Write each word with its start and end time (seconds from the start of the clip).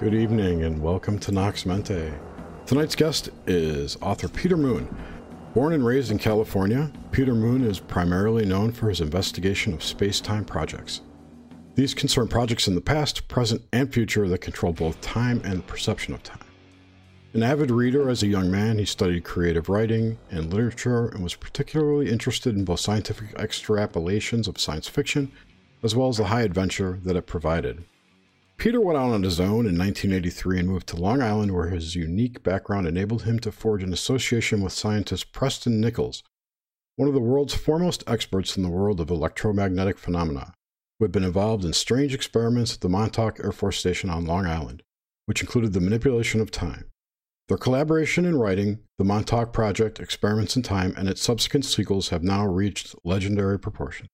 Good 0.00 0.14
evening 0.14 0.64
and 0.64 0.80
welcome 0.80 1.18
to 1.18 1.30
Nox 1.30 1.66
Mente. 1.66 2.10
Tonight's 2.64 2.96
guest 2.96 3.28
is 3.46 3.98
author 4.00 4.28
Peter 4.28 4.56
Moon. 4.56 4.88
Born 5.52 5.74
and 5.74 5.84
raised 5.84 6.10
in 6.10 6.18
California, 6.18 6.90
Peter 7.10 7.34
Moon 7.34 7.62
is 7.64 7.80
primarily 7.80 8.46
known 8.46 8.72
for 8.72 8.88
his 8.88 9.02
investigation 9.02 9.74
of 9.74 9.82
space 9.82 10.18
time 10.18 10.46
projects. 10.46 11.02
These 11.74 11.92
concern 11.92 12.28
projects 12.28 12.66
in 12.66 12.74
the 12.74 12.80
past, 12.80 13.28
present, 13.28 13.60
and 13.74 13.92
future 13.92 14.26
that 14.26 14.38
control 14.38 14.72
both 14.72 14.98
time 15.02 15.42
and 15.44 15.58
the 15.58 15.64
perception 15.64 16.14
of 16.14 16.22
time. 16.22 16.46
An 17.34 17.42
avid 17.42 17.70
reader 17.70 18.08
as 18.08 18.22
a 18.22 18.26
young 18.26 18.50
man, 18.50 18.78
he 18.78 18.86
studied 18.86 19.24
creative 19.24 19.68
writing 19.68 20.16
and 20.30 20.50
literature 20.50 21.08
and 21.08 21.22
was 21.22 21.34
particularly 21.34 22.08
interested 22.10 22.56
in 22.56 22.64
both 22.64 22.80
scientific 22.80 23.34
extrapolations 23.34 24.48
of 24.48 24.58
science 24.58 24.88
fiction 24.88 25.30
as 25.82 25.94
well 25.94 26.08
as 26.08 26.16
the 26.16 26.24
high 26.24 26.40
adventure 26.40 26.98
that 27.04 27.16
it 27.16 27.26
provided. 27.26 27.84
Peter 28.60 28.78
went 28.78 28.98
out 28.98 29.10
on 29.10 29.22
his 29.22 29.40
own 29.40 29.64
in 29.64 29.78
1983 29.78 30.58
and 30.58 30.68
moved 30.68 30.86
to 30.86 30.96
Long 30.96 31.22
Island, 31.22 31.54
where 31.54 31.70
his 31.70 31.96
unique 31.96 32.42
background 32.42 32.86
enabled 32.86 33.22
him 33.22 33.38
to 33.38 33.50
forge 33.50 33.82
an 33.82 33.94
association 33.94 34.60
with 34.60 34.74
scientist 34.74 35.32
Preston 35.32 35.80
Nichols, 35.80 36.22
one 36.96 37.08
of 37.08 37.14
the 37.14 37.20
world's 37.20 37.54
foremost 37.54 38.04
experts 38.06 38.58
in 38.58 38.62
the 38.62 38.68
world 38.68 39.00
of 39.00 39.08
electromagnetic 39.08 39.96
phenomena, 39.96 40.52
who 40.98 41.06
had 41.06 41.10
been 41.10 41.24
involved 41.24 41.64
in 41.64 41.72
strange 41.72 42.12
experiments 42.12 42.74
at 42.74 42.82
the 42.82 42.90
Montauk 42.90 43.40
Air 43.42 43.50
Force 43.50 43.78
Station 43.78 44.10
on 44.10 44.26
Long 44.26 44.44
Island, 44.44 44.82
which 45.24 45.40
included 45.40 45.72
the 45.72 45.80
manipulation 45.80 46.42
of 46.42 46.50
time. 46.50 46.84
Their 47.48 47.56
collaboration 47.56 48.26
in 48.26 48.38
writing, 48.38 48.80
the 48.98 49.04
Montauk 49.04 49.54
Project, 49.54 49.98
Experiments 49.98 50.54
in 50.54 50.60
Time, 50.62 50.92
and 50.98 51.08
its 51.08 51.22
subsequent 51.22 51.64
sequels 51.64 52.10
have 52.10 52.22
now 52.22 52.44
reached 52.44 52.94
legendary 53.04 53.58
proportions. 53.58 54.10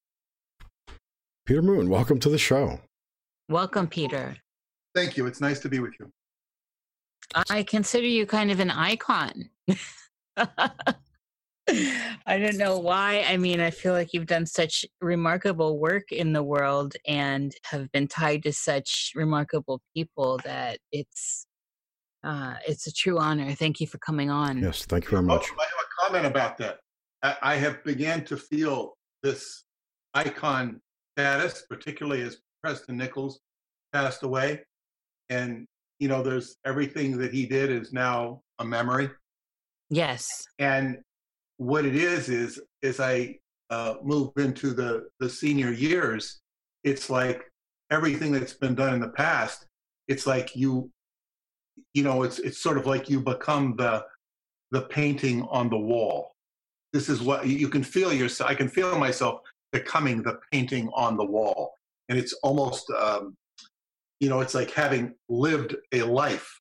Peter 1.46 1.62
Moon, 1.62 1.90
welcome 1.90 2.20
to 2.20 2.28
the 2.28 2.38
show. 2.38 2.78
Welcome, 3.48 3.86
Peter. 3.86 4.36
Thank 4.94 5.16
you. 5.16 5.26
It's 5.26 5.40
nice 5.40 5.60
to 5.60 5.68
be 5.68 5.78
with 5.78 5.94
you. 6.00 6.10
I 7.48 7.62
consider 7.62 8.06
you 8.06 8.26
kind 8.26 8.50
of 8.50 8.58
an 8.58 8.70
icon. 8.70 9.50
I 11.68 12.38
don't 12.38 12.56
know 12.56 12.78
why. 12.78 13.24
I 13.28 13.36
mean, 13.36 13.60
I 13.60 13.70
feel 13.70 13.92
like 13.92 14.12
you've 14.12 14.26
done 14.26 14.46
such 14.46 14.84
remarkable 15.00 15.78
work 15.78 16.10
in 16.10 16.32
the 16.32 16.42
world 16.42 16.94
and 17.06 17.54
have 17.64 17.90
been 17.92 18.08
tied 18.08 18.42
to 18.44 18.52
such 18.52 19.12
remarkable 19.14 19.80
people 19.94 20.40
that 20.44 20.78
it's 20.90 21.46
uh, 22.24 22.54
it's 22.66 22.88
a 22.88 22.92
true 22.92 23.18
honor. 23.18 23.52
Thank 23.52 23.80
you 23.80 23.86
for 23.86 23.98
coming 23.98 24.30
on. 24.30 24.58
Yes, 24.58 24.84
thank 24.86 25.04
you 25.04 25.10
very 25.10 25.22
much. 25.22 25.46
Oh, 25.52 25.56
I 25.60 25.64
have 25.64 25.70
a 25.70 26.10
comment 26.10 26.26
about 26.26 26.58
that. 26.58 26.78
I, 27.22 27.36
I 27.42 27.56
have 27.56 27.84
began 27.84 28.24
to 28.24 28.36
feel 28.36 28.96
this 29.22 29.64
icon 30.14 30.80
status, 31.16 31.64
particularly 31.68 32.22
as 32.22 32.38
Preston 32.66 32.96
Nichols 32.96 33.38
passed 33.92 34.24
away. 34.24 34.60
And, 35.28 35.66
you 36.00 36.08
know, 36.08 36.20
there's 36.20 36.56
everything 36.66 37.16
that 37.18 37.32
he 37.32 37.46
did 37.46 37.70
is 37.70 37.92
now 37.92 38.42
a 38.58 38.64
memory. 38.64 39.08
Yes. 39.88 40.44
And 40.58 40.98
what 41.58 41.86
it 41.86 41.94
is, 41.94 42.28
is, 42.28 42.60
as 42.82 42.98
I 42.98 43.38
uh, 43.70 43.94
move 44.02 44.32
into 44.36 44.74
the, 44.74 45.06
the 45.20 45.30
senior 45.30 45.70
years, 45.70 46.40
it's 46.82 47.08
like 47.08 47.44
everything 47.92 48.32
that's 48.32 48.54
been 48.54 48.74
done 48.74 48.94
in 48.94 49.00
the 49.00 49.10
past, 49.10 49.64
it's 50.08 50.26
like 50.26 50.56
you, 50.56 50.90
you 51.94 52.02
know, 52.02 52.24
it's, 52.24 52.40
it's 52.40 52.58
sort 52.58 52.78
of 52.78 52.86
like 52.86 53.08
you 53.08 53.20
become 53.20 53.76
the, 53.76 54.04
the 54.72 54.82
painting 54.82 55.42
on 55.50 55.70
the 55.70 55.78
wall. 55.78 56.32
This 56.92 57.08
is 57.08 57.22
what 57.22 57.46
you 57.46 57.68
can 57.68 57.84
feel 57.84 58.12
yourself. 58.12 58.50
I 58.50 58.56
can 58.56 58.68
feel 58.68 58.98
myself 58.98 59.42
becoming 59.70 60.20
the 60.20 60.40
painting 60.50 60.90
on 60.94 61.16
the 61.16 61.24
wall. 61.24 61.75
And 62.08 62.18
it's 62.18 62.32
almost, 62.42 62.90
um, 62.90 63.36
you 64.20 64.28
know, 64.28 64.40
it's 64.40 64.54
like 64.54 64.70
having 64.70 65.14
lived 65.28 65.76
a 65.92 66.02
life. 66.02 66.60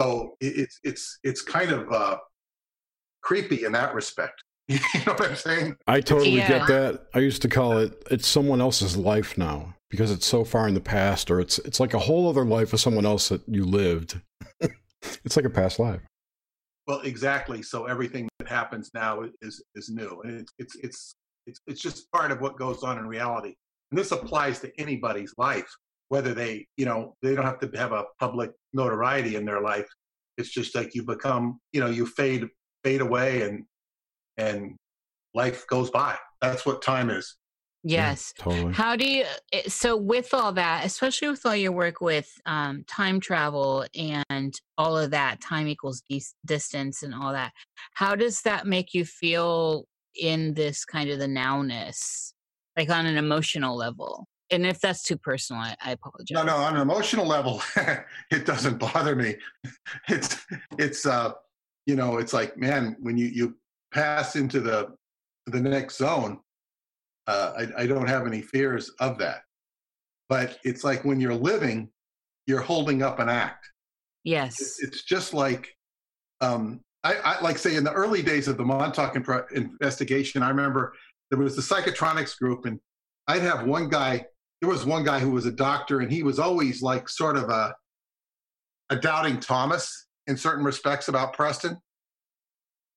So 0.00 0.36
it's 0.40 0.78
it's 0.82 1.18
it's 1.22 1.42
kind 1.42 1.70
of 1.70 1.92
uh, 1.92 2.16
creepy 3.22 3.64
in 3.64 3.72
that 3.72 3.94
respect. 3.94 4.42
you 4.68 4.78
know 5.06 5.12
what 5.12 5.28
I'm 5.28 5.36
saying? 5.36 5.76
I 5.86 6.00
totally 6.00 6.36
yeah. 6.36 6.48
get 6.48 6.68
that. 6.68 7.06
I 7.12 7.18
used 7.18 7.42
to 7.42 7.48
call 7.48 7.78
it 7.78 8.02
it's 8.10 8.26
someone 8.26 8.60
else's 8.60 8.96
life 8.96 9.36
now 9.36 9.74
because 9.90 10.10
it's 10.12 10.24
so 10.24 10.44
far 10.44 10.68
in 10.68 10.74
the 10.74 10.80
past, 10.80 11.30
or 11.30 11.40
it's 11.40 11.58
it's 11.60 11.80
like 11.80 11.92
a 11.92 11.98
whole 11.98 12.28
other 12.28 12.44
life 12.44 12.72
of 12.72 12.80
someone 12.80 13.04
else 13.04 13.28
that 13.28 13.42
you 13.46 13.64
lived. 13.64 14.20
it's 15.24 15.36
like 15.36 15.44
a 15.44 15.50
past 15.50 15.78
life. 15.78 16.00
Well, 16.86 17.00
exactly. 17.00 17.62
So 17.62 17.86
everything 17.86 18.28
that 18.38 18.48
happens 18.48 18.90
now 18.94 19.24
is 19.42 19.62
is 19.74 19.90
new, 19.90 20.20
and 20.24 20.40
it's 20.40 20.52
it's 20.58 20.76
it's 20.76 21.14
it's, 21.46 21.60
it's 21.66 21.80
just 21.80 22.10
part 22.12 22.30
of 22.30 22.40
what 22.40 22.56
goes 22.56 22.82
on 22.82 22.98
in 22.98 23.06
reality. 23.06 23.54
And 23.90 23.98
this 23.98 24.12
applies 24.12 24.60
to 24.60 24.70
anybody's 24.78 25.34
life, 25.36 25.70
whether 26.08 26.34
they, 26.34 26.66
you 26.76 26.84
know, 26.84 27.16
they 27.22 27.34
don't 27.34 27.44
have 27.44 27.60
to 27.60 27.78
have 27.78 27.92
a 27.92 28.04
public 28.18 28.50
notoriety 28.72 29.36
in 29.36 29.44
their 29.44 29.60
life. 29.60 29.88
It's 30.38 30.50
just 30.50 30.74
like 30.74 30.94
you 30.94 31.02
become, 31.02 31.60
you 31.72 31.80
know, 31.80 31.90
you 31.90 32.06
fade 32.06 32.48
fade 32.82 33.00
away 33.00 33.42
and 33.42 33.64
and 34.36 34.76
life 35.34 35.66
goes 35.66 35.90
by. 35.90 36.16
That's 36.40 36.64
what 36.64 36.82
time 36.82 37.10
is. 37.10 37.36
Yes. 37.82 38.34
Yeah, 38.38 38.44
totally. 38.44 38.72
How 38.74 38.96
do 38.96 39.06
you, 39.06 39.24
eh, 39.52 39.62
so 39.68 39.96
with 39.96 40.34
all 40.34 40.52
that, 40.52 40.84
especially 40.84 41.28
with 41.28 41.44
all 41.46 41.56
your 41.56 41.72
work 41.72 42.00
with 42.00 42.30
um, 42.44 42.84
time 42.86 43.20
travel 43.20 43.86
and 43.94 44.60
all 44.76 44.98
of 44.98 45.12
that, 45.12 45.40
time 45.40 45.66
equals 45.66 46.02
distance 46.44 47.02
and 47.02 47.14
all 47.14 47.32
that, 47.32 47.52
how 47.94 48.14
does 48.14 48.42
that 48.42 48.66
make 48.66 48.92
you 48.92 49.04
feel 49.04 49.86
in 50.14 50.52
this 50.54 50.84
kind 50.84 51.08
of 51.08 51.18
the 51.18 51.26
nowness, 51.26 52.34
like 52.76 52.90
on 52.90 53.06
an 53.06 53.16
emotional 53.16 53.76
level. 53.76 54.26
And 54.52 54.66
if 54.66 54.80
that's 54.80 55.02
too 55.02 55.16
personal, 55.16 55.62
I, 55.62 55.76
I 55.84 55.92
apologize. 55.92 56.32
No, 56.32 56.42
no, 56.42 56.56
on 56.56 56.74
an 56.74 56.82
emotional 56.82 57.26
level, 57.26 57.62
it 58.30 58.46
doesn't 58.46 58.78
bother 58.78 59.14
me. 59.14 59.36
It's 60.08 60.44
it's 60.78 61.06
uh 61.06 61.32
you 61.86 61.96
know, 61.96 62.18
it's 62.18 62.32
like, 62.32 62.56
man, 62.56 62.96
when 63.00 63.16
you 63.16 63.26
you 63.26 63.56
pass 63.92 64.36
into 64.36 64.60
the 64.60 64.94
the 65.46 65.60
next 65.60 65.96
zone, 65.98 66.38
uh, 67.26 67.52
I, 67.58 67.82
I 67.82 67.86
don't 67.86 68.08
have 68.08 68.26
any 68.26 68.42
fears 68.42 68.90
of 69.00 69.18
that. 69.18 69.42
But 70.28 70.58
it's 70.64 70.84
like 70.84 71.04
when 71.04 71.20
you're 71.20 71.34
living, 71.34 71.90
you're 72.46 72.60
holding 72.60 73.02
up 73.02 73.18
an 73.18 73.28
act. 73.28 73.68
Yes. 74.24 74.60
It's, 74.60 74.82
it's 74.82 75.02
just 75.02 75.34
like 75.34 75.74
um, 76.40 76.80
I, 77.02 77.14
I, 77.14 77.40
like 77.40 77.58
say 77.58 77.76
in 77.76 77.84
the 77.84 77.92
early 77.92 78.22
days 78.22 78.46
of 78.48 78.56
the 78.56 78.64
Montauk 78.64 79.16
investigation, 79.52 80.42
I 80.42 80.48
remember 80.48 80.94
there 81.30 81.38
was 81.38 81.56
the 81.56 81.62
psychotronics 81.62 82.38
group, 82.38 82.66
and 82.66 82.78
I'd 83.26 83.42
have 83.42 83.66
one 83.66 83.88
guy. 83.88 84.24
There 84.60 84.70
was 84.70 84.84
one 84.84 85.04
guy 85.04 85.20
who 85.20 85.30
was 85.30 85.46
a 85.46 85.52
doctor, 85.52 86.00
and 86.00 86.10
he 86.10 86.22
was 86.22 86.38
always 86.38 86.82
like 86.82 87.08
sort 87.08 87.36
of 87.36 87.48
a 87.48 87.74
a 88.90 88.96
doubting 88.96 89.38
Thomas 89.38 90.06
in 90.26 90.36
certain 90.36 90.64
respects 90.64 91.08
about 91.08 91.32
Preston. 91.32 91.78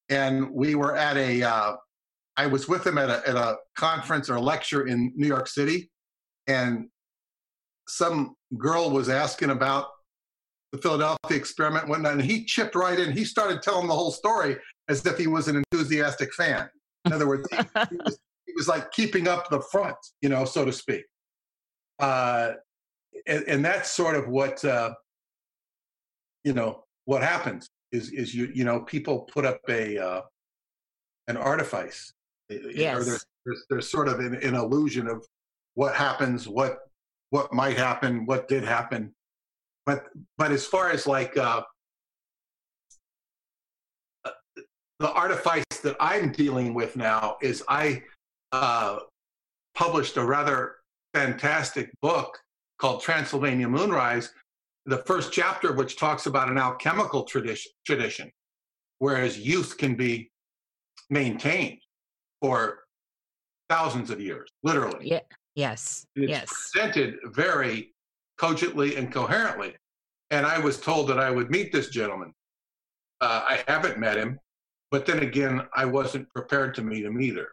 And 0.09 0.51
we 0.51 0.75
were 0.75 0.95
at 0.95 1.17
a. 1.17 1.43
Uh, 1.43 1.75
I 2.35 2.47
was 2.47 2.67
with 2.67 2.85
him 2.85 2.97
at 2.97 3.09
a 3.09 3.27
at 3.27 3.35
a 3.35 3.57
conference 3.77 4.29
or 4.29 4.39
lecture 4.39 4.87
in 4.87 5.13
New 5.15 5.27
York 5.27 5.47
City, 5.47 5.91
and 6.47 6.89
some 7.87 8.35
girl 8.57 8.89
was 8.89 9.09
asking 9.09 9.51
about 9.51 9.87
the 10.71 10.79
Philadelphia 10.79 11.37
experiment, 11.37 11.87
whatnot, 11.87 12.13
and 12.13 12.21
he 12.21 12.45
chipped 12.45 12.73
right 12.73 12.99
in. 12.99 13.11
He 13.11 13.23
started 13.23 13.61
telling 13.61 13.87
the 13.87 13.93
whole 13.93 14.11
story 14.11 14.57
as 14.89 15.05
if 15.05 15.17
he 15.17 15.27
was 15.27 15.47
an 15.47 15.63
enthusiastic 15.71 16.33
fan. 16.33 16.67
In 17.05 17.13
other 17.13 17.27
words, 17.27 17.47
he, 17.51 17.57
he, 17.57 17.97
was, 17.97 18.19
was, 18.55 18.67
like 18.67 18.91
keeping 18.91 19.27
up 19.27 19.49
the 19.49 19.61
front, 19.61 19.97
you 20.21 20.29
know, 20.29 20.45
so 20.45 20.65
to 20.65 20.71
speak. 20.71 21.03
Uh, 21.99 22.53
and, 23.27 23.43
and, 23.47 23.65
that's 23.65 23.91
sort 23.91 24.15
of 24.15 24.27
what 24.27 24.63
uh, 24.65 24.93
you 26.43 26.53
know 26.53 26.83
what 27.05 27.21
happens 27.21 27.69
is 27.91 28.11
is 28.11 28.33
you 28.33 28.51
you 28.53 28.63
know 28.63 28.81
people 28.81 29.21
put 29.21 29.45
up 29.45 29.59
a 29.69 29.97
uh, 29.97 30.21
an 31.27 31.37
artifice. 31.37 32.13
Yes. 32.49 32.97
Or 32.97 33.03
there's, 33.03 33.25
there's, 33.45 33.65
there's 33.69 33.91
sort 33.91 34.07
of 34.07 34.19
an, 34.19 34.35
an 34.35 34.55
illusion 34.55 35.07
of 35.07 35.25
what 35.75 35.95
happens, 35.95 36.47
what 36.47 36.79
what 37.29 37.53
might 37.53 37.77
happen, 37.77 38.25
what 38.25 38.47
did 38.47 38.63
happen, 38.63 39.13
but 39.85 40.05
but 40.37 40.51
as 40.51 40.65
far 40.65 40.91
as 40.91 41.07
like 41.07 41.35
uh, 41.37 41.61
the 45.03 45.11
artifice 45.11 45.65
that 45.83 45.97
I'm 45.99 46.31
dealing 46.31 46.73
with 46.73 46.95
now 46.95 47.35
is 47.41 47.61
I 47.67 48.03
uh, 48.53 48.99
published 49.75 50.15
a 50.15 50.23
rather 50.23 50.77
fantastic 51.13 51.91
book 52.01 52.39
called 52.79 53.01
Transylvania 53.01 53.67
Moonrise, 53.67 54.31
the 54.85 54.99
first 54.99 55.33
chapter 55.33 55.71
of 55.71 55.75
which 55.75 55.97
talks 55.97 56.25
about 56.25 56.47
an 56.47 56.57
alchemical 56.57 57.23
tradition, 57.25 57.69
tradition 57.85 58.31
whereas 58.99 59.37
youth 59.37 59.77
can 59.77 59.95
be 59.95 60.31
maintained 61.09 61.79
for 62.41 62.79
thousands 63.69 64.09
of 64.09 64.21
years, 64.21 64.49
literally. 64.63 65.09
Yeah. 65.09 65.19
Yes. 65.55 66.05
It's 66.15 66.29
yes. 66.29 66.47
presented 66.71 67.15
very 67.25 67.93
cogently 68.37 68.95
and 68.95 69.11
coherently. 69.11 69.75
And 70.31 70.45
I 70.45 70.59
was 70.59 70.79
told 70.79 71.09
that 71.09 71.19
I 71.19 71.29
would 71.29 71.51
meet 71.51 71.73
this 71.73 71.89
gentleman. 71.89 72.31
Uh, 73.19 73.43
I 73.49 73.63
haven't 73.67 73.99
met 73.99 74.15
him, 74.15 74.39
but 74.93 75.07
then 75.07 75.23
again, 75.23 75.59
I 75.75 75.85
wasn't 75.85 76.29
prepared 76.29 76.75
to 76.75 76.83
meet 76.83 77.03
him 77.03 77.19
either. 77.19 77.47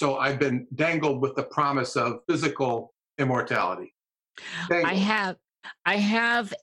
So 0.00 0.16
I've 0.16 0.38
been 0.38 0.66
dangled 0.74 1.20
with 1.20 1.36
the 1.36 1.42
promise 1.42 1.96
of 1.96 2.20
physical 2.26 2.94
immortality. 3.18 3.94
Dangled. 4.70 4.90
I 4.90 4.94
have 4.94 5.36
I 5.84 5.96
have 5.96 6.54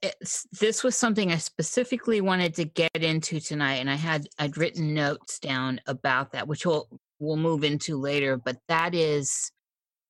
this 0.60 0.83
was 0.83 0.95
something 0.95 1.31
I 1.31 1.38
specifically 1.38 2.22
wanted 2.22 2.56
to 2.56 2.66
get 2.66 2.95
into 2.95 3.39
tonight, 3.39 3.75
and 3.75 3.88
I 3.88 3.94
had 3.94 4.27
I'd 4.39 4.57
written 4.57 4.95
notes 4.95 5.38
down 5.38 5.80
about 5.86 6.31
that, 6.31 6.48
which 6.48 6.66
we'll 6.66 6.88
we'll 7.19 7.38
move 7.38 7.63
into 7.63 7.95
later. 7.95 8.36
But 8.36 8.57
that 8.68 8.95
is 8.95 9.51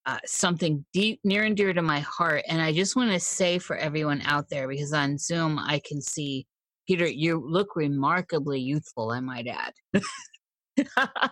uh, 0.05 0.19
something 0.25 0.85
deep, 0.93 1.19
near 1.25 1.43
and 1.43 1.57
dear 1.57 1.73
to 1.73 1.81
my 1.81 1.99
heart, 1.99 2.43
and 2.47 2.61
I 2.61 2.71
just 2.71 2.95
want 2.95 3.11
to 3.11 3.19
say 3.19 3.59
for 3.59 3.75
everyone 3.75 4.21
out 4.23 4.47
there, 4.47 4.69
because 4.69 4.93
on 4.93 5.17
Zoom 5.17 5.59
I 5.59 5.81
can 5.85 6.01
see 6.01 6.47
Peter, 6.87 7.07
you 7.07 7.43
look 7.45 7.75
remarkably 7.75 8.59
youthful. 8.59 9.11
I 9.11 9.19
might 9.19 9.47
add. 9.47 9.73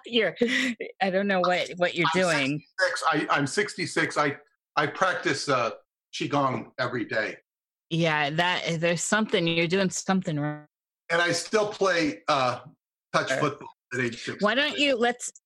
you're, 0.06 0.36
I 1.02 1.10
don't 1.10 1.28
know 1.28 1.42
what 1.42 1.70
what 1.78 1.96
you're 1.96 2.08
I'm 2.16 2.22
doing. 2.22 2.64
66. 2.80 3.04
I, 3.12 3.36
I'm 3.36 3.48
66. 3.48 4.18
I 4.18 4.38
I 4.76 4.88
practice 4.88 5.50
uh, 5.50 5.72
qigong 6.14 6.72
every 6.80 7.06
day. 7.06 7.38
Yeah, 7.90 8.30
that 8.32 8.64
eh, 8.66 8.78
there's 8.78 9.04
something 9.04 9.46
you're 9.46 9.68
doing 9.68 9.90
something 9.90 10.40
wrong. 10.40 10.66
And 11.12 11.22
I 11.22 11.32
still 11.32 11.68
play 11.68 12.22
uh, 12.28 12.60
touch 13.14 13.32
football 13.34 13.70
at 13.94 14.00
age 14.00 14.24
six. 14.24 14.42
Why 14.42 14.56
don't 14.56 14.78
you 14.78 14.96
let's? 14.98 15.32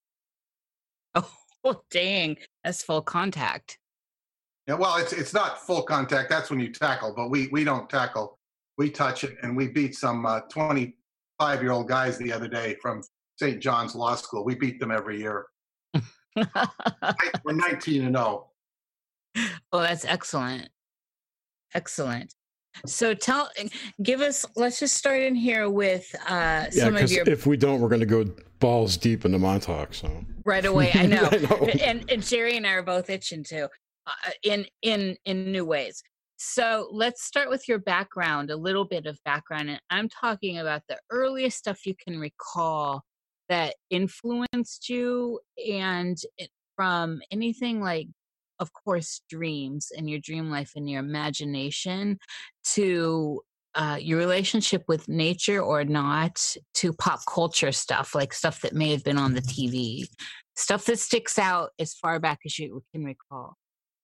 Oh, 1.16 1.32
oh, 1.64 1.82
dang, 1.90 2.38
that's 2.64 2.84
full 2.84 3.02
contact. 3.02 3.80
Yeah, 4.68 4.76
well, 4.76 4.98
it's 4.98 5.14
it's 5.14 5.34
not 5.34 5.60
full 5.66 5.82
contact. 5.82 6.30
That's 6.30 6.52
when 6.52 6.60
you 6.60 6.72
tackle, 6.72 7.14
but 7.16 7.30
we 7.30 7.48
we 7.48 7.64
don't 7.64 7.90
tackle. 7.90 8.37
We 8.78 8.90
touch 8.90 9.24
it, 9.24 9.38
and 9.42 9.58
we 9.58 9.68
beat 9.68 9.96
some 9.96 10.26
uh, 10.26 10.42
25 10.42 11.62
year 11.62 11.72
old 11.72 11.88
guys 11.88 12.18
the 12.18 12.32
other 12.32 12.48
day 12.48 12.76
from 12.82 13.02
St. 13.40 13.60
John's 13.60 13.96
Law 13.96 14.16
School. 14.16 14.46
We 14.46 14.56
beat 14.56 14.80
them 14.80 14.92
every 14.92 15.20
year. 15.20 15.48
We're 17.44 17.54
19 17.54 18.06
and 18.06 18.16
0. 18.16 18.48
Oh, 19.72 19.80
that's 19.80 20.06
excellent. 20.06 20.70
Excellent. 21.74 22.34
So 22.86 23.14
tell, 23.14 23.50
give 24.04 24.22
us. 24.22 24.46
Let's 24.56 24.80
just 24.80 24.96
start 24.96 25.22
in 25.22 25.36
here 25.36 25.70
with 25.70 26.14
uh, 26.28 26.70
some 26.70 26.96
yeah, 26.96 27.02
of 27.02 27.12
your. 27.12 27.28
If 27.28 27.48
we 27.48 27.58
don't, 27.58 27.82
we're 27.82 27.90
going 27.90 28.02
to 28.02 28.06
go 28.06 28.26
balls 28.60 28.98
deep 28.98 29.26
into 29.26 29.40
Montauk. 29.40 29.94
So 29.94 30.26
right 30.46 30.66
away, 30.66 30.92
I 30.94 31.06
know. 31.08 31.28
I 31.32 31.38
know. 31.38 31.70
And 31.84 32.10
and 32.12 32.24
Jerry 32.24 32.58
and 32.58 32.68
I 32.68 32.72
are 32.72 32.84
both 32.84 33.10
itching 33.10 33.44
to, 33.46 33.66
uh, 34.06 34.12
in 34.44 34.66
in 34.82 35.18
in 35.26 35.52
new 35.52 35.66
ways. 35.66 36.04
So 36.38 36.88
let's 36.92 37.24
start 37.24 37.50
with 37.50 37.68
your 37.68 37.80
background, 37.80 38.52
a 38.52 38.56
little 38.56 38.86
bit 38.86 39.06
of 39.06 39.20
background, 39.26 39.70
and 39.70 39.82
I'm 39.90 40.08
talking 40.08 40.60
about 40.60 40.84
the 40.88 41.00
earliest 41.10 41.58
stuff 41.58 41.86
you 41.86 41.96
can 41.96 42.20
recall 42.20 43.04
that 43.50 43.76
influenced 43.90 44.90
you, 44.90 45.40
and 45.68 46.18
from 46.76 47.22
anything 47.32 47.82
like 47.82 48.08
of 48.60 48.72
course, 48.74 49.22
dreams 49.30 49.92
and 49.96 50.10
your 50.10 50.20
dream 50.20 50.50
life 50.50 50.72
and 50.76 50.90
your 50.90 51.00
imagination 51.00 52.18
to 52.64 53.42
uh, 53.76 53.98
your 54.00 54.18
relationship 54.18 54.84
with 54.88 55.08
nature 55.08 55.62
or 55.62 55.84
not 55.84 56.56
to 56.74 56.94
pop 56.94 57.20
culture 57.32 57.72
stuff, 57.72 58.16
like 58.16 58.34
stuff 58.34 58.62
that 58.62 58.74
may 58.74 58.90
have 58.92 59.04
been 59.04 59.18
on 59.18 59.34
the 59.34 59.42
TV, 59.42 60.08
stuff 60.56 60.86
that 60.86 60.98
sticks 60.98 61.38
out 61.38 61.70
as 61.78 61.94
far 61.94 62.20
back 62.20 62.40
as 62.46 62.58
you 62.58 62.84
can 62.92 63.04
recall? 63.04 63.56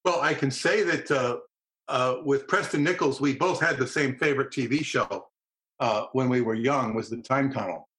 Well, 0.06 0.22
I 0.22 0.34
can 0.36 0.52
say 0.52 0.84
that 0.84 1.10
uh, 1.10 1.38
uh, 1.88 2.18
with 2.24 2.48
Preston 2.48 2.84
Nichols, 2.84 3.20
we 3.20 3.36
both 3.36 3.60
had 3.60 3.78
the 3.78 3.88
same 3.88 4.16
favorite 4.16 4.52
TV 4.52 4.84
show 4.84 5.28
uh, 5.80 6.06
when 6.14 6.30
we 6.30 6.42
were 6.42 6.56
young. 6.56 6.94
Was 6.94 7.10
the 7.10 7.18
Time 7.18 7.52
Tunnel? 7.52 7.90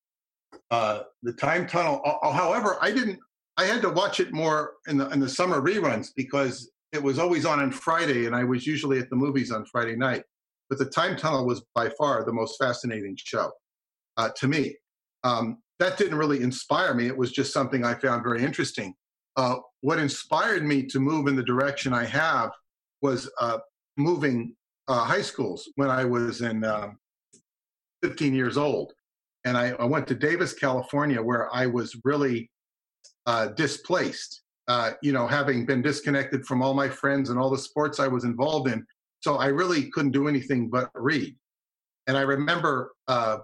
Uh, 0.71 1.01
the 1.23 1.33
Time 1.33 1.67
Tunnel. 1.67 2.01
However, 2.23 2.77
I 2.81 2.91
didn't. 2.91 3.19
I 3.57 3.65
had 3.65 3.81
to 3.83 3.89
watch 3.89 4.19
it 4.19 4.33
more 4.33 4.73
in 4.87 4.97
the 4.97 5.09
in 5.09 5.19
the 5.19 5.29
summer 5.29 5.61
reruns 5.61 6.09
because 6.15 6.71
it 6.91 7.01
was 7.01 7.19
always 7.19 7.45
on 7.45 7.59
on 7.59 7.71
Friday, 7.71 8.25
and 8.25 8.35
I 8.35 8.43
was 8.43 8.65
usually 8.65 8.99
at 8.99 9.09
the 9.09 9.15
movies 9.15 9.51
on 9.51 9.65
Friday 9.65 9.95
night. 9.95 10.23
But 10.69 10.79
the 10.79 10.85
Time 10.85 11.15
Tunnel 11.15 11.45
was 11.45 11.63
by 11.75 11.89
far 11.89 12.25
the 12.25 12.33
most 12.33 12.57
fascinating 12.59 13.17
show 13.17 13.51
uh, 14.17 14.29
to 14.37 14.47
me. 14.47 14.75
Um, 15.23 15.59
that 15.79 15.97
didn't 15.97 16.17
really 16.17 16.41
inspire 16.41 16.93
me. 16.93 17.07
It 17.07 17.17
was 17.17 17.31
just 17.31 17.53
something 17.53 17.83
I 17.83 17.93
found 17.95 18.23
very 18.23 18.43
interesting. 18.43 18.95
Uh, 19.35 19.57
what 19.81 19.99
inspired 19.99 20.63
me 20.63 20.83
to 20.83 20.99
move 20.99 21.27
in 21.27 21.35
the 21.35 21.43
direction 21.43 21.93
I 21.93 22.05
have 22.05 22.51
was 23.01 23.29
uh, 23.39 23.59
moving 23.97 24.55
uh, 24.87 25.03
high 25.03 25.21
schools 25.21 25.69
when 25.75 25.89
I 25.89 26.05
was 26.05 26.41
in 26.41 26.63
um, 26.63 26.97
15 28.03 28.33
years 28.33 28.57
old. 28.57 28.93
And 29.45 29.57
I, 29.57 29.69
I, 29.79 29.85
went 29.85 30.07
to 30.07 30.15
Davis, 30.15 30.53
California, 30.53 31.21
where 31.21 31.53
I 31.53 31.67
was 31.67 31.95
really 32.03 32.49
uh, 33.27 33.47
displaced, 33.47 34.41
uh, 34.67 34.91
you 35.03 35.11
know, 35.11 35.27
having 35.27 35.65
been 35.65 35.81
disconnected 35.81 36.45
from 36.45 36.61
all 36.61 36.73
my 36.73 36.89
friends 36.89 37.29
and 37.29 37.37
all 37.37 37.49
the 37.49 37.57
sports 37.57 37.99
I 37.99 38.07
was 38.07 38.23
involved 38.23 38.69
in. 38.69 38.85
So 39.21 39.35
I 39.35 39.47
really 39.47 39.89
couldn't 39.91 40.11
do 40.11 40.27
anything 40.27 40.69
but 40.69 40.89
read. 40.95 41.35
And 42.07 42.17
I 42.17 42.21
remember 42.21 42.93
uh, 43.07 43.37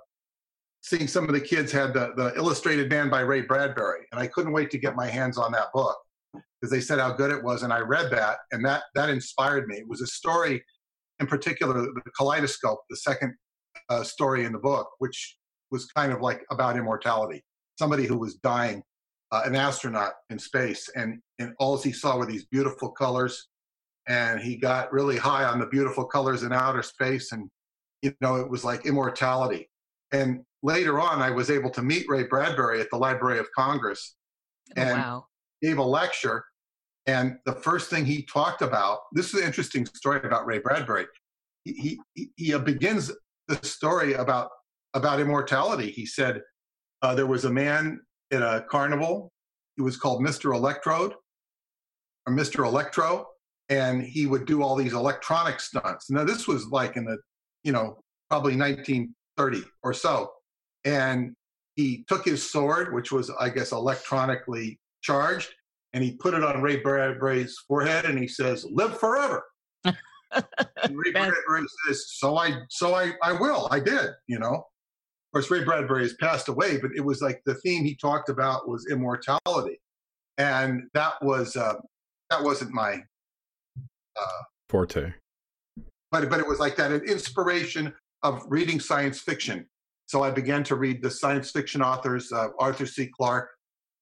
seeing 0.81 1.07
some 1.07 1.25
of 1.25 1.33
the 1.33 1.41
kids 1.41 1.71
had 1.71 1.93
the, 1.93 2.13
the 2.15 2.33
illustrated 2.35 2.89
man 2.89 3.09
by 3.09 3.21
Ray 3.21 3.41
Bradbury, 3.41 4.05
and 4.11 4.19
I 4.19 4.27
couldn't 4.27 4.53
wait 4.53 4.71
to 4.71 4.77
get 4.77 4.95
my 4.95 5.07
hands 5.07 5.37
on 5.37 5.51
that 5.51 5.71
book 5.73 5.97
because 6.61 6.71
they 6.71 6.81
said 6.81 6.99
how 6.99 7.11
good 7.11 7.31
it 7.31 7.43
was, 7.43 7.63
and 7.63 7.73
I 7.73 7.79
read 7.79 8.11
that, 8.11 8.37
and 8.51 8.63
that 8.65 8.83
that 8.95 9.09
inspired 9.09 9.67
me. 9.67 9.77
It 9.77 9.87
was 9.87 10.01
a 10.01 10.07
story, 10.07 10.63
in 11.19 11.27
particular, 11.27 11.81
the 11.81 12.11
Kaleidoscope, 12.15 12.79
the 12.89 12.97
second 12.97 13.33
uh, 13.89 14.03
story 14.03 14.45
in 14.45 14.51
the 14.51 14.59
book, 14.59 14.89
which 14.99 15.37
was 15.71 15.85
kind 15.85 16.11
of 16.11 16.21
like 16.21 16.43
about 16.51 16.77
immortality. 16.77 17.43
Somebody 17.79 18.05
who 18.05 18.17
was 18.17 18.35
dying 18.35 18.83
uh, 19.31 19.43
an 19.45 19.55
astronaut 19.55 20.13
in 20.29 20.37
space, 20.37 20.89
and, 20.95 21.19
and 21.39 21.53
all 21.57 21.77
he 21.77 21.91
saw 21.91 22.17
were 22.17 22.25
these 22.25 22.45
beautiful 22.45 22.89
colors. 22.91 23.47
And 24.07 24.39
he 24.39 24.57
got 24.57 24.91
really 24.91 25.17
high 25.17 25.45
on 25.45 25.59
the 25.59 25.67
beautiful 25.67 26.05
colors 26.05 26.43
in 26.43 26.51
outer 26.51 26.83
space, 26.83 27.31
and 27.31 27.49
you 28.01 28.13
know 28.19 28.35
it 28.37 28.49
was 28.49 28.65
like 28.65 28.85
immortality. 28.85 29.69
And 30.11 30.41
later 30.63 30.99
on, 30.99 31.21
I 31.21 31.29
was 31.29 31.49
able 31.49 31.69
to 31.71 31.81
meet 31.81 32.09
Ray 32.09 32.23
Bradbury 32.23 32.81
at 32.81 32.89
the 32.89 32.97
Library 32.97 33.39
of 33.39 33.47
Congress, 33.55 34.15
oh, 34.75 34.81
and 34.81 34.99
wow. 34.99 35.25
gave 35.61 35.77
a 35.77 35.83
lecture. 35.83 36.43
And 37.07 37.37
the 37.45 37.53
first 37.53 37.89
thing 37.89 38.05
he 38.05 38.23
talked 38.23 38.61
about 38.61 38.99
this 39.11 39.33
is 39.33 39.41
an 39.41 39.47
interesting 39.47 39.85
story 39.85 40.21
about 40.23 40.45
Ray 40.45 40.59
Bradbury. 40.59 41.05
He 41.63 41.99
he, 42.13 42.31
he 42.35 42.57
begins 42.59 43.11
the 43.47 43.55
story 43.65 44.13
about 44.13 44.49
about 44.93 45.19
immortality. 45.19 45.91
He 45.91 46.05
said 46.05 46.41
uh, 47.01 47.15
there 47.15 47.27
was 47.27 47.45
a 47.45 47.49
man 47.49 48.01
at 48.31 48.41
a 48.41 48.65
carnival. 48.69 49.31
He 49.75 49.81
was 49.81 49.97
called 49.97 50.21
Mr. 50.21 50.53
Electrode 50.53 51.13
or 52.27 52.33
Mr. 52.33 52.65
Electro, 52.65 53.27
and 53.69 54.03
he 54.03 54.27
would 54.27 54.45
do 54.45 54.61
all 54.61 54.75
these 54.75 54.93
electronic 54.93 55.59
stunts. 55.59 56.09
Now, 56.09 56.23
this 56.23 56.47
was 56.47 56.67
like 56.67 56.97
in 56.97 57.05
the, 57.05 57.17
you 57.63 57.71
know, 57.71 57.97
probably 58.29 58.55
1930 58.55 59.63
or 59.83 59.93
so. 59.93 60.31
And 60.85 61.33
he 61.75 62.03
took 62.07 62.25
his 62.25 62.49
sword, 62.49 62.93
which 62.93 63.11
was, 63.11 63.31
I 63.39 63.49
guess, 63.49 63.71
electronically 63.71 64.79
charged, 65.01 65.53
and 65.93 66.03
he 66.03 66.13
put 66.13 66.33
it 66.33 66.43
on 66.43 66.61
Ray 66.61 66.77
Bradbury's 66.77 67.57
forehead, 67.67 68.05
and 68.05 68.17
he 68.17 68.27
says, 68.27 68.65
"Live 68.71 68.99
forever." 68.99 69.43
and 69.83 69.95
Ray 70.91 71.11
Bradbury 71.11 71.65
says, 71.87 72.05
"So 72.17 72.37
I, 72.37 72.53
so 72.69 72.95
I, 72.95 73.13
I 73.23 73.33
will. 73.33 73.67
I 73.71 73.79
did." 73.79 74.11
You 74.27 74.39
know, 74.39 74.53
of 74.53 75.33
course, 75.33 75.51
Ray 75.51 75.63
Bradbury 75.63 76.03
has 76.03 76.13
passed 76.15 76.47
away, 76.47 76.77
but 76.77 76.91
it 76.95 77.01
was 77.01 77.21
like 77.21 77.41
the 77.45 77.55
theme 77.55 77.83
he 77.83 77.95
talked 77.95 78.29
about 78.29 78.67
was 78.67 78.87
immortality, 78.91 79.79
and 80.37 80.83
that 80.93 81.13
was 81.21 81.55
uh, 81.55 81.75
that 82.29 82.43
wasn't 82.43 82.71
my 82.71 83.01
uh, 84.19 84.41
forte. 84.69 85.13
But 86.11 86.29
but 86.29 86.39
it 86.39 86.47
was 86.47 86.59
like 86.59 86.75
that 86.77 86.91
an 86.91 87.03
inspiration 87.03 87.93
of 88.23 88.43
reading 88.47 88.79
science 88.79 89.19
fiction. 89.19 89.65
So 90.05 90.23
I 90.23 90.31
began 90.31 90.63
to 90.65 90.75
read 90.75 91.01
the 91.01 91.09
science 91.09 91.51
fiction 91.51 91.81
authors, 91.81 92.31
uh, 92.33 92.49
Arthur 92.59 92.85
C. 92.85 93.09
Clarke, 93.17 93.49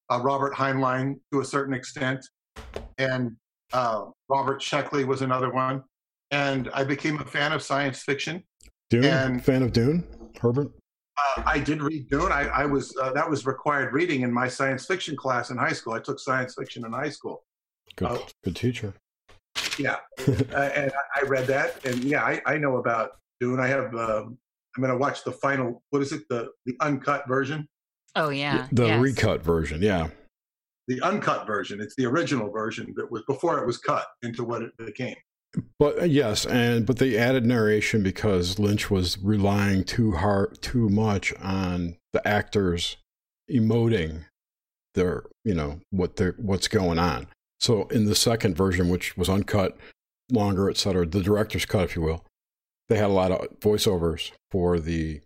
uh, 0.09 0.19
Robert 0.21 0.53
Heinlein 0.53 1.19
to 1.31 1.41
a 1.41 1.45
certain 1.45 1.73
extent, 1.73 2.25
and 2.97 3.35
uh, 3.73 4.05
Robert 4.29 4.61
Sheckley 4.61 5.05
was 5.05 5.21
another 5.21 5.51
one. 5.51 5.83
And 6.31 6.69
I 6.73 6.83
became 6.83 7.19
a 7.19 7.25
fan 7.25 7.51
of 7.53 7.63
science 7.63 8.03
fiction. 8.03 8.43
Dune? 8.89 9.05
And, 9.05 9.43
fan 9.43 9.63
of 9.63 9.73
Dune, 9.73 10.05
Herbert? 10.39 10.71
Uh, 11.17 11.43
I 11.45 11.59
did 11.59 11.81
read 11.81 12.07
Dune. 12.09 12.31
I, 12.31 12.47
I 12.47 12.65
was 12.65 12.95
uh, 13.01 13.11
that 13.13 13.29
was 13.29 13.45
required 13.45 13.93
reading 13.93 14.21
in 14.21 14.31
my 14.31 14.47
science 14.47 14.85
fiction 14.85 15.15
class 15.15 15.49
in 15.49 15.57
high 15.57 15.73
school. 15.73 15.93
I 15.93 15.99
took 15.99 16.19
science 16.19 16.55
fiction 16.57 16.85
in 16.85 16.93
high 16.93 17.09
school. 17.09 17.43
Good, 17.95 18.07
uh, 18.07 18.19
good 18.43 18.55
teacher. 18.55 18.93
Yeah, 19.77 19.97
uh, 20.27 20.69
and 20.75 20.91
I 21.15 21.25
read 21.25 21.47
that, 21.47 21.83
and 21.85 22.03
yeah, 22.03 22.23
I, 22.23 22.41
I 22.45 22.57
know 22.57 22.77
about 22.77 23.11
Dune. 23.39 23.59
I 23.59 23.67
have. 23.67 23.93
Um, 23.95 24.37
I'm 24.77 24.83
going 24.83 24.91
to 24.91 24.97
watch 24.97 25.23
the 25.23 25.31
final. 25.31 25.83
What 25.89 26.01
is 26.01 26.11
it? 26.11 26.23
The 26.29 26.49
the 26.65 26.75
uncut 26.79 27.27
version. 27.27 27.67
Oh 28.15 28.29
yeah, 28.29 28.67
the 28.71 28.87
yes. 28.87 29.01
recut 29.01 29.43
version. 29.43 29.81
Yeah, 29.81 30.09
the 30.87 31.01
uncut 31.01 31.45
version. 31.45 31.79
It's 31.79 31.95
the 31.95 32.05
original 32.05 32.49
version 32.49 32.93
that 32.97 33.09
was 33.11 33.23
before 33.27 33.59
it 33.59 33.65
was 33.65 33.77
cut 33.77 34.07
into 34.23 34.43
what 34.43 34.63
it 34.63 34.75
became. 34.77 35.15
But 35.77 36.01
uh, 36.01 36.05
yes, 36.05 36.45
and 36.45 36.85
but 36.85 36.97
they 36.97 37.17
added 37.17 37.45
narration 37.45 38.03
because 38.03 38.59
Lynch 38.59 38.91
was 38.91 39.17
relying 39.19 39.83
too 39.83 40.11
hard, 40.11 40.61
too 40.61 40.89
much 40.89 41.33
on 41.41 41.97
the 42.13 42.27
actors 42.27 42.97
emoting 43.49 44.25
their, 44.95 45.23
you 45.43 45.53
know, 45.53 45.79
what 45.91 46.15
they're 46.15 46.35
what's 46.37 46.67
going 46.67 46.99
on. 46.99 47.27
So 47.59 47.83
in 47.87 48.05
the 48.05 48.15
second 48.15 48.55
version, 48.55 48.89
which 48.89 49.17
was 49.17 49.29
uncut, 49.29 49.77
longer, 50.31 50.69
etc., 50.69 51.05
the 51.05 51.21
director's 51.21 51.65
cut, 51.65 51.83
if 51.83 51.95
you 51.95 52.01
will, 52.01 52.25
they 52.87 52.97
had 52.97 53.05
a 53.05 53.13
lot 53.13 53.31
of 53.31 53.59
voiceovers 53.59 54.31
for 54.51 54.79
the, 54.79 55.21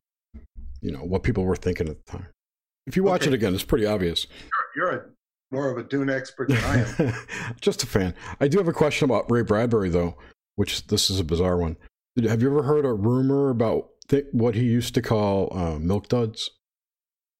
you 0.82 0.92
know, 0.92 1.04
what 1.04 1.24
people 1.24 1.44
were 1.44 1.56
thinking 1.56 1.90
at 1.90 2.06
the 2.06 2.12
time. 2.12 2.28
If 2.86 2.96
you 2.96 3.04
watch 3.04 3.22
okay. 3.24 3.32
it 3.32 3.34
again, 3.34 3.54
it's 3.54 3.64
pretty 3.64 3.86
obvious. 3.86 4.28
You're, 4.76 4.92
you're 4.92 5.00
a, 5.00 5.06
more 5.52 5.70
of 5.70 5.78
a 5.78 5.84
Dune 5.84 6.10
expert 6.10 6.50
than 6.50 6.58
I 6.58 6.86
am. 6.98 7.14
Just 7.62 7.84
a 7.84 7.88
fan. 7.88 8.14
I 8.42 8.48
do 8.48 8.58
have 8.58 8.68
a 8.68 8.74
question 8.74 9.06
about 9.06 9.32
Ray 9.32 9.44
Bradbury, 9.44 9.90
though, 9.90 10.18
which 10.56 10.88
this 10.88 11.10
is 11.10 11.20
a 11.20 11.24
bizarre 11.24 11.58
one. 11.58 11.78
Have 12.28 12.42
you 12.42 12.50
ever 12.50 12.64
heard 12.64 12.86
a 12.86 12.94
rumor 12.94 13.50
about 13.50 13.90
th- 14.08 14.26
what 14.32 14.56
he 14.56 14.64
used 14.64 14.94
to 14.96 15.02
call 15.02 15.56
uh, 15.58 15.80
milk 15.80 16.08
duds? 16.08 16.50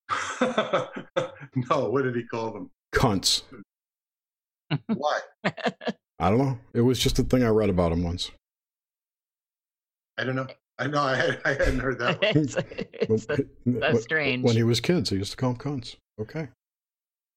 no, 0.42 1.90
what 1.90 2.04
did 2.04 2.16
he 2.16 2.24
call 2.24 2.54
them? 2.54 2.72
Cunts. 2.94 3.44
Why? 4.88 5.20
I 5.44 6.30
don't 6.30 6.38
know. 6.38 6.60
It 6.74 6.82
was 6.82 7.00
just 7.00 7.20
a 7.20 7.24
thing 7.24 7.44
I 7.44 7.50
read 7.50 7.70
about 7.70 7.92
him 7.92 8.04
once. 8.04 8.32
I 10.18 10.24
don't 10.24 10.36
know. 10.36 10.48
I 10.84 10.88
know 10.88 11.02
I, 11.02 11.16
had, 11.16 11.42
I 11.46 11.50
hadn't 11.54 11.80
heard 11.80 11.98
that. 12.00 12.20
it's, 12.22 12.58
it's, 12.92 13.26
that's, 13.26 13.42
that's 13.66 14.04
strange. 14.04 14.44
When 14.44 14.58
he 14.58 14.64
was 14.64 14.82
kids, 14.82 15.12
he 15.12 15.16
used 15.16 15.32
to 15.32 15.38
call 15.38 15.54
them 15.54 15.80
cunts. 15.80 15.96
Okay. 16.20 16.50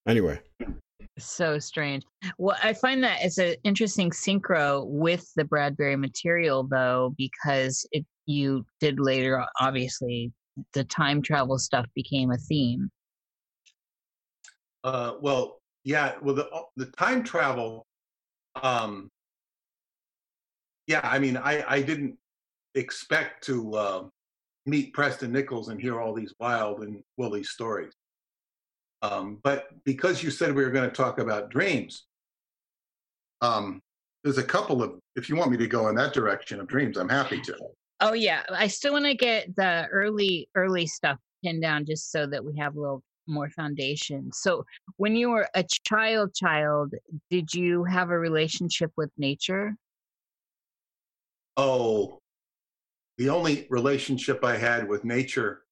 Anyway. 0.08 0.40
So 1.16 1.60
strange. 1.60 2.02
Well, 2.38 2.56
I 2.60 2.72
find 2.72 3.04
that 3.04 3.18
it's 3.22 3.38
an 3.38 3.54
interesting 3.62 4.10
synchro 4.10 4.84
with 4.84 5.30
the 5.36 5.44
Bradbury 5.44 5.94
material, 5.94 6.66
though, 6.68 7.14
because 7.16 7.86
it 7.92 8.04
you 8.26 8.66
did 8.80 8.98
later, 8.98 9.44
obviously, 9.60 10.32
the 10.72 10.82
time 10.82 11.22
travel 11.22 11.56
stuff 11.56 11.86
became 11.94 12.32
a 12.32 12.36
theme. 12.36 12.90
Uh, 14.82 15.14
well, 15.20 15.60
yeah. 15.84 16.14
Well, 16.20 16.34
the 16.34 16.48
the 16.76 16.86
time 16.86 17.22
travel. 17.22 17.86
Um, 18.60 19.08
yeah, 20.88 21.00
I 21.04 21.20
mean, 21.20 21.36
I 21.36 21.64
I 21.68 21.82
didn't 21.82 22.18
expect 22.76 23.45
to 23.45 23.75
uh, 23.75 24.04
meet 24.66 24.92
Preston 24.92 25.33
Nichols 25.33 25.68
and 25.68 25.80
hear 25.80 26.00
all 26.00 26.14
these 26.14 26.35
wild 26.38 26.83
and 26.83 27.02
woolly 27.16 27.42
stories. 27.42 27.92
Um, 29.02 29.38
but 29.42 29.68
because 29.85 30.23
you 30.23 30.30
said 30.30 30.54
we 30.54 30.64
were 30.64 30.71
going 30.71 30.88
to 30.88 30.95
talk 30.95 31.18
about 31.18 31.50
dreams, 31.50 32.06
um, 33.40 33.80
there's 34.25 34.38
a 34.38 34.42
couple 34.42 34.83
of, 34.83 34.99
if 35.14 35.28
you 35.28 35.37
want 35.37 35.50
me 35.50 35.56
to 35.59 35.66
go 35.66 35.88
in 35.88 35.95
that 35.97 36.12
direction 36.12 36.61
of 36.61 36.66
dreams, 36.66 36.97
I'm 36.97 37.09
happy 37.09 37.40
to. 37.42 37.56
Oh 38.00 38.12
yeah, 38.12 38.42
I 38.50 38.66
still 38.66 38.92
want 38.92 39.06
to 39.06 39.14
get 39.14 39.56
the 39.56 39.87
early 39.90 40.49
early 40.54 40.87
stuff 40.87 41.18
pinned 41.42 41.62
down 41.62 41.87
just 41.87 42.11
so 42.11 42.26
that 42.26 42.45
we 42.45 42.59
have 42.59 42.76
a 42.76 42.80
little 42.80 43.02
more 43.26 43.49
foundation. 43.50 44.30
So, 44.33 44.64
when 44.99 45.16
you 45.16 45.30
were 45.30 45.49
a 45.54 45.64
child 45.87 46.35
child, 46.35 46.92
did 47.30 47.54
you 47.54 47.85
have 47.85 48.11
a 48.11 48.18
relationship 48.18 48.92
with 48.97 49.11
nature? 49.16 49.75
Oh, 51.56 52.18
the 53.18 53.28
only 53.28 53.66
relationship 53.70 54.44
I 54.44 54.56
had 54.56 54.88
with 54.88 55.04
nature 55.04 55.62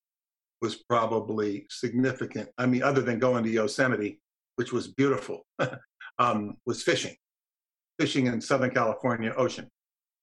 was 0.60 0.76
probably 0.76 1.66
significant. 1.70 2.48
I 2.58 2.66
mean, 2.66 2.82
other 2.82 3.02
than 3.02 3.18
going 3.18 3.44
to 3.44 3.50
Yosemite, 3.50 4.20
which 4.56 4.72
was 4.72 4.88
beautiful, 4.88 5.46
um, 6.18 6.56
was 6.64 6.82
fishing, 6.82 7.14
fishing 7.98 8.26
in 8.26 8.40
Southern 8.40 8.70
California 8.70 9.34
ocean. 9.36 9.68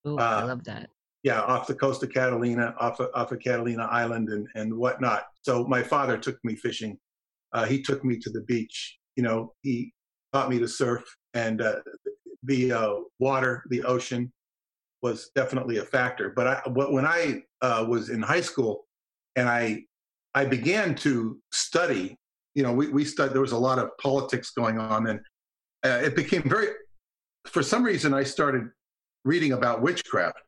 Oh, 0.05 0.17
uh, 0.17 0.41
I 0.41 0.43
love 0.43 0.63
that 0.63 0.89
yeah, 1.23 1.41
off 1.41 1.67
the 1.67 1.75
coast 1.75 2.01
of 2.03 2.11
Catalina, 2.11 2.73
off 2.79 2.99
of, 2.99 3.09
off 3.13 3.31
of 3.31 3.39
Catalina 3.39 3.83
Island 3.83 4.29
and, 4.29 4.47
and 4.55 4.75
whatnot. 4.75 5.25
So 5.43 5.65
my 5.65 5.83
father 5.83 6.17
took 6.17 6.37
me 6.43 6.55
fishing. 6.55 6.97
Uh, 7.53 7.65
he 7.65 7.81
took 7.81 8.03
me 8.03 8.17
to 8.19 8.29
the 8.29 8.41
beach. 8.41 8.97
You 9.15 9.23
know, 9.23 9.53
he 9.61 9.93
taught 10.33 10.49
me 10.49 10.57
to 10.59 10.67
surf 10.67 11.03
and 11.33 11.61
uh, 11.61 11.75
the 12.43 12.71
uh, 12.71 12.93
water, 13.19 13.63
the 13.69 13.83
ocean 13.83 14.31
was 15.01 15.31
definitely 15.35 15.77
a 15.77 15.85
factor. 15.85 16.31
But 16.35 16.47
I, 16.47 16.61
when 16.69 17.05
I 17.05 17.43
uh, 17.61 17.85
was 17.87 18.09
in 18.09 18.21
high 18.21 18.41
school 18.41 18.85
and 19.35 19.49
I, 19.49 19.83
I 20.33 20.45
began 20.45 20.95
to 20.95 21.39
study, 21.51 22.17
you 22.55 22.63
know, 22.63 22.71
we, 22.71 22.87
we 22.87 23.05
studied, 23.05 23.33
there 23.33 23.41
was 23.41 23.51
a 23.51 23.57
lot 23.57 23.79
of 23.79 23.89
politics 23.97 24.51
going 24.51 24.77
on 24.77 25.07
and 25.07 25.19
uh, 25.83 26.01
it 26.03 26.15
became 26.15 26.43
very, 26.47 26.67
for 27.47 27.63
some 27.63 27.83
reason 27.83 28.13
I 28.13 28.23
started 28.23 28.69
reading 29.25 29.53
about 29.53 29.81
witchcraft 29.81 30.41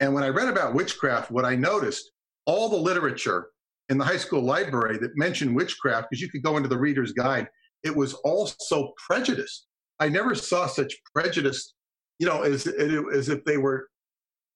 and 0.00 0.14
when 0.14 0.24
I 0.24 0.28
read 0.28 0.48
about 0.48 0.74
witchcraft, 0.74 1.30
what 1.30 1.44
I 1.44 1.54
noticed, 1.54 2.10
all 2.46 2.68
the 2.68 2.76
literature 2.76 3.48
in 3.90 3.98
the 3.98 4.04
high 4.04 4.16
school 4.16 4.40
library 4.40 4.98
that 4.98 5.16
mentioned 5.16 5.54
witchcraft, 5.54 6.08
because 6.10 6.22
you 6.22 6.30
could 6.30 6.42
go 6.42 6.56
into 6.56 6.68
the 6.68 6.78
reader's 6.78 7.12
guide, 7.12 7.48
it 7.84 7.94
was 7.94 8.14
all 8.14 8.50
so 8.58 8.94
prejudiced. 8.96 9.66
I 10.00 10.08
never 10.08 10.34
saw 10.34 10.66
such 10.66 10.94
prejudice, 11.14 11.74
you 12.18 12.26
know, 12.26 12.42
as, 12.42 12.66
as 12.66 13.28
if 13.28 13.44
they 13.44 13.58
were, 13.58 13.88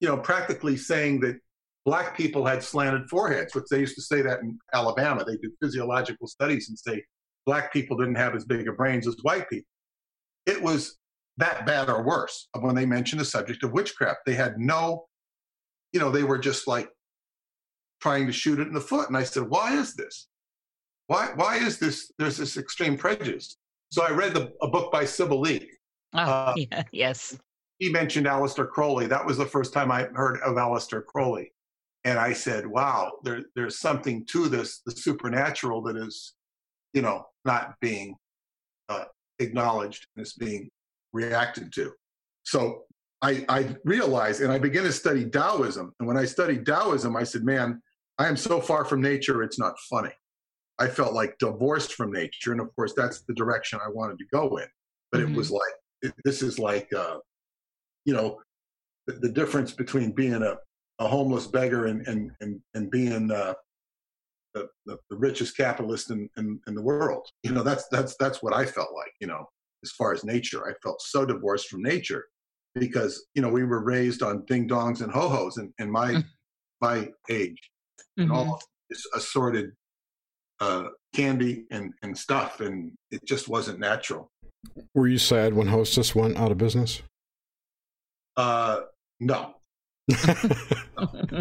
you 0.01 0.09
know, 0.09 0.17
practically 0.17 0.77
saying 0.77 1.21
that 1.21 1.37
black 1.85 2.17
people 2.17 2.45
had 2.45 2.63
slanted 2.63 3.09
foreheads, 3.09 3.55
which 3.55 3.65
they 3.71 3.81
used 3.81 3.95
to 3.97 4.03
say 4.03 4.23
that 4.23 4.41
in 4.41 4.59
Alabama. 4.73 5.25
They 5.25 5.37
did 5.37 5.51
physiological 5.63 6.27
studies 6.27 6.69
and 6.69 6.79
say 6.79 7.03
black 7.47 7.73
people 7.73 7.97
didn't 7.97 8.15
have 8.17 8.35
as 8.35 8.45
big 8.45 8.69
of 8.69 8.77
brains 8.77 9.07
as 9.07 9.17
white 9.23 9.49
people. 9.49 9.69
It 10.47 10.63
was 10.63 10.99
that 11.37 11.67
bad 11.67 11.89
or 11.89 12.03
worse 12.03 12.49
when 12.61 12.75
they 12.75 12.87
mentioned 12.87 13.21
the 13.21 13.25
subject 13.25 13.63
of 13.65 13.73
witchcraft. 13.73 14.21
They 14.27 14.35
had 14.35 14.59
no 14.59 15.07
you 15.95 16.01
know, 16.01 16.11
they 16.11 16.25
were 16.25 16.39
just 16.39 16.67
like 16.67 16.91
trying 18.03 18.27
to 18.27 18.33
shoot 18.33 18.59
it 18.59 18.67
in 18.67 18.75
the 18.75 18.81
foot. 18.81 19.09
And 19.09 19.17
I 19.17 19.23
said, 19.23 19.45
why 19.45 19.79
is 19.79 19.95
this? 19.95 20.27
Why, 21.07 21.31
why 21.37 21.57
is 21.57 21.79
this? 21.79 22.11
There's 22.19 22.37
this 22.37 22.57
extreme 22.57 22.99
prejudice. 22.99 23.57
So 23.91 24.03
I 24.03 24.11
read 24.11 24.35
the, 24.35 24.53
a 24.61 24.69
book 24.69 24.91
by 24.91 25.05
Sybil 25.05 25.41
Leek. 25.41 25.69
Oh, 26.13 26.19
uh, 26.19 26.55
yeah, 26.57 26.83
yes. 26.91 27.39
He 27.79 27.91
mentioned 27.91 28.27
Aleister 28.27 28.69
Crowley. 28.69 29.07
That 29.07 29.27
was 29.27 29.37
the 29.37 29.47
first 29.47 29.73
time 29.73 29.91
I 29.91 30.05
heard 30.15 30.39
of 30.41 30.57
Aleister 30.57 31.05
Crowley. 31.05 31.53
And 32.05 32.19
I 32.19 32.33
said, 32.33 32.67
wow, 32.67 33.13
there, 33.25 33.43
there's 33.57 33.79
something 33.79 34.27
to 34.27 34.49
this, 34.49 34.81
the 34.85 34.93
supernatural 34.93 35.83
that 35.83 35.97
is, 35.97 36.35
you 36.93 37.03
know, 37.03 37.27
not 37.45 37.75
being 37.81 38.15
uh, 38.89 39.05
acknowledged 39.39 40.07
and 40.15 40.25
is 40.25 40.35
being 40.35 40.71
reacted 41.13 41.73
to. 41.75 41.93
So 42.45 42.83
I, 43.23 43.45
I 43.49 43.75
realized 43.85 44.43
and 44.43 44.53
I 44.53 44.59
began 44.59 44.85
to 44.85 44.93
study 44.93 45.25
Taoism. 45.29 45.93
And 45.99 46.07
when 46.07 46.19
I 46.19 46.27
studied 46.27 46.67
Taoism, 46.67 47.17
I 47.17 47.25
said, 47.25 47.43
man, 47.43 47.81
I 48.19 48.29
am 48.29 48.37
so 48.37 48.61
far 48.61 48.85
from 48.85 49.01
nature, 49.01 49.43
it's 49.43 49.59
not 49.59 49.79
funny. 49.91 50.13
I 50.79 50.89
felt 50.89 51.15
like 51.15 51.39
divorced 51.39 51.95
from 51.95 52.13
nature. 52.13 52.53
And 52.53 52.61
of 52.61 52.75
course, 52.77 52.93
that's 52.95 53.23
the 53.23 53.35
direction 53.35 53.81
I 53.85 53.89
wanted 53.89 54.19
to 54.19 54.27
go 54.33 54.59
in. 54.59 54.67
But 55.11 55.21
mm-hmm. 55.21 55.33
it 55.33 55.37
was 55.37 55.51
like, 55.51 56.13
this 56.25 56.43
is 56.43 56.59
like, 56.59 56.93
uh, 56.93 57.17
you 58.05 58.15
know, 58.15 58.41
the, 59.07 59.15
the, 59.15 59.29
difference 59.29 59.73
between 59.73 60.13
being 60.13 60.43
a, 60.43 60.57
a 60.99 61.09
homeless 61.09 61.47
beggar 61.47 61.87
and, 61.87 62.07
and, 62.07 62.31
and, 62.41 62.61
and 62.75 62.91
being 62.91 63.31
uh, 63.31 63.55
the, 64.55 64.69
the, 64.87 64.99
the, 65.11 65.17
richest 65.17 65.57
capitalist 65.57 66.11
in, 66.11 66.29
in, 66.37 66.59
in 66.67 66.75
the 66.75 66.83
world. 66.83 67.27
You 67.43 67.53
know, 67.53 67.63
that's, 67.63 67.87
that's, 67.89 68.17
that's 68.19 68.43
what 68.43 68.55
I 68.55 68.65
felt 68.65 68.95
like, 68.95 69.13
you 69.21 69.27
know, 69.27 69.45
as 69.83 69.91
far 69.93 70.13
as 70.13 70.25
nature. 70.25 70.67
I 70.67 70.73
felt 70.83 71.03
so 71.03 71.27
divorced 71.27 71.69
from 71.69 71.83
nature 71.83 72.25
because 72.75 73.27
you 73.35 73.43
know 73.43 73.49
we 73.49 73.65
were 73.65 73.83
raised 73.83 74.23
on 74.23 74.45
ding 74.47 74.69
dongs 74.69 75.01
and 75.03 75.13
ho 75.13 75.29
hos 75.29 75.59
and, 75.59 75.73
in 75.79 75.91
my 75.91 76.13
mm. 76.13 76.25
my 76.81 77.09
age, 77.31 77.71
mm-hmm. 78.19 78.23
and 78.23 78.33
all 78.33 78.61
this 78.91 79.07
assorted 79.15 79.71
uh, 80.61 80.85
candy 81.15 81.67
and 81.71 81.93
and 82.03 82.17
stuff, 82.17 82.61
and 82.61 82.93
it 83.11 83.25
just 83.25 83.49
wasn't 83.49 83.79
natural. 83.79 84.31
Were 84.95 85.09
you 85.09 85.19
sad 85.19 85.55
when 85.55 85.69
Hostess 85.69 86.15
went 86.15 86.39
out 86.39 86.51
of 86.51 86.59
business? 86.59 87.03
Uh, 88.37 88.81
no. 89.21 89.55
no, 90.09 90.27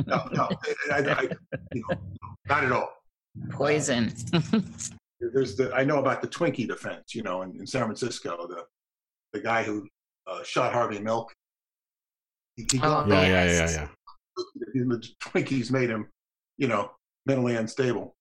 no, 0.08 0.30
no. 0.32 0.50
I, 0.92 1.00
I, 1.00 1.28
you 1.74 1.84
know, 1.90 1.98
not 2.48 2.64
at 2.64 2.72
all. 2.72 2.90
Poison. 3.52 4.14
there's 5.20 5.56
the 5.56 5.74
I 5.74 5.84
know 5.84 6.00
about 6.00 6.22
the 6.22 6.28
Twinkie 6.28 6.68
defense, 6.68 7.16
you 7.16 7.24
know, 7.24 7.42
in, 7.42 7.60
in 7.60 7.68
San 7.68 7.84
Francisco, 7.84 8.48
the 8.48 8.64
the 9.34 9.44
guy 9.44 9.64
who 9.64 9.88
uh, 10.28 10.44
shot 10.44 10.74
Harvey 10.74 11.00
Milk. 11.00 11.34
He, 12.56 12.66
he 12.72 12.80
oh, 12.84 13.06
yeah, 13.08 13.28
yeah, 13.28 13.46
yeah, 13.46 13.72
yeah. 13.72 13.88
The 14.74 15.08
Twinkies 15.22 15.72
made 15.72 15.90
him, 15.90 16.08
you 16.58 16.68
know, 16.68 16.92
mentally 17.26 17.56
unstable. 17.56 18.16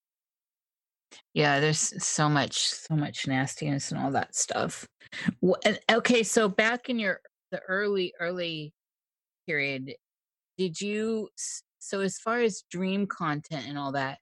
Yeah, 1.34 1.60
there's 1.60 1.92
so 2.04 2.28
much, 2.28 2.68
so 2.68 2.94
much 2.94 3.26
nastiness 3.26 3.90
and 3.90 4.00
all 4.00 4.10
that 4.12 4.34
stuff. 4.34 4.86
Okay, 5.90 6.22
so 6.22 6.48
back 6.48 6.88
in 6.88 6.98
your 6.98 7.20
the 7.52 7.60
early, 7.68 8.12
early 8.18 8.74
period, 9.46 9.94
did 10.58 10.80
you? 10.80 11.28
So 11.78 12.00
as 12.00 12.18
far 12.18 12.40
as 12.40 12.64
dream 12.70 13.06
content 13.06 13.66
and 13.68 13.78
all 13.78 13.92
that, 13.92 14.18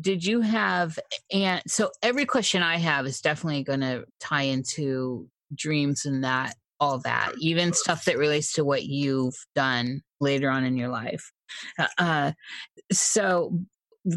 did 0.00 0.24
you 0.24 0.42
have? 0.42 0.98
And 1.32 1.62
so 1.66 1.90
every 2.02 2.26
question 2.26 2.62
I 2.62 2.76
have 2.76 3.06
is 3.06 3.20
definitely 3.20 3.64
going 3.64 3.80
to 3.80 4.04
tie 4.20 4.42
into 4.42 5.28
dreams 5.54 6.04
and 6.04 6.24
that 6.24 6.56
all 6.80 6.98
that, 6.98 7.32
even 7.38 7.72
stuff 7.72 8.04
that 8.06 8.18
relates 8.18 8.52
to 8.54 8.64
what 8.64 8.82
you've 8.82 9.36
done 9.54 10.02
later 10.20 10.50
on 10.50 10.64
in 10.64 10.76
your 10.76 10.88
life. 10.88 11.30
Uh, 11.78 11.86
uh, 11.96 12.32
so, 12.90 13.56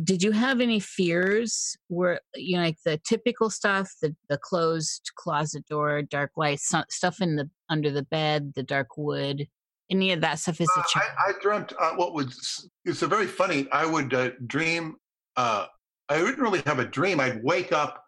did 0.03 0.23
you 0.23 0.31
have 0.31 0.61
any 0.61 0.79
fears? 0.79 1.77
Were 1.89 2.19
you 2.35 2.57
know 2.57 2.63
like 2.63 2.77
the 2.83 2.97
typical 3.05 3.49
stuff, 3.49 3.91
the 4.01 4.15
the 4.29 4.37
closed 4.37 5.11
closet 5.15 5.65
door, 5.67 6.01
dark 6.01 6.31
light, 6.37 6.59
stuff 6.59 7.21
in 7.21 7.35
the 7.35 7.49
under 7.69 7.91
the 7.91 8.03
bed, 8.03 8.53
the 8.55 8.63
dark 8.63 8.97
wood? 8.97 9.47
any 9.91 10.11
of 10.11 10.21
that 10.21 10.39
stuff 10.39 10.59
a 10.59 10.63
Uh, 10.63 10.83
child? 10.89 11.11
I, 11.15 11.29
I 11.29 11.33
dreamt 11.39 11.73
uh, 11.79 11.91
what 11.91 12.13
was 12.15 12.67
it's 12.85 13.03
a 13.03 13.07
very 13.07 13.27
funny. 13.27 13.67
I 13.71 13.85
would 13.85 14.13
uh, 14.15 14.31
dream. 14.47 14.95
Uh, 15.35 15.67
I 16.09 16.17
didn't 16.17 16.39
really 16.41 16.63
have 16.65 16.79
a 16.79 16.85
dream. 16.85 17.19
I'd 17.19 17.43
wake 17.43 17.71
up 17.71 18.03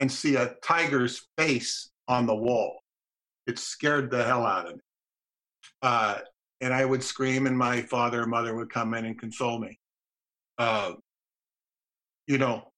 and 0.00 0.10
see 0.10 0.34
a 0.36 0.54
tiger's 0.62 1.28
face 1.38 1.90
on 2.08 2.26
the 2.26 2.34
wall. 2.34 2.80
It 3.46 3.60
scared 3.60 4.10
the 4.10 4.24
hell 4.24 4.44
out 4.44 4.66
of 4.66 4.74
me. 4.74 4.80
Uh, 5.82 6.18
and 6.60 6.74
I 6.74 6.84
would 6.84 7.02
scream, 7.02 7.46
and 7.46 7.56
my 7.56 7.82
father 7.82 8.22
and 8.22 8.30
mother 8.30 8.56
would 8.56 8.70
come 8.70 8.94
in 8.94 9.04
and 9.04 9.16
console 9.18 9.60
me. 9.60 9.78
You 12.30 12.38
know, 12.38 12.70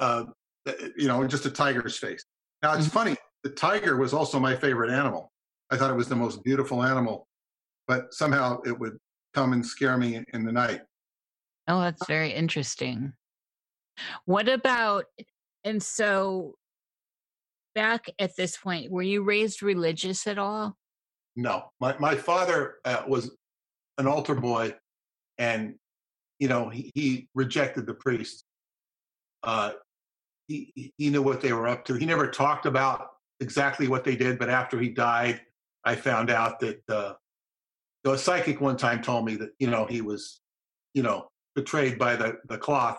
uh, 0.00 0.24
you 0.98 1.08
know, 1.08 1.26
just 1.26 1.46
a 1.46 1.50
tiger's 1.50 1.96
face. 1.96 2.22
Now 2.62 2.74
it's 2.74 2.86
Mhm. 2.86 2.90
funny. 2.90 3.16
The 3.42 3.48
tiger 3.48 3.96
was 3.96 4.12
also 4.12 4.38
my 4.38 4.54
favorite 4.54 4.90
animal. 4.90 5.32
I 5.70 5.78
thought 5.78 5.90
it 5.90 5.96
was 5.96 6.10
the 6.10 6.16
most 6.16 6.44
beautiful 6.44 6.82
animal, 6.82 7.26
but 7.86 8.12
somehow 8.12 8.60
it 8.66 8.78
would 8.78 8.98
come 9.32 9.54
and 9.54 9.64
scare 9.64 9.96
me 9.96 10.16
in, 10.16 10.26
in 10.34 10.44
the 10.44 10.52
night. 10.52 10.82
Oh, 11.68 11.80
that's 11.80 12.06
very 12.06 12.34
interesting. 12.34 13.14
What 14.26 14.50
about, 14.50 15.06
and 15.64 15.82
so 15.82 16.56
back 17.74 18.10
at 18.18 18.36
this 18.36 18.58
point, 18.58 18.90
were 18.90 19.00
you 19.00 19.22
raised 19.22 19.62
religious 19.62 20.26
at 20.26 20.36
all? 20.36 20.76
No, 21.34 21.72
my 21.80 21.96
my 21.96 22.14
father 22.14 22.76
uh, 22.84 23.04
was 23.08 23.34
an 23.96 24.06
altar 24.06 24.34
boy, 24.34 24.74
and 25.38 25.76
you 26.38 26.48
know 26.48 26.68
he, 26.68 26.92
he 26.94 27.28
rejected 27.34 27.86
the 27.86 27.94
priests. 27.94 28.44
Uh, 29.42 29.72
he 30.48 30.92
he- 30.96 31.10
knew 31.10 31.22
what 31.22 31.40
they 31.40 31.52
were 31.52 31.68
up 31.68 31.84
to. 31.86 31.94
He 31.94 32.06
never 32.06 32.28
talked 32.28 32.66
about 32.66 33.08
exactly 33.40 33.88
what 33.88 34.04
they 34.04 34.16
did, 34.16 34.38
but 34.38 34.48
after 34.48 34.78
he 34.78 34.88
died, 34.88 35.40
I 35.84 35.94
found 35.94 36.30
out 36.30 36.60
that 36.60 36.82
uh, 36.88 37.14
a 38.04 38.18
psychic 38.18 38.60
one 38.60 38.76
time 38.76 39.02
told 39.02 39.24
me 39.24 39.36
that 39.36 39.50
you 39.58 39.68
know 39.68 39.86
he 39.86 40.00
was, 40.00 40.40
you 40.94 41.02
know, 41.02 41.28
betrayed 41.54 41.98
by 41.98 42.16
the 42.16 42.38
the 42.48 42.58
cloth, 42.58 42.98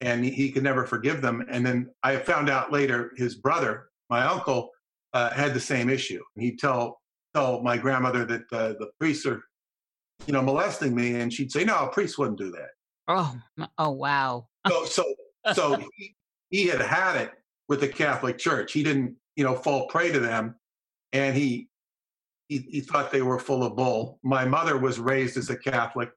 and 0.00 0.24
he, 0.24 0.30
he 0.30 0.50
could 0.50 0.62
never 0.62 0.86
forgive 0.86 1.20
them. 1.22 1.44
And 1.50 1.64
then 1.64 1.90
I 2.02 2.16
found 2.16 2.48
out 2.48 2.72
later 2.72 3.12
his 3.16 3.34
brother, 3.34 3.88
my 4.10 4.24
uncle, 4.24 4.70
uh, 5.12 5.30
had 5.30 5.54
the 5.54 5.60
same 5.60 5.88
issue. 5.90 6.22
And 6.36 6.44
he'd 6.44 6.58
tell 6.58 7.00
tell 7.34 7.62
my 7.62 7.76
grandmother 7.76 8.24
that 8.24 8.42
uh, 8.52 8.68
the 8.78 8.90
priests 8.98 9.26
are, 9.26 9.42
you 10.26 10.32
know, 10.32 10.42
molesting 10.42 10.94
me, 10.94 11.14
and 11.16 11.32
she'd 11.32 11.52
say, 11.52 11.64
"No, 11.64 11.76
a 11.76 11.88
priest 11.88 12.18
wouldn't 12.18 12.38
do 12.38 12.50
that." 12.52 12.70
Oh, 13.08 13.34
oh, 13.78 13.90
wow. 13.90 14.48
So, 14.68 14.84
so, 14.84 15.14
so 15.54 15.76
he, 15.96 16.14
he 16.50 16.66
had 16.66 16.80
had 16.80 17.16
it 17.16 17.32
with 17.68 17.80
the 17.80 17.88
Catholic 17.88 18.38
Church. 18.38 18.72
He 18.72 18.82
didn't, 18.82 19.16
you 19.36 19.44
know, 19.44 19.54
fall 19.54 19.86
prey 19.88 20.10
to 20.12 20.20
them, 20.20 20.56
and 21.12 21.36
he, 21.36 21.68
he 22.48 22.58
he 22.70 22.80
thought 22.80 23.10
they 23.10 23.22
were 23.22 23.38
full 23.38 23.64
of 23.64 23.76
bull. 23.76 24.18
My 24.22 24.44
mother 24.44 24.78
was 24.78 24.98
raised 24.98 25.36
as 25.36 25.50
a 25.50 25.56
Catholic, 25.56 26.10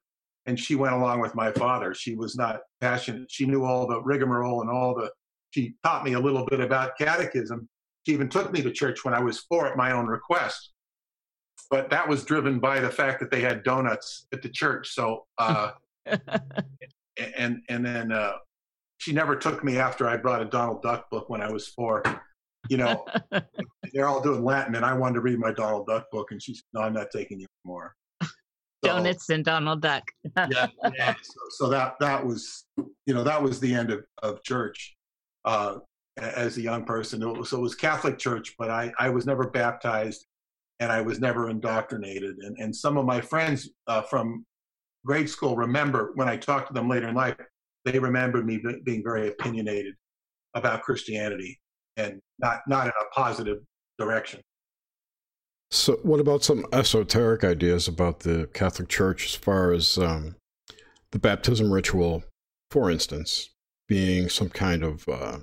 and 0.46 0.60
she 0.60 0.76
went 0.76 0.96
along 0.96 1.20
with 1.20 1.36
my 1.36 1.52
father. 1.52 1.94
She 1.94 2.16
was 2.16 2.36
not 2.36 2.62
passionate. 2.80 3.30
She 3.30 3.46
knew 3.46 3.64
all 3.64 3.88
the 3.88 4.02
rigmarole 4.02 4.62
and 4.62 4.70
all 4.70 4.96
the. 4.96 5.12
She 5.52 5.76
taught 5.84 6.06
me 6.06 6.14
a 6.14 6.20
little 6.20 6.46
bit 6.46 6.62
about 6.62 6.98
catechism. 6.98 7.68
She 8.06 8.14
even 8.14 8.30
took 8.30 8.52
me 8.52 8.62
to 8.62 8.72
church 8.72 9.04
when 9.04 9.14
I 9.14 9.20
was 9.20 9.42
four 9.42 9.68
at 9.68 9.78
my 9.78 9.92
own 9.92 10.08
request. 10.08 10.72
But 11.70 11.90
that 11.90 12.08
was 12.08 12.24
driven 12.24 12.60
by 12.60 12.80
the 12.80 12.90
fact 12.90 13.20
that 13.20 13.30
they 13.30 13.42
had 13.42 13.64
donuts 13.64 14.28
at 14.34 14.42
the 14.42 14.50
church. 14.50 14.90
So, 14.94 15.26
uh, 15.38 15.72
and 17.38 17.62
and 17.70 17.86
then 17.86 18.12
uh, 18.12 18.34
she 19.02 19.14
never 19.14 19.36
took 19.36 19.64
me 19.64 19.80
after 19.80 20.08
I 20.08 20.16
brought 20.16 20.44
a 20.44 20.46
Donald 20.46 20.84
Duck 20.84 21.10
book 21.10 21.28
when 21.28 21.42
I 21.42 21.52
was 21.52 21.68
four. 21.68 22.04
You 22.70 22.78
know, 22.78 23.04
they're 23.94 24.08
all 24.08 24.22
doing 24.22 24.44
Latin, 24.44 24.76
and 24.76 24.86
I 24.86 24.94
wanted 24.94 25.16
to 25.16 25.22
read 25.22 25.40
my 25.40 25.52
Donald 25.52 25.88
Duck 25.88 26.06
book, 26.12 26.30
and 26.30 26.42
she 26.42 26.54
said, 26.54 26.64
"No, 26.74 26.82
I'm 26.82 26.94
not 26.94 27.08
taking 27.12 27.40
you 27.40 27.48
anymore." 27.66 27.96
So, 28.22 28.30
Donuts 28.84 29.30
and 29.30 29.44
Donald 29.44 29.82
Duck. 29.82 30.04
yeah, 30.38 30.68
yeah. 30.96 31.16
So, 31.24 31.40
so 31.50 31.70
that 31.70 31.96
that 32.00 32.24
was, 32.24 32.66
you 33.08 33.16
know, 33.16 33.24
that 33.24 33.42
was 33.42 33.60
the 33.60 33.74
end 33.74 33.90
of 33.90 34.06
of 34.22 34.44
church 34.44 34.96
uh, 35.46 35.78
as 36.18 36.58
a 36.58 36.62
young 36.62 36.86
person. 36.86 37.24
It 37.24 37.26
was, 37.26 37.50
so 37.50 37.58
it 37.58 37.62
was 37.62 37.74
Catholic 37.74 38.20
church, 38.20 38.54
but 38.60 38.70
I 38.70 38.94
I 39.00 39.10
was 39.10 39.26
never 39.26 39.50
baptized, 39.50 40.28
and 40.80 40.92
I 40.92 41.02
was 41.02 41.20
never 41.20 41.50
indoctrinated. 41.50 42.38
And 42.38 42.56
and 42.60 42.76
some 42.76 42.98
of 42.98 43.06
my 43.06 43.20
friends 43.20 43.68
uh, 43.88 44.04
from 44.04 44.46
grade 45.04 45.28
school 45.28 45.56
remember 45.56 46.12
when 46.14 46.30
I 46.30 46.38
talked 46.38 46.68
to 46.68 46.74
them 46.76 46.88
later 46.88 47.08
in 47.08 47.16
life, 47.16 47.36
they 47.86 48.00
remembered 48.00 48.46
me 48.46 48.62
being 48.84 49.04
very 49.04 49.30
opinionated 49.30 49.96
about 50.54 50.84
Christianity 50.84 51.60
and 51.98 52.20
not 52.40 52.62
not 52.68 52.88
in 52.88 52.94
a 53.02 53.14
positive 53.14 53.60
direction. 53.98 54.42
So, 55.72 55.98
what 56.04 56.20
about 56.20 56.44
some 56.44 56.66
esoteric 56.74 57.44
ideas 57.44 57.88
about 57.88 58.20
the 58.20 58.50
Catholic 58.54 58.90
Church 58.90 59.26
as 59.26 59.36
far 59.36 59.72
as 59.72 59.98
um, 59.98 60.36
the 61.12 61.20
baptism 61.20 61.72
ritual, 61.72 62.24
for 62.70 62.92
instance, 62.92 63.52
being 63.88 64.28
some 64.28 64.50
kind 64.50 64.84
of 64.84 65.08
uh, 65.08 65.40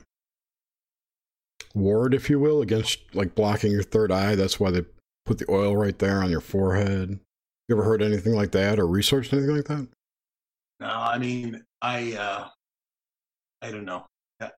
ward, 1.74 2.12
if 2.12 2.28
you 2.28 2.38
will, 2.38 2.60
against 2.60 3.14
like 3.14 3.34
blocking 3.34 3.72
your 3.72 3.82
third 3.82 4.12
eye? 4.12 4.34
That's 4.34 4.60
why 4.60 4.70
they 4.70 4.84
put 5.24 5.38
the 5.38 5.50
oil 5.50 5.76
right 5.76 5.98
there 5.98 6.22
on 6.22 6.30
your 6.30 6.42
forehead. 6.42 7.18
You 7.68 7.74
ever 7.76 7.84
heard 7.84 8.02
anything 8.02 8.34
like 8.34 8.52
that 8.52 8.78
or 8.78 8.86
researched 8.86 9.32
anything 9.32 9.56
like 9.56 9.66
that? 9.66 9.88
No, 10.80 10.86
I 10.88 11.18
mean, 11.18 11.62
I, 11.82 12.14
uh, 12.14 12.48
I 13.62 13.70
don't 13.70 13.84
know. 13.84 14.06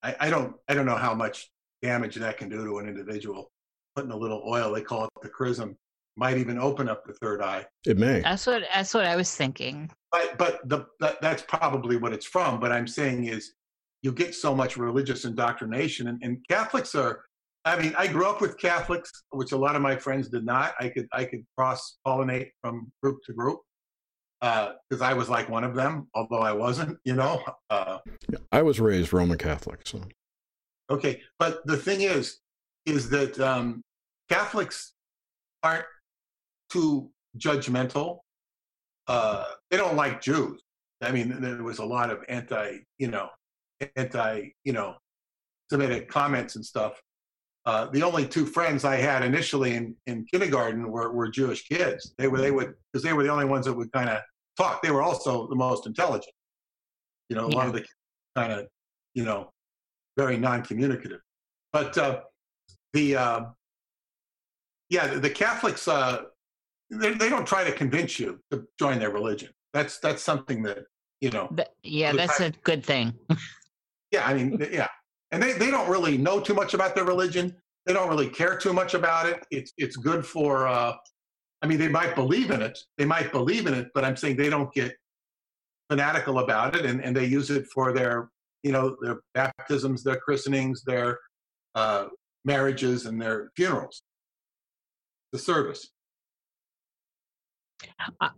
I, 0.02 0.14
I 0.20 0.30
don't, 0.30 0.54
I 0.68 0.74
don't 0.74 0.86
know 0.86 0.96
how 0.96 1.14
much 1.14 1.50
damage 1.82 2.16
that 2.16 2.36
can 2.36 2.48
do 2.48 2.64
to 2.64 2.78
an 2.78 2.88
individual. 2.88 3.50
Putting 3.96 4.10
a 4.12 4.16
little 4.16 4.42
oil, 4.46 4.72
they 4.72 4.82
call 4.82 5.04
it 5.04 5.10
the 5.22 5.28
chrism, 5.28 5.76
might 6.16 6.36
even 6.36 6.58
open 6.58 6.88
up 6.88 7.04
the 7.06 7.14
third 7.14 7.42
eye. 7.42 7.66
It 7.86 7.98
may. 7.98 8.20
That's 8.20 8.46
what 8.46 8.62
that's 8.72 8.94
what 8.94 9.06
I 9.06 9.16
was 9.16 9.34
thinking. 9.34 9.90
But, 10.12 10.38
but 10.38 10.68
the, 10.68 10.86
that, 11.00 11.20
that's 11.20 11.42
probably 11.42 11.96
what 11.96 12.12
it's 12.12 12.26
from. 12.26 12.60
But 12.60 12.72
I'm 12.72 12.86
saying 12.86 13.24
is, 13.24 13.54
you 14.02 14.12
get 14.12 14.34
so 14.34 14.54
much 14.54 14.76
religious 14.76 15.24
indoctrination, 15.24 16.08
and, 16.08 16.22
and 16.22 16.38
Catholics 16.48 16.94
are. 16.94 17.24
I 17.64 17.78
mean, 17.80 17.94
I 17.98 18.06
grew 18.06 18.26
up 18.26 18.40
with 18.40 18.58
Catholics, 18.58 19.10
which 19.32 19.52
a 19.52 19.56
lot 19.56 19.76
of 19.76 19.82
my 19.82 19.96
friends 19.96 20.28
did 20.28 20.46
not. 20.46 20.74
I 20.80 20.88
could, 20.88 21.06
I 21.12 21.26
could 21.26 21.44
cross 21.58 21.98
pollinate 22.06 22.50
from 22.62 22.90
group 23.02 23.18
to 23.26 23.34
group 23.34 23.60
because 24.40 25.02
I 25.02 25.12
was 25.14 25.28
like 25.28 25.48
one 25.48 25.64
of 25.64 25.74
them, 25.74 26.08
although 26.14 26.40
I 26.40 26.52
wasn't. 26.52 26.98
You 27.04 27.14
know. 27.14 27.42
Uh, 27.68 27.98
I 28.50 28.62
was 28.62 28.80
raised 28.80 29.12
Roman 29.12 29.38
Catholic, 29.38 29.80
so 29.84 30.00
Okay, 30.90 31.22
but 31.38 31.64
the 31.66 31.76
thing 31.76 32.00
is, 32.00 32.38
is 32.84 33.08
that 33.10 33.38
um, 33.38 33.82
Catholics 34.28 34.94
aren't 35.62 35.84
too 36.70 37.10
judgmental. 37.38 38.20
Uh, 39.06 39.44
they 39.70 39.76
don't 39.76 39.94
like 39.94 40.20
Jews. 40.20 40.60
I 41.00 41.12
mean, 41.12 41.40
there 41.40 41.62
was 41.62 41.78
a 41.78 41.84
lot 41.84 42.10
of 42.10 42.18
anti, 42.28 42.78
you 42.98 43.08
know, 43.08 43.28
anti, 43.96 44.48
you 44.64 44.72
know, 44.72 44.96
Semitic 45.70 46.08
comments 46.08 46.56
and 46.56 46.66
stuff. 46.66 47.00
Uh, 47.66 47.86
the 47.86 48.02
only 48.02 48.26
two 48.26 48.46
friends 48.46 48.84
I 48.84 48.96
had 48.96 49.22
initially 49.22 49.74
in, 49.74 49.94
in 50.06 50.24
kindergarten 50.24 50.90
were, 50.90 51.12
were 51.12 51.28
Jewish 51.28 51.68
kids. 51.68 52.14
They 52.16 52.26
were 52.26 52.40
they 52.40 52.50
would 52.50 52.74
because 52.92 53.04
they 53.04 53.12
were 53.12 53.22
the 53.22 53.28
only 53.28 53.44
ones 53.44 53.66
that 53.66 53.74
would 53.74 53.92
kind 53.92 54.08
of 54.08 54.20
talk. 54.56 54.82
They 54.82 54.90
were 54.90 55.02
also 55.02 55.46
the 55.48 55.56
most 55.56 55.86
intelligent. 55.86 56.32
You 57.28 57.36
know, 57.36 57.46
a 57.46 57.48
lot 57.48 57.66
of 57.66 57.74
the 57.74 57.84
kind 58.34 58.52
of, 58.52 58.66
you 59.14 59.24
know, 59.24 59.52
very 60.16 60.36
non-communicative. 60.36 61.20
But 61.72 61.96
uh, 61.98 62.20
the 62.94 63.16
uh, 63.16 63.40
yeah, 64.88 65.06
the, 65.06 65.20
the 65.20 65.30
Catholics 65.30 65.86
uh, 65.86 66.22
they, 66.90 67.12
they 67.14 67.28
don't 67.28 67.46
try 67.46 67.62
to 67.64 67.72
convince 67.72 68.18
you 68.18 68.40
to 68.50 68.66
join 68.78 68.98
their 68.98 69.10
religion. 69.10 69.50
That's 69.72 69.98
that's 69.98 70.22
something 70.22 70.62
that 70.64 70.78
you 71.20 71.30
know. 71.30 71.54
Yeah, 71.82 72.12
that's 72.12 72.40
a 72.40 72.50
good 72.64 72.84
thing. 72.84 73.14
Yeah, 74.12 74.26
I 74.26 74.34
mean, 74.34 74.58
yeah, 74.72 74.88
and 75.32 75.42
they, 75.42 75.52
they 75.52 75.70
don't 75.70 75.88
really 75.88 76.18
know 76.18 76.40
too 76.40 76.54
much 76.54 76.74
about 76.74 76.94
their 76.94 77.04
religion. 77.04 77.54
They 77.86 77.92
don't 77.92 78.08
really 78.08 78.28
care 78.28 78.56
too 78.56 78.72
much 78.72 78.94
about 78.94 79.26
it. 79.26 79.44
It's 79.50 79.72
it's 79.78 79.96
good 79.96 80.24
for. 80.24 80.66
Uh, 80.68 80.94
I 81.62 81.66
mean, 81.66 81.78
they 81.78 81.88
might 81.88 82.14
believe 82.14 82.50
in 82.50 82.62
it. 82.62 82.78
They 82.96 83.04
might 83.04 83.32
believe 83.32 83.66
in 83.66 83.74
it, 83.74 83.88
but 83.94 84.04
I'm 84.04 84.16
saying 84.16 84.36
they 84.36 84.48
don't 84.48 84.72
get 84.72 84.92
fanatical 85.90 86.38
about 86.38 86.74
it, 86.74 86.86
and, 86.86 87.04
and 87.04 87.14
they 87.14 87.26
use 87.26 87.50
it 87.50 87.66
for 87.72 87.92
their 87.92 88.30
you 88.62 88.72
know 88.72 88.96
their 89.00 89.20
baptisms, 89.34 90.02
their 90.02 90.16
christenings, 90.16 90.82
their 90.82 91.18
uh, 91.74 92.06
marriages, 92.44 93.06
and 93.06 93.20
their 93.20 93.50
funerals. 93.56 94.02
The 95.32 95.38
service. 95.38 95.88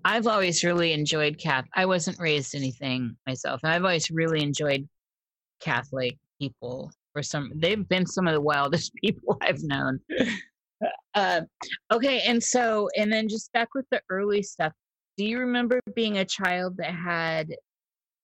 I've 0.05 0.29
always 0.29 0.63
really 0.63 0.93
enjoyed 0.93 1.37
Catholic. 1.39 1.71
I 1.75 1.87
wasn't 1.87 2.21
raised 2.21 2.55
anything 2.55 3.17
myself, 3.27 3.61
and 3.65 3.73
I've 3.73 3.83
always 3.83 4.11
really 4.11 4.43
enjoyed 4.43 4.89
Catholic 5.61 6.17
people. 6.43 6.91
For 7.13 7.23
some, 7.23 7.53
they've 7.55 7.87
been 7.89 8.07
some 8.07 8.27
of 8.27 8.33
the 8.33 8.41
wildest 8.41 8.93
people 9.05 9.37
I've 9.41 9.63
known. 9.63 10.01
Uh, 11.15 11.43
okay, 11.93 12.23
and 12.23 12.43
so, 12.43 12.89
and 12.97 13.13
then 13.13 13.29
just 13.29 13.53
back 13.53 13.69
with 13.75 13.85
the 13.91 14.01
early 14.11 14.43
stuff. 14.43 14.73
Do 15.17 15.25
you 15.25 15.39
remember 15.39 15.81
being 15.95 16.19
a 16.19 16.25
child 16.25 16.79
that 16.79 16.95
had 16.95 17.55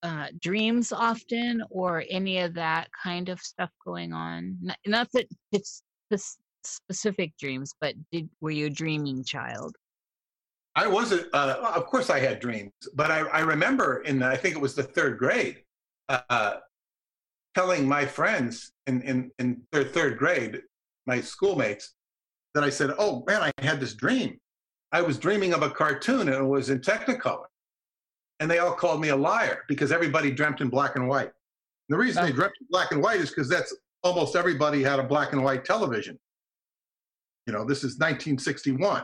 uh, 0.02 0.28
dreams 0.40 0.90
often, 0.90 1.62
or 1.70 2.04
any 2.08 2.38
of 2.38 2.54
that 2.54 2.88
kind 3.02 3.28
of 3.28 3.38
stuff 3.40 3.70
going 3.84 4.12
on? 4.12 4.56
Not, 4.60 4.78
not 4.86 5.08
that 5.12 5.26
it's 5.52 5.82
spec- 6.10 6.42
specific 6.64 7.32
dreams, 7.38 7.74
but 7.80 7.94
did 8.10 8.28
were 8.40 8.50
you 8.50 8.66
a 8.66 8.70
dreaming 8.70 9.22
child? 9.22 9.76
I 10.74 10.86
wasn't. 10.86 11.26
Uh, 11.32 11.72
of 11.74 11.86
course, 11.86 12.08
I 12.08 12.20
had 12.20 12.40
dreams, 12.40 12.72
but 12.94 13.10
I, 13.10 13.20
I 13.20 13.40
remember 13.40 14.02
in 14.02 14.20
the, 14.20 14.26
I 14.26 14.36
think 14.36 14.54
it 14.54 14.60
was 14.60 14.74
the 14.74 14.82
third 14.82 15.18
grade, 15.18 15.62
uh, 16.08 16.56
telling 17.58 17.88
my 17.88 18.06
friends 18.06 18.70
in 18.86 19.02
in 19.02 19.32
in 19.40 19.60
their 19.72 19.82
third 19.82 20.16
grade, 20.16 20.62
my 21.06 21.20
schoolmates, 21.20 21.94
that 22.54 22.62
I 22.62 22.70
said, 22.70 22.94
"Oh 22.98 23.24
man, 23.26 23.42
I 23.42 23.50
had 23.60 23.80
this 23.80 23.94
dream. 23.94 24.38
I 24.92 25.02
was 25.02 25.18
dreaming 25.18 25.52
of 25.52 25.62
a 25.62 25.70
cartoon, 25.70 26.28
and 26.28 26.36
it 26.36 26.48
was 26.56 26.70
in 26.70 26.78
Technicolor." 26.78 27.46
And 28.38 28.48
they 28.48 28.60
all 28.60 28.72
called 28.72 29.00
me 29.00 29.08
a 29.08 29.16
liar 29.16 29.64
because 29.66 29.90
everybody 29.90 30.30
dreamt 30.30 30.60
in 30.60 30.68
black 30.68 30.94
and 30.94 31.08
white. 31.08 31.32
And 31.88 31.90
the 31.90 31.98
reason 31.98 32.24
they 32.24 32.30
dreamt 32.30 32.52
in 32.60 32.68
black 32.70 32.92
and 32.92 33.02
white 33.02 33.20
is 33.20 33.30
because 33.30 33.48
that's 33.48 33.74
almost 34.04 34.36
everybody 34.36 34.80
had 34.84 35.00
a 35.00 35.02
black 35.02 35.32
and 35.32 35.42
white 35.42 35.64
television. 35.64 36.16
You 37.48 37.54
know, 37.54 37.64
this 37.64 37.78
is 37.78 37.98
1961. 37.98 39.02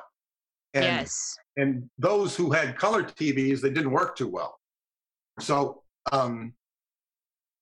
And, 0.74 0.84
yes. 0.84 1.36
And 1.56 1.90
those 1.98 2.36
who 2.36 2.52
had 2.52 2.78
color 2.78 3.02
TVs, 3.02 3.60
they 3.60 3.70
didn't 3.70 3.90
work 3.90 4.16
too 4.16 4.28
well. 4.28 4.60
So, 5.40 5.82
um, 6.12 6.54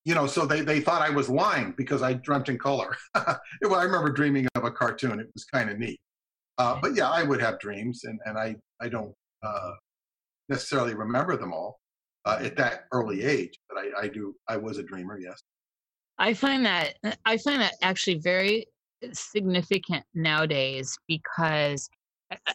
you 0.04 0.14
know, 0.14 0.26
so 0.26 0.46
they, 0.46 0.62
they 0.62 0.80
thought 0.80 1.02
I 1.02 1.10
was 1.10 1.28
lying 1.28 1.74
because 1.76 2.02
I 2.02 2.14
dreamt 2.14 2.48
in 2.48 2.58
color. 2.58 2.96
well, 3.14 3.74
I 3.74 3.84
remember 3.84 4.10
dreaming 4.10 4.48
of 4.54 4.64
a 4.64 4.70
cartoon. 4.70 5.20
It 5.20 5.28
was 5.34 5.44
kind 5.44 5.70
of 5.70 5.78
neat. 5.78 6.00
Uh, 6.58 6.78
but 6.80 6.94
yeah, 6.94 7.08
I 7.08 7.22
would 7.22 7.40
have 7.40 7.58
dreams, 7.58 8.04
and, 8.04 8.18
and 8.24 8.36
I, 8.36 8.56
I 8.80 8.88
don't 8.88 9.14
uh, 9.42 9.72
necessarily 10.48 10.94
remember 10.94 11.36
them 11.36 11.52
all 11.52 11.78
uh, 12.24 12.38
at 12.40 12.56
that 12.56 12.84
early 12.92 13.22
age, 13.22 13.58
but 13.68 13.78
I, 13.78 14.02
I 14.02 14.08
do. 14.08 14.34
I 14.48 14.56
was 14.56 14.78
a 14.78 14.82
dreamer, 14.82 15.18
yes. 15.18 15.42
I 16.18 16.34
find 16.34 16.64
that 16.66 16.94
I 17.24 17.36
find 17.38 17.60
that 17.62 17.74
actually 17.82 18.18
very 18.18 18.66
significant 19.12 20.04
nowadays 20.14 20.96
because 21.08 21.88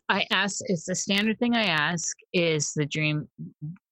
I 0.10 0.26
ask, 0.32 0.62
it's 0.66 0.86
the 0.86 0.96
standard 0.96 1.40
thing 1.40 1.56
I 1.56 1.66
ask 1.66 2.16
is 2.34 2.74
the 2.74 2.86
dream 2.86 3.28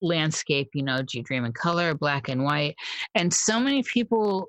landscape, 0.00 0.70
you 0.74 0.82
know, 0.82 1.02
do 1.02 1.18
you 1.18 1.24
dream 1.24 1.44
in 1.44 1.52
color, 1.52 1.94
black 1.94 2.28
and 2.28 2.44
white? 2.44 2.76
And 3.14 3.32
so 3.32 3.60
many 3.60 3.82
people 3.82 4.48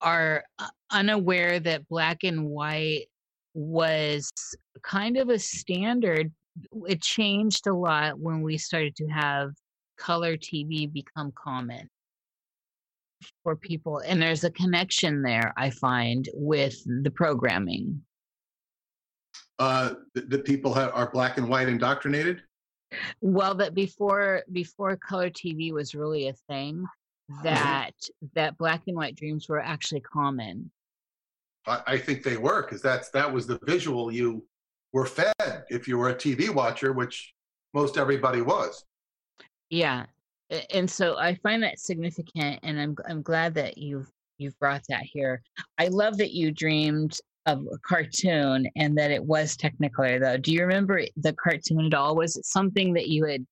are 0.00 0.44
uh, 0.58 0.68
unaware 0.90 1.58
that 1.60 1.88
black 1.88 2.24
and 2.24 2.46
white 2.46 3.06
was 3.54 4.30
kind 4.82 5.16
of 5.16 5.28
a 5.28 5.38
standard. 5.38 6.32
It 6.86 7.02
changed 7.02 7.66
a 7.66 7.74
lot 7.74 8.18
when 8.18 8.42
we 8.42 8.58
started 8.58 8.94
to 8.96 9.06
have 9.06 9.50
color 9.98 10.36
TV 10.36 10.92
become 10.92 11.32
common 11.36 11.88
for 13.42 13.56
people. 13.56 14.02
And 14.06 14.20
there's 14.20 14.44
a 14.44 14.50
connection 14.50 15.22
there, 15.22 15.52
I 15.56 15.70
find, 15.70 16.28
with 16.34 16.76
the 17.02 17.10
programming. 17.10 18.02
Uh, 19.58 19.94
the, 20.14 20.38
people 20.38 20.74
have, 20.74 20.90
are 20.94 21.10
black 21.10 21.38
and 21.38 21.48
white 21.48 21.68
indoctrinated? 21.68 22.42
Well, 23.20 23.54
that 23.56 23.74
before 23.74 24.42
before 24.52 24.96
color 24.96 25.30
TV 25.30 25.72
was 25.72 25.94
really 25.94 26.28
a 26.28 26.32
thing, 26.48 26.84
mm-hmm. 27.30 27.42
that 27.42 27.92
that 28.34 28.58
black 28.58 28.82
and 28.86 28.96
white 28.96 29.16
dreams 29.16 29.48
were 29.48 29.60
actually 29.60 30.00
common. 30.00 30.70
I, 31.66 31.82
I 31.86 31.98
think 31.98 32.22
they 32.22 32.36
were 32.36 32.62
because 32.62 32.82
that's 32.82 33.10
that 33.10 33.32
was 33.32 33.46
the 33.46 33.58
visual 33.64 34.12
you 34.12 34.44
were 34.92 35.06
fed 35.06 35.64
if 35.68 35.88
you 35.88 35.98
were 35.98 36.10
a 36.10 36.14
TV 36.14 36.50
watcher, 36.50 36.92
which 36.92 37.32
most 37.72 37.96
everybody 37.96 38.42
was. 38.42 38.84
Yeah, 39.70 40.06
and 40.70 40.88
so 40.88 41.16
I 41.18 41.34
find 41.36 41.62
that 41.62 41.78
significant, 41.78 42.60
and 42.62 42.80
I'm 42.80 42.96
I'm 43.08 43.22
glad 43.22 43.54
that 43.54 43.78
you've 43.78 44.10
you've 44.38 44.58
brought 44.58 44.82
that 44.88 45.02
here. 45.02 45.42
I 45.78 45.88
love 45.88 46.18
that 46.18 46.32
you 46.32 46.52
dreamed 46.52 47.18
of 47.46 47.66
a 47.72 47.78
cartoon 47.78 48.66
and 48.76 48.96
that 48.96 49.10
it 49.10 49.22
was 49.22 49.56
Technicolor 49.56 50.20
though. 50.20 50.36
Do 50.36 50.52
you 50.52 50.62
remember 50.62 51.02
the 51.16 51.32
cartoon 51.34 51.86
at 51.86 51.94
all? 51.94 52.16
Was 52.16 52.36
it 52.36 52.46
something 52.46 52.94
that 52.94 53.08
you 53.08 53.26
had 53.26 53.44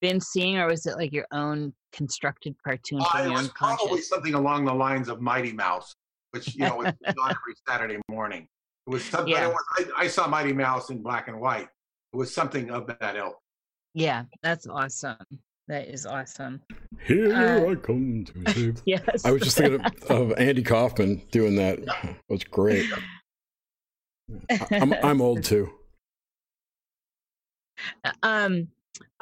been 0.00 0.20
seeing, 0.20 0.58
or 0.58 0.66
was 0.66 0.86
it 0.86 0.96
like 0.96 1.12
your 1.12 1.26
own 1.32 1.72
constructed 1.92 2.54
cartoon? 2.64 3.00
Uh, 3.00 3.24
it 3.24 3.30
was 3.30 3.48
probably 3.48 4.00
something 4.00 4.34
along 4.34 4.64
the 4.64 4.74
lines 4.74 5.08
of 5.08 5.20
Mighty 5.20 5.52
Mouse, 5.52 5.94
which 6.32 6.54
you 6.54 6.66
know 6.66 6.76
was 6.76 6.86
on 7.06 7.30
every 7.30 7.54
Saturday 7.68 7.98
morning. 8.08 8.46
It 8.86 8.90
was 8.90 9.04
something. 9.04 9.32
Yeah. 9.32 9.48
It 9.48 9.54
was, 9.54 9.92
I, 9.96 10.04
I 10.04 10.06
saw 10.08 10.26
Mighty 10.26 10.52
Mouse 10.52 10.90
in 10.90 11.02
black 11.02 11.28
and 11.28 11.40
white. 11.40 11.68
It 12.12 12.16
was 12.16 12.34
something 12.34 12.70
of 12.70 12.86
that 12.86 13.16
ilk. 13.16 13.38
Yeah, 13.94 14.24
that's 14.42 14.66
awesome. 14.66 15.16
That 15.68 15.88
is 15.88 16.04
awesome. 16.04 16.60
Here 17.04 17.32
uh, 17.32 17.70
I 17.70 17.74
come 17.76 18.24
to 18.24 18.52
save. 18.52 18.82
yes. 18.84 19.24
I 19.24 19.30
was 19.30 19.42
just 19.42 19.56
thinking 19.56 19.80
of, 19.80 20.10
of, 20.10 20.32
Andy 20.38 20.62
Kaufman 20.62 21.22
doing 21.30 21.56
that. 21.56 21.78
It 22.04 22.16
was 22.28 22.44
great. 22.44 22.90
I'm, 24.70 24.94
I'm 25.02 25.20
old 25.20 25.44
too. 25.44 25.70
Um. 28.22 28.68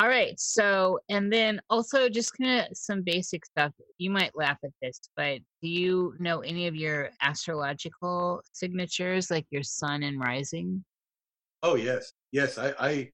All 0.00 0.08
right. 0.08 0.38
So, 0.38 0.98
and 1.08 1.32
then 1.32 1.60
also 1.70 2.08
just 2.08 2.36
kind 2.36 2.60
of 2.60 2.76
some 2.76 3.02
basic 3.02 3.44
stuff. 3.44 3.72
You 3.98 4.10
might 4.10 4.36
laugh 4.36 4.58
at 4.64 4.70
this, 4.82 5.00
but 5.16 5.38
do 5.62 5.68
you 5.68 6.14
know 6.18 6.40
any 6.40 6.66
of 6.66 6.74
your 6.74 7.10
astrological 7.20 8.42
signatures, 8.52 9.30
like 9.30 9.46
your 9.50 9.62
sun 9.62 10.02
and 10.02 10.20
rising? 10.20 10.84
Oh 11.62 11.76
yes, 11.76 12.12
yes. 12.32 12.58
I, 12.58 12.74
I 12.78 13.10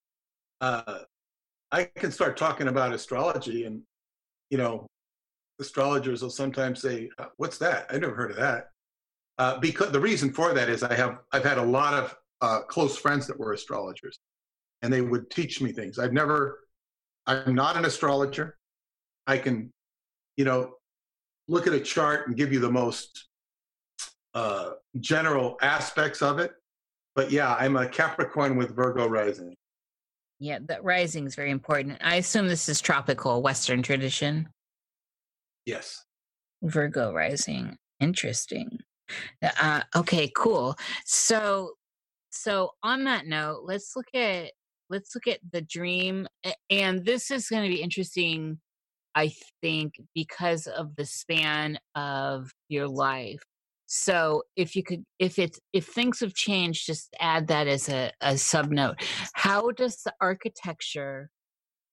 uh, 0.61 0.99
I 1.71 1.83
can 1.83 2.11
start 2.11 2.37
talking 2.37 2.67
about 2.67 2.93
astrology, 2.93 3.65
and 3.65 3.81
you 4.49 4.57
know, 4.57 4.87
astrologers 5.59 6.21
will 6.21 6.29
sometimes 6.29 6.81
say, 6.81 7.09
uh, 7.17 7.27
"What's 7.37 7.57
that? 7.59 7.87
I 7.89 7.97
never 7.97 8.15
heard 8.15 8.31
of 8.31 8.37
that." 8.37 8.69
Uh, 9.37 9.59
because 9.59 9.91
the 9.91 9.99
reason 9.99 10.31
for 10.31 10.53
that 10.53 10.69
is 10.69 10.81
I 10.83 10.93
have 10.93 11.19
I've 11.31 11.43
had 11.43 11.57
a 11.57 11.63
lot 11.63 11.93
of 11.93 12.15
uh, 12.41 12.61
close 12.61 12.97
friends 12.97 13.27
that 13.27 13.37
were 13.37 13.53
astrologers, 13.53 14.19
and 14.81 14.91
they 14.91 15.01
would 15.01 15.29
teach 15.29 15.61
me 15.61 15.71
things. 15.71 15.99
I've 15.99 16.13
never, 16.13 16.59
I'm 17.27 17.55
not 17.55 17.75
an 17.75 17.85
astrologer. 17.85 18.57
I 19.27 19.37
can, 19.37 19.71
you 20.37 20.45
know, 20.45 20.75
look 21.47 21.67
at 21.67 21.73
a 21.73 21.79
chart 21.79 22.27
and 22.27 22.37
give 22.37 22.53
you 22.53 22.59
the 22.59 22.71
most 22.71 23.27
uh, 24.33 24.71
general 24.99 25.57
aspects 25.61 26.21
of 26.21 26.39
it. 26.39 26.51
But 27.15 27.31
yeah, 27.31 27.55
I'm 27.55 27.77
a 27.77 27.87
Capricorn 27.87 28.57
with 28.57 28.75
Virgo 28.75 29.07
rising. 29.07 29.55
Yeah, 30.39 30.59
the 30.65 30.81
rising 30.81 31.25
is 31.25 31.35
very 31.35 31.51
important. 31.51 31.99
I 32.03 32.17
assume 32.17 32.47
this 32.47 32.67
is 32.67 32.81
tropical 32.81 33.41
Western 33.41 33.81
tradition. 33.81 34.49
Yes. 35.65 36.03
Virgo 36.61 37.13
rising. 37.13 37.77
Interesting. 38.01 38.79
Uh, 39.41 39.81
okay, 39.95 40.31
cool. 40.35 40.75
So, 41.05 41.73
so 42.29 42.71
on 42.83 43.03
that 43.05 43.27
note, 43.27 43.61
let's 43.63 43.95
look 43.95 44.13
at 44.13 44.51
let's 44.89 45.15
look 45.15 45.27
at 45.27 45.39
the 45.51 45.61
dream, 45.61 46.27
and 46.69 47.03
this 47.05 47.31
is 47.31 47.49
going 47.49 47.63
to 47.63 47.69
be 47.69 47.81
interesting. 47.81 48.59
I 49.15 49.31
think 49.61 49.93
because 50.13 50.67
of 50.67 50.95
the 50.97 51.05
span 51.05 51.79
of 51.95 52.51
your 52.67 52.87
life 52.87 53.41
so 53.87 54.43
if 54.55 54.75
you 54.75 54.83
could 54.83 55.03
if 55.19 55.37
it's 55.37 55.59
if 55.73 55.85
things 55.85 56.19
have 56.19 56.33
changed 56.33 56.85
just 56.85 57.15
add 57.19 57.47
that 57.47 57.67
as 57.67 57.87
a, 57.87 58.11
a 58.21 58.37
sub 58.37 58.71
note 58.71 58.95
how 59.33 59.69
does 59.71 60.01
the 60.03 60.13
architecture 60.19 61.29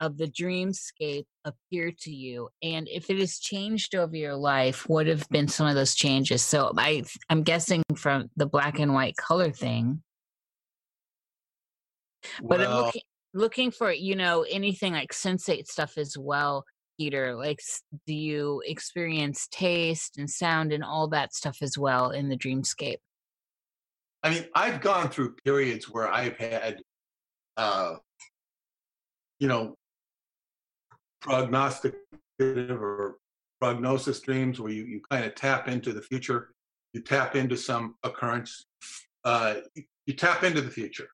of 0.03 0.19
the 0.19 0.27
dreamscape 0.27 1.25
appear 1.45 1.93
to 1.99 2.11
you 2.11 2.49
and 2.63 2.89
if 2.89 3.09
it 3.09 3.19
has 3.19 3.39
changed 3.39 3.95
over 3.95 4.17
your 4.17 4.35
life 4.35 4.89
what 4.89 5.07
have 5.07 5.27
been 5.31 5.49
some 5.49 5.67
of 5.67 5.75
those 5.75 5.95
changes 5.95 6.43
so 6.43 6.73
i 6.77 7.03
i'm 7.31 7.43
guessing 7.43 7.83
from 7.97 8.29
the 8.37 8.47
black 8.47 8.79
and 8.79 8.93
white 8.93 9.17
color 9.17 9.51
thing 9.51 10.03
but 12.43 12.59
well, 12.59 12.69
i'm 12.69 12.85
looking 12.85 13.03
looking 13.33 13.71
for 13.71 13.93
you 13.93 14.17
know 14.17 14.45
anything 14.51 14.93
like 14.93 15.13
sensate 15.13 15.67
stuff 15.67 15.97
as 15.97 16.19
well 16.19 16.65
Peter? 16.99 17.35
Like, 17.35 17.61
do 18.07 18.15
you 18.15 18.63
experience 18.67 19.49
taste 19.51 20.19
and 20.19 20.29
sound 20.29 20.73
and 20.73 20.85
all 20.85 21.09
that 21.09 21.35
stuff 21.35 21.59
as 21.63 21.77
well 21.77 22.11
in 22.11 22.29
the 22.29 22.37
dreamscape? 22.37 22.99
I 24.23 24.31
mean, 24.31 24.45
I've 24.55 24.81
gone 24.81 25.09
through 25.09 25.35
periods 25.45 25.91
where 25.91 26.09
I've 26.09 26.37
had, 26.37 26.81
uh, 27.57 27.95
you 29.41 29.49
know, 29.49 29.75
prognosticative 31.23 31.95
or 32.71 33.17
prognosis 33.61 34.21
dreams 34.21 34.61
where 34.61 34.73
you, 34.73 34.85
you 34.85 35.01
kind 35.11 35.25
of 35.25 35.35
tap 35.35 35.69
into 35.69 35.93
the 35.93 36.03
future, 36.03 36.53
you 36.93 37.01
tap 37.01 37.37
into 37.37 37.57
some 37.57 37.95
occurrence, 38.03 38.67
uh, 39.25 39.55
you 40.07 40.15
tap 40.15 40.43
into 40.43 40.61
the 40.61 40.71
future. 40.71 41.09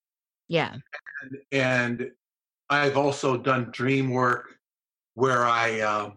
Yeah. 0.48 0.74
And, 1.22 1.38
and 1.52 2.10
I've 2.70 2.96
also 2.96 3.36
done 3.36 3.70
dream 3.70 4.10
work 4.10 4.54
where 5.14 5.44
I, 5.44 5.80
uh, 5.80 6.10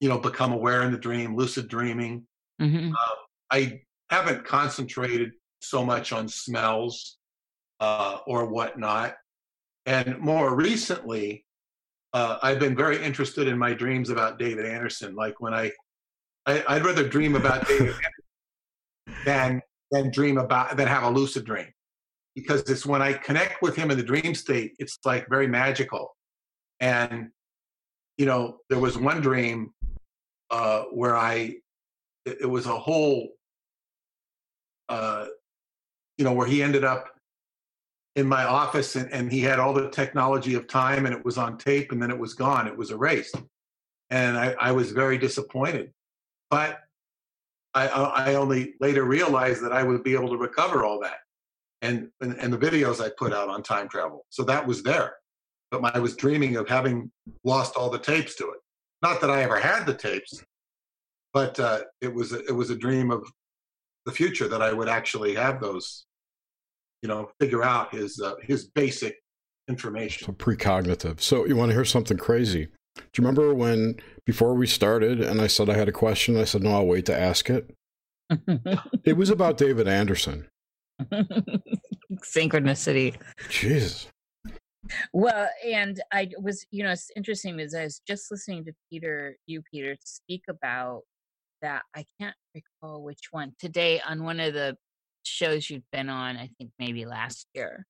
you 0.00 0.08
know, 0.08 0.18
become 0.18 0.52
aware 0.52 0.82
in 0.82 0.92
the 0.92 0.98
dream, 0.98 1.36
lucid 1.36 1.68
dreaming. 1.68 2.26
Mm-hmm. 2.60 2.92
Uh, 2.92 3.14
I 3.50 3.82
haven't 4.08 4.44
concentrated 4.44 5.32
so 5.60 5.84
much 5.84 6.12
on 6.12 6.26
smells 6.28 7.18
uh, 7.80 8.18
or 8.26 8.46
whatnot. 8.46 9.16
And 9.84 10.18
more 10.18 10.54
recently, 10.54 11.44
uh, 12.12 12.38
I've 12.42 12.58
been 12.58 12.76
very 12.76 13.02
interested 13.02 13.46
in 13.48 13.58
my 13.58 13.72
dreams 13.72 14.10
about 14.10 14.38
David 14.38 14.66
Anderson. 14.66 15.14
Like 15.14 15.40
when 15.40 15.54
I, 15.54 15.70
I 16.46 16.74
would 16.74 16.84
rather 16.84 17.08
dream 17.08 17.36
about 17.36 17.66
David 17.68 17.94
than 19.24 19.62
than 19.90 20.10
dream 20.10 20.38
about 20.38 20.76
than 20.76 20.88
have 20.88 21.02
a 21.02 21.10
lucid 21.10 21.44
dream. 21.44 21.66
because 22.34 22.62
it's 22.70 22.86
when 22.86 23.02
I 23.02 23.12
connect 23.12 23.60
with 23.62 23.76
him 23.76 23.90
in 23.90 23.96
the 23.96 24.04
dream 24.04 24.34
state, 24.34 24.74
it's 24.78 24.98
like 25.04 25.28
very 25.28 25.46
magical. 25.46 26.16
And 26.80 27.30
you 28.18 28.26
know, 28.26 28.58
there 28.68 28.78
was 28.78 28.98
one 28.98 29.20
dream 29.20 29.72
uh, 30.50 30.82
where 30.92 31.16
I, 31.16 31.56
it, 32.26 32.38
it 32.42 32.46
was 32.46 32.66
a 32.66 32.78
whole, 32.78 33.28
uh, 34.88 35.26
you 36.18 36.24
know, 36.24 36.32
where 36.32 36.46
he 36.46 36.62
ended 36.62 36.84
up 36.84 37.08
in 38.16 38.26
my 38.26 38.44
office 38.44 38.96
and, 38.96 39.10
and 39.12 39.30
he 39.30 39.40
had 39.40 39.58
all 39.58 39.72
the 39.72 39.90
technology 39.90 40.54
of 40.54 40.66
time 40.66 41.06
and 41.06 41.14
it 41.14 41.24
was 41.24 41.38
on 41.38 41.56
tape 41.56 41.92
and 41.92 42.02
then 42.02 42.10
it 42.10 42.18
was 42.18 42.34
gone. 42.34 42.66
It 42.66 42.76
was 42.76 42.90
erased. 42.90 43.36
And 44.10 44.36
I, 44.36 44.54
I 44.60 44.72
was 44.72 44.90
very 44.90 45.18
disappointed. 45.18 45.92
But 46.50 46.80
I, 47.74 47.86
I 47.86 48.34
only 48.34 48.74
later 48.80 49.04
realized 49.04 49.62
that 49.62 49.72
I 49.72 49.84
would 49.84 50.02
be 50.02 50.14
able 50.14 50.30
to 50.30 50.36
recover 50.36 50.84
all 50.84 51.00
that 51.00 51.18
and, 51.82 52.08
and, 52.20 52.36
and 52.38 52.52
the 52.52 52.58
videos 52.58 53.00
I 53.00 53.10
put 53.16 53.32
out 53.32 53.48
on 53.48 53.62
time 53.62 53.88
travel. 53.88 54.26
So 54.30 54.42
that 54.44 54.66
was 54.66 54.82
there. 54.82 55.16
But 55.70 55.94
I 55.94 56.00
was 56.00 56.16
dreaming 56.16 56.56
of 56.56 56.68
having 56.68 57.12
lost 57.44 57.76
all 57.76 57.90
the 57.90 57.98
tapes 57.98 58.34
to 58.36 58.50
it. 58.50 58.58
Not 59.02 59.20
that 59.20 59.30
I 59.30 59.42
ever 59.42 59.58
had 59.58 59.86
the 59.86 59.94
tapes, 59.94 60.42
but 61.32 61.58
uh, 61.60 61.82
it 62.00 62.12
was 62.12 62.32
a, 62.32 62.44
it 62.44 62.52
was 62.52 62.70
a 62.70 62.76
dream 62.76 63.10
of 63.10 63.30
the 64.04 64.12
future 64.12 64.48
that 64.48 64.62
I 64.62 64.72
would 64.72 64.88
actually 64.88 65.34
have 65.34 65.60
those, 65.60 66.06
you 67.02 67.08
know, 67.08 67.30
figure 67.40 67.62
out 67.62 67.94
his 67.94 68.20
uh, 68.20 68.34
his 68.42 68.66
basic 68.66 69.16
information. 69.68 70.26
So 70.26 70.32
precognitive. 70.32 71.20
So 71.20 71.46
you 71.46 71.56
want 71.56 71.70
to 71.70 71.74
hear 71.74 71.84
something 71.84 72.16
crazy? 72.16 72.68
Do 72.96 73.02
you 73.16 73.24
remember 73.24 73.54
when 73.54 73.96
before 74.26 74.54
we 74.54 74.66
started 74.66 75.20
and 75.20 75.40
I 75.40 75.46
said 75.46 75.70
I 75.70 75.76
had 75.76 75.88
a 75.88 75.92
question? 75.92 76.36
I 76.36 76.44
said 76.44 76.62
no, 76.62 76.72
I'll 76.72 76.86
wait 76.86 77.06
to 77.06 77.18
ask 77.18 77.48
it. 77.50 77.74
it 79.04 79.16
was 79.16 79.30
about 79.30 79.56
David 79.56 79.88
Anderson. 79.88 80.48
Synchronicity. 82.22 83.16
Jesus. 83.48 84.08
Well, 85.12 85.48
and 85.66 86.00
I 86.12 86.30
was, 86.38 86.64
you 86.70 86.82
know, 86.82 86.90
it's 86.90 87.10
interesting 87.16 87.56
because 87.56 87.74
I 87.74 87.84
was 87.84 88.00
just 88.06 88.30
listening 88.30 88.64
to 88.64 88.72
Peter, 88.90 89.36
you, 89.46 89.62
Peter, 89.70 89.96
speak 90.04 90.42
about 90.48 91.02
that. 91.62 91.82
I 91.94 92.04
can't 92.20 92.36
recall 92.54 93.02
which 93.02 93.28
one 93.30 93.52
today 93.58 94.00
on 94.06 94.24
one 94.24 94.40
of 94.40 94.54
the 94.54 94.76
shows 95.24 95.70
you'd 95.70 95.84
been 95.92 96.08
on, 96.08 96.36
I 96.36 96.50
think 96.58 96.70
maybe 96.78 97.04
last 97.06 97.46
year. 97.54 97.86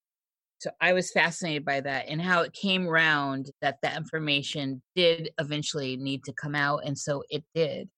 So 0.61 0.71
I 0.81 0.93
was 0.93 1.11
fascinated 1.11 1.65
by 1.65 1.81
that 1.81 2.07
and 2.09 2.21
how 2.21 2.43
it 2.43 2.53
came 2.53 2.87
round 2.87 3.51
that 3.63 3.79
that 3.83 3.97
information 3.97 4.83
did 4.95 5.31
eventually 5.39 5.97
need 5.97 6.23
to 6.25 6.35
come 6.35 6.55
out. 6.55 6.83
And 6.85 6.99
so 6.99 7.23
it 7.31 7.43
did. 7.55 7.89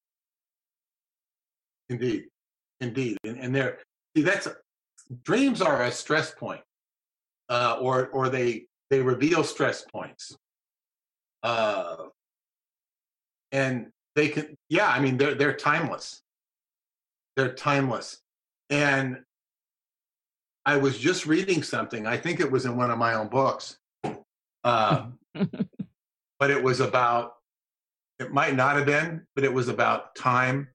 Indeed. 1.88 2.26
Indeed. 2.80 3.18
And, 3.24 3.38
and 3.38 3.54
there, 3.54 3.78
see, 4.16 4.22
that's 4.22 4.46
dreams 5.24 5.60
are 5.60 5.82
a 5.82 5.90
stress 5.90 6.32
point, 6.32 6.60
uh, 7.48 7.78
or, 7.80 8.08
or 8.10 8.28
they, 8.28 8.66
they 8.90 9.02
reveal 9.02 9.42
stress 9.42 9.84
points. 9.92 10.36
Uh, 11.42 11.96
and 13.50 13.88
they 14.14 14.28
can, 14.28 14.56
yeah, 14.68 14.88
I 14.88 15.00
mean, 15.00 15.16
they're, 15.16 15.34
they're 15.34 15.56
timeless. 15.56 16.22
They're 17.36 17.54
timeless. 17.54 18.21
And 18.72 19.18
I 20.64 20.78
was 20.78 20.98
just 20.98 21.26
reading 21.26 21.62
something, 21.62 22.06
I 22.06 22.16
think 22.16 22.40
it 22.40 22.50
was 22.50 22.64
in 22.64 22.76
one 22.76 22.90
of 22.90 22.98
my 22.98 23.14
own 23.14 23.28
books, 23.28 23.76
uh, 24.64 25.06
but 26.38 26.50
it 26.50 26.62
was 26.62 26.80
about, 26.80 27.34
it 28.18 28.32
might 28.32 28.56
not 28.56 28.76
have 28.76 28.86
been, 28.86 29.26
but 29.34 29.44
it 29.44 29.52
was 29.52 29.68
about 29.68 30.14
time. 30.14 30.68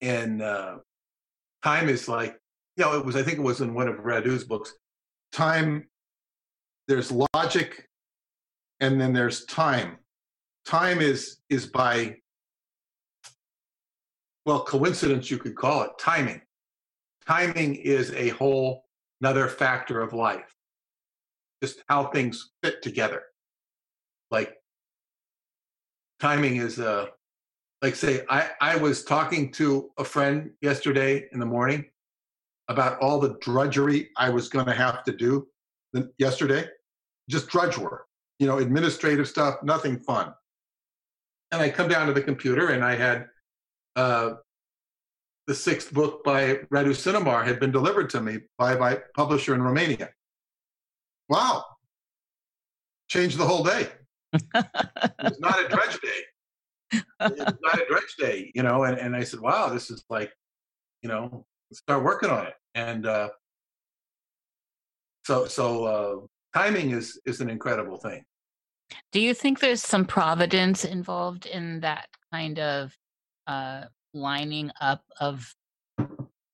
And 0.00 0.42
uh, 0.42 0.78
time 1.62 1.88
is 1.88 2.08
like, 2.08 2.38
you 2.76 2.84
know, 2.84 2.98
it 2.98 3.04
was, 3.04 3.14
I 3.14 3.22
think 3.22 3.38
it 3.38 3.42
was 3.42 3.60
in 3.60 3.72
one 3.72 3.86
of 3.86 4.04
Radu's 4.04 4.44
books. 4.44 4.74
Time 5.30 5.88
there's 6.88 7.12
logic 7.34 7.86
and 8.80 9.00
then 9.00 9.12
there's 9.12 9.44
time 9.44 9.98
time 10.66 11.00
is 11.00 11.38
is 11.50 11.66
by 11.66 12.16
well 14.46 14.64
coincidence 14.64 15.30
you 15.30 15.38
could 15.38 15.54
call 15.54 15.82
it 15.82 15.90
timing 16.00 16.40
timing 17.28 17.74
is 17.74 18.12
a 18.12 18.30
whole 18.30 18.84
another 19.20 19.48
factor 19.48 20.00
of 20.00 20.12
life. 20.12 20.54
Just 21.62 21.82
how 21.88 22.06
things 22.06 22.50
fit 22.62 22.82
together. 22.82 23.22
Like 24.30 24.54
timing 26.20 26.56
is 26.56 26.78
uh 26.78 27.06
like 27.80 27.94
say 27.94 28.24
i 28.28 28.50
i 28.60 28.76
was 28.76 29.04
talking 29.04 29.52
to 29.52 29.90
a 29.98 30.04
friend 30.04 30.50
yesterday 30.60 31.28
in 31.32 31.38
the 31.38 31.46
morning 31.46 31.84
about 32.66 32.98
all 33.00 33.20
the 33.20 33.36
drudgery 33.40 34.08
i 34.16 34.28
was 34.28 34.48
going 34.48 34.66
to 34.66 34.72
have 34.72 35.04
to 35.04 35.12
do 35.12 35.46
yesterday. 36.18 36.66
Just 37.30 37.48
drudge 37.48 37.78
work, 37.78 38.06
you 38.38 38.46
know, 38.46 38.58
administrative 38.58 39.28
stuff, 39.28 39.56
nothing 39.62 39.98
fun. 39.98 40.32
And 41.52 41.62
I 41.62 41.70
come 41.70 41.88
down 41.88 42.06
to 42.06 42.12
the 42.12 42.22
computer 42.22 42.70
and 42.70 42.84
I 42.84 42.94
had 42.94 43.26
uh, 43.96 44.34
the 45.48 45.54
sixth 45.54 45.94
book 45.94 46.22
by 46.22 46.56
Radu 46.70 46.90
Cinamar 46.90 47.42
had 47.42 47.58
been 47.58 47.72
delivered 47.72 48.10
to 48.10 48.20
me 48.20 48.40
by 48.58 48.76
my 48.76 49.00
publisher 49.16 49.54
in 49.54 49.62
Romania. 49.62 50.10
Wow. 51.30 51.64
Changed 53.08 53.38
the 53.38 53.46
whole 53.46 53.64
day. 53.64 53.88
it's 54.34 55.40
not 55.40 55.58
a 55.64 55.68
dredge 55.68 55.98
day. 56.02 57.00
It's 57.22 57.58
not 57.62 57.80
a 57.80 57.86
dredge 57.88 58.14
day, 58.18 58.52
you 58.54 58.62
know, 58.62 58.84
and, 58.84 58.98
and 58.98 59.16
I 59.16 59.24
said, 59.24 59.40
wow, 59.40 59.70
this 59.70 59.90
is 59.90 60.04
like, 60.10 60.30
you 61.02 61.08
know, 61.08 61.46
start 61.72 62.04
working 62.04 62.28
on 62.28 62.46
it. 62.46 62.54
And 62.74 63.06
uh, 63.06 63.30
so, 65.24 65.46
so 65.46 65.84
uh, 65.84 66.58
timing 66.58 66.90
is 66.90 67.18
is 67.24 67.40
an 67.40 67.48
incredible 67.48 67.96
thing. 67.96 68.22
Do 69.12 69.20
you 69.20 69.32
think 69.32 69.60
there's 69.60 69.82
some 69.82 70.04
providence 70.04 70.84
involved 70.84 71.46
in 71.46 71.80
that 71.80 72.08
kind 72.32 72.58
of 72.58 72.94
uh, 73.46 73.84
lining 74.14 74.70
up 74.80 75.02
of 75.20 75.54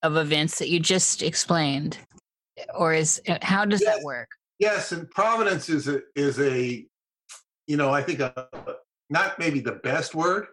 of 0.03 0.17
events 0.17 0.59
that 0.59 0.69
you 0.69 0.81
just 0.81 1.23
explained, 1.23 1.99
or 2.75 2.93
is 2.93 3.21
uh, 3.29 3.39
how 3.43 3.65
does 3.65 3.83
yes. 3.83 3.97
that 3.97 4.05
work? 4.05 4.29
Yes, 4.59 4.93
and 4.93 5.11
providence 5.11 5.69
is 5.69 5.89
a 5.89 6.01
is 6.15 6.39
a 6.41 6.87
you 7.67 7.77
know 7.77 7.91
I 7.91 8.03
think 8.03 8.21
a, 8.21 8.49
not 9.11 9.39
maybe 9.39 9.61
the 9.61 9.81
best 9.83 10.15
word, 10.15 10.47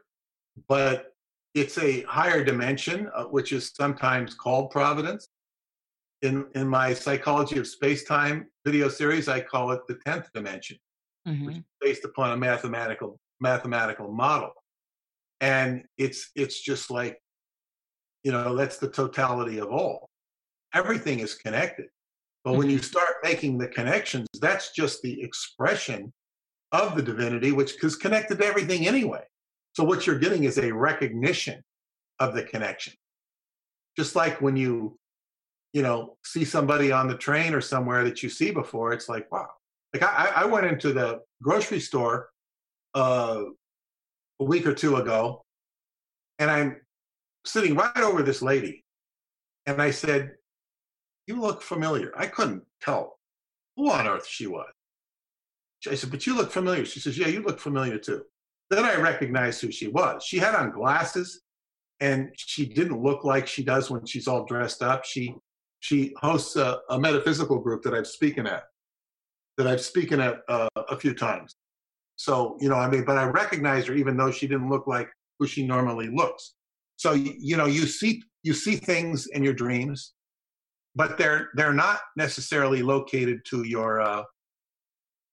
but 0.68 1.14
it's 1.54 1.78
a 1.78 2.02
higher 2.04 2.44
dimension, 2.44 3.10
uh, 3.14 3.26
which 3.26 3.52
is 3.52 3.72
sometimes 3.76 4.34
called 4.34 4.72
providence 4.72 5.28
in 6.22 6.46
in 6.56 6.68
my 6.68 6.94
psychology 6.94 7.58
of 7.58 7.68
space-time 7.68 8.48
video 8.66 8.88
series 8.88 9.28
i 9.28 9.40
call 9.40 9.72
it 9.72 9.82
the 9.88 9.96
10th 10.08 10.32
dimension 10.34 10.78
mm-hmm. 11.28 11.46
which 11.46 11.58
is 11.58 11.64
based 11.80 12.06
upon 12.06 12.32
a 12.32 12.38
mathematical 12.38 13.20
mathematical 13.40 14.12
model 14.12 14.52
and 15.42 15.84
it's 15.98 16.32
it's 16.36 16.62
just 16.62 16.90
like 16.90 17.20
you 18.24 18.32
know 18.32 18.56
that's 18.56 18.78
the 18.78 18.90
totality 18.90 19.60
of 19.60 19.70
all 19.70 20.10
everything 20.74 21.20
is 21.20 21.36
connected 21.36 21.88
but 22.44 22.54
when 22.54 22.70
you 22.70 22.78
mm-hmm. 22.78 22.84
start 22.84 23.16
making 23.24 23.58
the 23.58 23.68
connections 23.68 24.28
that's 24.40 24.72
just 24.72 25.02
the 25.02 25.22
expression 25.22 26.12
of 26.72 26.96
the 26.96 27.02
divinity 27.02 27.52
which 27.52 27.84
is 27.84 27.96
connected 27.96 28.40
to 28.40 28.46
everything 28.46 28.88
anyway 28.88 29.24
so 29.74 29.84
what 29.84 30.08
you're 30.08 30.20
getting 30.20 30.46
is 30.46 30.58
a 30.58 30.72
recognition 30.72 31.62
of 32.20 32.34
the 32.34 32.44
connection 32.44 32.94
just 33.98 34.16
like 34.16 34.40
when 34.42 34.56
you 34.56 34.98
you 35.74 35.82
know, 35.82 36.18
see 36.24 36.44
somebody 36.44 36.92
on 36.92 37.08
the 37.08 37.18
train 37.18 37.54
or 37.54 37.62
somewhere 37.62 38.04
that 38.04 38.22
you 38.22 38.30
see 38.30 38.52
before, 38.52 38.94
it's 38.94 39.08
like, 39.08 39.32
wow. 39.32 39.48
Like 39.94 40.04
I, 40.04 40.32
I 40.38 40.46
went 40.46 40.66
into 40.68 40.94
the 40.94 41.20
grocery 41.42 41.80
store 41.80 42.30
uh, 42.94 43.44
a 44.42 44.44
week 44.44 44.66
or 44.66 44.74
two 44.74 44.98
ago, 44.98 45.46
and 46.40 46.50
I'm 46.50 46.78
sitting 47.46 47.76
right 47.76 47.98
over 47.98 48.24
this 48.24 48.42
lady, 48.42 48.84
and 49.68 49.82
I 49.82 49.92
said, 49.92 50.36
"You 51.28 51.40
look 51.40 51.62
familiar." 51.62 52.12
I 52.18 52.28
couldn't 52.28 52.64
tell 52.82 53.20
who 53.78 53.90
on 53.92 54.08
earth 54.08 54.28
she 54.28 54.48
was. 54.48 54.72
I 55.90 55.96
said, 55.96 56.12
"But 56.12 56.26
you 56.26 56.36
look 56.36 56.52
familiar." 56.52 56.86
She 56.86 57.00
says, 57.00 57.18
"Yeah, 57.18 57.28
you 57.28 57.42
look 57.44 57.60
familiar 57.60 58.00
too." 58.00 58.26
Then 58.72 58.84
I 58.84 58.96
recognized 58.96 59.62
who 59.62 59.72
she 59.72 59.88
was. 59.88 60.24
She 60.24 60.40
had 60.40 60.56
on 60.56 60.72
glasses, 60.72 61.42
and 62.00 62.32
she 62.36 62.66
didn't 62.66 63.02
look 63.02 63.24
like 63.24 63.48
she 63.48 63.64
does 63.64 63.92
when 63.92 64.06
she's 64.06 64.28
all 64.28 64.46
dressed 64.46 64.82
up. 64.82 65.06
She 65.06 65.36
she 65.82 66.14
hosts 66.18 66.56
a, 66.56 66.80
a, 66.90 67.00
metaphysical 67.00 67.60
group 67.60 67.82
that 67.84 67.96
I've 67.96 68.08
spoken 68.08 68.46
at, 68.46 68.64
that 69.58 69.66
I've 69.66 69.82
spoken 69.82 70.20
at 70.20 70.42
uh, 70.48 70.70
a 70.76 70.98
few 70.98 71.16
times. 71.16 71.56
So, 72.22 72.56
you 72.60 72.70
know, 72.70 72.76
I 72.76 72.88
mean, 72.88 73.04
but 73.04 73.18
I 73.18 73.26
recognize 73.26 73.88
her 73.88 73.96
even 73.96 74.16
though 74.16 74.30
she 74.30 74.48
didn't 74.48 74.70
look 74.70 74.86
like 74.86 75.10
who 75.40 75.48
she 75.48 75.66
normally 75.66 76.08
looks. 76.08 76.54
So, 76.98 77.14
you 77.14 77.58
know, 77.58 77.66
you 77.66 77.88
see, 77.88 78.22
you 78.44 78.54
see 78.54 78.76
things 78.76 79.26
in 79.34 79.44
your 79.44 79.54
dreams, 79.54 80.14
but 80.94 81.18
they're, 81.18 81.50
they're 81.56 81.74
not 81.74 82.02
necessarily 82.16 82.84
located 82.84 83.42
to 83.46 83.68
your 83.68 84.02
uh, 84.02 84.22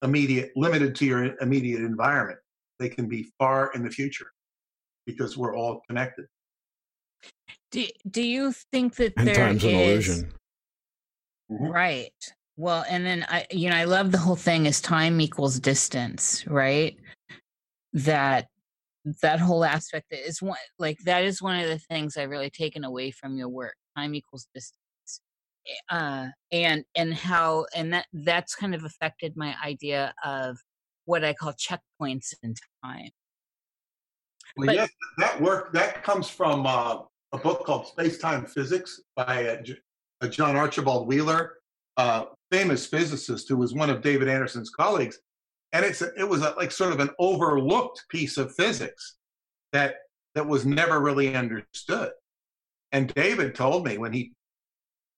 immediate, 0.03 0.51
limited 0.57 0.95
to 0.95 1.05
your 1.05 1.37
immediate 1.43 1.83
environment. 1.83 2.39
They 2.79 2.89
can 2.89 3.07
be 3.07 3.29
far 3.39 3.71
in 3.75 3.85
the 3.85 3.91
future 3.91 4.31
because 5.05 5.37
we're 5.37 5.55
all 5.55 5.83
connected. 5.87 6.25
Do, 7.71 7.85
do 8.11 8.23
you 8.23 8.55
think 8.73 8.95
that 8.95 9.13
and 9.19 9.29
there 9.29 9.35
time's 9.35 9.63
is, 9.63 9.73
an 9.75 9.79
illusion 9.79 10.33
Mm-hmm. 11.51 11.67
Right. 11.67 12.35
Well, 12.59 12.85
and 12.91 13.07
then 13.07 13.25
I, 13.29 13.47
you 13.53 13.71
know, 13.71 13.77
I 13.77 13.85
love 13.85 14.11
the 14.11 14.19
whole 14.19 14.35
thing 14.35 14.67
is 14.67 14.81
time 14.81 15.21
equals 15.21 15.61
distance, 15.61 16.45
right? 16.49 16.97
That 17.93 18.49
that 19.23 19.39
whole 19.39 19.65
aspect 19.65 20.07
is 20.11 20.43
one 20.43 20.59
like 20.77 20.99
that 21.05 21.23
is 21.23 21.41
one 21.41 21.61
of 21.61 21.69
the 21.69 21.79
things 21.79 22.17
I've 22.17 22.31
really 22.31 22.51
taken 22.51 22.83
away 22.83 23.13
from 23.13 23.37
your 23.37 23.49
work. 23.49 23.77
Time 23.97 24.13
equals 24.13 24.49
distance. 24.53 25.21
Uh, 25.89 26.31
and 26.51 26.85
and 26.97 27.15
how 27.15 27.67
and 27.77 27.93
that 27.93 28.07
that's 28.13 28.57
kind 28.57 28.75
of 28.75 28.83
affected 28.83 29.37
my 29.37 29.55
idea 29.65 30.13
of 30.25 30.59
what 31.05 31.25
I 31.25 31.35
call 31.35 31.53
checkpoints 31.53 32.35
in 32.43 32.55
time. 32.85 33.11
Well, 34.57 34.67
but, 34.67 34.75
yes, 34.75 34.91
that 35.19 35.41
work 35.41 35.73
that 35.75 36.03
comes 36.03 36.29
from 36.29 36.67
uh, 36.67 37.03
a 37.31 37.39
book 37.39 37.65
called 37.65 37.87
Space 37.87 38.19
Time 38.19 38.47
Physics 38.47 39.01
by 39.15 39.47
uh, 39.47 39.63
uh, 40.23 40.27
John 40.27 40.57
Archibald 40.57 41.07
Wheeler, 41.07 41.58
uh, 41.99 42.25
famous 42.51 42.87
physicist 42.87 43.49
who 43.49 43.57
was 43.57 43.75
one 43.75 43.91
of 43.91 44.01
David 44.01 44.29
Anderson's 44.29 44.71
colleagues, 44.71 45.19
and 45.73 45.85
it's 45.85 46.01
it 46.01 46.29
was 46.29 46.43
a, 46.43 46.55
like 46.57 46.73
sort 46.73 46.93
of 46.93 47.01
an 47.01 47.11
overlooked 47.19 48.05
piece 48.09 48.39
of 48.39 48.55
physics 48.55 49.17
that 49.73 49.97
that 50.35 50.47
was 50.47 50.65
never 50.65 51.01
really 51.01 51.35
understood. 51.35 52.13
And 52.93 53.13
David 53.15 53.55
told 53.55 53.85
me 53.85 53.99
when 53.99 54.13
he, 54.13 54.33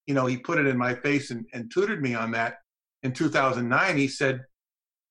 you 0.07 0.13
know, 0.13 0.25
he 0.25 0.37
put 0.37 0.57
it 0.57 0.67
in 0.67 0.77
my 0.77 0.95
face 0.95 1.31
and, 1.31 1.45
and 1.53 1.71
tutored 1.71 2.01
me 2.01 2.15
on 2.15 2.31
that 2.31 2.55
in 3.03 3.13
2009. 3.13 3.97
He 3.97 4.07
said, 4.07 4.41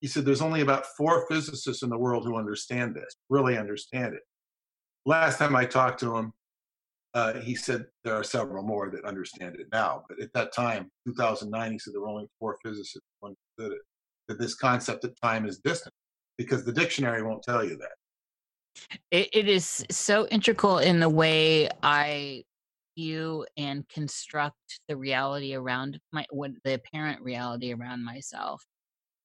he 0.00 0.08
said, 0.08 0.24
there's 0.24 0.42
only 0.42 0.60
about 0.60 0.84
four 0.96 1.26
physicists 1.28 1.82
in 1.82 1.90
the 1.90 1.98
world 1.98 2.24
who 2.24 2.36
understand 2.36 2.94
this, 2.94 3.14
really 3.28 3.56
understand 3.56 4.14
it. 4.14 4.22
Last 5.06 5.38
time 5.38 5.56
I 5.56 5.64
talked 5.64 6.00
to 6.00 6.16
him, 6.16 6.32
uh, 7.14 7.34
he 7.34 7.54
said 7.54 7.86
there 8.04 8.14
are 8.14 8.24
several 8.24 8.62
more 8.62 8.90
that 8.90 9.04
understand 9.04 9.56
it 9.56 9.66
now. 9.72 10.04
But 10.08 10.20
at 10.20 10.32
that 10.34 10.52
time, 10.52 10.90
2009, 11.06 11.72
he 11.72 11.78
said 11.78 11.94
there 11.94 12.00
were 12.00 12.08
only 12.08 12.28
four 12.38 12.56
physicists 12.62 13.00
who 13.20 13.28
understood 13.28 13.76
it. 13.78 13.82
That 14.28 14.38
this 14.38 14.54
concept 14.54 15.02
that 15.02 15.20
time 15.20 15.44
is 15.44 15.58
distant, 15.58 15.94
because 16.38 16.64
the 16.64 16.72
dictionary 16.72 17.22
won't 17.22 17.42
tell 17.42 17.64
you 17.64 17.76
that. 17.78 18.90
it, 19.10 19.28
it 19.32 19.48
is 19.48 19.84
so 19.90 20.28
integral 20.28 20.78
in 20.78 21.00
the 21.00 21.08
way 21.08 21.68
I 21.82 22.44
view 22.96 23.46
and 23.56 23.88
construct 23.88 24.80
the 24.88 24.96
reality 24.96 25.54
around 25.54 25.98
my 26.12 26.24
what 26.30 26.52
the 26.64 26.74
apparent 26.74 27.20
reality 27.22 27.72
around 27.72 28.04
myself 28.04 28.62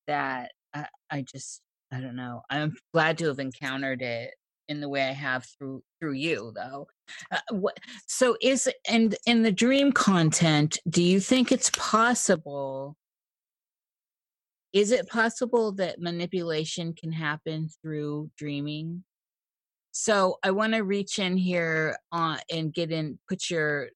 that 0.07 0.51
I, 0.73 0.85
I 1.09 1.21
just 1.21 1.61
I 1.91 1.99
don't 1.99 2.15
know. 2.15 2.41
I'm 2.49 2.75
glad 2.93 3.17
to 3.19 3.27
have 3.27 3.39
encountered 3.39 4.01
it 4.01 4.33
in 4.67 4.79
the 4.79 4.89
way 4.89 5.03
I 5.03 5.11
have 5.13 5.45
through 5.45 5.83
through 5.99 6.13
you, 6.13 6.51
though. 6.55 6.87
Uh, 7.31 7.39
what, 7.51 7.79
so 8.07 8.35
is 8.41 8.69
and 8.89 9.15
in 9.25 9.43
the 9.43 9.51
dream 9.51 9.91
content, 9.91 10.79
do 10.89 11.03
you 11.03 11.19
think 11.19 11.51
it's 11.51 11.71
possible? 11.71 12.95
Is 14.73 14.91
it 14.91 15.07
possible 15.07 15.71
that 15.73 16.01
manipulation 16.01 16.93
can 16.93 17.11
happen 17.11 17.69
through 17.81 18.29
dreaming? 18.37 19.03
So 19.91 20.39
I 20.43 20.51
want 20.51 20.73
to 20.73 20.81
reach 20.81 21.19
in 21.19 21.37
here 21.37 21.97
on 22.11 22.39
and 22.51 22.73
get 22.73 22.91
in, 22.91 23.17
put 23.29 23.49
your 23.49 23.89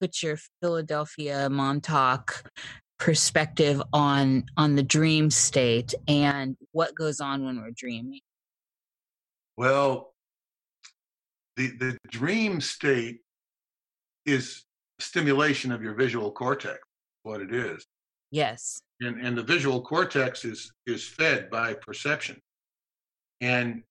put 0.00 0.22
your 0.22 0.38
Philadelphia 0.60 1.48
Montauk 1.48 2.50
perspective 2.98 3.80
on 3.92 4.44
on 4.56 4.74
the 4.74 4.82
dream 4.82 5.30
state 5.30 5.94
and 6.08 6.56
what 6.72 6.94
goes 6.94 7.20
on 7.20 7.44
when 7.44 7.60
we're 7.60 7.70
dreaming 7.70 8.20
well 9.56 10.12
the 11.56 11.68
the 11.78 11.98
dream 12.08 12.60
state 12.60 13.20
is 14.24 14.64
stimulation 14.98 15.72
of 15.72 15.82
your 15.82 15.94
visual 15.94 16.30
cortex 16.30 16.78
what 17.22 17.40
it 17.40 17.52
is. 17.52 17.84
Yes. 18.30 18.80
And 19.00 19.20
and 19.20 19.36
the 19.36 19.42
visual 19.42 19.82
cortex 19.82 20.44
is 20.44 20.72
is 20.86 21.06
fed 21.06 21.50
by 21.50 21.74
perception. 21.74 22.40
And 23.40 23.82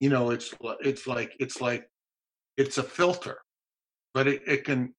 you 0.00 0.10
know 0.10 0.30
it's 0.30 0.52
it's 0.80 1.06
like 1.06 1.34
it's 1.38 1.60
like 1.60 1.88
it's 2.56 2.78
a 2.78 2.82
filter 2.82 3.38
but 4.12 4.26
it, 4.28 4.42
it 4.46 4.64
can 4.64 4.94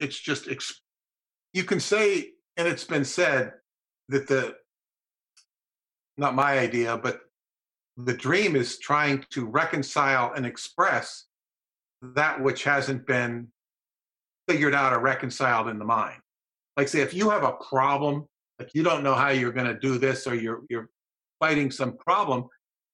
it's 0.00 0.18
just 0.18 0.46
you 1.52 1.64
can 1.64 1.80
say 1.80 2.30
and 2.56 2.68
it's 2.68 2.84
been 2.84 3.04
said 3.04 3.52
that 4.08 4.28
the 4.28 4.54
not 6.16 6.34
my 6.34 6.58
idea 6.58 6.96
but 6.96 7.20
the 7.96 8.14
dream 8.14 8.56
is 8.56 8.78
trying 8.78 9.24
to 9.30 9.46
reconcile 9.46 10.32
and 10.34 10.46
express 10.46 11.26
that 12.00 12.42
which 12.42 12.64
hasn't 12.64 13.06
been 13.06 13.48
figured 14.48 14.74
out 14.74 14.92
or 14.92 15.00
reconciled 15.00 15.68
in 15.68 15.78
the 15.78 15.84
mind 15.84 16.20
like 16.76 16.88
say 16.88 17.00
if 17.00 17.14
you 17.14 17.30
have 17.30 17.44
a 17.44 17.52
problem 17.68 18.26
like 18.58 18.70
you 18.74 18.82
don't 18.82 19.04
know 19.04 19.14
how 19.14 19.28
you're 19.28 19.52
going 19.52 19.66
to 19.66 19.78
do 19.78 19.98
this 19.98 20.26
or 20.26 20.34
you're 20.34 20.62
you're 20.68 20.88
fighting 21.38 21.70
some 21.70 21.96
problem 21.96 22.44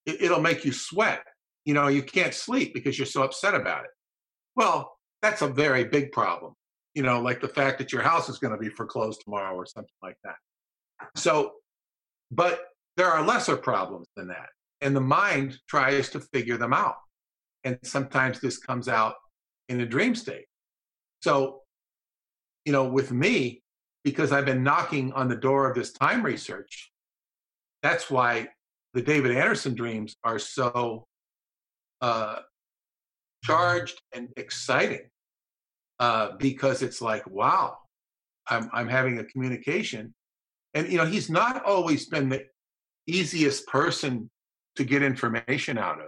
it, 0.05 0.21
it'll 0.21 0.41
make 0.41 0.65
you 0.65 0.73
sweat 0.73 1.23
you 1.65 1.75
know 1.75 1.89
you 1.89 2.03
can't 2.03 2.35
sleep 2.35 2.75
because 2.75 2.99
you're 2.99 3.07
so 3.07 3.23
upset 3.23 3.55
about 3.55 3.85
it 3.85 3.91
well 4.57 4.99
that's 5.23 5.43
a 5.43 5.49
very 5.49 5.85
big 5.85 6.13
problem 6.13 6.55
you 6.99 7.05
know, 7.05 7.21
like 7.21 7.41
the 7.41 7.49
fact 7.49 7.79
that 7.79 7.93
your 7.93 8.03
house 8.03 8.29
is 8.29 8.39
going 8.39 8.53
to 8.53 8.59
be 8.59 8.69
foreclosed 8.69 9.21
tomorrow 9.23 9.55
or 9.55 9.65
something 9.67 9.95
like 10.03 10.17
that. 10.25 10.35
So, 11.15 11.53
but 12.33 12.61
there 12.97 13.07
are 13.07 13.25
lesser 13.25 13.57
problems 13.57 14.09
than 14.17 14.27
that. 14.29 14.49
And 14.81 14.95
the 14.95 15.01
mind 15.01 15.59
tries 15.69 16.09
to 16.11 16.21
figure 16.21 16.57
them 16.57 16.73
out. 16.73 16.97
And 17.65 17.79
sometimes 17.83 18.41
this 18.41 18.59
comes 18.59 18.89
out 18.89 19.15
in 19.69 19.81
a 19.81 19.87
dream 19.87 20.15
state. 20.15 20.47
So, 21.23 21.63
you 22.65 22.73
know, 22.73 22.85
with 22.85 23.13
me, 23.13 23.63
because 24.05 24.33
I've 24.33 24.45
been 24.45 24.63
knocking 24.63 25.13
on 25.13 25.29
the 25.29 25.37
door 25.37 25.69
of 25.69 25.75
this 25.75 25.93
time 25.93 26.23
research, 26.23 26.93
that's 27.83 28.11
why 28.11 28.49
the 28.95 29.03
David 29.03 29.37
Anderson 29.37 29.75
dreams 29.75 30.17
are 30.25 30.39
so 30.39 31.07
uh, 32.01 32.37
charged 33.45 34.01
and 34.13 34.29
exciting 34.37 35.09
uh, 35.99 36.31
because 36.39 36.83
it's 36.83 37.03
like, 37.03 37.27
wow, 37.29 37.77
I'm, 38.49 38.71
I'm 38.73 38.89
having 38.89 39.19
a 39.19 39.25
communication. 39.25 40.15
And, 40.75 40.91
you 40.91 40.99
know, 40.99 41.07
he's 41.07 41.29
not 41.29 41.65
always 41.65 42.07
been 42.07 42.29
the 42.29 42.45
easiest 43.07 43.67
person 43.67 44.31
to 44.79 44.85
get 44.85 45.03
information 45.03 45.77
out 45.77 46.01
of 46.01 46.07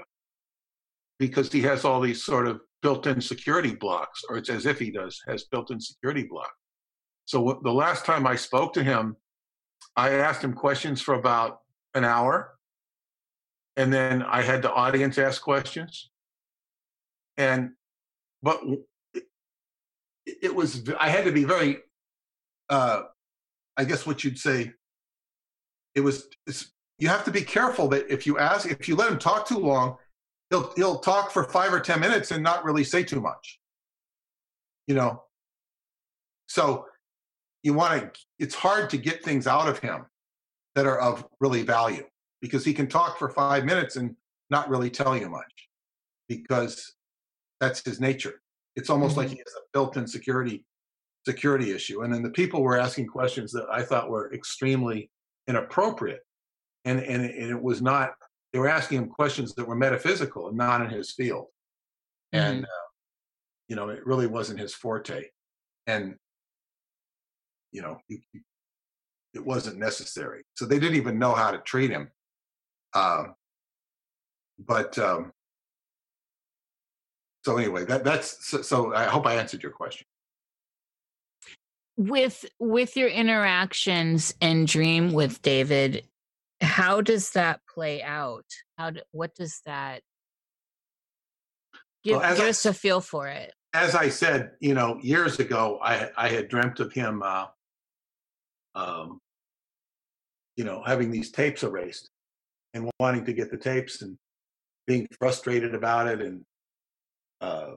because 1.19 1.53
he 1.53 1.61
has 1.61 1.85
all 1.85 2.01
these 2.01 2.25
sort 2.25 2.47
of 2.47 2.61
built-in 2.83 3.21
security 3.21 3.75
blocks, 3.75 4.23
or 4.29 4.39
it's 4.39 4.49
as 4.49 4.65
if 4.65 4.79
he 4.79 4.91
does, 4.91 5.21
has 5.27 5.45
built-in 5.45 5.81
security 5.81 6.23
blocks. 6.23 6.55
So 7.27 7.61
the 7.63 7.73
last 7.73 8.07
time 8.07 8.27
I 8.27 8.37
spoke 8.37 8.73
to 8.75 8.83
him, 8.83 9.17
I 9.97 10.11
asked 10.13 10.43
him 10.43 10.53
questions 10.53 11.03
for 11.03 11.15
about 11.15 11.59
an 11.95 12.05
hour, 12.05 12.55
and 13.77 13.93
then 13.93 14.23
I 14.23 14.41
had 14.43 14.63
the 14.63 14.73
audience 14.73 15.19
ask 15.19 15.43
questions. 15.43 16.11
And 17.37 17.73
but 18.43 18.61
it 20.25 20.55
was 20.55 20.89
I 20.99 21.09
had 21.09 21.25
to 21.25 21.33
be 21.33 21.45
very 21.45 21.79
uh 22.69 23.03
I 23.77 23.85
guess 23.85 24.07
what 24.07 24.23
you'd 24.23 24.39
say 24.39 24.73
it 25.95 26.01
was 26.01 26.29
you 27.01 27.09
have 27.09 27.25
to 27.25 27.31
be 27.31 27.43
careful 27.43 27.89
that 27.89 28.11
if 28.11 28.27
you 28.27 28.39
ask 28.39 28.71
if 28.71 28.89
you 28.89 28.97
let 28.97 29.11
him 29.11 29.19
talk 29.19 29.47
too 29.47 29.59
long 29.59 29.97
he'll 30.51 30.73
he'll 30.77 30.99
talk 30.99 31.31
for 31.31 31.45
5 31.45 31.73
or 31.73 31.81
10 31.81 32.01
minutes 32.01 32.31
and 32.31 32.43
not 32.43 32.65
really 32.65 32.85
say 32.85 33.03
too 33.03 33.21
much 33.21 33.59
you 34.87 34.95
know 34.95 35.23
so 36.47 36.87
you 37.63 37.75
want 37.75 38.15
to 38.15 38.21
it's 38.39 38.55
hard 38.55 38.91
to 38.91 38.97
get 38.97 39.25
things 39.25 39.47
out 39.47 39.69
of 39.69 39.79
him 39.79 40.07
that 40.75 40.87
are 40.87 41.01
of 41.01 41.27
really 41.41 41.63
value 41.63 42.05
because 42.41 42.65
he 42.65 42.73
can 42.73 42.87
talk 42.87 43.19
for 43.19 43.29
5 43.29 43.65
minutes 43.65 43.97
and 43.97 44.15
not 44.51 44.69
really 44.69 44.91
tell 44.91 45.17
you 45.17 45.29
much 45.29 45.69
because 46.29 46.95
that's 47.61 47.85
his 47.85 48.01
nature 48.01 48.41
it's 48.77 48.91
almost 48.91 49.13
mm-hmm. 49.13 49.21
like 49.21 49.31
he 49.31 49.37
has 49.37 49.55
a 49.57 49.67
built-in 49.73 50.07
security 50.07 50.65
security 51.27 51.73
issue. 51.73 52.03
And 52.03 52.13
then 52.13 52.23
the 52.23 52.31
people 52.31 52.63
were 52.63 52.79
asking 52.79 53.07
questions 53.07 53.53
that 53.53 53.67
I 53.71 53.83
thought 53.83 54.11
were 54.11 54.33
extremely 54.33 55.11
inappropriate, 55.49 56.21
and 56.85 57.01
and 57.01 57.25
it, 57.25 57.51
it 57.51 57.63
was 57.63 57.83
not. 57.83 58.13
They 58.53 58.59
were 58.59 58.69
asking 58.69 58.99
him 58.99 59.09
questions 59.09 59.55
that 59.55 59.67
were 59.67 59.77
metaphysical 59.77 60.49
and 60.49 60.57
not 60.57 60.81
in 60.83 60.91
his 60.91 61.13
field, 61.13 61.47
mm-hmm. 62.35 62.45
and 62.45 62.65
uh, 62.65 62.89
you 63.69 63.77
know 63.77 63.89
it 63.89 64.05
really 64.07 64.27
wasn't 64.27 64.61
his 64.61 64.75
forte, 64.75 65.25
and 65.87 66.17
you 67.73 67.83
know 67.83 67.99
he, 68.09 68.23
it 69.35 69.45
wasn't 69.45 69.79
necessary. 69.79 70.43
So 70.55 70.67
they 70.67 70.79
didn't 70.79 70.97
even 70.97 71.19
know 71.19 71.33
how 71.33 71.51
to 71.51 71.59
treat 71.59 71.91
him. 71.91 72.11
Um, 72.95 73.35
but 74.59 74.99
um, 74.99 75.33
so 77.45 77.57
anyway, 77.57 77.85
that 77.85 78.05
that's 78.05 78.47
so, 78.47 78.63
so 78.63 78.95
I 78.95 79.05
hope 79.05 79.27
I 79.27 79.35
answered 79.35 79.63
your 79.63 79.73
question 79.73 80.07
with 82.01 82.47
with 82.59 82.97
your 82.97 83.09
interactions 83.09 84.35
and 84.41 84.67
dream 84.67 85.13
with 85.13 85.43
david 85.43 86.03
how 86.61 87.01
does 87.01 87.31
that 87.33 87.61
play 87.73 88.03
out? 88.03 88.47
How 88.79 88.91
do, 88.91 89.01
what 89.13 89.35
does 89.35 89.61
that 89.67 90.03
give, 92.05 92.19
well, 92.19 92.35
give 92.35 92.45
I, 92.45 92.49
us 92.51 92.67
a 92.67 92.75
feel 92.75 93.01
for 93.01 93.29
it? 93.29 93.53
as 93.73 93.95
i 93.95 94.09
said 94.09 94.51
you 94.59 94.75
know 94.75 94.99
years 95.01 95.39
ago 95.39 95.79
i 95.81 96.11
i 96.17 96.29
had 96.29 96.49
dreamt 96.49 96.81
of 96.81 96.93
him 96.93 97.23
uh 97.23 97.47
um, 98.75 99.21
you 100.57 100.65
know, 100.65 100.83
having 100.85 101.11
these 101.11 101.31
tapes 101.31 101.63
erased 101.63 102.11
and 102.75 102.91
wanting 102.99 103.25
to 103.25 103.33
get 103.33 103.51
the 103.51 103.57
tapes 103.57 104.03
and 104.03 104.17
being 104.87 105.07
frustrated 105.19 105.75
about 105.75 106.07
it 106.07 106.21
and, 106.21 106.45
uh, 107.41 107.73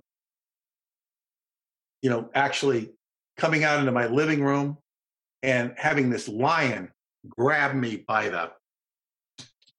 you 2.02 2.10
know, 2.10 2.30
actually 2.36 2.92
coming 3.38 3.64
out 3.64 3.80
into 3.80 3.92
my 3.92 4.08
living 4.08 4.44
room 4.44 4.78
and 5.42 5.74
having 5.78 6.10
this 6.10 6.28
lion 6.28 6.92
grab 7.28 7.76
me 7.76 8.04
by 8.08 8.30
the 8.30 8.52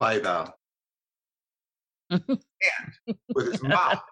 by 0.01 0.18
the 0.18 0.53
hand 2.11 3.16
with 3.34 3.53
his 3.53 3.62
mouth 3.62 4.03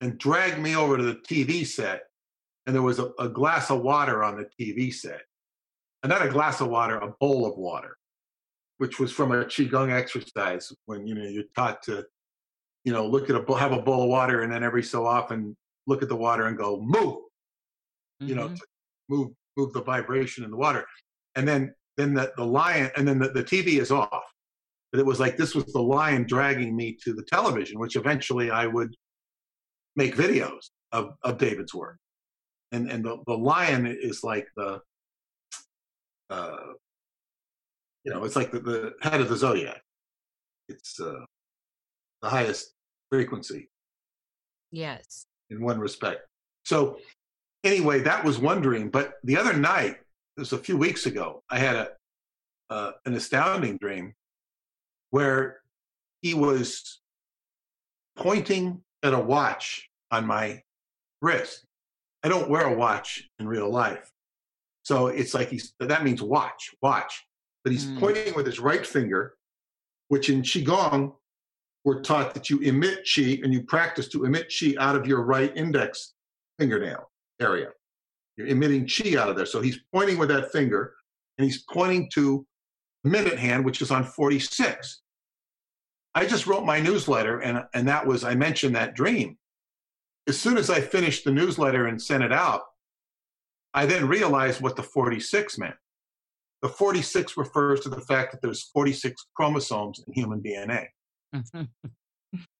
and 0.00 0.18
dragged 0.18 0.58
me 0.58 0.76
over 0.76 0.96
to 0.96 1.02
the 1.02 1.14
TV 1.14 1.66
set. 1.66 2.02
And 2.66 2.74
there 2.74 2.82
was 2.82 2.98
a, 2.98 3.12
a 3.18 3.28
glass 3.28 3.70
of 3.70 3.82
water 3.82 4.24
on 4.24 4.36
the 4.36 4.48
TV 4.60 4.92
set. 4.92 5.22
And 6.02 6.10
not 6.10 6.24
a 6.24 6.30
glass 6.30 6.60
of 6.60 6.68
water, 6.68 6.98
a 6.98 7.14
bowl 7.20 7.46
of 7.46 7.56
water, 7.56 7.96
which 8.78 8.98
was 8.98 9.12
from 9.12 9.32
a 9.32 9.44
qigong 9.44 9.90
exercise 9.90 10.72
when 10.84 11.06
you 11.06 11.14
know 11.14 11.24
you're 11.24 11.44
taught 11.54 11.82
to, 11.84 12.04
you 12.84 12.92
know, 12.92 13.06
look 13.06 13.30
at 13.30 13.36
a 13.36 13.56
have 13.56 13.72
a 13.72 13.82
bowl 13.82 14.04
of 14.04 14.08
water 14.08 14.42
and 14.42 14.52
then 14.52 14.62
every 14.62 14.82
so 14.82 15.06
often 15.06 15.56
look 15.86 16.02
at 16.02 16.08
the 16.08 16.16
water 16.16 16.46
and 16.46 16.58
go 16.58 16.80
move, 16.80 17.16
mm-hmm. 17.16 18.28
you 18.28 18.34
know, 18.34 18.48
mm-hmm. 18.48 19.14
move 19.14 19.30
move 19.56 19.72
the 19.72 19.82
vibration 19.82 20.44
in 20.44 20.50
the 20.50 20.56
water. 20.56 20.84
And 21.34 21.48
then 21.48 21.74
then 21.96 22.14
the, 22.14 22.32
the 22.36 22.44
lion 22.44 22.90
and 22.96 23.08
then 23.08 23.18
the, 23.18 23.28
the 23.30 23.44
TV 23.44 23.80
is 23.80 23.90
off. 23.90 24.24
But 24.92 25.00
it 25.00 25.06
was 25.06 25.20
like 25.20 25.36
this 25.36 25.54
was 25.54 25.66
the 25.72 25.82
lion 25.82 26.24
dragging 26.26 26.76
me 26.76 26.96
to 27.04 27.12
the 27.12 27.24
television, 27.24 27.78
which 27.78 27.96
eventually 27.96 28.50
I 28.50 28.66
would 28.66 28.94
make 29.96 30.16
videos 30.16 30.70
of, 30.92 31.14
of 31.22 31.38
David's 31.38 31.74
work. 31.74 31.98
And 32.72 32.90
and 32.90 33.04
the, 33.04 33.18
the 33.26 33.36
lion 33.36 33.86
is 33.86 34.22
like 34.22 34.46
the 34.56 34.80
uh 36.30 36.56
you 38.04 38.12
know, 38.12 38.24
it's 38.24 38.36
like 38.36 38.52
the, 38.52 38.60
the 38.60 38.92
head 39.02 39.20
of 39.20 39.28
the 39.28 39.36
zodiac. 39.36 39.82
It's 40.68 41.00
uh 41.00 41.24
the 42.22 42.28
highest 42.28 42.72
frequency. 43.10 43.68
Yes. 44.70 45.26
In 45.50 45.62
one 45.62 45.78
respect. 45.78 46.26
So 46.64 46.98
anyway, 47.64 48.00
that 48.00 48.24
was 48.24 48.38
one 48.38 48.60
dream. 48.60 48.90
But 48.90 49.14
the 49.24 49.36
other 49.36 49.52
night, 49.52 49.96
it 50.36 50.40
was 50.40 50.52
a 50.52 50.58
few 50.58 50.76
weeks 50.76 51.06
ago, 51.06 51.42
I 51.50 51.58
had 51.58 51.76
a 51.76 51.88
uh, 52.68 52.92
an 53.04 53.14
astounding 53.14 53.76
dream 53.78 54.12
where 55.10 55.60
he 56.22 56.34
was 56.34 57.00
pointing 58.16 58.82
at 59.02 59.14
a 59.14 59.18
watch 59.18 59.88
on 60.10 60.26
my 60.26 60.62
wrist. 61.20 61.64
I 62.22 62.28
don't 62.28 62.48
wear 62.50 62.66
a 62.66 62.74
watch 62.74 63.28
in 63.38 63.46
real 63.46 63.70
life. 63.70 64.10
So 64.82 65.08
it's 65.08 65.34
like 65.34 65.48
he's 65.48 65.74
that 65.80 66.04
means 66.04 66.22
watch, 66.22 66.74
watch. 66.82 67.24
But 67.64 67.72
he's 67.72 67.86
mm. 67.86 67.98
pointing 67.98 68.34
with 68.34 68.46
his 68.46 68.60
right 68.60 68.86
finger, 68.86 69.34
which 70.08 70.30
in 70.30 70.42
Qigong, 70.42 71.12
we're 71.84 72.02
taught 72.02 72.34
that 72.34 72.48
you 72.50 72.60
emit 72.60 73.00
chi 73.12 73.40
and 73.42 73.52
you 73.52 73.62
practice 73.64 74.08
to 74.08 74.24
emit 74.24 74.52
chi 74.56 74.74
out 74.78 74.96
of 74.96 75.06
your 75.06 75.22
right 75.22 75.56
index 75.56 76.14
fingernail 76.58 77.10
area. 77.40 77.68
You're 78.36 78.48
emitting 78.48 78.88
chi 78.88 79.16
out 79.18 79.28
of 79.28 79.36
there. 79.36 79.46
So 79.46 79.60
he's 79.60 79.80
pointing 79.92 80.18
with 80.18 80.28
that 80.28 80.52
finger 80.52 80.94
and 81.38 81.44
he's 81.44 81.64
pointing 81.72 82.08
to 82.14 82.46
minute 83.06 83.38
hand, 83.38 83.64
which 83.64 83.80
is 83.80 83.90
on 83.90 84.04
46. 84.04 85.02
I 86.14 86.24
just 86.24 86.46
wrote 86.46 86.64
my 86.64 86.80
newsletter 86.80 87.40
and, 87.40 87.64
and 87.74 87.86
that 87.88 88.06
was, 88.06 88.24
I 88.24 88.34
mentioned 88.34 88.74
that 88.74 88.94
dream. 88.94 89.36
As 90.28 90.38
soon 90.38 90.56
as 90.56 90.70
I 90.70 90.80
finished 90.80 91.24
the 91.24 91.30
newsletter 91.30 91.86
and 91.86 92.00
sent 92.00 92.24
it 92.24 92.32
out, 92.32 92.62
I 93.74 93.86
then 93.86 94.08
realized 94.08 94.60
what 94.60 94.76
the 94.76 94.82
46 94.82 95.58
meant. 95.58 95.74
The 96.62 96.68
46 96.68 97.36
refers 97.36 97.80
to 97.80 97.90
the 97.90 98.00
fact 98.00 98.32
that 98.32 98.40
there's 98.40 98.62
46 98.72 99.26
chromosomes 99.36 100.02
in 100.06 100.12
human 100.14 100.42
DNA. 100.42 100.86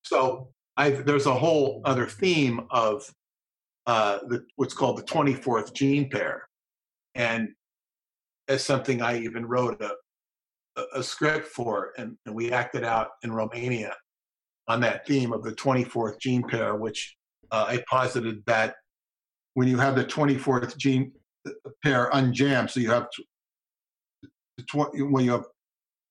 so 0.05 0.51
I've, 0.76 1.07
there's 1.07 1.26
a 1.26 1.34
whole 1.34 1.80
other 1.84 2.07
theme 2.07 2.66
of 2.70 3.11
uh, 3.86 4.18
the, 4.28 4.44
what's 4.57 4.74
called 4.74 4.99
the 4.99 5.03
24th 5.03 5.72
gene 5.72 6.11
pair. 6.11 6.47
And 7.14 7.49
as 8.49 8.62
something 8.62 9.01
I 9.01 9.18
even 9.20 9.47
wrote 9.47 9.80
a, 9.80 9.92
a 10.95 11.03
script 11.03 11.47
for, 11.47 11.93
and, 11.99 12.16
and, 12.27 12.35
we 12.35 12.53
acted 12.53 12.85
out 12.85 13.11
in 13.22 13.33
Romania 13.33 13.95
on 14.68 14.81
that 14.81 15.07
theme 15.07 15.33
of 15.33 15.43
the 15.43 15.53
24th 15.53 16.18
gene 16.20 16.43
pair, 16.43 16.77
which 16.77 17.16
uh, 17.51 17.66
I 17.68 17.83
posited 17.89 18.43
that 18.47 18.74
when 19.55 19.68
you 19.68 19.79
have 19.79 19.97
the 19.97 20.05
24th 20.05 20.77
gene 20.77 21.12
uh, 21.47 21.51
pair 21.83 22.11
unjammed, 22.12 22.70
so 22.70 22.81
you 22.81 22.91
have 22.91 23.09
tw- 24.68 25.11
when 25.11 25.24
you 25.24 25.33
have 25.33 25.47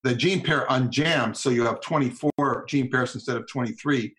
the 0.03 0.16
gene 0.16 0.43
pair 0.43 0.66
unjammed, 0.68 1.36
so 1.36 1.49
you 1.49 1.63
have 1.63 1.82
24 1.82 2.66
gene 2.68 2.89
pairs 2.89 3.13
instead 3.13 3.38
of 3.38 3.47
23, 3.47 4.13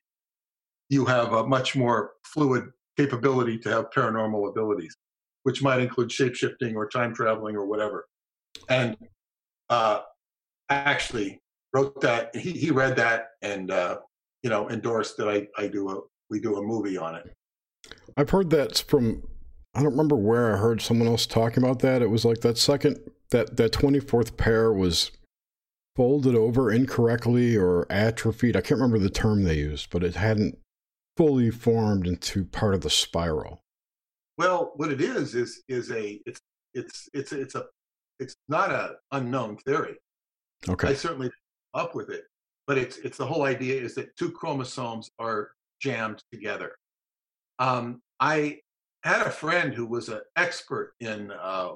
you 0.90 1.05
have 1.05 1.32
a 1.32 1.47
much 1.47 1.74
more 1.76 2.12
fluid 2.24 2.64
capability 2.97 3.59
to 3.59 3.68
have 3.68 3.90
paranormal 3.90 4.49
abilities, 4.49 4.97
which 5.42 5.62
might 5.62 5.80
include 5.80 6.09
shapeshifting 6.09 6.74
or 6.74 6.88
time 6.88 7.14
traveling 7.14 7.57
or 7.57 7.66
whatever. 7.66 8.07
And 8.68 8.97
uh, 9.68 10.01
actually 10.70 11.40
wrote 11.72 12.00
that. 12.00 12.34
He, 12.34 12.52
he 12.52 12.70
read 12.70 12.96
that 12.96 13.30
and 13.42 13.70
uh, 13.70 13.98
you 14.42 14.50
know 14.50 14.70
endorsed 14.70 15.16
that 15.18 15.28
I, 15.28 15.46
I 15.56 15.68
do 15.68 15.90
a 15.90 16.00
we 16.30 16.40
do 16.40 16.56
a 16.56 16.62
movie 16.62 16.98
on 16.98 17.14
it. 17.14 17.32
I've 18.16 18.30
heard 18.30 18.50
that 18.50 18.84
from 18.88 19.22
I 19.74 19.82
don't 19.82 19.92
remember 19.92 20.16
where 20.16 20.54
I 20.54 20.58
heard 20.58 20.80
someone 20.80 21.08
else 21.08 21.26
talking 21.26 21.62
about 21.62 21.80
that. 21.80 22.02
It 22.02 22.10
was 22.10 22.24
like 22.24 22.40
that 22.40 22.58
second 22.58 22.98
that 23.30 23.56
that 23.56 23.72
twenty 23.72 24.00
fourth 24.00 24.36
pair 24.36 24.72
was 24.72 25.10
folded 25.96 26.34
over 26.34 26.70
incorrectly 26.70 27.56
or 27.56 27.86
atrophied. 27.90 28.56
I 28.56 28.60
can't 28.60 28.80
remember 28.80 28.98
the 28.98 29.10
term 29.10 29.44
they 29.44 29.56
used, 29.56 29.90
but 29.90 30.04
it 30.04 30.14
hadn't 30.14 30.58
fully 31.16 31.50
formed 31.50 32.06
into 32.06 32.44
part 32.44 32.74
of 32.74 32.82
the 32.82 32.90
spiral. 32.90 33.60
Well, 34.36 34.72
what 34.76 34.92
it 34.92 35.00
is 35.00 35.34
is 35.34 35.62
is 35.68 35.90
a 35.90 36.20
it's 36.26 36.40
it's 36.74 37.08
it's 37.14 37.32
it's 37.32 37.54
a 37.54 37.66
it's 38.18 38.36
not 38.48 38.70
a 38.70 38.96
unknown 39.12 39.56
theory. 39.58 39.96
Okay. 40.68 40.88
I 40.88 40.94
certainly 40.94 41.30
up 41.74 41.94
with 41.94 42.10
it, 42.10 42.24
but 42.66 42.78
it's 42.78 42.98
it's 42.98 43.18
the 43.18 43.26
whole 43.26 43.44
idea 43.44 43.80
is 43.80 43.94
that 43.94 44.16
two 44.16 44.30
chromosomes 44.30 45.10
are 45.18 45.50
jammed 45.80 46.22
together. 46.32 46.72
Um, 47.58 48.00
I 48.20 48.60
had 49.02 49.26
a 49.26 49.30
friend 49.30 49.72
who 49.72 49.86
was 49.86 50.08
an 50.08 50.20
expert 50.36 50.94
in 51.00 51.30
uh, 51.30 51.68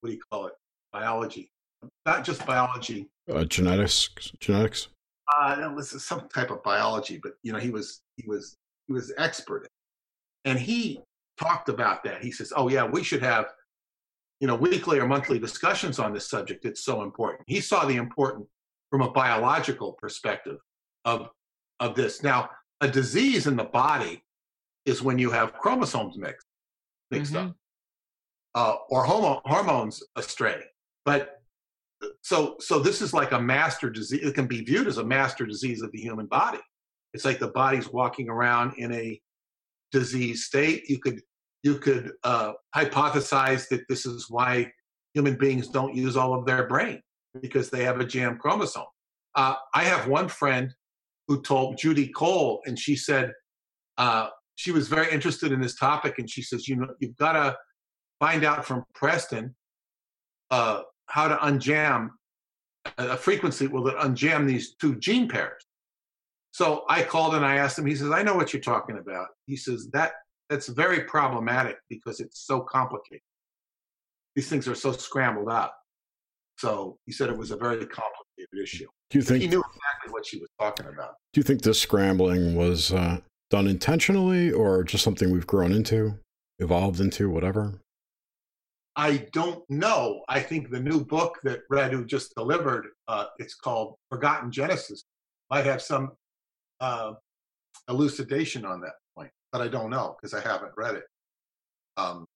what 0.00 0.10
do 0.10 0.12
you 0.12 0.20
call 0.30 0.46
it? 0.46 0.54
Biology, 0.92 1.50
not 2.06 2.24
just 2.24 2.44
biology. 2.46 3.08
Uh, 3.30 3.44
genetics. 3.44 4.08
Genetics. 4.40 4.88
Uh, 5.36 5.56
no, 5.60 5.76
this 5.76 5.92
is 5.92 6.04
some 6.04 6.28
type 6.28 6.50
of 6.50 6.62
biology, 6.62 7.20
but 7.22 7.32
you 7.42 7.52
know, 7.52 7.58
he 7.58 7.70
was 7.70 8.00
he 8.16 8.26
was 8.26 8.56
he 8.86 8.92
was 8.94 9.12
expert, 9.18 9.68
and 10.44 10.58
he 10.58 11.00
talked 11.38 11.68
about 11.68 12.02
that. 12.04 12.22
He 12.22 12.30
says, 12.30 12.52
"Oh 12.56 12.68
yeah, 12.68 12.84
we 12.84 13.02
should 13.02 13.22
have 13.22 13.46
you 14.40 14.46
know, 14.46 14.54
weekly 14.54 14.98
or 14.98 15.06
monthly 15.06 15.38
discussions 15.38 15.98
on 15.98 16.12
this 16.12 16.28
subject. 16.28 16.64
It's 16.64 16.84
so 16.84 17.02
important. 17.02 17.42
He 17.46 17.60
saw 17.60 17.84
the 17.84 17.96
important 17.96 18.46
from 18.90 19.02
a 19.02 19.10
biological 19.10 19.92
perspective 19.92 20.58
of 21.04 21.30
of 21.80 21.94
this. 21.94 22.22
Now, 22.22 22.50
a 22.80 22.88
disease 22.88 23.46
in 23.46 23.56
the 23.56 23.64
body 23.64 24.22
is 24.84 25.02
when 25.02 25.18
you 25.18 25.30
have 25.30 25.52
chromosomes 25.54 26.16
mixed 26.16 26.46
mixed 27.10 27.32
mm-hmm. 27.32 27.48
up, 27.48 27.56
uh, 28.54 28.76
or 28.90 29.04
homo- 29.04 29.42
hormones 29.44 30.02
astray. 30.16 30.62
But 31.04 31.40
so 32.22 32.56
so 32.60 32.78
this 32.78 33.02
is 33.02 33.12
like 33.12 33.32
a 33.32 33.40
master 33.40 33.90
disease. 33.90 34.22
It 34.22 34.34
can 34.34 34.46
be 34.46 34.62
viewed 34.62 34.86
as 34.86 34.98
a 34.98 35.04
master 35.04 35.46
disease 35.46 35.82
of 35.82 35.90
the 35.92 36.00
human 36.00 36.26
body. 36.26 36.60
It's 37.14 37.24
like 37.24 37.38
the 37.38 37.48
body's 37.48 37.88
walking 37.88 38.28
around 38.28 38.74
in 38.78 38.92
a 38.92 39.20
disease 39.90 40.44
state. 40.44 40.88
You 40.88 40.98
could 40.98 41.22
you 41.62 41.78
could 41.78 42.12
uh, 42.24 42.52
hypothesize 42.74 43.68
that 43.68 43.82
this 43.88 44.06
is 44.06 44.26
why 44.28 44.70
human 45.14 45.36
beings 45.36 45.68
don't 45.68 45.94
use 45.94 46.16
all 46.16 46.34
of 46.34 46.46
their 46.46 46.66
brain 46.66 47.00
because 47.40 47.70
they 47.70 47.84
have 47.84 48.00
a 48.00 48.04
jam 48.04 48.38
chromosome. 48.38 48.84
Uh, 49.34 49.54
I 49.74 49.84
have 49.84 50.08
one 50.08 50.28
friend 50.28 50.72
who 51.26 51.42
told 51.42 51.78
Judy 51.78 52.08
Cole, 52.08 52.60
and 52.66 52.78
she 52.78 52.96
said 52.96 53.32
uh, 53.98 54.28
she 54.54 54.72
was 54.72 54.88
very 54.88 55.12
interested 55.12 55.52
in 55.52 55.60
this 55.60 55.76
topic, 55.76 56.18
and 56.18 56.30
she 56.30 56.42
says, 56.42 56.66
you 56.68 56.76
know, 56.76 56.88
you've 57.00 57.16
got 57.16 57.32
to 57.32 57.56
find 58.18 58.44
out 58.44 58.64
from 58.64 58.84
Preston 58.94 59.54
uh, 60.50 60.82
how 61.06 61.28
to 61.28 61.36
unjam 61.36 62.10
a 62.96 63.16
frequency 63.16 63.66
will 63.66 63.84
that 63.84 63.96
unjam 63.96 64.46
these 64.46 64.74
two 64.76 64.96
gene 64.96 65.28
pairs. 65.28 65.62
So 66.52 66.84
I 66.88 67.02
called 67.02 67.34
and 67.34 67.44
I 67.44 67.56
asked 67.56 67.78
him. 67.78 67.86
He 67.86 67.94
says, 67.94 68.10
"I 68.10 68.22
know 68.22 68.34
what 68.34 68.52
you're 68.52 68.62
talking 68.62 68.98
about." 68.98 69.28
He 69.46 69.56
says 69.56 69.88
that 69.92 70.12
that's 70.48 70.68
very 70.68 71.04
problematic 71.04 71.76
because 71.88 72.20
it's 72.20 72.40
so 72.46 72.60
complicated. 72.60 73.22
These 74.34 74.48
things 74.48 74.68
are 74.68 74.74
so 74.74 74.92
scrambled 74.92 75.48
up. 75.48 75.76
So 76.58 76.98
he 77.06 77.12
said 77.12 77.28
it 77.28 77.36
was 77.36 77.50
a 77.50 77.56
very 77.56 77.86
complicated 77.86 78.62
issue. 78.62 78.86
Do 79.10 79.18
you 79.18 79.22
think 79.22 79.42
he 79.42 79.48
knew 79.48 79.60
exactly 79.60 80.10
what 80.10 80.26
she 80.26 80.38
was 80.38 80.48
talking 80.58 80.86
about? 80.86 81.14
Do 81.32 81.38
you 81.38 81.42
think 81.42 81.62
this 81.62 81.80
scrambling 81.80 82.56
was 82.56 82.92
uh, 82.92 83.18
done 83.50 83.66
intentionally, 83.66 84.52
or 84.52 84.82
just 84.84 85.04
something 85.04 85.30
we've 85.30 85.46
grown 85.46 85.72
into, 85.72 86.18
evolved 86.58 87.00
into, 87.00 87.30
whatever? 87.30 87.80
I 88.96 89.28
don't 89.32 89.62
know. 89.70 90.22
I 90.28 90.40
think 90.40 90.70
the 90.70 90.80
new 90.80 91.04
book 91.04 91.38
that 91.44 91.60
Radu 91.70 92.04
just 92.04 92.34
delivered, 92.34 92.88
uh, 93.06 93.26
it's 93.38 93.54
called 93.54 93.94
Forgotten 94.10 94.50
Genesis, 94.50 95.04
might 95.50 95.64
have 95.64 95.80
some 95.80 96.12
uh, 96.80 97.12
elucidation 97.88 98.64
on 98.64 98.80
that 98.80 98.94
but 99.52 99.60
I 99.60 99.68
don't 99.68 99.90
know 99.90 100.16
because 100.20 100.34
I 100.34 100.40
haven't 100.40 100.72
read 100.76 100.96
it. 100.96 101.04
Um, 101.96 102.26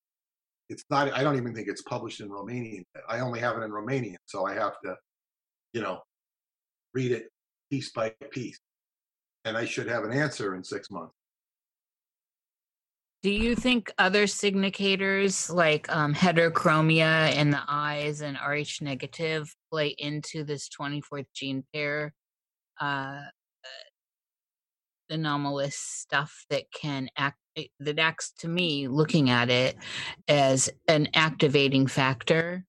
it's 0.69 0.85
not. 0.91 1.13
I 1.13 1.23
don't 1.23 1.37
even 1.37 1.55
think 1.55 1.69
it's 1.69 1.83
published 1.83 2.21
in 2.21 2.29
Romanian. 2.29 2.85
I 3.09 3.21
only 3.21 3.41
have 3.41 3.57
it 3.57 3.63
in 3.63 3.71
Romanian, 3.71 4.17
so 4.27 4.47
I 4.47 4.55
have 4.55 4.75
to, 4.85 4.97
you 5.73 5.83
know, 5.83 6.01
read 6.95 7.13
it 7.13 7.29
piece 7.71 7.91
by 7.93 8.15
piece, 8.31 8.59
and 9.45 9.57
I 9.57 9.65
should 9.65 9.89
have 9.89 10.05
an 10.05 10.13
answer 10.13 10.55
in 10.55 10.65
six 10.65 10.91
months. 10.91 11.15
Do 13.23 13.31
you 13.31 13.55
think 13.55 13.93
other 13.99 14.25
signators 14.25 15.53
like 15.53 15.95
um, 15.95 16.13
heterochromia 16.13 17.33
in 17.37 17.51
the 17.51 17.63
eyes 17.69 18.21
and 18.21 18.37
Rh 18.37 18.81
negative 18.81 19.55
play 19.71 19.95
into 19.97 20.43
this 20.43 20.69
24th 20.69 21.27
gene 21.33 21.63
pair 21.73 22.13
uh, 22.81 23.21
anomalous 25.13 25.77
stuff 25.77 26.45
that 26.51 26.65
can 26.73 27.09
act 27.17 27.39
eh, 27.57 27.67
that 27.79 27.99
acts 27.99 28.33
to 28.39 28.49
me 28.49 28.89
looking 28.89 29.31
at 29.31 29.51
it 29.51 29.77
as 30.27 30.71
an 30.89 31.09
activating 31.15 31.87
factor 31.87 32.65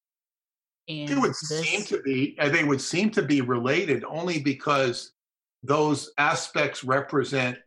it 0.87 1.17
would 1.17 1.31
this. 1.31 1.61
seem 1.61 1.83
to 1.83 2.01
be 2.03 2.35
uh, 2.39 2.49
they 2.49 2.63
would 2.63 2.81
seem 2.81 3.09
to 3.09 3.21
be 3.21 3.41
related 3.41 4.03
only 4.03 4.39
because 4.39 5.13
those 5.63 6.11
aspects 6.17 6.83
represent 6.83 7.57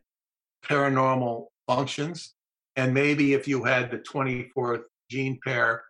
paranormal 0.63 1.47
functions 1.67 2.35
and 2.75 2.93
maybe 2.93 3.33
if 3.33 3.47
you 3.47 3.63
had 3.63 3.89
the 3.89 3.97
24th 3.97 4.83
gene 5.09 5.39
pair 5.43 5.83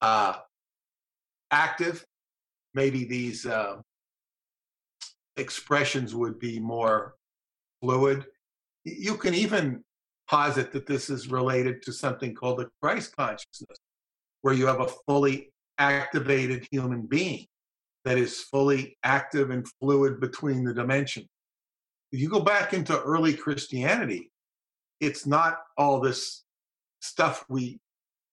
uh, 0.00 0.36
active 1.50 2.04
maybe 2.72 3.04
these 3.04 3.44
uh, 3.44 3.76
expressions 5.36 6.14
would 6.14 6.38
be 6.38 6.58
more 6.58 7.14
fluid. 7.80 8.26
You 8.84 9.16
can 9.16 9.34
even 9.34 9.84
posit 10.28 10.72
that 10.72 10.86
this 10.86 11.10
is 11.10 11.30
related 11.30 11.82
to 11.82 11.92
something 11.92 12.34
called 12.34 12.58
the 12.58 12.68
Christ 12.80 13.16
consciousness, 13.16 13.78
where 14.42 14.54
you 14.54 14.66
have 14.66 14.80
a 14.80 14.88
fully 15.06 15.52
activated 15.78 16.66
human 16.70 17.06
being 17.06 17.46
that 18.04 18.16
is 18.16 18.42
fully 18.42 18.96
active 19.02 19.50
and 19.50 19.66
fluid 19.80 20.20
between 20.20 20.64
the 20.64 20.72
dimensions. 20.72 21.26
If 22.12 22.20
you 22.20 22.28
go 22.28 22.40
back 22.40 22.72
into 22.72 23.00
early 23.02 23.34
Christianity, 23.34 24.30
it's 25.00 25.26
not 25.26 25.58
all 25.76 26.00
this 26.00 26.44
stuff 27.00 27.44
we 27.48 27.78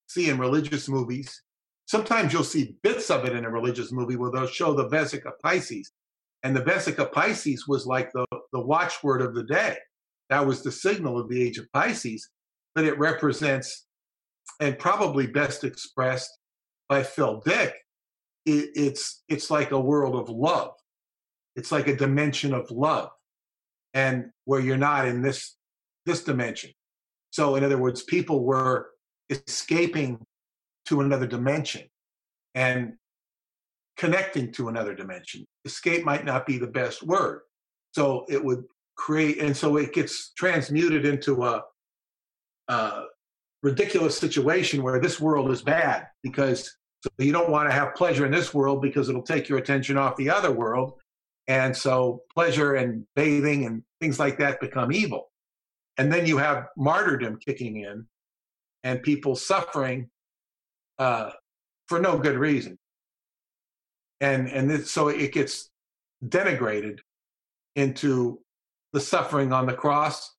see 0.07 0.29
in 0.29 0.37
religious 0.37 0.87
movies. 0.87 1.41
Sometimes 1.85 2.33
you'll 2.33 2.43
see 2.43 2.75
bits 2.83 3.09
of 3.09 3.25
it 3.25 3.33
in 3.33 3.45
a 3.45 3.49
religious 3.49 3.91
movie 3.91 4.15
where 4.15 4.31
they'll 4.31 4.47
show 4.47 4.73
the 4.73 4.89
Vesica 4.89 5.31
Piscis. 5.43 5.87
And 6.43 6.55
the 6.55 6.61
Vesica 6.61 7.11
Piscis 7.11 7.61
was 7.67 7.85
like 7.85 8.11
the 8.13 8.25
the 8.53 8.59
watchword 8.59 9.21
of 9.21 9.35
the 9.35 9.43
day. 9.43 9.77
That 10.29 10.45
was 10.45 10.61
the 10.61 10.71
signal 10.71 11.19
of 11.19 11.29
the 11.29 11.41
age 11.41 11.57
of 11.57 11.71
Pisces, 11.73 12.29
but 12.75 12.85
it 12.85 12.97
represents, 12.99 13.85
and 14.59 14.77
probably 14.77 15.27
best 15.27 15.63
expressed 15.63 16.29
by 16.89 17.03
Phil 17.03 17.41
Dick, 17.45 17.73
it, 18.45 18.69
it's 18.75 19.23
it's 19.27 19.49
like 19.49 19.71
a 19.71 19.79
world 19.79 20.15
of 20.15 20.29
love. 20.29 20.71
It's 21.55 21.71
like 21.71 21.87
a 21.87 21.95
dimension 21.95 22.53
of 22.53 22.69
love, 22.71 23.09
and 23.93 24.31
where 24.45 24.59
you're 24.59 24.77
not 24.77 25.07
in 25.07 25.21
this 25.21 25.55
this 26.05 26.23
dimension. 26.23 26.71
So, 27.31 27.55
in 27.55 27.63
other 27.63 27.77
words, 27.77 28.03
people 28.03 28.43
were 28.43 28.89
escaping 29.29 30.19
to 30.85 31.01
another 31.01 31.27
dimension 31.27 31.83
and 32.55 32.93
connecting 33.97 34.51
to 34.53 34.69
another 34.69 34.93
dimension. 34.93 35.45
Escape 35.65 36.05
might 36.05 36.25
not 36.25 36.45
be 36.45 36.57
the 36.57 36.67
best 36.67 37.03
word, 37.03 37.41
so 37.93 38.25
it 38.29 38.43
would 38.43 38.63
create, 38.95 39.39
and 39.39 39.55
so 39.55 39.77
it 39.77 39.93
gets 39.93 40.31
transmuted 40.33 41.05
into 41.05 41.43
a, 41.43 41.63
a 42.67 43.03
ridiculous 43.63 44.17
situation 44.17 44.83
where 44.83 44.99
this 44.99 45.19
world 45.19 45.51
is 45.51 45.61
bad 45.61 46.07
because 46.23 46.77
so 47.03 47.09
you 47.19 47.31
don't 47.31 47.49
want 47.49 47.69
to 47.69 47.73
have 47.73 47.95
pleasure 47.95 48.25
in 48.25 48.31
this 48.31 48.53
world 48.53 48.81
because 48.81 49.09
it'll 49.09 49.21
take 49.21 49.47
your 49.47 49.59
attention 49.59 49.97
off 49.97 50.15
the 50.15 50.29
other 50.29 50.51
world. 50.51 50.93
And 51.47 51.75
so 51.75 52.23
pleasure 52.33 52.75
and 52.75 53.05
bathing 53.15 53.65
and 53.65 53.83
things 54.01 54.19
like 54.19 54.37
that 54.39 54.59
become 54.59 54.91
evil. 54.91 55.29
And 55.97 56.11
then 56.11 56.25
you 56.25 56.37
have 56.37 56.67
martyrdom 56.75 57.39
kicking 57.45 57.77
in 57.77 58.05
and 58.83 59.01
people 59.01 59.35
suffering 59.35 60.09
uh, 60.99 61.31
for 61.87 61.99
no 61.99 62.17
good 62.17 62.37
reason. 62.37 62.77
And 64.19 64.49
and 64.49 64.69
this, 64.69 64.89
so 64.91 65.09
it 65.09 65.31
gets 65.31 65.69
denigrated 66.25 66.99
into 67.75 68.39
the 68.93 68.99
suffering 68.99 69.53
on 69.53 69.65
the 69.67 69.73
cross, 69.73 70.35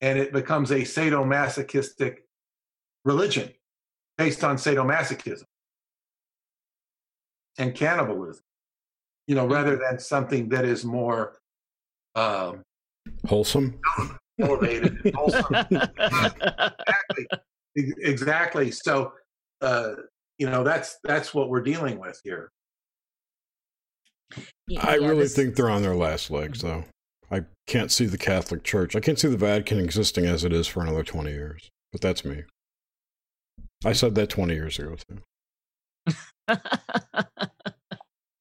and 0.00 0.18
it 0.18 0.32
becomes 0.32 0.70
a 0.70 0.80
sadomasochistic 0.80 2.16
religion 3.04 3.50
based 4.18 4.44
on 4.44 4.56
sadomasochism 4.56 5.44
and 7.58 7.74
cannibalism, 7.74 8.44
you 9.26 9.34
know, 9.34 9.46
rather 9.46 9.76
than 9.76 9.98
something 9.98 10.48
that 10.50 10.64
is 10.64 10.84
more 10.84 11.38
um, 12.14 12.62
wholesome, 13.26 13.80
elevated, 14.40 15.12
wholesome. 15.14 15.54
exactly, 15.70 17.26
exactly. 17.76 18.70
So, 18.70 19.12
uh, 19.60 19.92
you 20.38 20.48
know, 20.50 20.62
that's 20.62 20.98
that's 21.04 21.32
what 21.34 21.48
we're 21.48 21.62
dealing 21.62 21.98
with 21.98 22.20
here. 22.24 22.50
I 24.78 24.96
yeah, 24.96 25.06
really 25.06 25.22
this... 25.24 25.34
think 25.34 25.56
they're 25.56 25.70
on 25.70 25.82
their 25.82 25.96
last 25.96 26.30
legs, 26.30 26.60
though. 26.60 26.84
I 27.30 27.44
can't 27.66 27.90
see 27.90 28.06
the 28.06 28.18
Catholic 28.18 28.62
Church. 28.62 28.94
I 28.94 29.00
can't 29.00 29.18
see 29.18 29.28
the 29.28 29.36
Vatican 29.36 29.78
existing 29.78 30.26
as 30.26 30.44
it 30.44 30.52
is 30.52 30.66
for 30.66 30.82
another 30.82 31.02
20 31.02 31.30
years. 31.30 31.70
But 31.90 32.00
that's 32.00 32.24
me. 32.24 32.44
I 33.84 33.92
said 33.92 34.14
that 34.14 34.30
20 34.30 34.54
years 34.54 34.78
ago, 34.78 34.96
too. 35.08 35.18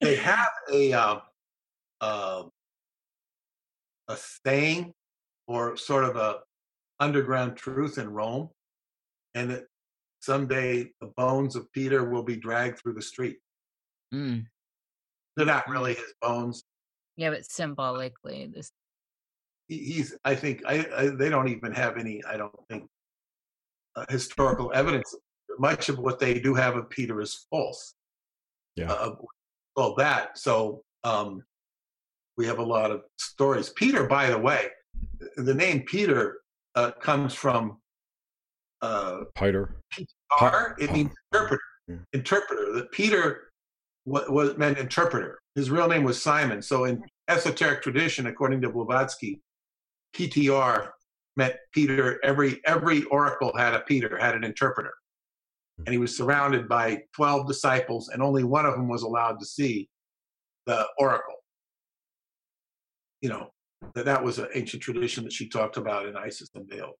they 0.01 0.15
have 0.15 0.49
a 0.71 0.93
uh, 0.93 1.19
uh, 1.99 2.43
a 4.07 4.17
saying 4.45 4.93
or 5.47 5.77
sort 5.77 6.03
of 6.03 6.15
a 6.15 6.39
underground 6.99 7.55
truth 7.55 7.97
in 7.97 8.09
Rome, 8.09 8.49
and 9.36 9.49
that 9.51 9.65
someday 10.21 10.91
the 11.01 11.11
bones 11.17 11.55
of 11.55 11.71
Peter 11.71 12.09
will 12.09 12.23
be 12.23 12.36
dragged 12.36 12.79
through 12.79 12.93
the 12.93 13.01
street. 13.01 13.38
Mm. 14.13 14.45
They're 15.36 15.45
not 15.45 15.67
really 15.67 15.93
his 15.93 16.13
bones. 16.21 16.63
Yeah, 17.17 17.29
but 17.29 17.45
symbolically, 17.45 18.49
this. 18.53 18.71
He's. 19.67 20.15
I 20.25 20.36
think. 20.36 20.61
I, 20.67 20.86
I. 20.95 21.05
They 21.07 21.29
don't 21.29 21.47
even 21.47 21.71
have 21.73 21.97
any. 21.97 22.23
I 22.25 22.38
don't 22.38 22.53
think. 22.69 22.88
Uh, 23.95 24.05
historical 24.09 24.71
evidence. 24.73 25.13
Much 25.59 25.89
of 25.89 25.99
what 25.99 26.17
they 26.19 26.39
do 26.39 26.53
have 26.55 26.75
of 26.75 26.89
Peter 26.89 27.19
is 27.21 27.45
false. 27.49 27.93
Yeah. 28.75 28.91
Uh, 28.91 29.15
well, 29.75 29.95
that. 29.95 30.38
So 30.38 30.84
um, 31.03 31.43
we 32.38 32.45
have 32.47 32.59
a 32.59 32.63
lot 32.63 32.91
of 32.91 33.01
stories. 33.17 33.69
Peter, 33.69 34.07
by 34.07 34.29
the 34.29 34.38
way, 34.38 34.67
the 35.36 35.53
name 35.53 35.84
Peter 35.86 36.39
uh, 36.75 36.91
comes 36.91 37.34
from 37.34 37.77
uh, 38.82 39.21
Peter. 39.36 39.75
Peter. 39.91 40.75
It 40.79 40.91
means 40.93 41.11
interpreter. 41.32 41.61
Yeah. 41.88 41.95
Interpreter. 42.13 42.73
That 42.73 42.91
Peter 42.91 43.51
what, 44.06 44.32
what 44.32 44.58
meant 44.58 44.78
interpreter. 44.78 45.39
His 45.56 45.70
real 45.70 45.88
name 45.88 46.04
was 46.04 46.22
Simon. 46.22 46.62
So 46.62 46.86
in 46.86 47.04
esoteric 47.28 47.82
tradition, 47.82 48.28
according 48.28 48.62
to 48.62 48.70
Blavatsky, 48.70 49.41
PTR 50.16 50.89
meant 51.36 51.56
Peter. 51.74 52.20
Every 52.24 52.60
every 52.66 53.04
oracle 53.06 53.52
had 53.56 53.74
a 53.74 53.82
Peter, 53.82 54.18
had 54.18 54.36
an 54.36 54.43
interpreter, 54.43 54.93
and 55.86 55.89
he 55.89 55.97
was 55.97 56.16
surrounded 56.16 56.68
by 56.68 57.04
twelve 57.16 57.47
disciples, 57.47 58.10
and 58.10 58.22
only 58.22 58.43
one 58.43 58.66
of 58.66 58.74
them 58.74 58.88
was 58.88 59.04
allowed 59.04 59.39
to 59.39 59.45
see 59.45 59.89
the 60.66 60.86
oracle. 60.97 61.36
You 63.22 63.30
know 63.30 63.49
that 63.95 64.06
that 64.06 64.24
was 64.24 64.39
an 64.39 64.47
ancient 64.54 64.84
tradition 64.84 65.24
that 65.24 65.34
she 65.34 65.49
talked 65.49 65.78
about 65.78 66.06
in 66.06 66.16
Isis 66.18 66.49
Unveiled. 66.56 66.95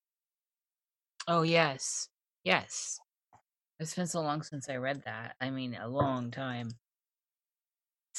Oh 1.28 1.44
yes, 1.44 2.08
yes. 2.44 3.00
It's 3.80 3.96
been 3.96 4.08
so 4.08 4.22
long 4.22 4.44
since 4.44 4.70
I 4.70 4.76
read 4.76 5.02
that. 5.06 5.36
I 5.42 5.50
mean, 5.50 5.76
a 5.82 5.88
long 5.88 6.30
time. 6.30 6.70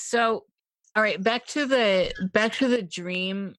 So, 0.03 0.44
all 0.94 1.03
right, 1.03 1.22
back 1.22 1.46
to 1.48 1.66
the 1.66 2.12
back 2.32 2.55
to 2.55 2.68
the 2.68 2.82
dream 2.82 3.55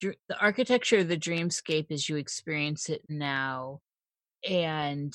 the 0.00 0.14
architecture 0.40 0.98
of 0.98 1.08
the 1.08 1.16
dreamscape 1.16 1.90
as 1.90 2.08
you 2.08 2.16
experience 2.16 2.88
it 2.90 3.02
now 3.08 3.80
and 4.48 5.14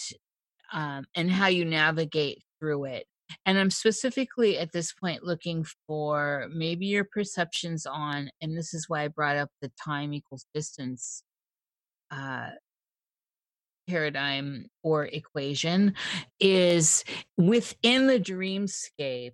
um, 0.73 1.05
and 1.15 1.29
how 1.29 1.47
you 1.47 1.65
navigate 1.65 2.43
through 2.59 2.85
it. 2.85 3.05
And 3.45 3.57
i'm 3.57 3.69
specifically 3.69 4.57
at 4.57 4.73
this 4.73 4.91
point 4.93 5.23
looking 5.23 5.65
for 5.87 6.47
maybe 6.53 6.87
your 6.87 7.05
perceptions 7.05 7.85
on 7.85 8.29
and 8.41 8.57
this 8.57 8.73
is 8.73 8.89
why 8.89 9.03
i 9.03 9.07
brought 9.07 9.37
up 9.37 9.49
the 9.61 9.71
time 9.81 10.13
equals 10.13 10.45
distance 10.53 11.23
uh, 12.11 12.49
paradigm 13.87 14.65
or 14.83 15.05
equation 15.05 15.93
is 16.41 17.05
within 17.37 18.07
the 18.07 18.19
dreamscape 18.19 19.31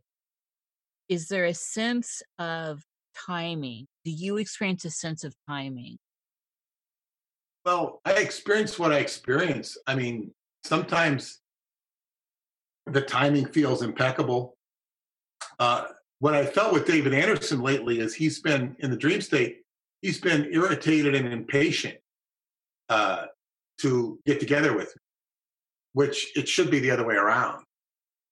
is 1.09 1.27
there 1.27 1.45
a 1.45 1.53
sense 1.53 2.21
of 2.39 2.83
timing? 3.27 3.87
Do 4.05 4.11
you 4.11 4.37
experience 4.37 4.85
a 4.85 4.89
sense 4.89 5.23
of 5.23 5.35
timing? 5.47 5.97
Well 7.65 8.01
i 8.05 8.13
experience 8.13 8.79
what 8.79 8.93
i 8.93 8.99
experience. 8.99 9.77
I 9.87 9.95
mean 9.95 10.31
sometimes 10.63 11.39
the 12.85 13.01
timing 13.01 13.47
feels 13.47 13.81
impeccable. 13.81 14.55
Uh, 15.59 15.85
what 16.19 16.33
i 16.33 16.45
felt 16.45 16.73
with 16.73 16.87
david 16.87 17.13
anderson 17.13 17.61
lately 17.61 17.99
is 17.99 18.13
he's 18.13 18.39
been 18.39 18.75
in 18.79 18.89
the 18.89 18.97
dream 18.97 19.21
state 19.21 19.61
he's 20.01 20.19
been 20.19 20.49
irritated 20.51 21.15
and 21.15 21.27
impatient 21.27 21.95
uh, 22.89 23.25
to 23.79 24.19
get 24.25 24.39
together 24.39 24.75
with 24.75 24.87
me, 24.87 25.01
which 25.93 26.31
it 26.35 26.47
should 26.47 26.71
be 26.71 26.79
the 26.79 26.91
other 26.91 27.05
way 27.05 27.15
around. 27.15 27.63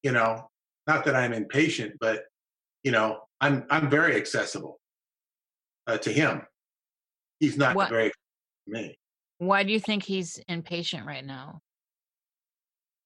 You 0.04 0.12
know, 0.12 0.50
not 0.88 1.06
that 1.06 1.16
I'm 1.16 1.34
impatient, 1.34 1.96
but 2.00 2.24
you 2.86 2.92
know, 2.92 3.22
I'm 3.42 3.66
I'm 3.72 3.90
very 3.90 4.16
accessible 4.16 4.80
uh, 5.88 5.98
to 5.98 6.14
him. 6.14 6.44
He's 7.40 7.58
not 7.58 7.76
what, 7.76 7.90
very 7.90 8.12
me. 8.68 8.98
Why 9.40 9.64
do 9.64 9.74
you 9.74 9.80
think 9.80 10.04
he's 10.04 10.40
impatient 10.48 11.06
right 11.06 11.26
now? 11.26 11.62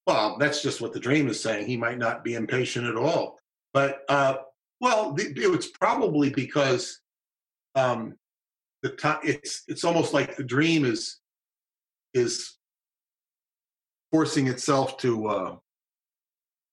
Well, 0.06 0.38
that's 0.38 0.62
just 0.62 0.82
what 0.82 0.92
the 0.94 1.00
dream 1.00 1.30
is 1.30 1.42
saying. 1.42 1.66
He 1.66 1.78
might 1.78 1.98
not 1.98 2.24
be 2.24 2.36
impatient 2.36 2.88
at 2.88 2.98
all. 2.98 3.40
But 3.74 4.02
uh, 4.10 4.38
well, 4.82 5.14
the, 5.14 5.32
it's 5.36 5.70
probably 5.70 6.30
because 6.30 7.00
um, 7.76 8.16
the 8.84 8.90
time 8.90 9.20
it's 9.24 9.64
it's 9.70 9.86
almost 9.86 10.14
like 10.14 10.36
the 10.36 10.44
dream 10.44 10.84
is 10.84 11.20
is 12.14 12.58
forcing 14.12 14.48
itself 14.48 14.98
to 14.98 15.28
uh, 15.28 15.56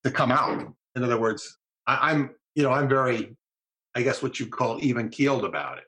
to 0.03 0.11
come 0.11 0.33
out. 0.33 0.73
In 0.97 1.05
other 1.05 1.21
words, 1.21 1.59
I, 1.87 2.13
am 2.13 2.31
you 2.57 2.65
know 2.65 2.73
I'm 2.73 2.89
very, 2.89 3.37
I 3.95 4.03
guess 4.03 4.23
what 4.23 4.41
you 4.41 4.47
call 4.47 4.79
even 4.83 5.09
keeled 5.09 5.45
about 5.45 5.79
it, 5.79 5.85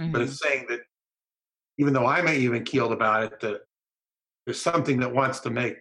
mm-hmm. 0.00 0.12
but 0.12 0.22
it's 0.22 0.40
saying 0.40 0.64
that 0.70 0.80
even 1.76 1.92
though 1.92 2.06
I'm 2.06 2.26
even 2.28 2.64
keeled 2.64 2.92
about 2.92 3.24
it, 3.24 3.40
that 3.40 3.60
there's 4.46 4.60
something 4.60 4.98
that 5.00 5.12
wants 5.12 5.40
to 5.40 5.50
make 5.50 5.76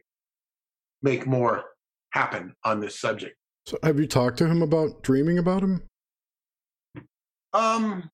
make 1.02 1.26
more 1.26 1.64
happen 2.12 2.54
on 2.66 2.82
this 2.82 3.00
subject. 3.00 3.38
So, 3.66 3.78
have 3.84 4.00
you 4.00 4.08
talked 4.08 4.38
to 4.40 4.48
him 4.48 4.62
about 4.62 5.02
dreaming 5.04 5.38
about 5.38 5.64
him? 5.64 5.84
Um, 7.54 8.10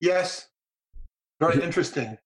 yes, 0.00 0.48
very 1.40 1.62
interesting. 1.62 2.16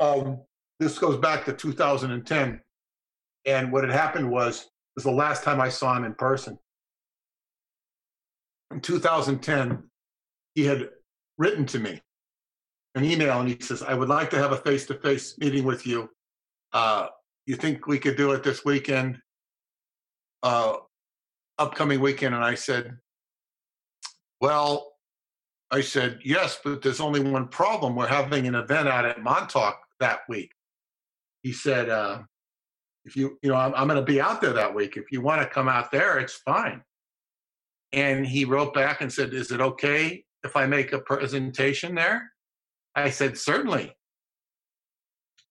Um, 0.00 0.40
this 0.80 0.98
goes 0.98 1.16
back 1.16 1.44
to 1.44 1.52
2010. 1.52 2.60
And 3.46 3.72
what 3.72 3.84
had 3.84 3.92
happened 3.92 4.30
was, 4.30 4.68
was 4.94 5.04
the 5.04 5.10
last 5.10 5.44
time 5.44 5.60
I 5.60 5.68
saw 5.68 5.96
him 5.96 6.04
in 6.04 6.14
person. 6.14 6.58
In 8.70 8.80
2010, 8.80 9.82
he 10.54 10.64
had 10.64 10.90
written 11.38 11.66
to 11.66 11.78
me 11.78 12.00
an 12.94 13.04
email 13.04 13.40
and 13.40 13.48
he 13.48 13.56
says, 13.60 13.82
I 13.82 13.94
would 13.94 14.08
like 14.08 14.30
to 14.30 14.38
have 14.38 14.52
a 14.52 14.56
face 14.56 14.86
to 14.86 14.94
face 14.94 15.36
meeting 15.38 15.64
with 15.64 15.86
you. 15.86 16.08
Uh, 16.72 17.08
you 17.46 17.56
think 17.56 17.86
we 17.86 17.98
could 17.98 18.16
do 18.16 18.32
it 18.32 18.42
this 18.42 18.64
weekend? 18.64 19.20
Uh, 20.42 20.76
upcoming 21.58 22.00
weekend? 22.00 22.34
And 22.34 22.44
I 22.44 22.54
said, 22.54 22.96
Well, 24.40 24.92
I 25.70 25.80
said, 25.80 26.20
Yes, 26.24 26.58
but 26.64 26.82
there's 26.82 27.00
only 27.00 27.20
one 27.20 27.48
problem. 27.48 27.94
We're 27.94 28.06
having 28.06 28.46
an 28.46 28.54
event 28.54 28.88
out 28.88 29.04
at 29.04 29.22
Montauk 29.22 29.78
that 30.00 30.20
week 30.28 30.50
he 31.46 31.52
said, 31.52 31.88
uh, 31.88 32.22
if 33.04 33.16
you, 33.16 33.38
you 33.40 33.50
know, 33.50 33.54
I'm, 33.54 33.72
I'm 33.76 33.86
going 33.86 34.00
to 34.00 34.12
be 34.12 34.20
out 34.20 34.40
there 34.40 34.54
that 34.54 34.74
week. 34.74 34.96
If 34.96 35.12
you 35.12 35.20
want 35.20 35.40
to 35.42 35.46
come 35.46 35.68
out 35.68 35.92
there, 35.92 36.18
it's 36.18 36.34
fine. 36.34 36.82
And 37.92 38.26
he 38.26 38.44
wrote 38.44 38.74
back 38.74 39.00
and 39.00 39.12
said, 39.12 39.32
is 39.32 39.50
it 39.50 39.60
okay 39.60 40.24
if 40.44 40.56
I 40.56 40.66
make 40.66 40.92
a 40.92 40.98
presentation 40.98 41.94
there? 41.94 42.30
I 42.94 43.10
said, 43.10 43.38
certainly. 43.38 43.94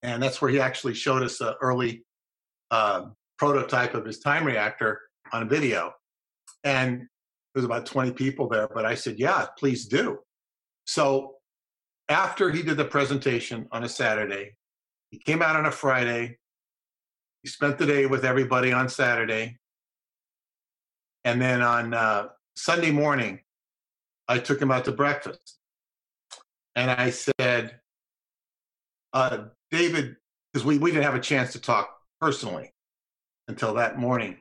And 0.03 0.21
that's 0.21 0.41
where 0.41 0.51
he 0.51 0.59
actually 0.59 0.93
showed 0.93 1.23
us 1.23 1.41
an 1.41 1.53
early 1.61 2.03
uh, 2.71 3.05
prototype 3.37 3.93
of 3.93 4.05
his 4.05 4.19
time 4.19 4.45
reactor 4.45 5.01
on 5.31 5.43
a 5.43 5.45
video. 5.45 5.93
And 6.63 6.99
there 6.99 7.07
was 7.55 7.65
about 7.65 7.85
20 7.85 8.11
people 8.11 8.47
there, 8.47 8.67
but 8.67 8.85
I 8.85 8.95
said, 8.95 9.17
yeah, 9.17 9.45
please 9.57 9.85
do. 9.87 10.19
So 10.85 11.35
after 12.09 12.51
he 12.51 12.61
did 12.61 12.77
the 12.77 12.85
presentation 12.85 13.67
on 13.71 13.83
a 13.83 13.89
Saturday, 13.89 14.55
he 15.09 15.19
came 15.19 15.41
out 15.41 15.55
on 15.55 15.65
a 15.65 15.71
Friday. 15.71 16.37
He 17.43 17.49
spent 17.49 17.77
the 17.77 17.85
day 17.85 18.05
with 18.05 18.25
everybody 18.25 18.71
on 18.71 18.89
Saturday. 18.89 19.57
And 21.25 21.41
then 21.41 21.61
on 21.61 21.93
uh, 21.93 22.27
Sunday 22.55 22.91
morning, 22.91 23.41
I 24.27 24.37
took 24.37 24.61
him 24.61 24.71
out 24.71 24.85
to 24.85 24.91
breakfast. 24.91 25.57
And 26.75 26.91
I 26.91 27.09
said, 27.09 27.79
uh, 29.11 29.45
David, 29.71 30.17
because 30.53 30.65
we, 30.65 30.77
we 30.77 30.91
didn't 30.91 31.03
have 31.03 31.15
a 31.15 31.19
chance 31.19 31.51
to 31.53 31.59
talk 31.59 31.97
personally 32.21 32.71
until 33.47 33.73
that 33.73 33.97
morning. 33.97 34.37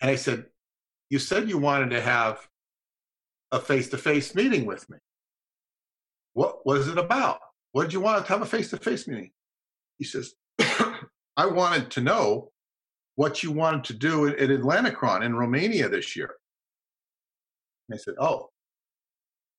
And 0.00 0.10
I 0.10 0.16
said, 0.16 0.46
You 1.10 1.18
said 1.18 1.48
you 1.48 1.58
wanted 1.58 1.90
to 1.90 2.00
have 2.00 2.48
a 3.50 3.60
face 3.60 3.90
to 3.90 3.98
face 3.98 4.34
meeting 4.34 4.64
with 4.64 4.88
me. 4.88 4.98
What 6.32 6.64
was 6.64 6.88
it 6.88 6.96
about? 6.96 7.40
What 7.72 7.84
did 7.84 7.92
you 7.92 8.00
want 8.00 8.24
to 8.24 8.32
have 8.32 8.42
a 8.42 8.46
face 8.46 8.70
to 8.70 8.78
face 8.78 9.06
meeting? 9.06 9.30
He 9.98 10.04
says, 10.04 10.34
I 11.36 11.46
wanted 11.46 11.90
to 11.92 12.00
know 12.00 12.51
what 13.22 13.40
you 13.40 13.52
wanted 13.52 13.84
to 13.84 13.92
do 13.92 14.26
at, 14.26 14.36
at 14.40 14.50
Atlanticron 14.50 15.24
in 15.24 15.36
Romania 15.36 15.88
this 15.88 16.16
year. 16.16 16.34
And 17.88 17.96
I 17.96 18.02
said, 18.02 18.14
Oh, 18.18 18.48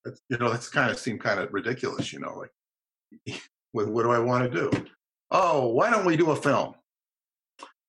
that's, 0.04 0.22
you 0.28 0.38
know, 0.38 0.50
that's 0.50 0.68
kind 0.68 0.92
of 0.92 1.00
seemed 1.00 1.22
kind 1.22 1.40
of 1.40 1.54
ridiculous, 1.54 2.12
you 2.12 2.20
know, 2.20 2.44
like, 2.44 3.40
what, 3.72 3.88
what 3.88 4.04
do 4.04 4.12
I 4.12 4.20
want 4.20 4.52
to 4.52 4.60
do? 4.60 4.86
Oh, 5.32 5.70
why 5.70 5.90
don't 5.90 6.04
we 6.04 6.18
do 6.18 6.32
a 6.32 6.36
film? 6.36 6.76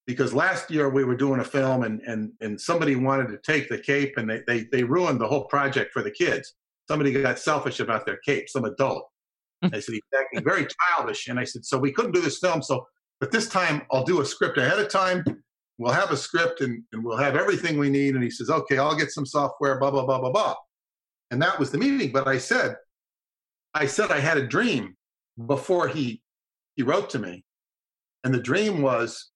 Because 0.06 0.32
last 0.32 0.70
year 0.70 0.90
we 0.90 1.02
were 1.02 1.16
doing 1.16 1.40
a 1.40 1.44
film 1.44 1.82
and, 1.82 2.00
and, 2.02 2.30
and 2.40 2.60
somebody 2.60 2.94
wanted 2.94 3.30
to 3.30 3.38
take 3.38 3.68
the 3.68 3.78
cape 3.78 4.16
and 4.16 4.30
they, 4.30 4.42
they, 4.46 4.68
they 4.70 4.84
ruined 4.84 5.20
the 5.20 5.26
whole 5.26 5.46
project 5.46 5.92
for 5.92 6.04
the 6.04 6.10
kids. 6.10 6.54
Somebody 6.86 7.10
got 7.20 7.36
selfish 7.36 7.80
about 7.80 8.06
their 8.06 8.18
cape, 8.18 8.48
some 8.48 8.64
adult. 8.64 9.08
Hmm. 9.60 9.74
I 9.74 9.80
said, 9.80 9.94
he's 9.94 10.02
acting 10.16 10.44
very 10.44 10.68
childish. 10.96 11.26
And 11.26 11.40
I 11.40 11.42
said, 11.42 11.64
so 11.64 11.78
we 11.78 11.90
couldn't 11.90 12.12
do 12.12 12.20
this 12.20 12.38
film. 12.38 12.62
So, 12.62 12.86
but 13.18 13.32
this 13.32 13.48
time 13.48 13.82
I'll 13.90 14.04
do 14.04 14.20
a 14.20 14.24
script 14.24 14.56
ahead 14.56 14.78
of 14.78 14.88
time. 14.88 15.24
We'll 15.78 15.92
have 15.92 16.10
a 16.10 16.16
script 16.16 16.60
and, 16.60 16.82
and 16.92 17.04
we'll 17.04 17.16
have 17.16 17.36
everything 17.36 17.78
we 17.78 17.90
need. 17.90 18.14
And 18.14 18.22
he 18.22 18.30
says, 18.30 18.50
okay, 18.50 18.78
I'll 18.78 18.96
get 18.96 19.10
some 19.10 19.26
software, 19.26 19.78
blah, 19.78 19.90
blah, 19.90 20.06
blah, 20.06 20.20
blah, 20.20 20.30
blah. 20.30 20.54
And 21.30 21.42
that 21.42 21.58
was 21.58 21.70
the 21.70 21.78
meeting. 21.78 22.12
But 22.12 22.28
I 22.28 22.38
said, 22.38 22.76
I 23.74 23.86
said 23.86 24.12
I 24.12 24.20
had 24.20 24.38
a 24.38 24.46
dream 24.46 24.96
before 25.46 25.88
he 25.88 26.22
he 26.76 26.82
wrote 26.82 27.10
to 27.10 27.18
me. 27.18 27.44
And 28.22 28.32
the 28.32 28.40
dream 28.40 28.82
was 28.82 29.30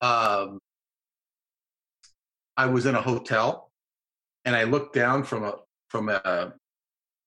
um, 0.00 0.58
I 2.56 2.66
was 2.66 2.86
in 2.86 2.94
a 2.94 3.00
hotel 3.00 3.70
and 4.44 4.56
I 4.56 4.64
looked 4.64 4.94
down 4.94 5.24
from 5.24 5.44
a 5.44 5.54
from 5.88 6.08
a 6.08 6.54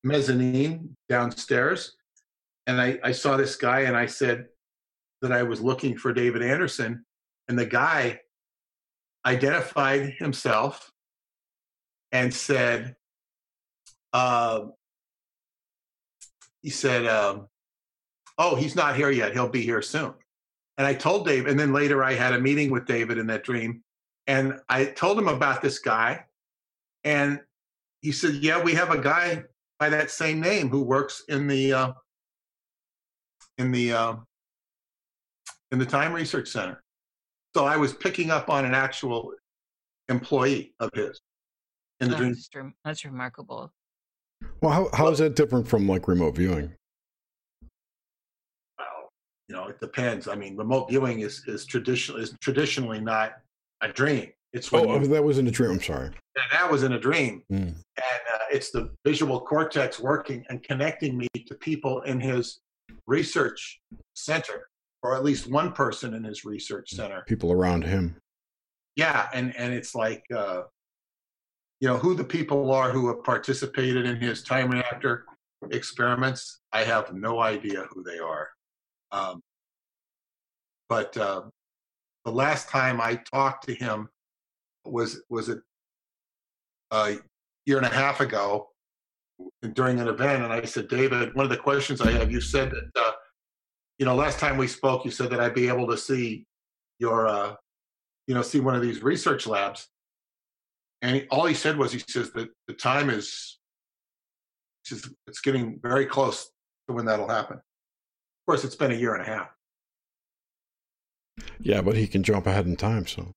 mezzanine 0.03 0.95
downstairs. 1.09 1.95
And 2.67 2.79
I, 2.79 2.99
I 3.03 3.11
saw 3.11 3.35
this 3.35 3.55
guy 3.55 3.81
and 3.81 3.95
I 3.95 4.05
said 4.05 4.45
that 5.21 5.31
I 5.31 5.43
was 5.43 5.61
looking 5.61 5.97
for 5.97 6.13
David 6.13 6.41
Anderson. 6.41 7.05
And 7.47 7.57
the 7.57 7.65
guy 7.65 8.21
identified 9.25 10.13
himself 10.17 10.91
and 12.11 12.33
said, 12.33 12.95
uh, 14.13 14.65
he 16.61 16.69
said, 16.69 17.05
um, 17.07 17.47
oh, 18.37 18.55
he's 18.55 18.75
not 18.75 18.95
here 18.95 19.09
yet. 19.09 19.33
He'll 19.33 19.49
be 19.49 19.63
here 19.63 19.81
soon. 19.81 20.13
And 20.77 20.87
I 20.87 20.93
told 20.93 21.27
Dave, 21.27 21.47
and 21.47 21.59
then 21.59 21.73
later 21.73 22.03
I 22.03 22.13
had 22.13 22.33
a 22.33 22.39
meeting 22.39 22.71
with 22.71 22.85
David 22.85 23.17
in 23.17 23.27
that 23.27 23.43
dream. 23.43 23.83
And 24.27 24.59
I 24.69 24.85
told 24.85 25.17
him 25.17 25.27
about 25.27 25.61
this 25.61 25.79
guy. 25.79 26.25
And 27.03 27.41
he 28.01 28.11
said, 28.11 28.35
yeah, 28.35 28.61
we 28.61 28.73
have 28.73 28.91
a 28.91 29.01
guy 29.01 29.43
by 29.79 29.89
that 29.89 30.11
same 30.11 30.39
name 30.39 30.69
who 30.69 30.81
works 30.81 31.23
in 31.27 31.47
the 31.47 31.73
uh, 31.73 31.91
in 33.57 33.71
the 33.71 33.93
uh, 33.93 34.15
in 35.71 35.79
the 35.79 35.85
Time 35.85 36.13
Research 36.13 36.47
Center. 36.47 36.82
So 37.55 37.65
I 37.65 37.77
was 37.77 37.93
picking 37.93 38.31
up 38.31 38.49
on 38.49 38.65
an 38.65 38.73
actual 38.73 39.33
employee 40.09 40.73
of 40.79 40.89
his 40.93 41.19
in 41.99 42.09
the 42.09 42.15
that's, 42.15 42.47
dream. 42.47 42.73
That's 42.83 43.05
remarkable. 43.05 43.71
Well, 44.61 44.71
how 44.71 44.89
how 44.93 45.07
is 45.09 45.19
that 45.19 45.35
different 45.35 45.67
from 45.67 45.87
like 45.87 46.07
remote 46.07 46.35
viewing? 46.35 46.73
Well, 48.77 49.11
you 49.47 49.55
know, 49.55 49.67
it 49.67 49.79
depends. 49.79 50.27
I 50.27 50.35
mean, 50.35 50.57
remote 50.57 50.89
viewing 50.89 51.19
is 51.19 51.43
is 51.47 51.65
traditional 51.65 52.19
is 52.19 52.35
traditionally 52.41 52.99
not 52.99 53.33
a 53.81 53.87
dream. 53.87 54.31
It's 54.51 54.71
when 54.71 54.87
oh, 54.87 54.99
you, 54.99 55.07
that 55.07 55.23
was 55.23 55.37
in 55.37 55.47
a 55.47 55.51
dream. 55.51 55.71
I'm 55.71 55.81
sorry. 55.81 56.11
That 56.51 56.71
was 56.71 56.83
in 56.83 56.93
a 56.93 56.99
dream, 56.99 57.43
mm. 57.51 57.57
and 57.59 57.75
uh, 57.77 58.39
it's 58.51 58.71
the 58.71 58.91
visual 59.05 59.39
cortex 59.41 59.99
working 59.99 60.43
and 60.49 60.61
connecting 60.63 61.17
me 61.17 61.27
to 61.47 61.55
people 61.55 62.01
in 62.01 62.19
his 62.19 62.59
research 63.07 63.79
center 64.15 64.67
or 65.03 65.15
at 65.15 65.23
least 65.23 65.47
one 65.47 65.73
person 65.73 66.13
in 66.13 66.23
his 66.23 66.45
research 66.45 66.89
center. 66.91 67.23
People 67.27 67.51
around 67.51 67.83
him. 67.83 68.15
Yeah, 68.95 69.27
and 69.33 69.55
and 69.55 69.73
it's 69.73 69.93
like 69.93 70.23
uh, 70.35 70.63
you 71.79 71.87
know 71.87 71.97
who 71.97 72.15
the 72.15 72.23
people 72.23 72.71
are 72.71 72.91
who 72.91 73.07
have 73.07 73.23
participated 73.23 74.05
in 74.05 74.15
his 74.15 74.43
time 74.43 74.71
reactor 74.71 75.25
experiments. 75.71 76.61
I 76.71 76.83
have 76.83 77.13
no 77.13 77.39
idea 77.39 77.85
who 77.91 78.03
they 78.03 78.19
are. 78.19 78.49
Um, 79.11 79.41
but 80.89 81.15
uh, 81.17 81.43
the 82.25 82.31
last 82.31 82.69
time 82.69 83.01
I 83.01 83.15
talked 83.31 83.67
to 83.67 83.75
him 83.75 84.09
was 84.85 85.21
was 85.29 85.49
it 85.49 85.59
a 86.91 87.17
year 87.65 87.77
and 87.77 87.85
a 87.85 87.89
half 87.89 88.21
ago 88.21 88.69
during 89.73 89.99
an 89.99 90.07
event, 90.07 90.43
and 90.43 90.53
I 90.53 90.63
said, 90.65 90.87
David, 90.87 91.33
one 91.35 91.45
of 91.45 91.49
the 91.49 91.57
questions 91.57 92.01
I 92.01 92.11
have, 92.11 92.31
you 92.31 92.39
said 92.39 92.71
that 92.71 93.01
uh, 93.01 93.11
you 93.99 94.05
know 94.05 94.15
last 94.15 94.39
time 94.39 94.57
we 94.57 94.67
spoke, 94.67 95.05
you 95.05 95.11
said 95.11 95.29
that 95.29 95.39
I'd 95.39 95.53
be 95.53 95.67
able 95.67 95.87
to 95.87 95.97
see 95.97 96.45
your 96.99 97.27
uh, 97.27 97.55
you 98.27 98.35
know 98.35 98.41
see 98.41 98.59
one 98.59 98.75
of 98.75 98.81
these 98.81 99.03
research 99.03 99.47
labs, 99.47 99.87
and 101.01 101.17
he, 101.17 101.27
all 101.29 101.45
he 101.45 101.53
said 101.53 101.77
was 101.77 101.91
he 101.91 101.99
says 101.99 102.31
that 102.33 102.49
the 102.67 102.73
time 102.73 103.09
is 103.09 103.59
just 104.85 105.09
it's 105.27 105.41
getting 105.41 105.79
very 105.81 106.05
close 106.05 106.51
to 106.87 106.93
when 106.93 107.05
that'll 107.05 107.27
happen. 107.29 107.57
Of 107.57 108.45
course, 108.45 108.63
it's 108.63 108.75
been 108.75 108.91
a 108.91 108.95
year 108.95 109.13
and 109.13 109.21
a 109.21 109.25
half. 109.25 109.49
Yeah, 111.59 111.81
but 111.81 111.95
he 111.95 112.07
can 112.07 112.23
jump 112.23 112.45
ahead 112.45 112.65
in 112.65 112.75
time, 112.75 113.07
so. 113.07 113.31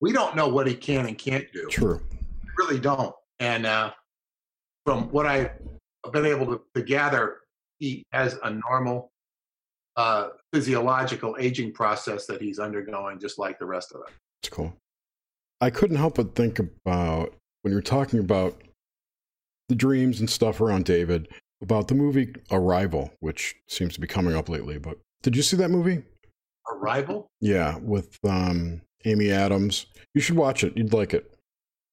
we 0.00 0.12
don't 0.12 0.34
know 0.34 0.48
what 0.48 0.66
he 0.66 0.74
can 0.74 1.06
and 1.06 1.16
can't 1.16 1.46
do. 1.52 1.66
True. 1.68 2.00
We 2.10 2.64
really 2.64 2.80
don't. 2.80 3.14
And 3.38 3.66
uh, 3.66 3.92
from 4.84 5.10
what 5.10 5.26
I've 5.26 5.50
been 6.12 6.26
able 6.26 6.46
to, 6.46 6.62
to 6.74 6.82
gather, 6.82 7.38
he 7.78 8.04
has 8.12 8.38
a 8.42 8.50
normal 8.50 9.12
uh, 9.96 10.28
physiological 10.52 11.36
aging 11.38 11.72
process 11.72 12.26
that 12.26 12.40
he's 12.40 12.58
undergoing, 12.58 13.18
just 13.18 13.38
like 13.38 13.58
the 13.58 13.66
rest 13.66 13.92
of 13.92 14.02
us. 14.02 14.10
That's 14.42 14.54
cool. 14.54 14.74
I 15.60 15.70
couldn't 15.70 15.96
help 15.96 16.16
but 16.16 16.34
think 16.34 16.58
about 16.58 17.34
when 17.62 17.72
you're 17.72 17.80
talking 17.80 18.20
about 18.20 18.62
the 19.68 19.74
dreams 19.74 20.20
and 20.20 20.28
stuff 20.28 20.60
around 20.60 20.84
David, 20.84 21.28
about 21.62 21.88
the 21.88 21.94
movie 21.94 22.32
Arrival, 22.50 23.10
which 23.20 23.54
seems 23.68 23.94
to 23.94 24.00
be 24.00 24.06
coming 24.06 24.34
up 24.34 24.48
lately. 24.48 24.78
But 24.78 24.98
did 25.22 25.34
you 25.34 25.42
see 25.42 25.56
that 25.56 25.70
movie? 25.70 26.02
Arrival? 26.70 27.28
Yeah, 27.40 27.78
with 27.78 28.18
um, 28.28 28.82
Amy 29.04 29.30
Adams. 29.30 29.86
You 30.14 30.20
should 30.20 30.36
watch 30.36 30.64
it. 30.64 30.76
You'd 30.76 30.92
like 30.92 31.14
it. 31.14 31.32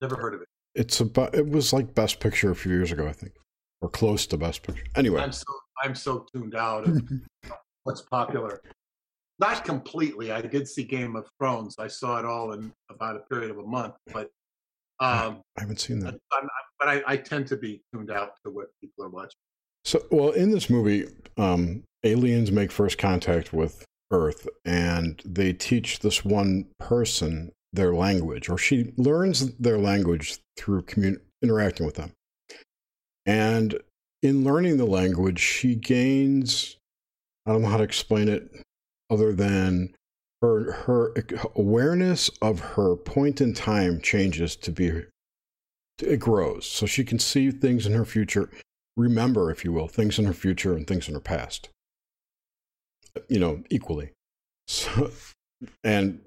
Never 0.02 0.16
heard 0.16 0.34
of 0.34 0.42
it. 0.42 0.48
It's 0.76 1.00
about. 1.00 1.34
It 1.36 1.48
was 1.48 1.72
like 1.72 1.94
Best 1.96 2.20
Picture 2.20 2.52
a 2.52 2.56
few 2.56 2.72
years 2.72 2.92
ago, 2.92 3.08
I 3.08 3.14
think, 3.14 3.34
or 3.82 3.90
close 3.90 4.26
to 4.28 4.38
Best 4.38 4.64
Picture. 4.64 4.84
Anyway, 4.96 5.22
I'm 5.22 5.32
so 5.32 5.46
I'm 5.84 5.96
so 5.96 6.26
tuned 6.34 6.56
out 6.56 6.88
of 6.88 7.02
what's 7.84 8.02
popular. 8.02 8.62
Not 9.40 9.66
completely. 9.66 10.32
I 10.32 10.42
did 10.42 10.68
see 10.68 10.84
Game 10.84 11.16
of 11.16 11.28
Thrones. 11.38 11.76
I 11.80 11.88
saw 11.88 12.20
it 12.20 12.26
all 12.26 12.54
in 12.54 12.72
about 12.90 13.16
a 13.16 13.20
period 13.20 13.52
of 13.52 13.58
a 13.58 13.64
month, 13.64 13.96
but 14.14 14.30
um, 15.00 15.42
I 15.58 15.62
haven't 15.62 15.80
seen 15.80 16.00
that. 16.00 16.16
But 16.80 16.88
I, 16.88 17.02
I 17.06 17.18
tend 17.18 17.48
to 17.48 17.58
be 17.58 17.82
tuned 17.94 18.12
out 18.12 18.34
to 18.46 18.52
what 18.52 18.68
people 18.80 19.06
are 19.06 19.10
watching. 19.10 19.38
So, 19.86 20.04
well, 20.12 20.32
in 20.32 20.52
this 20.52 20.70
movie, 20.70 21.08
um, 21.38 21.84
aliens 22.04 22.52
make 22.52 22.72
first 22.72 22.98
contact 22.98 23.54
with 23.54 23.86
Earth, 24.12 24.48
and 24.66 25.22
they 25.26 25.52
teach 25.52 26.00
this 26.00 26.24
one 26.24 26.68
person 26.80 27.52
their 27.74 27.94
language, 27.94 28.50
or 28.50 28.58
she 28.58 28.94
learns 28.98 29.56
their 29.56 29.80
language 29.80 30.38
through 30.58 30.84
commun- 30.84 31.22
interacting 31.42 31.86
with 31.86 31.96
them. 31.96 32.12
And 33.26 33.80
in 34.22 34.44
learning 34.44 34.78
the 34.78 34.86
language, 34.86 35.40
she 35.40 35.76
gains 35.76 36.78
I 37.46 37.52
don't 37.52 37.62
know 37.62 37.70
how 37.70 37.78
to 37.78 37.84
explain 37.84 38.30
it 38.30 38.50
other 39.10 39.34
than 39.34 39.94
her 40.42 40.72
her 40.72 41.14
awareness 41.56 42.30
of 42.42 42.60
her 42.60 42.96
point 42.96 43.42
in 43.42 43.54
time 43.54 44.02
changes 44.02 44.56
to 44.58 44.72
be 44.72 45.04
it 46.02 46.20
grows. 46.20 46.66
So 46.66 46.86
she 46.86 47.04
can 47.04 47.20
see 47.20 47.52
things 47.52 47.86
in 47.86 47.94
her 47.94 48.06
future 48.06 48.50
remember 48.96 49.50
if 49.50 49.64
you 49.64 49.72
will 49.72 49.88
things 49.88 50.20
in 50.20 50.26
her 50.26 50.34
future 50.34 50.76
and 50.76 50.86
things 50.86 51.08
in 51.08 51.16
her 51.16 51.20
past 51.20 51.70
you 53.28 53.40
know 53.40 53.64
equally. 53.70 54.12
So 54.66 55.12
and 55.84 56.22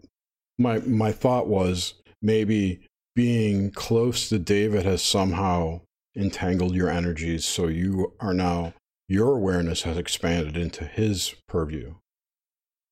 my 0.58 0.80
my 0.80 1.10
thought 1.10 1.46
was 1.46 1.94
maybe 2.20 2.80
being 3.14 3.70
close 3.70 4.28
to 4.28 4.38
David 4.38 4.84
has 4.84 5.02
somehow 5.02 5.80
entangled 6.14 6.74
your 6.74 6.90
energies. 6.90 7.46
So 7.46 7.66
you 7.66 8.12
are 8.20 8.34
now 8.34 8.74
your 9.09 9.36
awareness 9.36 9.82
has 9.82 9.96
expanded 9.96 10.57
into 10.57 10.84
his 10.84 11.34
purview 11.46 11.94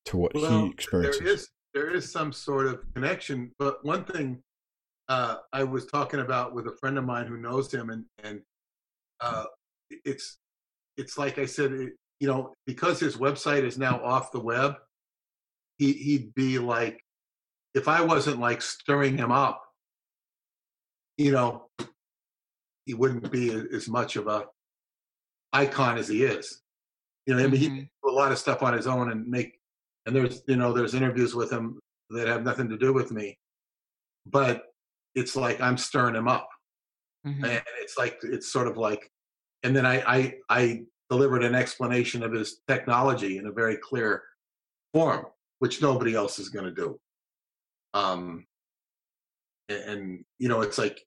to 0.05 0.17
what 0.17 0.33
well, 0.33 0.65
he 0.65 0.69
experiences. 0.69 1.19
There 1.19 1.33
is 1.33 1.49
there 1.73 1.89
is 1.93 2.11
some 2.11 2.31
sort 2.31 2.67
of 2.67 2.81
connection, 2.93 3.51
but 3.59 3.83
one 3.83 4.05
thing 4.05 4.41
uh, 5.09 5.37
I 5.51 5.63
was 5.63 5.85
talking 5.85 6.21
about 6.21 6.55
with 6.55 6.67
a 6.67 6.75
friend 6.79 6.97
of 6.97 7.03
mine 7.03 7.27
who 7.27 7.37
knows 7.37 7.73
him, 7.73 7.89
and 7.89 8.05
and 8.23 8.41
uh, 9.19 9.45
it's 9.89 10.37
it's 10.97 11.17
like 11.17 11.37
I 11.37 11.45
said, 11.45 11.73
it, 11.73 11.93
you 12.19 12.27
know, 12.27 12.53
because 12.65 12.99
his 12.99 13.17
website 13.17 13.63
is 13.63 13.77
now 13.77 14.01
off 14.03 14.31
the 14.31 14.39
web, 14.39 14.75
he 15.77 15.91
he'd 15.93 16.33
be 16.33 16.59
like, 16.59 17.01
if 17.73 17.87
I 17.87 18.01
wasn't 18.01 18.39
like 18.39 18.61
stirring 18.61 19.17
him 19.17 19.31
up, 19.31 19.61
you 21.17 21.31
know, 21.31 21.67
he 22.85 22.93
wouldn't 22.93 23.31
be 23.31 23.51
as 23.73 23.89
much 23.89 24.15
of 24.15 24.27
a 24.27 24.45
icon 25.55 25.97
as 25.97 26.07
he 26.07 26.23
is. 26.23 26.61
You 27.25 27.33
know, 27.33 27.43
I 27.43 27.47
mean, 27.47 27.61
mm-hmm. 27.61 27.75
he 27.75 27.81
do 27.81 28.09
a 28.09 28.11
lot 28.11 28.31
of 28.31 28.37
stuff 28.37 28.61
on 28.61 28.73
his 28.73 28.87
own 28.87 29.11
and 29.11 29.27
make, 29.27 29.59
and 30.05 30.15
there's, 30.15 30.43
you 30.47 30.57
know, 30.57 30.73
there's 30.73 30.93
interviews 30.93 31.33
with 31.33 31.51
him 31.51 31.79
that 32.11 32.27
have 32.27 32.43
nothing 32.43 32.69
to 32.69 32.77
do 32.77 32.93
with 32.93 33.11
me, 33.11 33.37
but 34.25 34.63
it's 35.15 35.35
like 35.35 35.59
I'm 35.61 35.77
stirring 35.77 36.15
him 36.15 36.27
up, 36.27 36.49
mm-hmm. 37.25 37.43
and 37.43 37.63
it's 37.81 37.97
like 37.97 38.19
it's 38.23 38.51
sort 38.51 38.67
of 38.67 38.77
like, 38.77 39.09
and 39.63 39.75
then 39.75 39.85
I 39.85 40.03
I 40.05 40.33
I 40.49 40.81
delivered 41.09 41.43
an 41.43 41.55
explanation 41.55 42.23
of 42.23 42.31
his 42.33 42.61
technology 42.67 43.37
in 43.37 43.47
a 43.47 43.51
very 43.51 43.77
clear 43.77 44.23
form, 44.93 45.25
which 45.59 45.81
nobody 45.81 46.15
else 46.15 46.39
is 46.39 46.49
going 46.49 46.65
to 46.65 46.71
do. 46.71 46.99
Um, 47.93 48.45
and, 49.69 49.83
and, 49.89 50.25
you 50.37 50.49
know, 50.49 50.61
it's 50.61 50.77
like 50.77 50.99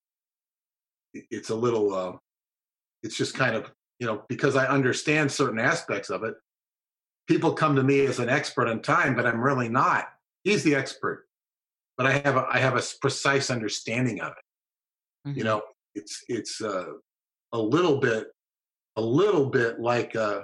it's 1.15 1.51
a 1.51 1.55
little, 1.55 1.95
uh, 1.95 2.13
it's 3.03 3.17
just 3.17 3.35
kind 3.35 3.55
of 3.55 3.71
you 3.99 4.07
know, 4.07 4.23
because 4.29 4.57
I 4.57 4.67
understand 4.67 5.31
certain 5.31 5.59
aspects 5.59 6.11
of 6.11 6.23
it, 6.25 6.35
people 7.27 7.53
come 7.53 7.77
to 7.77 7.83
me 7.83 8.07
as 8.07 8.19
an 8.19 8.29
expert 8.29 8.69
on 8.69 8.81
time, 8.81 9.15
but 9.15 9.27
I'm 9.27 9.41
really 9.41 9.69
not. 9.69 10.09
He's 10.45 10.63
the 10.63 10.75
expert, 10.75 11.27
but 11.97 12.07
I 12.07 12.13
have 12.25 12.37
a, 12.37 12.47
I 12.51 12.59
have 12.59 12.77
a 12.77 12.83
precise 13.01 13.51
understanding 13.51 14.21
of 14.21 14.33
it. 14.33 15.29
Mm-hmm. 15.29 15.39
You 15.39 15.45
know, 15.45 15.63
it's 15.95 16.25
it's 16.29 16.61
uh, 16.61 16.93
a 17.53 17.59
little 17.59 17.99
bit 17.99 18.29
a 18.97 19.03
little 19.03 19.47
bit 19.47 19.81
like 19.81 20.15
uh, 20.17 20.43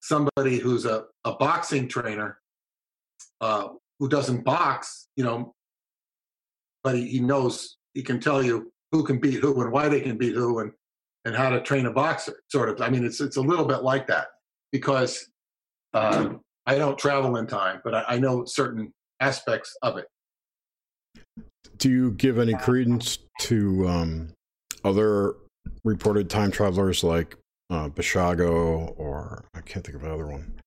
somebody 0.00 0.58
who's 0.58 0.84
a, 0.84 1.04
a 1.24 1.32
boxing 1.34 1.88
trainer 1.88 2.38
uh, 3.40 3.68
who 3.98 4.08
doesn't 4.08 4.44
box, 4.44 5.08
you 5.16 5.24
know, 5.24 5.54
but 6.82 6.94
he, 6.94 7.08
he 7.08 7.20
knows 7.20 7.76
he 7.94 8.02
can 8.02 8.20
tell 8.20 8.42
you 8.42 8.72
who 8.92 9.02
can 9.04 9.18
beat 9.18 9.40
who 9.40 9.60
and 9.62 9.72
why 9.72 9.88
they 9.88 10.00
can 10.00 10.16
beat 10.16 10.34
who 10.34 10.60
and 10.60 10.72
and 11.26 11.34
how 11.34 11.50
to 11.50 11.60
train 11.60 11.86
a 11.86 11.90
boxer, 11.90 12.40
sort 12.48 12.68
of. 12.68 12.80
I 12.80 12.88
mean, 12.88 13.04
it's 13.04 13.20
it's 13.20 13.36
a 13.36 13.42
little 13.42 13.64
bit 13.64 13.82
like 13.82 14.06
that 14.06 14.28
because 14.70 15.28
um, 15.92 16.40
I 16.66 16.78
don't 16.78 16.96
travel 16.96 17.36
in 17.36 17.48
time, 17.48 17.80
but 17.82 17.94
I, 17.94 18.04
I 18.10 18.18
know 18.18 18.44
certain 18.44 18.94
aspects 19.20 19.76
of 19.82 19.98
it. 19.98 20.06
Do 21.78 21.90
you 21.90 22.12
give 22.12 22.38
any 22.38 22.54
credence 22.54 23.18
to 23.40 23.88
um, 23.88 24.28
other 24.84 25.34
reported 25.84 26.30
time 26.30 26.52
travelers 26.52 27.02
like 27.02 27.36
uh, 27.70 27.88
Basiago 27.88 28.94
or 28.96 29.44
I 29.52 29.60
can't 29.62 29.84
think 29.84 29.96
of 29.96 30.04
another 30.04 30.28
one? 30.28 30.60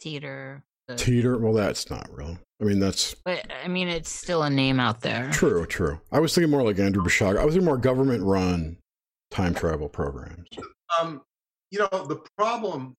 Teeter. 0.00 0.64
Teeter. 0.96 1.38
Well, 1.38 1.54
that's 1.54 1.88
not 1.88 2.08
real. 2.12 2.36
I 2.60 2.64
mean, 2.64 2.80
that's. 2.80 3.14
But 3.24 3.46
I 3.64 3.68
mean, 3.68 3.88
it's 3.88 4.10
still 4.10 4.42
a 4.42 4.50
name 4.50 4.80
out 4.80 5.00
there. 5.00 5.30
True, 5.30 5.64
true. 5.66 6.00
I 6.10 6.18
was 6.18 6.34
thinking 6.34 6.50
more 6.50 6.64
like 6.64 6.80
Andrew 6.80 7.02
Basiago. 7.02 7.38
I 7.38 7.44
was 7.44 7.54
thinking 7.54 7.66
more 7.66 7.78
government 7.78 8.24
run 8.24 8.76
time 9.34 9.54
travel 9.54 9.88
programs? 9.88 10.48
Um, 11.00 11.22
you 11.70 11.80
know, 11.80 12.06
the 12.06 12.20
problem 12.38 12.94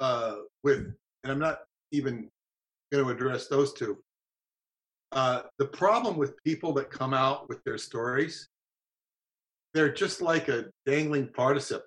uh, 0.00 0.36
with, 0.64 0.92
and 1.22 1.32
I'm 1.32 1.38
not 1.38 1.60
even 1.92 2.28
going 2.92 3.04
to 3.04 3.10
address 3.10 3.48
those 3.48 3.72
two. 3.72 3.98
Uh, 5.12 5.42
the 5.58 5.66
problem 5.66 6.16
with 6.16 6.42
people 6.44 6.72
that 6.74 6.90
come 6.90 7.14
out 7.14 7.48
with 7.48 7.62
their 7.64 7.78
stories, 7.78 8.48
they're 9.74 9.92
just 9.92 10.20
like 10.20 10.48
a 10.48 10.66
dangling 10.84 11.28
participle. 11.28 11.86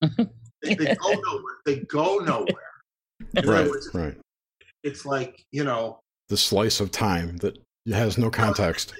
they, 0.00 0.26
they, 0.62 0.94
go 0.94 1.12
nowhere. 1.12 1.56
They 1.64 1.76
go 1.80 2.18
nowhere. 2.18 2.46
right, 3.44 3.70
right. 3.94 4.16
It's 4.82 5.06
like 5.06 5.44
you 5.52 5.62
know 5.62 6.00
the 6.28 6.36
slice 6.36 6.80
of 6.80 6.90
time 6.90 7.36
that 7.38 7.56
has 7.86 8.18
no 8.18 8.30
context. 8.30 8.94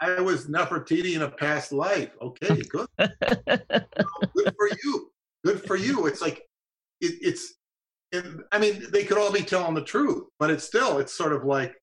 I 0.00 0.20
was 0.20 0.46
Nefertiti 0.46 1.14
in 1.14 1.22
a 1.22 1.30
past 1.30 1.72
life. 1.72 2.10
Okay, 2.20 2.62
good. 2.62 2.86
good 2.98 4.54
for 4.56 4.68
you. 4.84 5.10
Good 5.44 5.64
for 5.64 5.76
you. 5.76 6.06
It's 6.06 6.20
like 6.20 6.42
it, 7.00 7.14
it's 7.22 7.54
I 8.52 8.58
mean, 8.58 8.84
they 8.90 9.04
could 9.04 9.18
all 9.18 9.32
be 9.32 9.42
telling 9.42 9.74
the 9.74 9.82
truth, 9.82 10.24
but 10.38 10.50
it's 10.50 10.64
still, 10.64 10.98
it's 10.98 11.12
sort 11.12 11.32
of 11.32 11.44
like, 11.44 11.74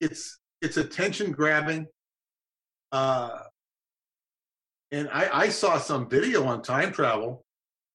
it's 0.00 0.38
it's 0.60 0.76
attention 0.76 1.32
grabbing. 1.32 1.86
Uh, 2.90 3.38
and 4.90 5.08
I, 5.12 5.42
I 5.42 5.48
saw 5.48 5.78
some 5.78 6.08
video 6.08 6.44
on 6.44 6.62
time 6.62 6.92
travel 6.92 7.44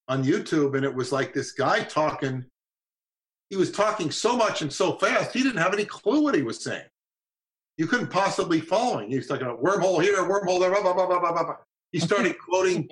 on 0.08 0.24
YouTube, 0.24 0.76
and 0.76 0.86
it 0.86 0.94
was 0.94 1.12
like 1.12 1.34
this 1.34 1.52
guy 1.52 1.84
talking. 1.84 2.46
He 3.50 3.58
was 3.58 3.72
talking 3.72 4.10
so 4.10 4.36
much 4.36 4.62
and 4.62 4.72
so 4.72 4.98
fast, 4.98 5.34
he 5.34 5.44
didn't 5.44 5.62
have 5.62 5.74
any 5.74 5.86
clue 5.86 6.24
what 6.24 6.34
he 6.34 6.42
was 6.42 6.64
saying. 6.64 6.86
You 7.78 7.88
couldn't 7.88 8.08
possibly 8.08 8.62
follow 8.62 9.00
him. 9.00 9.10
He's 9.10 9.28
talking 9.28 9.48
about 9.48 9.64
wormhole 9.64 10.02
here, 10.02 10.18
wormhole 10.18 10.60
there, 10.60 10.70
blah, 10.70 10.82
blah, 10.82 10.94
blah, 10.94 11.08
blah, 11.08 11.20
blah, 11.20 11.44
blah. 11.44 11.56
He 11.92 12.00
started 12.00 12.36
quoting, 12.50 12.90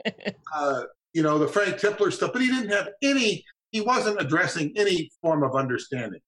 uh, 0.55 0.83
you 1.13 1.23
know, 1.23 1.37
the 1.37 1.47
Frank 1.47 1.75
Tipler 1.75 2.11
stuff, 2.11 2.33
but 2.33 2.41
he 2.41 2.47
didn't 2.47 2.71
have 2.71 2.89
any, 3.03 3.43
he 3.71 3.81
wasn't 3.81 4.19
addressing 4.19 4.73
any 4.75 5.09
form 5.21 5.43
of 5.43 5.55
understanding, 5.55 6.21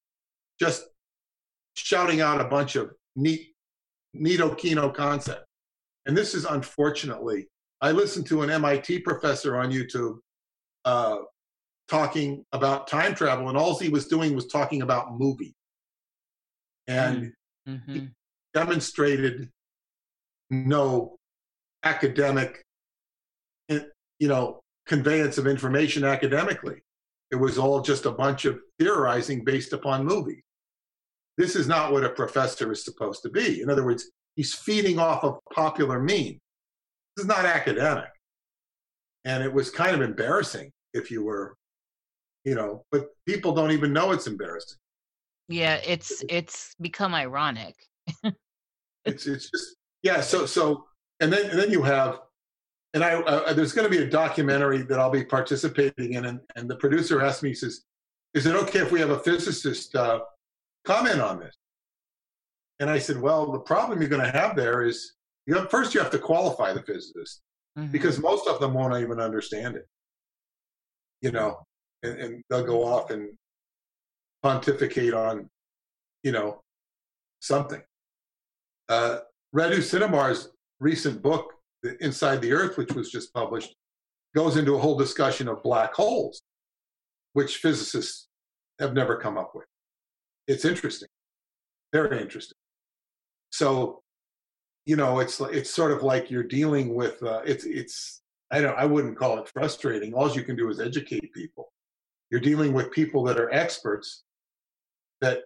just 0.59 0.85
shouting 1.75 2.21
out 2.21 2.41
a 2.41 2.45
bunch 2.45 2.75
of 2.75 2.91
neat, 3.15 3.53
neato 4.15 4.55
kino 4.57 4.89
concept. 4.89 5.45
And 6.05 6.15
this 6.15 6.35
is 6.35 6.45
unfortunately, 6.45 7.47
I 7.81 7.91
listened 7.91 8.27
to 8.27 8.43
an 8.43 8.49
MIT 8.49 8.99
professor 8.99 9.57
on 9.57 9.71
YouTube 9.71 10.17
uh, 10.85 11.17
talking 11.87 12.45
about 12.51 12.87
time 12.87 13.15
travel, 13.15 13.49
and 13.49 13.57
all 13.57 13.77
he 13.77 13.89
was 13.89 14.07
doing 14.07 14.35
was 14.35 14.47
talking 14.47 14.81
about 14.81 15.17
movie. 15.17 15.55
And 16.87 17.33
mm-hmm. 17.67 17.93
he 17.93 18.07
demonstrated 18.53 19.49
no 20.49 21.17
academic, 21.83 22.63
eh, 23.69 23.79
you 24.19 24.27
know, 24.27 24.61
conveyance 24.85 25.37
of 25.37 25.47
information 25.47 26.03
academically. 26.03 26.81
It 27.31 27.35
was 27.35 27.57
all 27.57 27.81
just 27.81 28.05
a 28.05 28.11
bunch 28.11 28.45
of 28.45 28.59
theorizing 28.79 29.43
based 29.43 29.73
upon 29.73 30.05
movies. 30.05 30.43
This 31.37 31.55
is 31.55 31.67
not 31.67 31.91
what 31.91 32.03
a 32.03 32.09
professor 32.09 32.71
is 32.71 32.85
supposed 32.85 33.23
to 33.23 33.29
be. 33.29 33.61
In 33.61 33.69
other 33.69 33.83
words, 33.83 34.11
he's 34.35 34.53
feeding 34.53 34.99
off 34.99 35.23
of 35.23 35.39
popular 35.51 35.99
meme. 35.99 36.39
This 37.15 37.23
is 37.23 37.25
not 37.25 37.45
academic. 37.45 38.09
And 39.25 39.43
it 39.43 39.51
was 39.51 39.71
kind 39.71 39.95
of 39.95 40.01
embarrassing 40.01 40.71
if 40.93 41.09
you 41.09 41.23
were, 41.23 41.55
you 42.43 42.55
know, 42.55 42.83
but 42.91 43.07
people 43.25 43.53
don't 43.53 43.71
even 43.71 43.93
know 43.93 44.11
it's 44.11 44.27
embarrassing. 44.27 44.77
Yeah, 45.47 45.79
it's 45.85 46.23
it's 46.29 46.75
become 46.79 47.13
ironic. 47.13 47.75
it's 49.05 49.27
it's 49.27 49.49
just 49.49 49.75
yeah. 50.01 50.21
So 50.21 50.45
so 50.45 50.85
and 51.19 51.31
then 51.31 51.49
and 51.49 51.59
then 51.59 51.71
you 51.71 51.83
have, 51.83 52.21
and 52.93 53.03
I 53.03 53.15
uh, 53.15 53.53
there's 53.53 53.73
going 53.73 53.89
to 53.89 53.95
be 53.95 54.03
a 54.03 54.09
documentary 54.09 54.83
that 54.83 54.99
I'll 54.99 55.09
be 55.09 55.25
participating 55.25 56.13
in, 56.13 56.25
and, 56.25 56.39
and 56.55 56.69
the 56.69 56.77
producer 56.77 57.21
asked 57.21 57.43
me, 57.43 57.49
he 57.49 57.55
says, 57.55 57.83
"Is 58.33 58.45
it 58.45 58.55
okay 58.55 58.79
if 58.79 58.91
we 58.91 58.99
have 58.99 59.11
a 59.11 59.19
physicist 59.19 59.95
uh, 59.95 60.21
comment 60.85 61.21
on 61.21 61.39
this?" 61.39 61.55
And 62.79 62.89
I 62.89 62.99
said, 62.99 63.19
"Well, 63.21 63.51
the 63.51 63.59
problem 63.59 63.99
you're 63.99 64.09
going 64.09 64.25
to 64.25 64.37
have 64.37 64.55
there 64.55 64.83
is 64.83 65.13
you 65.45 65.55
have, 65.55 65.69
first 65.69 65.93
you 65.93 65.99
have 66.01 66.11
to 66.11 66.19
qualify 66.19 66.73
the 66.73 66.81
physicist 66.83 67.41
mm-hmm. 67.77 67.91
because 67.91 68.19
most 68.19 68.47
of 68.47 68.59
them 68.59 68.73
won't 68.73 69.01
even 69.01 69.19
understand 69.19 69.75
it." 69.75 69.87
you 71.23 71.31
know, 71.31 71.65
and, 72.03 72.19
and 72.19 72.43
they'll 72.49 72.65
go 72.65 72.83
off 72.83 73.09
and 73.09 73.29
pontificate 74.43 75.13
on, 75.13 75.49
you 76.21 76.33
know, 76.33 76.61
something. 77.39 77.81
Uh, 78.89 79.19
Radu 79.55 79.77
Cinamar's 79.77 80.49
recent 80.79 81.21
book, 81.21 81.53
Inside 81.99 82.41
the 82.41 82.53
Earth, 82.53 82.77
which 82.77 82.93
was 82.93 83.11
just 83.11 83.33
published, 83.33 83.75
goes 84.35 84.57
into 84.57 84.75
a 84.75 84.79
whole 84.79 84.97
discussion 84.97 85.47
of 85.47 85.61
black 85.63 85.93
holes, 85.93 86.41
which 87.33 87.57
physicists 87.57 88.27
have 88.79 88.93
never 88.93 89.17
come 89.17 89.37
up 89.37 89.51
with. 89.53 89.65
It's 90.47 90.65
interesting, 90.65 91.09
very 91.91 92.21
interesting. 92.21 92.57
So, 93.51 94.01
you 94.85 94.95
know, 94.95 95.19
it's 95.19 95.39
it's 95.39 95.69
sort 95.69 95.91
of 95.91 96.03
like 96.03 96.31
you're 96.31 96.43
dealing 96.43 96.95
with 96.95 97.21
uh, 97.23 97.41
it's 97.45 97.65
it's 97.65 98.21
I 98.51 98.61
don't 98.61 98.77
I 98.77 98.85
wouldn't 98.85 99.17
call 99.17 99.39
it 99.39 99.47
frustrating. 99.47 100.13
All 100.13 100.29
you 100.29 100.43
can 100.43 100.55
do 100.55 100.69
is 100.69 100.79
educate 100.79 101.31
people. 101.33 101.71
You're 102.29 102.41
dealing 102.41 102.73
with 102.73 102.91
people 102.91 103.23
that 103.25 103.39
are 103.39 103.53
experts 103.53 104.23
that 105.21 105.41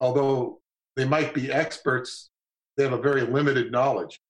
although 0.00 0.60
they 0.98 1.04
might 1.04 1.32
be 1.32 1.52
experts, 1.52 2.30
they 2.76 2.82
have 2.82 2.92
a 2.92 3.00
very 3.00 3.22
limited 3.22 3.70
knowledge 3.70 4.20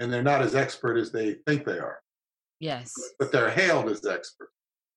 and 0.00 0.12
they're 0.12 0.20
not 0.20 0.42
as 0.42 0.56
expert 0.56 0.96
as 0.96 1.12
they 1.12 1.36
think 1.46 1.64
they 1.64 1.78
are. 1.78 2.00
Yes. 2.58 2.92
But 3.20 3.30
they're 3.30 3.50
hailed 3.50 3.88
as 3.88 4.04
experts. 4.04 4.52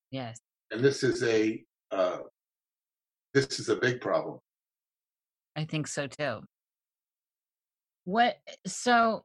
Yes. 0.10 0.40
And 0.72 0.84
this 0.84 1.04
is 1.04 1.22
a 1.24 1.64
uh, 1.92 2.18
this 3.36 3.60
is 3.60 3.70
a 3.70 3.76
big 3.76 4.02
problem. 4.02 4.40
I 5.56 5.66
think 5.66 5.86
so 5.86 6.08
too. 6.08 6.40
What 8.06 8.38
so 8.66 9.24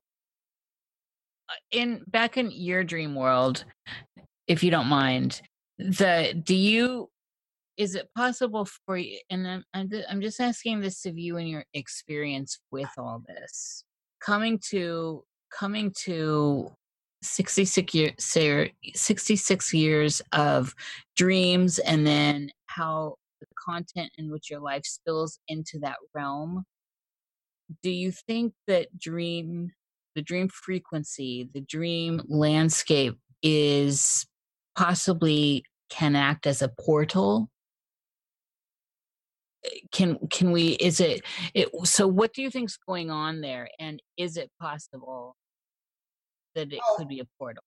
uh, 1.48 1.54
in 1.70 2.02
back 2.08 2.36
in 2.36 2.50
your 2.50 2.84
dream 2.84 3.14
world, 3.14 3.64
if 4.46 4.62
you 4.62 4.70
don't 4.70 4.86
mind, 4.86 5.40
the 5.78 6.38
do 6.44 6.54
you 6.54 7.09
is 7.80 7.94
it 7.94 8.10
possible 8.14 8.66
for 8.84 8.98
you 8.98 9.18
and 9.30 9.48
I'm, 9.48 9.64
I'm, 10.10 10.20
just 10.20 10.38
asking 10.38 10.80
this 10.80 11.06
of 11.06 11.16
you 11.16 11.38
and 11.38 11.48
your 11.48 11.64
experience 11.72 12.58
with 12.70 12.90
all 12.98 13.22
this. 13.26 13.84
Coming 14.20 14.60
to 14.68 15.24
coming 15.50 15.90
to 16.02 16.70
66 17.22 17.94
years 17.94 18.12
66 18.94 19.74
years 19.74 20.22
of 20.32 20.74
dreams 21.16 21.78
and 21.78 22.06
then 22.06 22.50
how 22.66 23.16
the 23.40 23.46
content 23.58 24.10
in 24.18 24.30
which 24.30 24.50
your 24.50 24.60
life 24.60 24.84
spills 24.84 25.38
into 25.48 25.78
that 25.80 25.96
realm 26.14 26.64
do 27.82 27.90
you 27.90 28.12
think 28.12 28.52
that 28.66 28.96
dream 28.98 29.70
the 30.14 30.22
dream 30.22 30.48
frequency, 30.48 31.48
the 31.54 31.60
dream 31.60 32.20
landscape 32.28 33.16
is 33.42 34.26
possibly 34.76 35.64
can 35.88 36.14
act 36.16 36.46
as 36.46 36.62
a 36.62 36.68
portal 36.68 37.48
can 39.92 40.18
can 40.30 40.52
we 40.52 40.68
is 40.72 41.00
it, 41.00 41.22
it 41.54 41.68
so 41.84 42.06
what 42.06 42.32
do 42.32 42.42
you 42.42 42.50
think's 42.50 42.78
going 42.86 43.10
on 43.10 43.40
there 43.40 43.68
and 43.78 44.00
is 44.16 44.36
it 44.36 44.50
possible 44.60 45.36
that 46.54 46.72
it 46.72 46.80
could 46.96 47.08
be 47.08 47.20
a 47.20 47.26
portal 47.38 47.62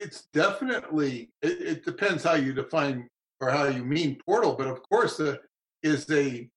it's 0.00 0.26
definitely 0.32 1.30
it, 1.42 1.60
it, 1.60 1.84
depends 1.84 2.24
how 2.24 2.34
you 2.34 2.52
define 2.52 3.06
or 3.40 3.50
how 3.50 3.64
you 3.64 3.84
mean 3.84 4.18
portal 4.24 4.54
but 4.54 4.66
of 4.66 4.82
course 4.82 5.18
the 5.18 5.38
is 5.82 6.10
a 6.10 6.48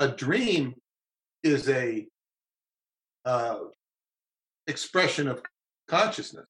a 0.00 0.08
dream 0.08 0.74
is 1.42 1.68
a 1.68 2.06
uh, 3.24 3.58
expression 4.66 5.28
of 5.28 5.42
consciousness. 5.88 6.46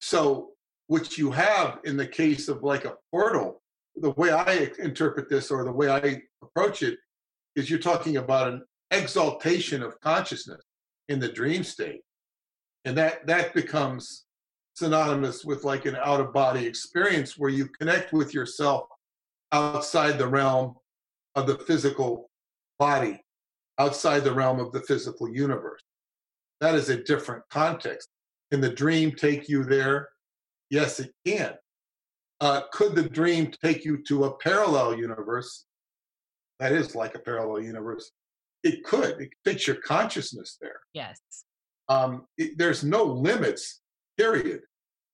So, 0.00 0.50
what 0.86 1.18
you 1.18 1.30
have 1.30 1.78
in 1.84 1.96
the 1.96 2.06
case 2.06 2.48
of 2.48 2.62
like 2.62 2.84
a 2.84 2.96
portal, 3.10 3.59
the 4.00 4.10
way 4.12 4.32
I 4.32 4.70
interpret 4.78 5.28
this 5.28 5.50
or 5.50 5.64
the 5.64 5.72
way 5.72 5.90
I 5.90 6.22
approach 6.42 6.82
it 6.82 6.98
is 7.56 7.68
you're 7.68 7.78
talking 7.78 8.16
about 8.16 8.48
an 8.48 8.62
exaltation 8.90 9.82
of 9.82 10.00
consciousness 10.00 10.62
in 11.08 11.20
the 11.20 11.28
dream 11.28 11.62
state. 11.62 12.00
And 12.84 12.96
that 12.96 13.26
that 13.26 13.52
becomes 13.52 14.24
synonymous 14.74 15.44
with 15.44 15.64
like 15.64 15.84
an 15.84 15.96
out 15.96 16.20
of 16.20 16.32
body 16.32 16.66
experience 16.66 17.36
where 17.36 17.50
you 17.50 17.68
connect 17.78 18.12
with 18.12 18.32
yourself 18.32 18.84
outside 19.52 20.16
the 20.16 20.28
realm 20.28 20.74
of 21.34 21.46
the 21.46 21.58
physical 21.58 22.30
body, 22.78 23.20
outside 23.78 24.24
the 24.24 24.32
realm 24.32 24.58
of 24.58 24.72
the 24.72 24.80
physical 24.80 25.28
universe. 25.28 25.82
That 26.60 26.74
is 26.74 26.88
a 26.88 27.02
different 27.02 27.42
context. 27.50 28.08
Can 28.50 28.60
the 28.60 28.70
dream 28.70 29.12
take 29.12 29.48
you 29.48 29.64
there? 29.64 30.08
Yes, 30.70 31.00
it 31.00 31.12
can. 31.26 31.54
Uh, 32.40 32.62
could 32.72 32.94
the 32.94 33.08
dream 33.08 33.52
take 33.62 33.84
you 33.84 34.02
to 34.08 34.24
a 34.24 34.36
parallel 34.38 34.96
universe? 34.96 35.66
That 36.58 36.72
is 36.72 36.94
like 36.94 37.14
a 37.14 37.18
parallel 37.18 37.62
universe. 37.62 38.12
It 38.62 38.84
could. 38.84 39.20
It 39.20 39.30
fits 39.44 39.66
your 39.66 39.76
consciousness 39.76 40.56
there. 40.60 40.80
Yes. 40.92 41.18
Um, 41.88 42.26
it, 42.38 42.56
there's 42.58 42.84
no 42.84 43.04
limits, 43.04 43.80
period. 44.16 44.60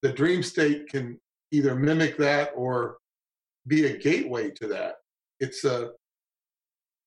The 0.03 0.12
dream 0.12 0.43
state 0.43 0.89
can 0.89 1.18
either 1.53 1.74
mimic 1.74 2.16
that 2.18 2.51
or 2.55 2.99
be 3.66 3.87
a 3.87 3.97
gateway 3.97 4.51
to 4.53 4.68
that. 4.68 4.97
It's 5.41 5.64
a, 5.64 5.91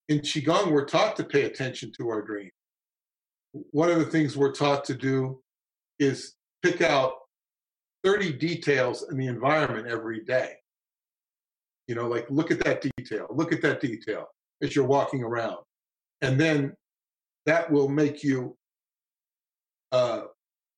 in 0.08 0.20
Qigong, 0.20 0.72
we're 0.72 0.86
taught 0.86 1.16
to 1.18 1.24
pay 1.24 1.44
attention 1.44 1.92
to 1.98 2.10
our 2.10 2.22
dream 2.22 2.50
one 3.52 3.90
of 3.90 4.00
the 4.00 4.06
things 4.06 4.38
we're 4.38 4.54
taught 4.54 4.86
to 4.86 4.94
do 4.94 5.42
is 5.98 6.36
pick 6.64 6.82
out 6.82 7.14
30 8.04 8.34
details 8.34 9.06
in 9.10 9.18
the 9.18 9.28
environment 9.28 9.88
every 9.88 10.24
day. 10.24 10.54
You 11.88 11.96
know, 11.96 12.08
like 12.08 12.30
look 12.30 12.52
at 12.52 12.64
that 12.66 12.86
detail, 12.98 13.28
look 13.32 13.52
at 13.52 13.62
that 13.64 13.82
detail 13.82 14.28
as 14.62 14.76
you're 14.76 14.86
walking 14.86 15.24
around. 15.24 15.58
And 16.22 16.40
then 16.40 16.74
that 17.46 17.72
will 17.72 17.90
make 17.90 18.24
you 18.24 18.56
uh, 19.92 20.24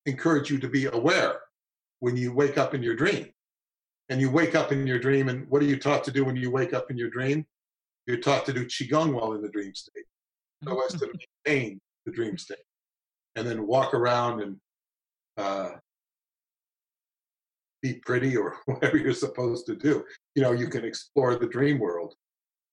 encourage 0.05 0.49
you 0.49 0.57
to 0.59 0.69
be 0.69 0.85
aware 0.85 1.39
when 1.99 2.15
you 2.15 2.33
wake 2.33 2.57
up 2.57 2.73
in 2.73 2.81
your 2.81 2.95
dream. 2.95 3.27
and 4.09 4.19
you 4.19 4.29
wake 4.29 4.55
up 4.55 4.73
in 4.73 4.85
your 4.85 4.99
dream, 4.99 5.29
and 5.29 5.47
what 5.49 5.61
are 5.61 5.65
you 5.65 5.79
taught 5.79 6.03
to 6.03 6.11
do 6.11 6.25
when 6.25 6.35
you 6.35 6.51
wake 6.51 6.73
up 6.73 6.91
in 6.91 6.97
your 6.97 7.09
dream? 7.09 7.45
You're 8.07 8.17
taught 8.17 8.45
to 8.45 8.53
do 8.53 8.65
qigong 8.65 9.13
while 9.13 9.33
in 9.33 9.41
the 9.41 9.47
dream 9.47 9.73
state, 9.73 10.03
so 10.63 10.83
as 10.85 10.99
to 10.99 11.07
maintain 11.45 11.79
the 12.05 12.11
dream 12.11 12.37
state, 12.37 12.65
and 13.37 13.47
then 13.47 13.65
walk 13.65 13.93
around 13.93 14.41
and 14.41 14.57
uh, 15.37 15.71
be 17.81 17.95
pretty 18.05 18.37
or 18.37 18.57
whatever 18.65 18.97
you're 18.97 19.13
supposed 19.13 19.65
to 19.67 19.75
do. 19.75 20.03
You 20.35 20.43
know, 20.43 20.51
you 20.51 20.67
can 20.67 20.85
explore 20.85 21.35
the 21.35 21.47
dream 21.47 21.79
world. 21.79 22.15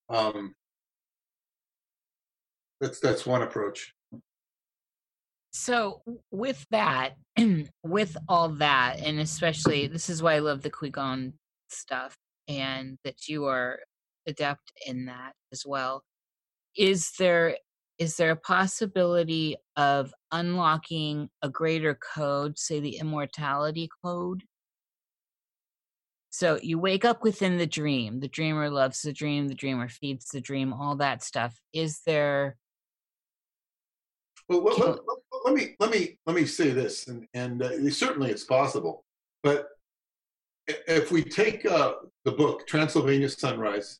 Um, 0.08 0.54
that's 2.80 3.00
that's 3.00 3.26
one 3.26 3.42
approach. 3.42 3.92
So 5.50 6.02
with 6.30 6.64
that, 6.70 7.14
with 7.82 8.16
all 8.28 8.50
that, 8.50 9.00
and 9.00 9.18
especially 9.18 9.86
this 9.86 10.08
is 10.08 10.22
why 10.22 10.34
I 10.34 10.38
love 10.38 10.62
the 10.62 10.70
Qigong 10.70 11.32
stuff, 11.68 12.16
and 12.46 12.98
that 13.04 13.28
you 13.28 13.46
are 13.46 13.80
adept 14.26 14.72
in 14.86 15.06
that 15.06 15.32
as 15.52 15.64
well. 15.66 16.04
Is 16.76 17.10
there 17.18 17.56
is 17.98 18.16
there 18.16 18.30
a 18.30 18.36
possibility 18.36 19.56
of 19.76 20.14
unlocking 20.30 21.28
a 21.42 21.48
greater 21.48 21.98
code, 22.14 22.56
say 22.56 22.78
the 22.78 22.96
immortality 22.98 23.88
code? 24.04 24.44
So 26.38 26.56
you 26.62 26.78
wake 26.78 27.04
up 27.04 27.24
within 27.24 27.58
the 27.58 27.66
dream. 27.66 28.20
The 28.20 28.28
dreamer 28.28 28.70
loves 28.70 29.02
the 29.02 29.12
dream. 29.12 29.48
The 29.48 29.56
dreamer 29.56 29.88
feeds 29.88 30.26
the 30.26 30.40
dream. 30.40 30.72
All 30.72 30.94
that 30.98 31.24
stuff. 31.24 31.58
Is 31.72 32.00
there? 32.06 32.56
Well, 34.48 34.62
let, 34.62 34.78
let, 34.78 34.98
let 35.44 35.54
me 35.54 35.74
let 35.80 35.90
me 35.90 36.16
let 36.26 36.36
me 36.36 36.46
say 36.46 36.70
this, 36.70 37.08
and 37.08 37.26
and 37.34 37.60
uh, 37.60 37.90
certainly 37.90 38.30
it's 38.30 38.44
possible. 38.44 39.04
But 39.42 39.66
if 40.68 41.10
we 41.10 41.24
take 41.24 41.66
uh, 41.66 41.94
the 42.24 42.30
book 42.30 42.68
Transylvania 42.68 43.30
Sunrise, 43.30 43.98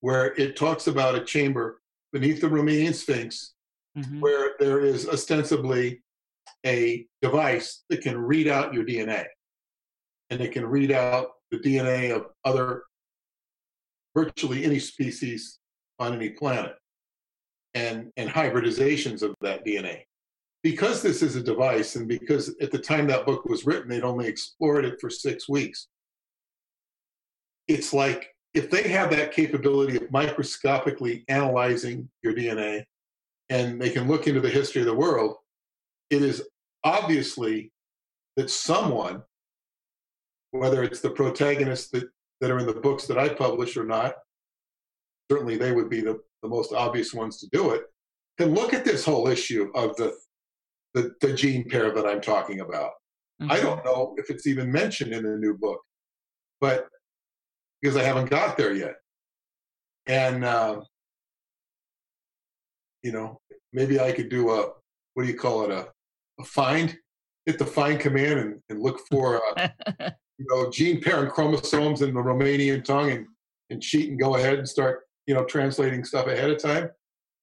where 0.00 0.34
it 0.34 0.56
talks 0.56 0.86
about 0.86 1.14
a 1.14 1.24
chamber 1.24 1.80
beneath 2.12 2.42
the 2.42 2.46
Romanian 2.46 2.94
Sphinx, 2.94 3.54
mm-hmm. 3.96 4.20
where 4.20 4.52
there 4.60 4.80
is 4.80 5.08
ostensibly 5.08 6.02
a 6.66 7.06
device 7.22 7.84
that 7.88 8.02
can 8.02 8.18
read 8.18 8.48
out 8.48 8.74
your 8.74 8.84
DNA, 8.84 9.24
and 10.30 10.40
it 10.40 10.52
can 10.52 10.66
read 10.66 10.92
out 10.92 11.28
the 11.50 11.58
DNA 11.58 12.14
of 12.14 12.26
other 12.44 12.84
virtually 14.14 14.64
any 14.64 14.78
species 14.78 15.58
on 15.98 16.14
any 16.14 16.30
planet 16.30 16.74
and, 17.74 18.10
and 18.16 18.30
hybridizations 18.30 19.22
of 19.22 19.34
that 19.40 19.64
DNA. 19.64 20.02
Because 20.62 21.02
this 21.02 21.22
is 21.22 21.36
a 21.36 21.42
device, 21.42 21.96
and 21.96 22.06
because 22.06 22.54
at 22.60 22.70
the 22.70 22.78
time 22.78 23.06
that 23.06 23.24
book 23.24 23.44
was 23.46 23.64
written, 23.64 23.88
they'd 23.88 24.04
only 24.04 24.26
explored 24.26 24.84
it 24.84 25.00
for 25.00 25.08
six 25.08 25.48
weeks, 25.48 25.88
it's 27.66 27.92
like 27.92 28.28
if 28.52 28.70
they 28.70 28.88
have 28.88 29.10
that 29.10 29.32
capability 29.32 29.96
of 29.96 30.10
microscopically 30.10 31.24
analyzing 31.28 32.08
your 32.22 32.34
DNA 32.34 32.84
and 33.48 33.80
they 33.80 33.90
can 33.90 34.08
look 34.08 34.26
into 34.26 34.40
the 34.40 34.50
history 34.50 34.82
of 34.82 34.86
the 34.86 34.94
world, 34.94 35.36
it 36.10 36.22
is 36.22 36.42
obviously 36.84 37.72
that 38.36 38.50
someone 38.50 39.22
whether 40.52 40.82
it's 40.82 41.00
the 41.00 41.10
protagonists 41.10 41.90
that, 41.90 42.08
that 42.40 42.50
are 42.50 42.58
in 42.58 42.66
the 42.66 42.72
books 42.72 43.06
that 43.06 43.18
I 43.18 43.28
publish 43.28 43.76
or 43.76 43.84
not, 43.84 44.14
certainly 45.30 45.56
they 45.56 45.72
would 45.72 45.88
be 45.88 46.00
the, 46.00 46.18
the 46.42 46.48
most 46.48 46.72
obvious 46.72 47.14
ones 47.14 47.38
to 47.40 47.48
do 47.52 47.70
it, 47.70 47.82
can 48.38 48.54
look 48.54 48.74
at 48.74 48.84
this 48.84 49.04
whole 49.04 49.28
issue 49.28 49.70
of 49.74 49.96
the, 49.96 50.14
the, 50.94 51.12
the 51.20 51.32
gene 51.32 51.68
pair 51.68 51.92
that 51.92 52.06
I'm 52.06 52.20
talking 52.20 52.60
about. 52.60 52.92
Mm-hmm. 53.40 53.52
I 53.52 53.60
don't 53.60 53.84
know 53.84 54.14
if 54.18 54.30
it's 54.30 54.46
even 54.46 54.72
mentioned 54.72 55.12
in 55.12 55.22
the 55.22 55.36
new 55.36 55.56
book, 55.56 55.80
but 56.60 56.88
because 57.80 57.96
I 57.96 58.02
haven't 58.02 58.30
got 58.30 58.56
there 58.56 58.72
yet. 58.72 58.94
And, 60.06 60.44
uh, 60.44 60.80
you 63.02 63.12
know, 63.12 63.38
maybe 63.72 64.00
I 64.00 64.12
could 64.12 64.28
do 64.28 64.50
a, 64.50 64.70
what 65.14 65.24
do 65.24 65.28
you 65.28 65.38
call 65.38 65.64
it, 65.64 65.70
a, 65.70 65.88
a 66.40 66.44
find, 66.44 66.96
hit 67.46 67.58
the 67.58 67.66
find 67.66 68.00
command 68.00 68.40
and, 68.40 68.60
and 68.68 68.82
look 68.82 69.00
for 69.10 69.40
a, 69.56 69.72
you 70.40 70.46
know, 70.48 70.70
gene 70.70 71.02
parent 71.02 71.30
chromosomes 71.30 72.00
in 72.00 72.14
the 72.14 72.20
Romanian 72.20 72.82
tongue 72.82 73.10
and, 73.10 73.26
and 73.68 73.82
cheat 73.82 74.08
and 74.08 74.18
go 74.18 74.36
ahead 74.36 74.58
and 74.58 74.66
start, 74.66 75.02
you 75.26 75.34
know, 75.34 75.44
translating 75.44 76.02
stuff 76.02 76.28
ahead 76.28 76.48
of 76.48 76.60
time. 76.60 76.88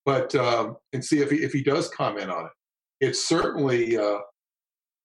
But, 0.04 0.34
um, 0.34 0.78
and 0.94 1.06
see 1.06 1.20
if 1.20 1.30
he, 1.30 1.38
if 1.38 1.54
he 1.54 1.62
does 1.62 1.90
comment 1.90 2.32
on 2.32 2.46
it. 2.46 2.52
It's 3.00 3.28
certainly 3.28 3.98
uh, 3.98 4.18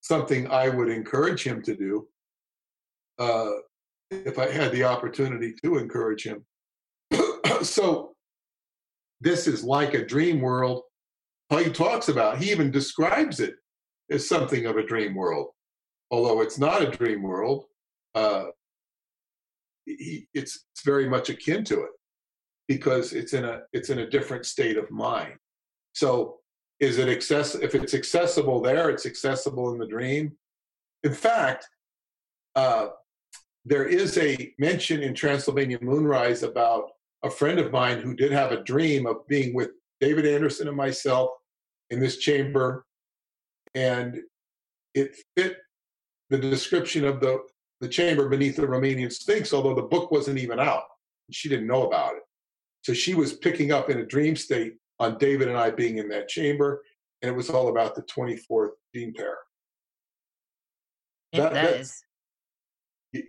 something 0.01 0.51
I 0.51 0.70
would 0.70 0.88
encourage 0.88 1.43
him 1.43 1.61
to 1.62 1.76
do 1.76 2.09
uh, 3.18 3.51
if 4.11 4.38
I 4.38 4.51
had 4.51 4.72
the 4.72 4.84
opportunity 4.84 5.53
to 5.62 5.76
encourage 5.76 6.24
him. 6.24 6.47
so, 7.62 8.14
this 9.20 9.47
is 9.47 9.62
like 9.62 9.93
a 9.93 10.05
dream 10.05 10.40
world. 10.40 10.82
He 11.51 11.70
talks 11.70 12.09
about, 12.09 12.38
he 12.38 12.51
even 12.51 12.70
describes 12.70 13.38
it 13.38 13.55
as 14.11 14.26
something 14.26 14.64
of 14.64 14.78
a 14.78 14.86
dream 14.86 15.14
world, 15.14 15.49
although 16.11 16.40
it's 16.40 16.59
not 16.59 16.80
a 16.80 16.90
dream 16.90 17.22
world 17.22 17.66
uh, 18.14 18.44
he, 19.86 20.28
it's, 20.34 20.66
it's 20.72 20.84
very 20.84 21.08
much 21.08 21.28
akin 21.28 21.64
to 21.64 21.82
it 21.82 21.90
because 22.68 23.12
it's 23.12 23.32
in 23.32 23.44
a 23.44 23.62
it's 23.72 23.90
in 23.90 23.98
a 24.00 24.08
different 24.08 24.46
state 24.46 24.76
of 24.76 24.90
mind. 24.90 25.34
So 25.92 26.38
is 26.80 26.98
it 26.98 27.08
access 27.08 27.54
if 27.54 27.74
it's 27.74 27.94
accessible 27.94 28.60
there, 28.60 28.90
it's 28.90 29.06
accessible 29.06 29.72
in 29.72 29.78
the 29.78 29.86
dream. 29.86 30.32
In 31.02 31.12
fact, 31.12 31.68
uh, 32.54 32.88
there 33.64 33.84
is 33.84 34.18
a 34.18 34.52
mention 34.58 35.02
in 35.02 35.14
Transylvania 35.14 35.78
Moonrise 35.80 36.42
about 36.42 36.90
a 37.22 37.30
friend 37.30 37.58
of 37.58 37.70
mine 37.70 38.00
who 38.00 38.14
did 38.14 38.32
have 38.32 38.52
a 38.52 38.64
dream 38.64 39.06
of 39.06 39.26
being 39.28 39.54
with 39.54 39.70
David 40.00 40.26
Anderson 40.26 40.66
and 40.68 40.76
myself 40.76 41.30
in 41.90 42.00
this 42.00 42.18
chamber, 42.18 42.84
and 43.74 44.20
it 44.94 45.14
fit 45.36 45.58
the 46.30 46.38
description 46.38 47.04
of 47.04 47.20
the 47.20 47.38
the 47.83 47.89
chamber 47.89 48.28
beneath 48.28 48.55
the 48.55 48.62
Romanian 48.62 49.12
Sphinx, 49.12 49.53
although 49.53 49.74
the 49.74 49.83
book 49.83 50.12
wasn't 50.12 50.39
even 50.39 50.61
out. 50.61 50.85
She 51.33 51.49
didn't 51.49 51.66
know 51.66 51.89
about 51.89 52.14
it. 52.14 52.22
So 52.83 52.95
she 52.95 53.14
was 53.14 53.33
picking 53.33 53.72
up 53.72 53.91
in 53.91 53.99
a 53.99 54.07
dream 54.07 54.37
state 54.37 54.74
on 55.01 55.18
David 55.18 55.49
and 55.49 55.59
I 55.59 55.70
being 55.70 55.99
in 55.99 56.09
that 56.11 56.28
chamber, 56.28 56.85
and 57.20 57.33
it 57.33 57.37
was 57.37 57.51
all 57.51 57.68
about 57.68 57.97
the 57.97 58.03
24th 58.03 58.70
gene 58.95 59.12
pair. 59.12 59.37
That, 61.33 61.53
that 61.53 61.74
is. 61.74 62.05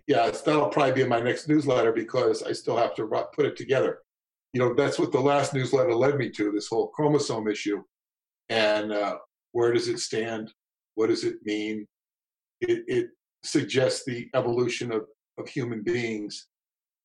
Yeah, 0.06 0.30
that'll 0.30 0.68
probably 0.68 0.92
be 0.92 1.02
in 1.02 1.08
my 1.08 1.20
next 1.20 1.48
newsletter 1.48 1.92
because 1.92 2.44
I 2.44 2.52
still 2.52 2.76
have 2.76 2.94
to 2.94 3.06
put 3.34 3.46
it 3.46 3.56
together. 3.56 3.98
You 4.52 4.60
know, 4.60 4.72
that's 4.72 5.00
what 5.00 5.10
the 5.10 5.20
last 5.20 5.52
newsletter 5.52 5.94
led 5.94 6.16
me 6.16 6.30
to 6.30 6.52
this 6.52 6.68
whole 6.68 6.88
chromosome 6.88 7.48
issue. 7.48 7.82
And 8.50 8.92
uh, 8.92 9.16
where 9.50 9.72
does 9.72 9.88
it 9.88 9.98
stand? 9.98 10.52
What 10.94 11.08
does 11.08 11.24
it 11.24 11.38
mean? 11.44 11.86
It, 12.60 12.84
it 12.86 13.08
suggests 13.44 14.04
the 14.04 14.28
evolution 14.34 14.92
of, 14.92 15.06
of 15.38 15.48
human 15.48 15.82
beings. 15.82 16.48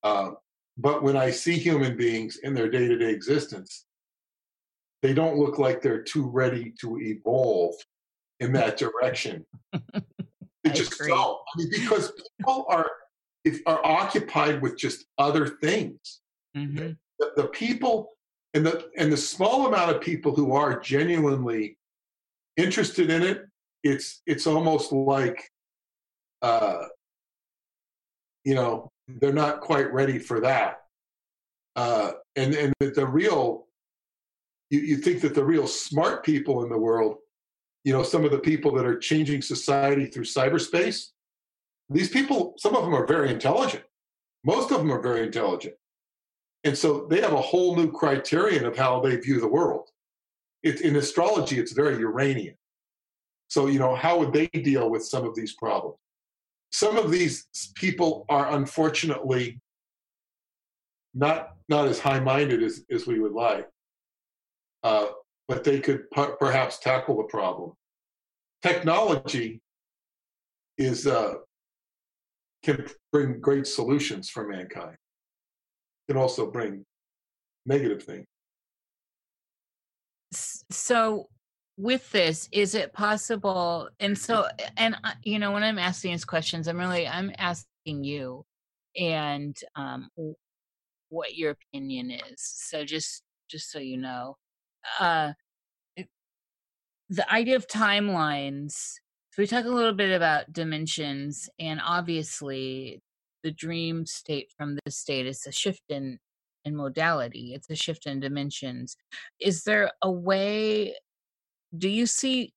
Uh, 0.03 0.31
but 0.77 1.03
when 1.03 1.17
I 1.17 1.31
see 1.31 1.57
human 1.57 1.97
beings 1.97 2.37
in 2.37 2.53
their 2.53 2.69
day 2.69 2.87
to 2.87 2.97
day 2.97 3.11
existence, 3.11 3.85
they 5.01 5.13
don't 5.13 5.37
look 5.37 5.59
like 5.59 5.81
they're 5.81 6.03
too 6.03 6.29
ready 6.29 6.73
to 6.81 6.99
evolve 6.99 7.75
in 8.39 8.53
that 8.53 8.77
direction. 8.77 9.45
they 9.93 10.71
just 10.71 10.93
agree. 10.93 11.09
don't. 11.09 11.37
I 11.37 11.57
mean, 11.57 11.69
because 11.71 12.11
people 12.37 12.65
are 12.69 12.89
if, 13.45 13.61
are 13.65 13.85
occupied 13.85 14.61
with 14.61 14.77
just 14.77 15.05
other 15.17 15.47
things. 15.47 16.21
Mm-hmm. 16.55 16.91
The, 17.19 17.31
the 17.35 17.47
people 17.49 18.09
and 18.53 18.65
the 18.65 18.89
and 18.97 19.11
the 19.11 19.17
small 19.17 19.67
amount 19.67 19.95
of 19.95 20.01
people 20.01 20.35
who 20.35 20.53
are 20.53 20.79
genuinely 20.79 21.77
interested 22.57 23.09
in 23.09 23.21
it, 23.23 23.45
it's 23.83 24.21
it's 24.25 24.47
almost 24.47 24.91
like 24.91 25.49
uh, 26.41 26.83
you 28.43 28.55
know, 28.55 28.89
they're 29.07 29.33
not 29.33 29.61
quite 29.61 29.91
ready 29.93 30.19
for 30.19 30.39
that. 30.41 30.81
Uh, 31.75 32.11
and 32.35 32.53
and 32.53 32.73
the 32.79 33.05
real, 33.05 33.67
you, 34.69 34.79
you 34.79 34.97
think 34.97 35.21
that 35.21 35.35
the 35.35 35.43
real 35.43 35.67
smart 35.67 36.23
people 36.23 36.63
in 36.63 36.69
the 36.69 36.77
world, 36.77 37.17
you 37.83 37.93
know, 37.93 38.03
some 38.03 38.25
of 38.25 38.31
the 38.31 38.39
people 38.39 38.73
that 38.73 38.85
are 38.85 38.97
changing 38.97 39.41
society 39.41 40.05
through 40.05 40.25
cyberspace, 40.25 41.07
these 41.89 42.09
people, 42.09 42.53
some 42.57 42.75
of 42.75 42.83
them 42.83 42.93
are 42.93 43.05
very 43.05 43.31
intelligent. 43.31 43.83
Most 44.43 44.71
of 44.71 44.77
them 44.77 44.91
are 44.91 45.01
very 45.01 45.23
intelligent. 45.23 45.75
And 46.63 46.77
so 46.77 47.07
they 47.09 47.21
have 47.21 47.33
a 47.33 47.41
whole 47.41 47.75
new 47.75 47.91
criterion 47.91 48.65
of 48.65 48.77
how 48.77 48.99
they 48.99 49.15
view 49.15 49.39
the 49.39 49.47
world. 49.47 49.89
It, 50.61 50.81
in 50.81 50.97
astrology, 50.97 51.57
it's 51.57 51.71
very 51.71 51.97
Uranian. 51.99 52.55
So, 53.47 53.67
you 53.67 53.79
know, 53.79 53.95
how 53.95 54.19
would 54.19 54.33
they 54.33 54.47
deal 54.47 54.89
with 54.89 55.03
some 55.05 55.25
of 55.25 55.35
these 55.35 55.53
problems? 55.53 55.97
Some 56.71 56.97
of 56.97 57.11
these 57.11 57.47
people 57.75 58.25
are 58.29 58.51
unfortunately 58.55 59.59
not 61.13 61.49
not 61.67 61.87
as 61.87 61.99
high-minded 61.99 62.63
as, 62.63 62.83
as 62.91 63.07
we 63.07 63.19
would 63.19 63.33
like 63.33 63.67
uh, 64.83 65.07
but 65.47 65.63
they 65.63 65.79
could 65.79 66.09
p- 66.11 66.35
perhaps 66.39 66.79
tackle 66.79 67.17
the 67.17 67.23
problem 67.23 67.73
technology 68.61 69.61
is 70.77 71.07
uh, 71.07 71.35
can 72.63 72.85
bring 73.11 73.39
great 73.39 73.67
solutions 73.67 74.29
for 74.29 74.47
mankind. 74.47 74.97
Can 76.07 76.17
also 76.17 76.49
bring 76.49 76.85
negative 77.65 78.03
things. 78.03 78.25
So, 80.31 81.27
with 81.79 82.11
this, 82.11 82.49
is 82.51 82.75
it 82.75 82.91
possible? 82.91 83.89
And 84.01 84.17
so, 84.17 84.45
and 84.75 84.97
you 85.23 85.39
know, 85.39 85.53
when 85.53 85.63
I'm 85.63 85.79
asking 85.79 86.11
these 86.11 86.25
questions, 86.25 86.67
I'm 86.67 86.77
really 86.77 87.07
I'm 87.07 87.31
asking 87.37 88.03
you, 88.03 88.45
and 88.97 89.57
um, 89.77 90.09
what 91.07 91.35
your 91.35 91.51
opinion 91.51 92.11
is. 92.11 92.35
So 92.37 92.83
just 92.83 93.23
just 93.49 93.71
so 93.71 93.79
you 93.79 93.95
know, 93.97 94.35
uh, 94.99 95.31
the 97.09 97.33
idea 97.33 97.55
of 97.55 97.65
timelines. 97.67 98.73
So 99.31 99.43
we 99.43 99.47
talk 99.47 99.63
a 99.63 99.69
little 99.69 99.93
bit 99.93 100.13
about 100.13 100.51
dimensions, 100.51 101.49
and 101.59 101.79
obviously, 101.81 102.99
the 103.41 103.51
dream 103.51 104.05
state 104.05 104.51
from 104.57 104.77
this 104.83 104.97
state 104.97 105.25
is 105.25 105.47
a 105.47 105.51
shift 105.53 105.83
in 105.87 106.19
in 106.65 106.75
modality. 106.75 107.53
It's 107.53 107.69
a 107.69 107.75
shift 107.75 108.05
in 108.05 108.19
dimensions. 108.19 108.97
Is 109.39 109.63
there 109.63 109.91
a 110.01 110.11
way? 110.11 110.95
Do 111.77 111.89
you 111.89 112.05
see 112.05 112.53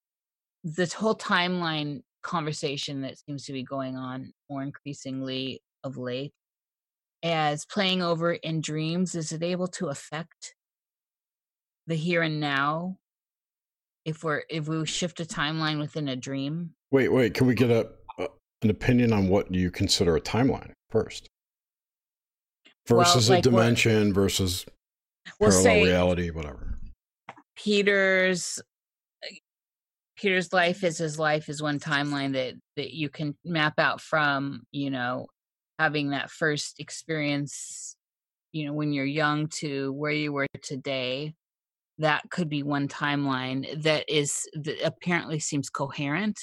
this 0.64 0.92
whole 0.92 1.14
timeline 1.14 2.02
conversation 2.22 3.02
that 3.02 3.18
seems 3.18 3.44
to 3.46 3.52
be 3.52 3.62
going 3.62 3.96
on 3.96 4.32
more 4.48 4.62
increasingly 4.62 5.60
of 5.84 5.96
late 5.96 6.32
as 7.22 7.64
playing 7.64 8.02
over 8.02 8.32
in 8.32 8.60
dreams 8.60 9.14
is 9.14 9.32
it 9.32 9.42
able 9.42 9.68
to 9.68 9.88
affect 9.88 10.54
the 11.86 11.94
here 11.94 12.22
and 12.22 12.40
now? 12.40 12.96
If 14.04 14.24
we're 14.24 14.42
if 14.50 14.66
we 14.66 14.84
shift 14.86 15.20
a 15.20 15.24
timeline 15.24 15.78
within 15.78 16.08
a 16.08 16.16
dream? 16.16 16.70
Wait 16.90 17.12
wait 17.12 17.34
can 17.34 17.46
we 17.46 17.54
get 17.54 17.70
a, 17.70 17.88
a 18.18 18.28
an 18.62 18.70
opinion 18.70 19.12
on 19.12 19.28
what 19.28 19.52
you 19.54 19.70
consider 19.70 20.16
a 20.16 20.20
timeline 20.20 20.72
first? 20.90 21.28
Versus 22.88 23.28
well, 23.28 23.36
like 23.36 23.46
a 23.46 23.50
dimension 23.50 24.12
versus 24.12 24.66
we'll 25.38 25.50
parallel 25.50 25.62
say 25.62 25.84
reality 25.84 26.30
whatever. 26.30 26.78
Peter's 27.54 28.60
peter's 30.22 30.52
life 30.52 30.84
is 30.84 30.98
his 30.98 31.18
life 31.18 31.48
is 31.48 31.60
one 31.60 31.78
timeline 31.80 32.32
that 32.32 32.54
that 32.76 32.94
you 32.94 33.08
can 33.08 33.36
map 33.44 33.74
out 33.78 34.00
from 34.00 34.62
you 34.70 34.88
know 34.88 35.26
having 35.78 36.10
that 36.10 36.30
first 36.30 36.78
experience 36.78 37.96
you 38.52 38.66
know 38.66 38.72
when 38.72 38.92
you're 38.92 39.04
young 39.04 39.48
to 39.48 39.92
where 39.92 40.12
you 40.12 40.32
were 40.32 40.46
today. 40.62 41.34
That 41.98 42.22
could 42.30 42.48
be 42.48 42.62
one 42.62 42.88
timeline 42.88 43.82
that 43.82 44.04
is 44.08 44.48
that 44.54 44.84
apparently 44.84 45.38
seems 45.38 45.70
coherent 45.70 46.40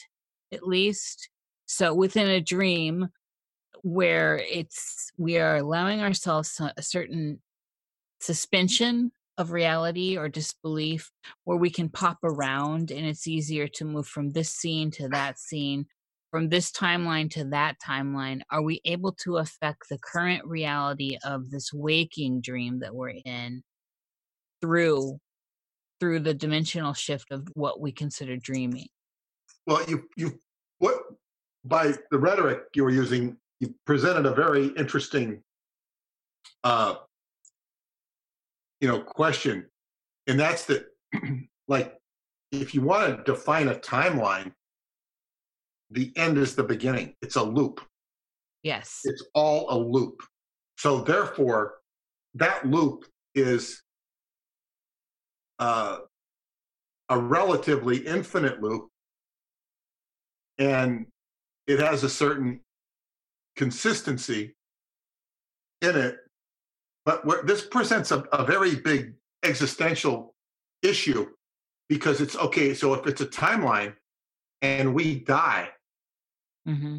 at 0.51 0.67
least. 0.67 1.29
So 1.65 1.93
within 1.93 2.27
a 2.27 2.41
dream 2.41 3.09
where 3.81 4.37
it's 4.37 5.11
we 5.17 5.37
are 5.37 5.57
allowing 5.57 6.01
ourselves 6.01 6.59
a 6.77 6.81
certain 6.81 7.41
suspension 8.19 9.11
of 9.39 9.51
reality 9.51 10.17
or 10.17 10.29
disbelief 10.29 11.11
where 11.45 11.57
we 11.57 11.69
can 11.69 11.89
pop 11.89 12.17
around 12.23 12.91
and 12.91 13.05
it's 13.07 13.27
easier 13.27 13.67
to 13.67 13.85
move 13.85 14.05
from 14.05 14.29
this 14.31 14.49
scene 14.49 14.91
to 14.91 15.07
that 15.09 15.39
scene 15.39 15.85
from 16.29 16.49
this 16.49 16.71
timeline 16.71 17.29
to 17.31 17.45
that 17.45 17.77
timeline 17.83 18.41
are 18.51 18.61
we 18.61 18.81
able 18.85 19.13
to 19.13 19.37
affect 19.37 19.83
the 19.89 19.97
current 19.97 20.45
reality 20.45 21.17
of 21.23 21.49
this 21.49 21.71
waking 21.73 22.41
dream 22.41 22.79
that 22.79 22.93
we're 22.93 23.15
in 23.25 23.63
through 24.61 25.17
through 25.99 26.19
the 26.19 26.33
dimensional 26.33 26.93
shift 26.93 27.31
of 27.31 27.47
what 27.53 27.81
we 27.81 27.91
consider 27.91 28.37
dreaming? 28.37 28.87
Well 29.65 29.83
you 29.87 30.07
you 30.17 30.39
what 30.79 30.99
by 31.63 31.93
the 32.11 32.19
rhetoric 32.19 32.63
you 32.75 32.83
were 32.83 32.91
using 32.91 33.37
you 33.59 33.73
presented 33.85 34.25
a 34.25 34.33
very 34.33 34.67
interesting 34.67 35.41
uh 36.63 36.95
you 38.81 38.87
know 38.87 38.99
question 38.99 39.65
and 40.27 40.39
that's 40.39 40.65
that 40.65 40.85
like 41.67 41.95
if 42.51 42.73
you 42.73 42.81
want 42.81 43.17
to 43.17 43.31
define 43.31 43.67
a 43.67 43.75
timeline 43.75 44.51
the 45.91 46.11
end 46.15 46.37
is 46.37 46.55
the 46.55 46.63
beginning. 46.63 47.15
It's 47.21 47.35
a 47.35 47.43
loop. 47.43 47.81
Yes. 48.63 49.01
It's 49.05 49.25
all 49.33 49.67
a 49.69 49.77
loop. 49.77 50.21
So 50.77 51.01
therefore, 51.01 51.75
that 52.35 52.67
loop 52.69 53.05
is 53.33 53.81
uh, 55.57 55.99
a 57.09 57.17
relatively 57.17 57.97
infinite 57.97 58.61
loop, 58.61 58.89
and 60.57 61.07
it 61.67 61.79
has 61.79 62.03
a 62.03 62.09
certain 62.09 62.61
consistency 63.55 64.55
in 65.81 65.95
it. 65.97 66.17
But 67.09 67.47
this 67.47 67.65
presents 67.65 68.11
a, 68.11 68.19
a 68.33 68.45
very 68.45 68.75
big 68.75 69.13
existential 69.43 70.35
issue 70.83 71.27
because 71.87 72.21
it's 72.21 72.35
okay. 72.35 72.73
So 72.73 72.93
if 72.93 73.07
it's 73.07 73.21
a 73.21 73.25
timeline 73.25 73.95
and 74.61 74.93
we 74.93 75.19
die, 75.21 75.69
Mm-hmm. 76.69 76.97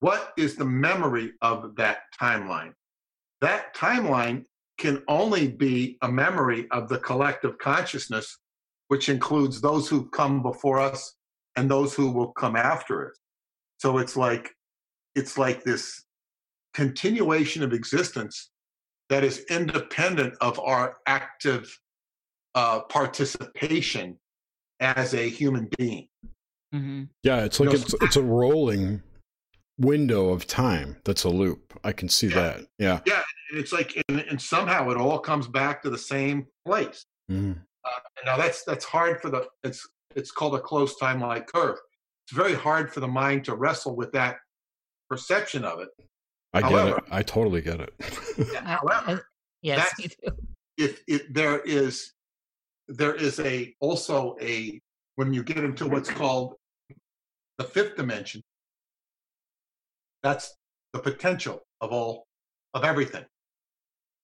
What 0.00 0.32
is 0.36 0.54
the 0.54 0.64
memory 0.64 1.32
of 1.42 1.74
that 1.76 1.98
timeline? 2.20 2.72
That 3.40 3.74
timeline 3.74 4.44
can 4.78 5.02
only 5.08 5.48
be 5.48 5.98
a 6.02 6.10
memory 6.10 6.68
of 6.70 6.88
the 6.88 6.98
collective 6.98 7.58
consciousness, 7.58 8.38
which 8.88 9.08
includes 9.08 9.60
those 9.60 9.88
who 9.88 10.08
come 10.10 10.42
before 10.42 10.78
us 10.78 11.14
and 11.56 11.68
those 11.68 11.94
who 11.94 12.10
will 12.10 12.32
come 12.32 12.54
after 12.54 13.08
us. 13.08 13.18
So 13.78 13.98
it's 13.98 14.16
like 14.16 14.50
it's 15.14 15.36
like 15.36 15.64
this 15.64 16.04
continuation 16.74 17.62
of 17.62 17.72
existence 17.72 18.50
that 19.08 19.24
is 19.24 19.44
independent 19.50 20.34
of 20.40 20.58
our 20.60 20.96
active 21.06 21.78
uh, 22.54 22.80
participation 22.80 24.18
as 24.80 25.14
a 25.14 25.28
human 25.28 25.68
being. 25.76 26.08
Mm-hmm. 26.74 27.04
Yeah, 27.22 27.44
it's 27.44 27.60
like 27.60 27.72
you 27.72 27.78
know, 27.78 27.82
it's 27.82 27.94
it's 28.02 28.16
a 28.16 28.22
rolling 28.22 29.02
window 29.78 30.30
of 30.30 30.46
time 30.46 30.96
that's 31.04 31.24
a 31.24 31.28
loop. 31.28 31.78
I 31.84 31.92
can 31.92 32.08
see 32.08 32.28
yeah. 32.28 32.34
that. 32.34 32.60
Yeah. 32.78 33.00
Yeah, 33.06 33.22
And 33.50 33.60
it's 33.60 33.72
like 33.72 34.02
and, 34.08 34.20
and, 34.20 34.40
somehow 34.40 34.90
it 34.90 34.96
all 34.96 35.18
comes 35.18 35.46
back 35.46 35.82
to 35.82 35.90
the 35.90 35.98
same 35.98 36.46
place. 36.66 37.06
Mm-hmm. 37.30 37.52
Uh, 37.84 38.00
now 38.26 38.36
that's 38.36 38.64
that's 38.64 38.84
hard 38.84 39.20
for 39.22 39.30
the 39.30 39.46
it's 39.62 39.88
it's 40.14 40.30
called 40.30 40.54
a 40.56 40.60
closed 40.60 40.98
timelike 41.00 41.46
curve. 41.46 41.78
It's 42.26 42.36
very 42.36 42.54
hard 42.54 42.92
for 42.92 43.00
the 43.00 43.08
mind 43.08 43.44
to 43.44 43.54
wrestle 43.54 43.96
with 43.96 44.12
that 44.12 44.36
perception 45.08 45.64
of 45.64 45.80
it. 45.80 45.88
I 46.58 46.68
however, 46.68 46.90
get 46.90 46.98
it. 46.98 47.04
I 47.10 47.22
totally 47.22 47.60
get 47.60 47.80
it. 47.80 47.94
however, 48.64 49.28
yes, 49.62 49.90
if 50.76 51.02
if 51.06 51.32
there 51.32 51.60
is 51.60 52.12
there 52.88 53.14
is 53.14 53.40
a 53.40 53.74
also 53.80 54.36
a 54.40 54.80
when 55.16 55.32
you 55.34 55.42
get 55.42 55.58
into 55.58 55.86
what's 55.86 56.10
called 56.10 56.54
the 57.58 57.64
fifth 57.64 57.96
dimension, 57.96 58.42
that's 60.22 60.54
the 60.92 60.98
potential 60.98 61.62
of 61.80 61.92
all 61.92 62.26
of 62.74 62.84
everything. 62.84 63.24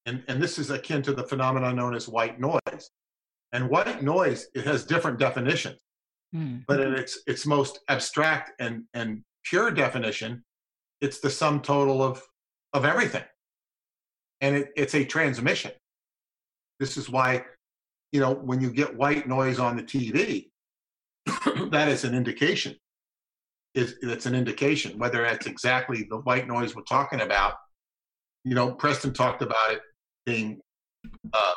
And, 0.07 0.23
and 0.29 0.43
this 0.43 0.59
is 0.59 0.71
akin 0.71 1.03
to 1.03 1.13
the 1.13 1.25
phenomenon 1.25 1.77
known 1.77 1.95
as 1.95 2.09
white 2.09 2.39
noise. 2.39 2.91
And 3.53 3.71
white 3.71 4.03
noise, 4.03 4.49
it 4.55 4.65
has 4.67 4.85
different 4.85 5.19
definitions. 5.19 5.79
Mm. 6.35 6.65
But 6.67 6.81
in 6.81 6.95
its 6.95 7.21
its 7.27 7.47
most 7.47 7.79
abstract 7.89 8.53
and, 8.59 8.85
and 8.95 9.23
pure 9.45 9.71
definition, 9.71 10.45
it's 11.05 11.21
the 11.21 11.29
sum 11.29 11.61
total 11.61 12.03
of 12.03 12.23
of 12.73 12.85
everything. 12.87 13.25
And 14.41 14.57
it, 14.57 14.69
it's 14.75 14.95
a 14.95 15.05
transmission. 15.05 15.71
This 16.81 16.97
is 16.97 17.09
why, 17.09 17.45
you 18.11 18.21
know, 18.21 18.33
when 18.33 18.61
you 18.61 18.71
get 18.71 18.97
white 18.97 19.29
noise 19.29 19.59
on 19.59 19.77
the 19.77 19.83
TV, 19.83 20.51
that 21.71 21.89
is 21.89 22.05
an 22.05 22.15
indication. 22.15 22.75
Is 23.75 23.97
it's 24.03 24.27
an 24.27 24.35
indication 24.35 24.99
whether 24.99 25.23
that's 25.23 25.47
exactly 25.47 26.07
the 26.09 26.19
white 26.19 26.49
noise 26.49 26.75
we're 26.75 26.83
talking 26.83 27.21
about. 27.21 27.55
You 28.45 28.55
know, 28.55 28.73
Preston 28.73 29.13
talked 29.13 29.43
about 29.43 29.73
it 29.73 29.81
being 30.25 30.61
uh, 31.33 31.55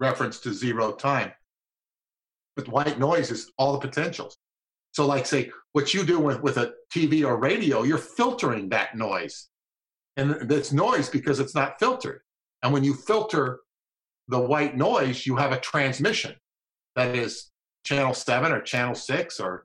reference 0.00 0.40
to 0.40 0.52
zero 0.52 0.92
time. 0.92 1.32
But 2.56 2.68
white 2.68 2.98
noise 2.98 3.30
is 3.30 3.52
all 3.58 3.72
the 3.74 3.86
potentials. 3.86 4.36
So, 4.92 5.06
like, 5.06 5.26
say, 5.26 5.50
what 5.72 5.94
you 5.94 6.04
do 6.04 6.18
with, 6.18 6.42
with 6.42 6.56
a 6.56 6.74
TV 6.92 7.24
or 7.24 7.36
radio, 7.36 7.82
you're 7.82 7.98
filtering 7.98 8.68
that 8.70 8.96
noise. 8.96 9.48
And 10.16 10.50
it's 10.50 10.72
noise 10.72 11.08
because 11.08 11.38
it's 11.38 11.54
not 11.54 11.78
filtered. 11.78 12.22
And 12.62 12.72
when 12.72 12.82
you 12.82 12.94
filter 12.94 13.60
the 14.26 14.40
white 14.40 14.76
noise, 14.76 15.24
you 15.26 15.36
have 15.36 15.52
a 15.52 15.60
transmission 15.60 16.34
that 16.96 17.14
is 17.14 17.50
channel 17.84 18.12
7 18.12 18.50
or 18.52 18.60
channel 18.60 18.94
6 18.94 19.40
or 19.40 19.64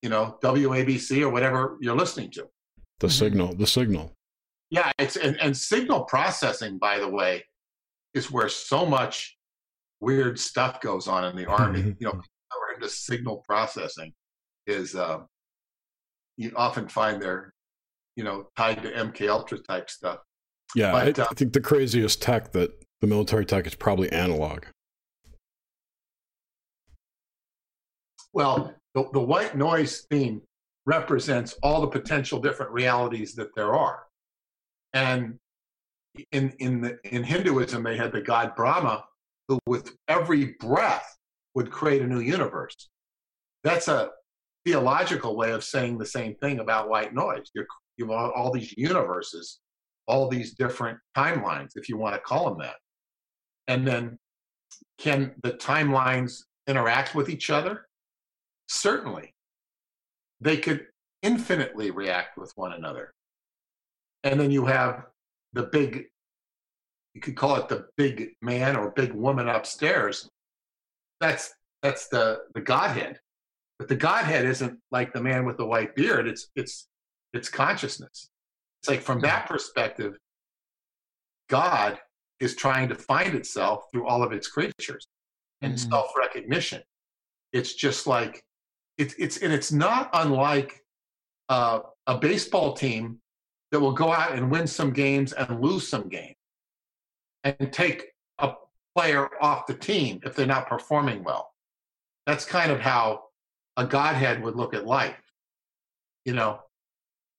you 0.00 0.08
know 0.08 0.38
WABC 0.42 1.22
or 1.22 1.30
whatever 1.30 1.76
you're 1.80 1.96
listening 1.96 2.30
to. 2.30 2.48
The 3.00 3.08
mm-hmm. 3.08 3.10
signal, 3.10 3.54
the 3.54 3.66
signal. 3.66 4.12
Yeah, 4.70 4.90
it's 4.98 5.16
and, 5.16 5.36
and 5.40 5.56
signal 5.56 6.04
processing, 6.04 6.78
by 6.78 6.98
the 6.98 7.08
way, 7.08 7.44
is 8.14 8.30
where 8.30 8.48
so 8.48 8.86
much 8.86 9.36
weird 10.00 10.38
stuff 10.38 10.80
goes 10.80 11.08
on 11.08 11.24
in 11.24 11.36
the 11.36 11.46
army. 11.46 11.80
Mm-hmm. 11.80 11.90
You 11.98 12.06
know, 12.06 12.12
we're 12.12 12.74
into 12.74 12.88
signal 12.88 13.42
processing 13.46 14.12
is 14.66 14.94
uh, 14.94 15.20
you 16.36 16.52
often 16.56 16.88
find 16.88 17.20
their 17.20 17.52
you 18.16 18.24
know, 18.24 18.48
tied 18.56 18.82
to 18.82 18.90
MK 18.90 19.28
Ultra 19.28 19.58
type 19.58 19.90
stuff. 19.90 20.18
Yeah, 20.74 20.92
But, 20.92 21.18
I, 21.18 21.22
uh, 21.22 21.26
I 21.30 21.34
think 21.34 21.52
the 21.52 21.60
craziest 21.60 22.22
tech 22.22 22.52
that 22.52 22.70
the 23.00 23.06
military 23.06 23.44
tech 23.44 23.66
is 23.66 23.74
probably 23.74 24.10
analog. 24.12 24.64
Well, 28.32 28.74
the, 28.94 29.08
the 29.12 29.20
white 29.20 29.56
noise 29.56 30.06
theme 30.10 30.40
represents 30.86 31.54
all 31.62 31.80
the 31.80 31.88
potential 31.88 32.40
different 32.40 32.72
realities 32.72 33.34
that 33.34 33.54
there 33.54 33.74
are. 33.74 34.04
And 34.94 35.38
in 36.32 36.52
in 36.58 36.80
the 36.82 36.98
in 37.04 37.22
Hinduism, 37.22 37.82
they 37.82 37.96
had 37.96 38.12
the 38.12 38.20
god 38.20 38.54
Brahma, 38.54 39.04
who 39.48 39.58
with 39.66 39.96
every 40.08 40.56
breath 40.60 41.16
would 41.54 41.70
create 41.70 42.02
a 42.02 42.06
new 42.06 42.20
universe. 42.20 42.90
That's 43.64 43.88
a 43.88 44.10
theological 44.64 45.36
way 45.36 45.52
of 45.52 45.64
saying 45.64 45.98
the 45.98 46.06
same 46.06 46.34
thing 46.36 46.60
about 46.60 46.88
white 46.88 47.14
noise. 47.14 47.50
You're, 47.54 47.66
you 47.96 48.06
have 48.06 48.14
all, 48.14 48.30
all 48.30 48.52
these 48.52 48.72
universes, 48.76 49.60
all 50.06 50.28
these 50.28 50.54
different 50.54 50.98
timelines, 51.16 51.70
if 51.76 51.88
you 51.88 51.96
want 51.96 52.14
to 52.14 52.20
call 52.20 52.48
them 52.48 52.58
that. 52.60 52.76
And 53.68 53.86
then, 53.86 54.18
can 54.98 55.34
the 55.42 55.52
timelines 55.52 56.42
interact 56.66 57.14
with 57.14 57.28
each 57.28 57.50
other? 57.50 57.86
Certainly. 58.68 59.34
They 60.40 60.56
could 60.56 60.86
infinitely 61.22 61.90
react 61.90 62.36
with 62.36 62.52
one 62.56 62.72
another. 62.72 63.12
And 64.24 64.38
then 64.38 64.50
you 64.50 64.66
have 64.66 65.04
the 65.52 65.64
big, 65.64 66.06
you 67.14 67.20
could 67.20 67.36
call 67.36 67.56
it 67.56 67.68
the 67.68 67.86
big 67.96 68.30
man 68.40 68.76
or 68.76 68.90
big 68.90 69.12
woman 69.12 69.48
upstairs. 69.48 70.28
That's 71.20 71.54
that's 71.82 72.08
the 72.08 72.40
the 72.54 72.60
Godhead. 72.60 73.18
But 73.82 73.88
the 73.88 73.96
Godhead 73.96 74.44
isn't 74.44 74.78
like 74.92 75.12
the 75.12 75.20
man 75.20 75.44
with 75.44 75.56
the 75.56 75.66
white 75.66 75.96
beard. 75.96 76.28
It's 76.28 76.46
it's 76.54 76.86
it's 77.32 77.48
consciousness. 77.48 78.30
It's 78.80 78.88
like 78.88 79.02
from 79.02 79.18
that 79.22 79.48
perspective, 79.48 80.16
God 81.48 81.98
is 82.38 82.54
trying 82.54 82.88
to 82.90 82.94
find 82.94 83.34
itself 83.34 83.86
through 83.90 84.06
all 84.06 84.22
of 84.22 84.30
its 84.30 84.46
creatures 84.46 85.08
and 85.62 85.74
Mhm. 85.74 85.90
self-recognition. 85.90 86.84
It's 87.52 87.74
just 87.74 88.06
like 88.06 88.44
it's 88.98 89.14
it's 89.18 89.38
and 89.38 89.52
it's 89.52 89.72
not 89.72 90.10
unlike 90.12 90.84
uh, 91.48 91.80
a 92.06 92.18
baseball 92.18 92.74
team 92.74 93.20
that 93.72 93.80
will 93.80 93.94
go 93.94 94.12
out 94.12 94.30
and 94.30 94.48
win 94.48 94.68
some 94.68 94.92
games 94.92 95.32
and 95.32 95.60
lose 95.60 95.88
some 95.88 96.08
games 96.08 96.36
and 97.42 97.72
take 97.72 98.12
a 98.38 98.54
player 98.94 99.28
off 99.42 99.66
the 99.66 99.74
team 99.74 100.20
if 100.24 100.36
they're 100.36 100.46
not 100.46 100.68
performing 100.68 101.24
well. 101.24 101.52
That's 102.26 102.44
kind 102.44 102.70
of 102.70 102.78
how 102.78 103.31
a 103.76 103.86
godhead 103.86 104.42
would 104.42 104.56
look 104.56 104.74
at 104.74 104.86
life. 104.86 105.20
You 106.24 106.34
know, 106.34 106.60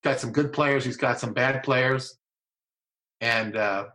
got 0.04 0.20
some 0.20 0.32
good 0.32 0.52
players, 0.52 0.84
he's 0.84 0.98
got 0.98 1.20
some 1.20 1.34
bad 1.34 1.64
players, 1.64 2.18
and 3.22 3.56
uh, 3.56 3.86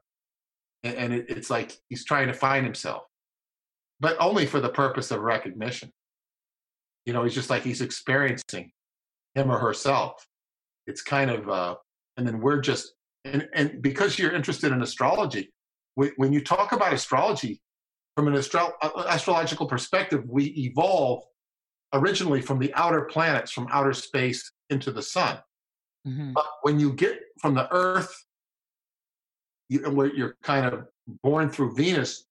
and, 0.82 1.12
it, 1.12 1.26
it's 1.28 1.50
like 1.50 1.76
he's 1.88 2.04
trying 2.04 2.28
to 2.28 2.34
find 2.34 2.64
himself, 2.64 3.02
but 4.00 4.16
only 4.20 4.46
for 4.46 4.60
the 4.60 4.68
purpose 4.68 5.10
of 5.10 5.20
recognition. 5.20 5.92
You 7.04 7.12
know, 7.12 7.24
he's 7.24 7.34
just 7.34 7.50
like 7.50 7.62
he's 7.62 7.80
experiencing 7.80 8.72
him 9.34 9.50
or 9.50 9.58
herself. 9.58 10.26
It's 10.86 11.02
kind 11.02 11.30
of, 11.30 11.48
uh, 11.48 11.76
and 12.16 12.26
then 12.26 12.40
we're 12.40 12.60
just, 12.60 12.94
and, 13.24 13.48
and 13.54 13.82
because 13.82 14.18
you're 14.18 14.32
interested 14.32 14.72
in 14.72 14.82
astrology, 14.82 15.50
when, 15.94 16.32
you 16.32 16.44
talk 16.44 16.72
about 16.72 16.92
astrology 16.92 17.60
from 18.14 18.28
an 18.28 18.34
astro- 18.34 18.74
astrological 19.08 19.66
perspective, 19.66 20.22
we 20.28 20.44
evolve 20.44 21.24
originally 21.92 22.40
from 22.40 22.58
the 22.58 22.72
outer 22.74 23.02
planets, 23.02 23.50
from 23.50 23.68
outer 23.70 23.92
space 23.92 24.52
into 24.70 24.90
the 24.90 25.02
sun. 25.02 25.42
Mhm. 26.06 26.34
But 26.34 26.46
when 26.62 26.78
you 26.78 26.92
get 26.92 27.20
from 27.40 27.54
the 27.54 27.72
Earth, 27.72 28.24
you, 29.68 29.80
you're 30.14 30.36
kind 30.42 30.66
of 30.66 30.88
born 31.22 31.50
through 31.50 31.74
Venus, 31.74 32.26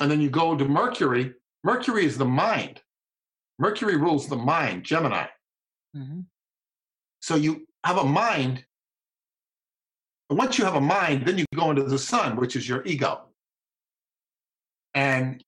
and 0.00 0.10
then 0.10 0.20
you 0.20 0.30
go 0.30 0.56
to 0.56 0.64
Mercury. 0.64 1.34
Mercury 1.64 2.04
is 2.04 2.18
the 2.18 2.24
mind. 2.24 2.82
Mercury 3.58 3.96
rules 3.96 4.28
the 4.28 4.36
mind, 4.36 4.84
Gemini. 4.84 5.28
Mhm. 5.94 6.26
So 7.20 7.36
you 7.36 7.66
have 7.84 7.98
a 7.98 8.04
mind. 8.04 8.66
And 10.30 10.38
once 10.38 10.58
you 10.58 10.64
have 10.64 10.74
a 10.74 10.80
mind, 10.80 11.26
then 11.26 11.36
you 11.38 11.44
go 11.54 11.70
into 11.70 11.84
the 11.84 11.98
sun, 11.98 12.36
which 12.36 12.56
is 12.56 12.66
your 12.68 12.84
ego. 12.86 13.28
And 14.94 15.44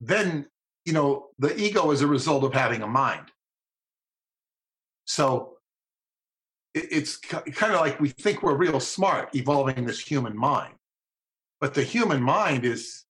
then, 0.00 0.48
you 0.86 0.92
know, 0.92 1.28
the 1.38 1.54
ego 1.60 1.90
is 1.90 2.00
a 2.00 2.06
result 2.06 2.44
of 2.44 2.54
having 2.54 2.80
a 2.82 2.86
mind. 2.86 3.30
So 5.04 5.58
it- 6.74 6.92
it's 6.92 7.16
kind 7.16 7.74
of 7.74 7.80
like 7.80 8.00
we 8.00 8.08
think 8.10 8.42
we're 8.42 8.56
real 8.56 8.80
smart 8.80 9.34
evolving 9.34 9.84
this 9.84 10.00
human 10.00 10.36
mind. 10.36 10.78
But 11.60 11.74
the 11.74 11.82
human 11.82 12.22
mind 12.22 12.64
is 12.64 13.04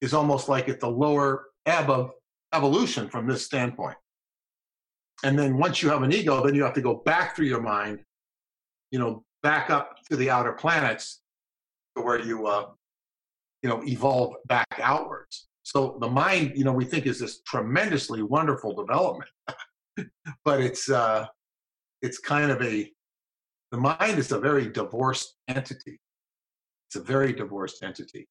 is 0.00 0.12
almost 0.12 0.48
like 0.50 0.68
at 0.68 0.80
the 0.80 0.90
lower 0.90 1.50
ebb 1.64 1.88
of 1.88 2.12
evolution 2.52 3.08
from 3.08 3.26
this 3.26 3.46
standpoint. 3.46 3.96
And 5.22 5.38
then 5.38 5.56
once 5.56 5.80
you 5.80 5.88
have 5.88 6.02
an 6.02 6.12
ego, 6.12 6.44
then 6.44 6.54
you 6.54 6.62
have 6.64 6.74
to 6.74 6.82
go 6.82 6.96
back 6.96 7.34
through 7.34 7.46
your 7.46 7.62
mind, 7.62 8.04
you 8.90 8.98
know, 8.98 9.24
back 9.42 9.70
up 9.70 10.02
to 10.10 10.16
the 10.16 10.28
outer 10.28 10.52
planets 10.52 11.22
to 11.96 12.02
where 12.02 12.18
you, 12.18 12.46
uh, 12.46 12.70
you 13.62 13.70
know, 13.70 13.82
evolve 13.84 14.34
back 14.46 14.66
outwards. 14.78 15.48
So 15.64 15.96
the 16.00 16.08
mind, 16.08 16.52
you 16.54 16.62
know, 16.62 16.72
we 16.72 16.84
think 16.84 17.06
is 17.06 17.18
this 17.18 17.40
tremendously 17.40 18.22
wonderful 18.22 18.74
development, 18.74 19.30
but 20.44 20.60
it's 20.60 20.90
uh, 20.90 21.26
it's 22.02 22.18
kind 22.18 22.50
of 22.50 22.62
a 22.62 22.92
the 23.72 23.78
mind 23.78 24.18
is 24.18 24.30
a 24.30 24.38
very 24.38 24.68
divorced 24.68 25.36
entity. 25.48 25.98
It's 26.88 26.96
a 26.96 27.02
very 27.02 27.32
divorced 27.32 27.82
entity, 27.82 28.28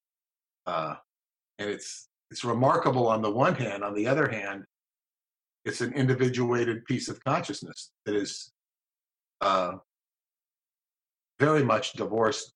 uh, 0.68 0.96
and 1.58 1.70
it's 1.70 2.08
it's 2.30 2.46
remarkable 2.46 3.08
on 3.08 3.24
the 3.24 3.32
one 3.32 3.56
hand. 3.56 3.84
On 3.84 3.96
the 3.96 4.08
other 4.08 4.28
hand, 4.28 4.64
it's 5.66 5.82
an 5.82 5.92
individuated 5.94 6.86
piece 6.86 7.10
of 7.10 7.24
consciousness 7.24 7.92
that 8.06 8.16
is 8.16 8.52
uh, 9.42 9.74
very 11.40 11.64
much 11.64 11.94
divorced 11.94 12.54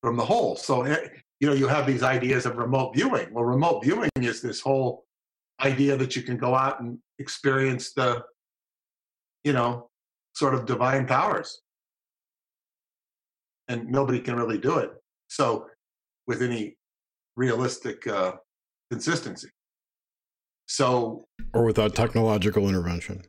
from 0.00 0.16
the 0.16 0.24
whole. 0.24 0.54
So, 0.54 0.82
eh, 0.82 1.08
you 1.40 1.48
know, 1.48 1.54
you 1.54 1.68
have 1.68 1.86
these 1.86 2.02
ideas 2.02 2.46
of 2.46 2.56
remote 2.56 2.94
viewing. 2.94 3.32
Well, 3.32 3.44
remote 3.44 3.84
viewing 3.84 4.10
is 4.16 4.40
this 4.40 4.60
whole 4.60 5.04
idea 5.60 5.96
that 5.96 6.16
you 6.16 6.22
can 6.22 6.36
go 6.36 6.54
out 6.54 6.80
and 6.80 6.98
experience 7.18 7.92
the, 7.92 8.22
you 9.44 9.52
know, 9.52 9.90
sort 10.34 10.54
of 10.54 10.66
divine 10.66 11.06
powers. 11.06 11.60
And 13.68 13.88
nobody 13.88 14.20
can 14.20 14.36
really 14.36 14.58
do 14.58 14.78
it. 14.78 14.90
So, 15.28 15.66
with 16.26 16.40
any 16.42 16.76
realistic 17.36 18.06
uh, 18.06 18.32
consistency. 18.90 19.48
So, 20.66 21.26
Or 21.52 21.64
without 21.64 21.94
technological 21.94 22.68
intervention. 22.68 23.22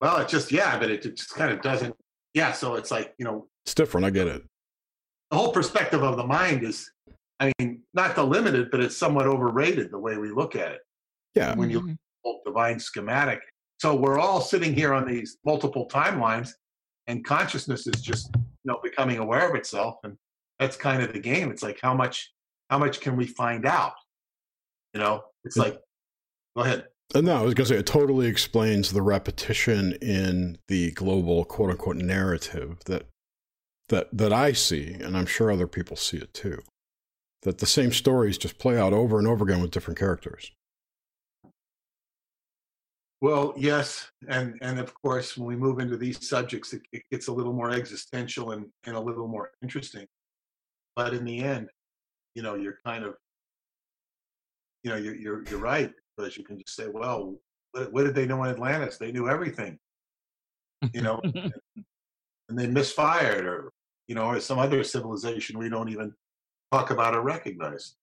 Well, 0.00 0.18
it 0.18 0.28
just 0.28 0.50
yeah, 0.50 0.78
but 0.78 0.90
it, 0.90 1.04
it 1.06 1.16
just 1.16 1.34
kind 1.34 1.52
of 1.52 1.62
doesn't. 1.62 1.94
Yeah, 2.34 2.52
so 2.52 2.74
it's 2.74 2.90
like 2.90 3.14
you 3.18 3.24
know 3.24 3.46
It's 3.64 3.74
different. 3.74 4.06
I 4.06 4.10
get 4.10 4.26
it. 4.26 4.42
The 5.32 5.38
whole 5.38 5.50
perspective 5.50 6.02
of 6.02 6.18
the 6.18 6.26
mind 6.26 6.62
is, 6.62 6.90
I 7.40 7.50
mean, 7.58 7.82
not 7.94 8.14
the 8.14 8.22
limited, 8.22 8.70
but 8.70 8.80
it's 8.80 8.96
somewhat 8.96 9.26
overrated 9.26 9.90
the 9.90 9.98
way 9.98 10.18
we 10.18 10.30
look 10.30 10.54
at 10.54 10.72
it 10.72 10.80
Yeah. 11.34 11.54
when 11.56 11.70
you 11.70 11.78
look 11.80 11.86
Mhm. 11.88 11.92
at 11.92 11.98
the 12.44 12.50
divine 12.50 12.78
schematic. 12.78 13.40
So 13.80 13.96
we're 13.96 14.18
all 14.18 14.42
sitting 14.42 14.74
here 14.74 14.92
on 14.92 15.06
these 15.06 15.38
multiple 15.44 15.88
timelines, 15.88 16.50
and 17.06 17.24
consciousness 17.24 17.86
is 17.86 18.02
just 18.02 18.30
you 18.36 18.42
know 18.66 18.78
becoming 18.82 19.18
aware 19.18 19.48
of 19.48 19.56
itself, 19.56 19.96
and 20.04 20.18
that's 20.58 20.76
kind 20.76 21.02
of 21.02 21.14
the 21.14 21.18
game. 21.18 21.50
It's 21.50 21.62
like 21.62 21.80
how 21.80 21.94
much 21.94 22.32
how 22.68 22.78
much 22.78 23.00
can 23.00 23.16
we 23.16 23.26
find 23.26 23.64
out? 23.66 23.94
You 24.92 25.00
know, 25.00 25.24
it's 25.44 25.56
Yeah. 25.56 25.62
like 25.62 25.80
go 26.54 26.62
ahead. 26.62 26.88
Uh, 27.14 27.22
No, 27.22 27.36
I 27.38 27.42
was 27.42 27.54
going 27.54 27.66
to 27.66 27.74
say 27.74 27.78
it 27.78 27.86
totally 27.86 28.26
explains 28.26 28.92
the 28.92 29.02
repetition 29.02 29.92
in 30.02 30.58
the 30.68 30.90
global 30.92 31.44
quote 31.46 31.70
unquote 31.70 31.96
narrative 31.96 32.78
that 32.84 33.08
that 33.88 34.08
that 34.12 34.32
I 34.32 34.52
see, 34.52 34.94
and 34.94 35.16
I'm 35.16 35.26
sure 35.26 35.50
other 35.50 35.66
people 35.66 35.96
see 35.96 36.18
it 36.18 36.32
too. 36.34 36.62
That 37.42 37.58
the 37.58 37.66
same 37.66 37.92
stories 37.92 38.38
just 38.38 38.58
play 38.58 38.78
out 38.78 38.92
over 38.92 39.18
and 39.18 39.26
over 39.26 39.44
again 39.44 39.60
with 39.60 39.72
different 39.72 39.98
characters. 39.98 40.52
Well, 43.20 43.54
yes, 43.56 44.10
and 44.28 44.58
and 44.62 44.80
of 44.80 44.92
course, 44.94 45.36
when 45.36 45.46
we 45.46 45.56
move 45.56 45.78
into 45.78 45.96
these 45.96 46.28
subjects, 46.28 46.72
it, 46.72 46.82
it 46.92 47.02
gets 47.10 47.28
a 47.28 47.32
little 47.32 47.52
more 47.52 47.70
existential 47.70 48.50
and, 48.50 48.66
and 48.84 48.96
a 48.96 49.00
little 49.00 49.28
more 49.28 49.52
interesting. 49.62 50.06
But 50.96 51.14
in 51.14 51.24
the 51.24 51.40
end, 51.40 51.68
you 52.34 52.42
know, 52.42 52.54
you're 52.56 52.78
kind 52.84 53.04
of, 53.04 53.14
you 54.82 54.90
know, 54.90 54.96
you're 54.96 55.14
you're, 55.14 55.44
you're 55.48 55.60
right 55.60 55.92
because 56.16 56.36
you 56.36 56.44
can 56.44 56.58
just 56.58 56.74
say, 56.74 56.88
well, 56.88 57.36
what, 57.70 57.92
what 57.92 58.04
did 58.04 58.14
they 58.14 58.26
know 58.26 58.42
in 58.42 58.50
Atlantis? 58.50 58.98
They 58.98 59.12
knew 59.12 59.28
everything, 59.28 59.78
you 60.92 61.02
know, 61.02 61.20
and 62.48 62.58
they 62.58 62.66
misfired, 62.66 63.46
or 63.46 63.72
you 64.08 64.14
know, 64.14 64.26
or 64.26 64.40
some 64.40 64.58
other 64.58 64.84
civilization 64.84 65.58
we 65.58 65.68
don't 65.68 65.88
even 65.88 66.12
talk 66.70 66.90
about 66.90 67.14
or 67.14 67.22
recognize. 67.22 67.94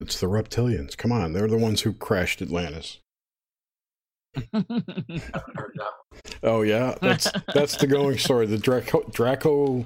It's 0.00 0.20
the 0.20 0.26
reptilians. 0.26 0.96
Come 0.96 1.12
on, 1.12 1.32
they're 1.32 1.48
the 1.48 1.58
ones 1.58 1.82
who 1.82 1.92
crashed 1.92 2.40
Atlantis. 2.40 3.00
I 4.36 4.42
haven't 4.52 5.56
heard 5.56 5.72
that 5.76 5.90
one. 6.08 6.20
Oh 6.42 6.62
yeah, 6.62 6.94
that's 7.00 7.30
that's 7.54 7.76
the 7.76 7.86
going 7.86 8.18
story. 8.18 8.46
The 8.46 8.58
Draco, 8.58 9.02
Draco, 9.10 9.84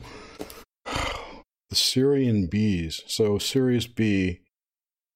the 0.85 1.75
Sirian 1.75 2.49
bees. 2.51 3.03
So 3.07 3.39
Sirius 3.39 3.87
B, 3.87 4.41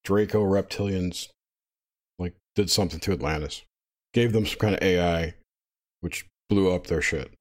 Draco 0.04 0.42
reptilians, 0.42 1.28
like 2.18 2.34
did 2.54 2.70
something 2.70 3.00
to 3.00 3.12
Atlantis, 3.12 3.62
gave 4.12 4.32
them 4.32 4.46
some 4.46 4.58
kind 4.58 4.74
of 4.74 4.82
AI, 4.82 5.34
which 6.00 6.26
blew 6.48 6.72
up 6.72 6.86
their 6.86 7.02
shit. 7.02 7.32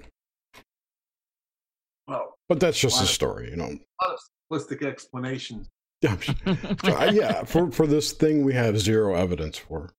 Well, 2.52 2.58
But 2.58 2.68
that's 2.68 2.82
just 2.82 2.98
a 3.00 3.04
Wow. 3.04 3.08
story, 3.08 3.50
you 3.50 3.56
know. 3.56 3.64
a 3.64 4.06
lot 4.06 4.14
of 4.14 4.20
simplistic 4.52 4.86
explanations. 4.86 5.70
Yeah, 6.84 7.06
yeah. 7.12 7.44
For 7.46 7.72
for 7.72 7.88
this 7.88 8.12
thing, 8.12 8.44
we 8.44 8.54
have 8.56 8.78
zero 8.78 9.16
evidence 9.16 9.58
for. 9.58 9.94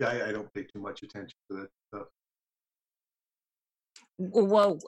Yeah, 0.00 0.08
I, 0.08 0.28
I 0.30 0.32
don't 0.32 0.52
pay 0.52 0.64
too 0.64 0.80
much 0.80 1.04
attention 1.04 1.36
to 1.50 1.56
that 1.58 1.68
stuff. 1.88 2.06
well 4.18 4.78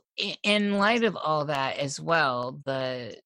in 0.42 0.74
light 0.78 1.04
of 1.04 1.16
all 1.16 1.44
that 1.44 1.76
as 1.78 2.00
well 2.00 2.60
the 2.64 3.16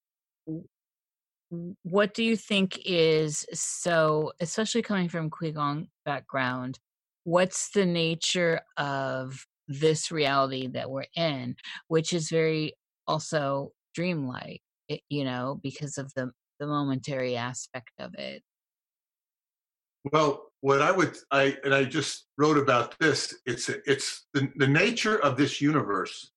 what 1.82 2.12
do 2.14 2.22
you 2.24 2.36
think 2.36 2.78
is 2.84 3.46
so 3.52 4.32
especially 4.40 4.82
coming 4.82 5.09
from 5.09 5.30
Qigong 5.30 5.88
background 6.05 6.78
what's 7.24 7.70
the 7.70 7.86
nature 7.86 8.60
of 8.76 9.46
this 9.68 10.10
reality 10.10 10.66
that 10.66 10.90
we're 10.90 11.04
in 11.16 11.54
which 11.88 12.12
is 12.12 12.30
very 12.30 12.74
also 13.06 13.70
dreamlike 13.94 14.62
you 15.08 15.24
know 15.24 15.60
because 15.62 15.98
of 15.98 16.12
the 16.14 16.30
the 16.58 16.66
momentary 16.66 17.36
aspect 17.36 17.92
of 18.00 18.14
it 18.14 18.42
Well, 20.12 20.50
what 20.60 20.82
I 20.82 20.90
would 20.90 21.16
I 21.30 21.56
and 21.64 21.74
I 21.74 21.84
just 21.84 22.26
wrote 22.36 22.58
about 22.58 22.98
this. 22.98 23.34
It's 23.46 23.68
it's 23.68 24.26
the, 24.34 24.50
the 24.56 24.66
nature 24.66 25.18
of 25.18 25.36
this 25.36 25.60
universe 25.60 26.30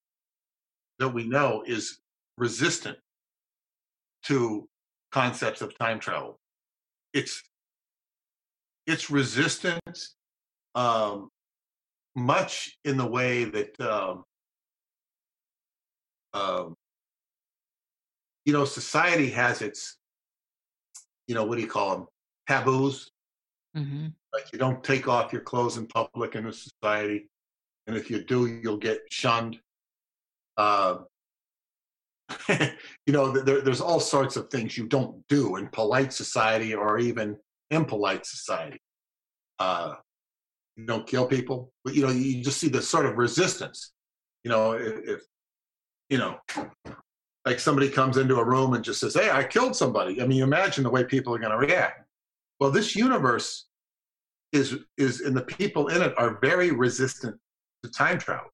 that 0.98 1.08
we 1.08 1.26
know 1.26 1.62
is 1.66 1.98
resistant 2.38 2.98
to 4.24 4.68
concepts 5.10 5.62
of 5.62 5.76
time 5.78 5.98
travel. 5.98 6.38
It's 7.12 7.42
it's 8.86 9.10
resistant 9.10 9.98
um, 10.74 11.30
much 12.14 12.76
in 12.84 12.96
the 12.96 13.06
way 13.06 13.44
that 13.44 13.80
um, 13.80 14.24
um, 16.34 16.76
you 18.44 18.52
know 18.52 18.64
society 18.64 19.30
has 19.30 19.62
its 19.62 19.96
you 21.26 21.34
know 21.34 21.44
what 21.44 21.56
do 21.56 21.62
you 21.62 21.68
call 21.68 21.90
them 21.90 22.06
taboos 22.48 23.10
hmm 23.74 24.08
like 24.32 24.52
you 24.52 24.58
don't 24.58 24.82
take 24.82 25.08
off 25.08 25.32
your 25.32 25.42
clothes 25.42 25.76
in 25.76 25.86
public 25.86 26.34
in 26.34 26.46
a 26.46 26.52
society, 26.52 27.28
and 27.86 27.96
if 27.96 28.10
you 28.10 28.24
do, 28.24 28.46
you'll 28.46 28.78
get 28.78 29.00
shunned. 29.10 29.58
Uh, 30.56 30.98
you 32.48 33.12
know, 33.12 33.30
there, 33.30 33.60
there's 33.60 33.80
all 33.80 34.00
sorts 34.00 34.36
of 34.36 34.48
things 34.48 34.78
you 34.78 34.86
don't 34.86 35.26
do 35.28 35.56
in 35.56 35.68
polite 35.68 36.12
society 36.12 36.74
or 36.74 36.98
even 36.98 37.36
impolite 37.70 38.24
society. 38.24 38.80
Uh, 39.58 39.94
you 40.76 40.86
don't 40.86 41.06
kill 41.06 41.26
people, 41.26 41.72
but 41.84 41.94
you 41.94 42.02
know, 42.02 42.10
you 42.10 42.42
just 42.42 42.58
see 42.58 42.68
the 42.68 42.82
sort 42.82 43.06
of 43.06 43.16
resistance. 43.18 43.92
You 44.44 44.50
know, 44.50 44.72
if, 44.72 45.08
if 45.08 45.20
you 46.08 46.18
know, 46.18 46.38
like 47.44 47.58
somebody 47.60 47.88
comes 47.88 48.16
into 48.16 48.36
a 48.36 48.44
room 48.44 48.74
and 48.74 48.84
just 48.84 49.00
says, 49.00 49.14
"Hey, 49.14 49.30
I 49.30 49.44
killed 49.44 49.76
somebody." 49.76 50.20
I 50.22 50.26
mean, 50.26 50.38
you 50.38 50.44
imagine 50.44 50.84
the 50.84 50.90
way 50.90 51.04
people 51.04 51.34
are 51.34 51.38
going 51.38 51.52
to 51.52 51.58
react. 51.58 52.06
Well, 52.60 52.70
this 52.70 52.94
universe 52.96 53.66
is 54.52 54.76
is 54.96 55.20
and 55.20 55.36
the 55.36 55.42
people 55.42 55.88
in 55.88 56.02
it 56.02 56.14
are 56.18 56.38
very 56.40 56.70
resistant 56.70 57.36
to 57.82 57.90
time 57.90 58.18
travel. 58.18 58.48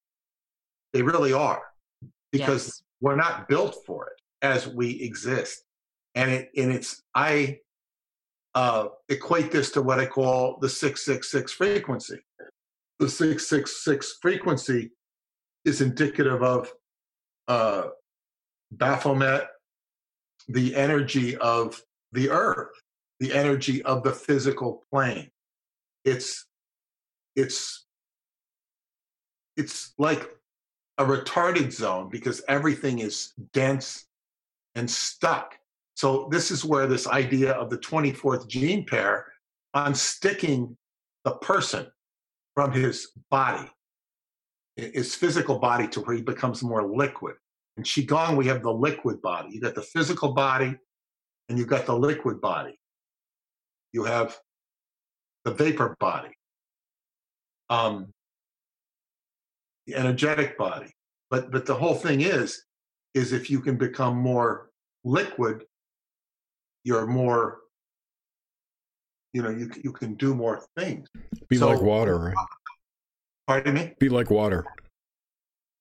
They 0.93 1.03
really 1.03 1.33
are 1.33 1.63
because 2.33 2.67
Yes. 2.67 2.83
we're 3.01 3.17
not 3.17 3.49
built 3.49 3.77
for 3.87 4.07
it 4.09 4.21
as 4.43 4.69
we 4.69 5.03
exist. 5.03 5.65
And 6.15 6.31
it 6.31 6.51
and 6.57 6.73
it's 6.73 7.03
I 7.15 7.59
uh, 8.55 8.89
equate 9.09 9.53
this 9.53 9.71
to 9.73 9.83
what 9.83 10.01
I 10.01 10.07
call 10.07 10.59
the 10.61 10.69
six 10.69 11.05
six 11.05 11.31
six 11.31 11.53
frequency. 11.53 12.19
The 12.99 13.09
six 13.09 13.47
six 13.47 13.85
six 13.85 14.19
frequency 14.21 14.91
is 15.65 15.81
indicative 15.81 16.43
of 16.43 16.73
uh, 17.47 17.89
Baphomet, 18.73 19.49
the 20.49 20.75
energy 20.75 21.37
of 21.37 21.81
the 22.13 22.31
earth, 22.31 22.71
the 23.21 23.33
energy 23.33 23.83
of 23.83 24.03
the 24.03 24.13
physical 24.13 24.85
plane 24.91 25.31
it's 26.09 26.47
it's 27.37 27.87
it's 29.57 29.93
like 29.99 30.37
a 30.99 31.05
retarded 31.05 31.73
zone 31.73 32.09
because 32.09 32.43
everything 32.49 33.01
is 33.01 33.33
dense 33.53 34.07
and 34.75 34.91
stuck 34.91 35.58
so 35.99 36.29
this 36.31 36.53
is 36.53 36.65
where 36.65 36.87
this 36.87 37.09
idea 37.09 37.53
of 37.53 37.71
the 37.71 37.79
24th 37.79 38.47
gene 38.47 38.87
pair 38.87 39.27
unsticking 39.75 40.77
the 41.25 41.33
person 41.33 41.87
from 42.55 42.71
his 42.73 43.09
body 43.31 43.69
his 44.79 45.15
physical 45.15 45.59
body 45.59 45.89
to 45.89 46.01
where 46.01 46.15
he 46.15 46.23
becomes 46.23 46.63
more 46.63 46.87
liquid. 46.87 47.35
In 47.77 47.83
qigong 47.83 48.37
we 48.37 48.47
have 48.47 48.63
the 48.63 48.73
liquid 48.73 49.21
body. 49.21 49.49
You 49.53 49.61
got 49.61 49.75
the 49.75 49.83
physical 49.83 50.33
body 50.33 50.77
and 51.49 51.59
you've 51.59 51.69
got 51.69 51.87
the 51.87 51.97
liquid 51.97 52.41
body. 52.41 52.79
You 53.93 54.05
have 54.05 54.39
the 55.45 55.53
vapor 55.53 55.97
body, 55.99 56.31
um, 57.71 58.13
the 59.87 59.97
energetic 59.97 60.57
body. 60.59 60.93
But 61.31 61.51
but 61.51 61.67
the 61.67 61.75
whole 61.75 61.95
thing 61.95 62.21
is, 62.21 62.63
is 63.15 63.33
if 63.33 63.51
you 63.51 63.61
can 63.61 63.77
become 63.77 64.17
more 64.17 64.71
liquid, 65.05 65.65
you're 66.85 67.07
more, 67.07 67.59
you 69.33 69.43
know, 69.43 69.51
you 69.51 69.71
you 69.83 69.93
can 69.93 70.15
do 70.15 70.35
more 70.35 70.67
things. 70.77 71.09
Be 71.49 71.57
So- 71.57 71.69
like 71.69 71.83
water, 71.83 72.19
right? 72.19 72.37
Pardon 73.47 73.75
me. 73.75 73.95
Be 73.99 74.09
like 74.09 74.31
water. 74.31 74.67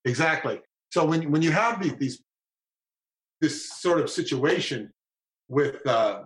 Exactly. 0.05 0.61
So 0.91 1.05
when 1.05 1.29
when 1.31 1.41
you 1.41 1.51
have 1.51 1.81
these, 1.81 1.95
these 1.97 2.23
this 3.41 3.69
sort 3.79 3.99
of 3.99 4.09
situation 4.09 4.89
with 5.49 5.85
uh, 5.85 6.23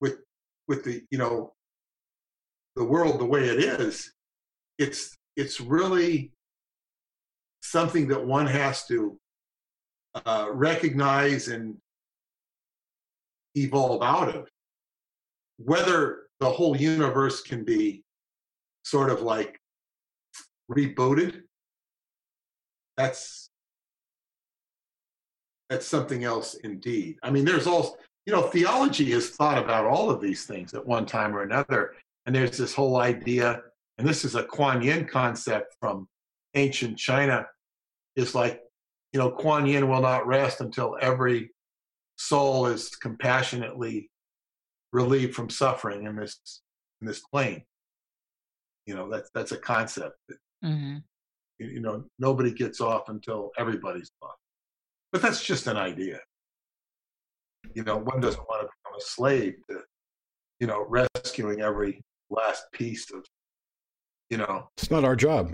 with 0.00 0.18
with 0.68 0.84
the 0.84 1.02
you 1.10 1.18
know 1.18 1.52
the 2.74 2.84
world 2.84 3.20
the 3.20 3.24
way 3.24 3.44
it 3.48 3.60
is, 3.62 4.12
it's 4.78 5.16
it's 5.36 5.60
really 5.60 6.32
something 7.62 8.08
that 8.08 8.24
one 8.26 8.46
has 8.46 8.84
to 8.86 9.18
uh, 10.24 10.48
recognize 10.52 11.48
and 11.48 11.76
evolve 13.56 14.02
out 14.02 14.34
of. 14.34 14.48
Whether 15.58 16.26
the 16.40 16.50
whole 16.50 16.76
universe 16.76 17.40
can 17.40 17.64
be 17.64 18.04
sort 18.84 19.10
of 19.10 19.22
like 19.22 19.58
rebooted, 20.70 21.42
that's 22.96 23.50
that's 25.68 25.86
something 25.86 26.22
else 26.22 26.54
indeed. 26.62 27.16
I 27.22 27.30
mean, 27.30 27.44
there's 27.44 27.66
all 27.66 27.98
you 28.26 28.32
know, 28.32 28.42
theology 28.42 29.12
has 29.12 29.30
thought 29.30 29.56
about 29.56 29.84
all 29.84 30.10
of 30.10 30.20
these 30.20 30.44
things 30.44 30.74
at 30.74 30.84
one 30.84 31.06
time 31.06 31.34
or 31.34 31.42
another. 31.42 31.94
And 32.26 32.34
there's 32.34 32.58
this 32.58 32.74
whole 32.74 32.96
idea, 32.96 33.62
and 33.98 34.06
this 34.06 34.24
is 34.24 34.34
a 34.34 34.42
Kuan 34.42 34.82
Yin 34.82 35.06
concept 35.06 35.76
from 35.80 36.08
ancient 36.54 36.98
China, 36.98 37.46
is 38.16 38.34
like, 38.34 38.60
you 39.12 39.20
know, 39.20 39.30
Kuan 39.30 39.64
Yin 39.64 39.88
will 39.88 40.00
not 40.00 40.26
rest 40.26 40.60
until 40.60 40.98
every 41.00 41.50
soul 42.16 42.66
is 42.66 42.90
compassionately 42.96 44.10
relieved 44.92 45.34
from 45.34 45.50
suffering 45.50 46.06
in 46.06 46.16
this 46.16 46.62
in 47.00 47.06
this 47.06 47.20
plane. 47.20 47.62
You 48.86 48.94
know, 48.94 49.10
that's 49.10 49.30
that's 49.34 49.52
a 49.52 49.58
concept 49.58 50.16
that 50.28 50.38
hmm 50.62 50.96
you 51.58 51.66
you 51.68 51.80
know 51.80 52.04
nobody 52.18 52.52
gets 52.52 52.80
off 52.80 53.08
until 53.08 53.50
everybody's 53.58 54.10
off. 54.22 54.36
But 55.12 55.22
that's 55.22 55.42
just 55.44 55.66
an 55.66 55.76
idea. 55.76 56.20
You 57.74 57.84
know, 57.84 57.96
one 57.96 58.20
doesn't 58.20 58.48
want 58.48 58.62
to 58.62 58.68
become 58.68 58.98
a 58.98 59.00
slave 59.00 59.54
to, 59.70 59.80
you 60.60 60.66
know, 60.66 60.86
rescuing 60.88 61.60
every 61.62 62.02
last 62.30 62.64
piece 62.72 63.10
of, 63.12 63.24
you 64.30 64.36
know, 64.38 64.68
It's 64.76 64.90
not 64.90 65.04
our 65.04 65.16
job. 65.16 65.52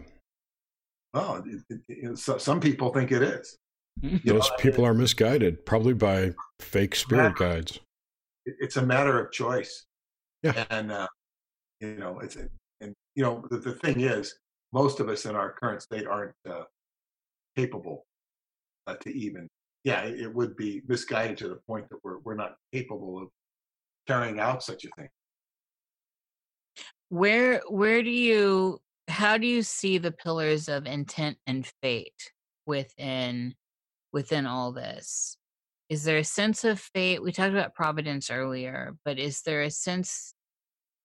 oh, 1.15 1.43
it, 1.47 1.63
it, 1.71 1.81
it, 1.89 2.19
so, 2.19 2.39
some 2.39 2.61
people 2.61 2.93
think 2.93 3.13
it 3.13 3.23
is. 3.23 3.57
You 4.01 4.11
know, 4.25 4.35
Those 4.35 4.51
people 4.59 4.85
are 4.87 4.95
misguided, 4.95 5.65
probably 5.67 5.95
by 5.95 6.33
fake 6.61 6.95
spirit 6.95 7.37
guides. 7.37 7.79
it's 8.47 8.77
a 8.77 8.85
matter 8.85 9.19
of 9.19 9.31
choice. 9.33 9.87
Yeah. 10.43 10.65
And, 10.71 10.91
uh, 10.91 11.09
you 11.81 11.97
know, 11.97 12.19
it's, 12.21 12.37
and, 12.37 12.95
you 13.15 13.23
know, 13.23 13.45
the, 13.51 13.59
the 13.59 13.75
thing 13.75 14.01
is, 14.01 14.35
most 14.73 15.01
of 15.01 15.09
us 15.09 15.27
in 15.27 15.37
our 15.37 15.53
current 15.53 15.83
state 15.83 16.07
aren't 16.07 16.35
uh, 16.49 16.63
capable 17.57 18.07
uh, 18.87 18.95
to 18.97 19.11
even, 19.15 19.49
yeah, 19.85 20.03
it, 20.03 20.21
it 20.21 20.35
would 20.35 20.57
be 20.57 20.83
misguided 20.89 21.37
to 21.39 21.49
the 21.49 21.61
point 21.67 21.89
that 21.91 21.99
we're, 22.03 22.19
we're 22.21 22.35
not 22.35 22.55
capable 22.73 23.19
of 23.23 23.29
carrying 24.09 24.41
out 24.41 24.63
such 24.63 24.85
a 24.85 24.89
thing. 24.97 25.09
where 27.11 27.61
where 27.69 28.03
do 28.03 28.11
you 28.11 28.81
how 29.09 29.37
do 29.37 29.47
you 29.47 29.63
see 29.63 29.99
the 29.99 30.11
pillars 30.11 30.69
of 30.69 30.87
intent 30.87 31.37
and 31.47 31.67
fate 31.83 32.33
within 32.67 33.55
within 34.13 34.47
all 34.47 34.73
this? 34.73 35.37
Is 35.89 36.05
there 36.05 36.19
a 36.19 36.25
sense 36.25 36.65
of 36.65 36.81
fate? 36.81 37.23
We 37.23 37.33
talked 37.33 37.53
about 37.53 37.75
providence 37.75 38.31
earlier, 38.31 38.95
but 39.05 39.19
is 39.19 39.43
there 39.43 39.63
a 39.63 39.71
sense 39.71 40.35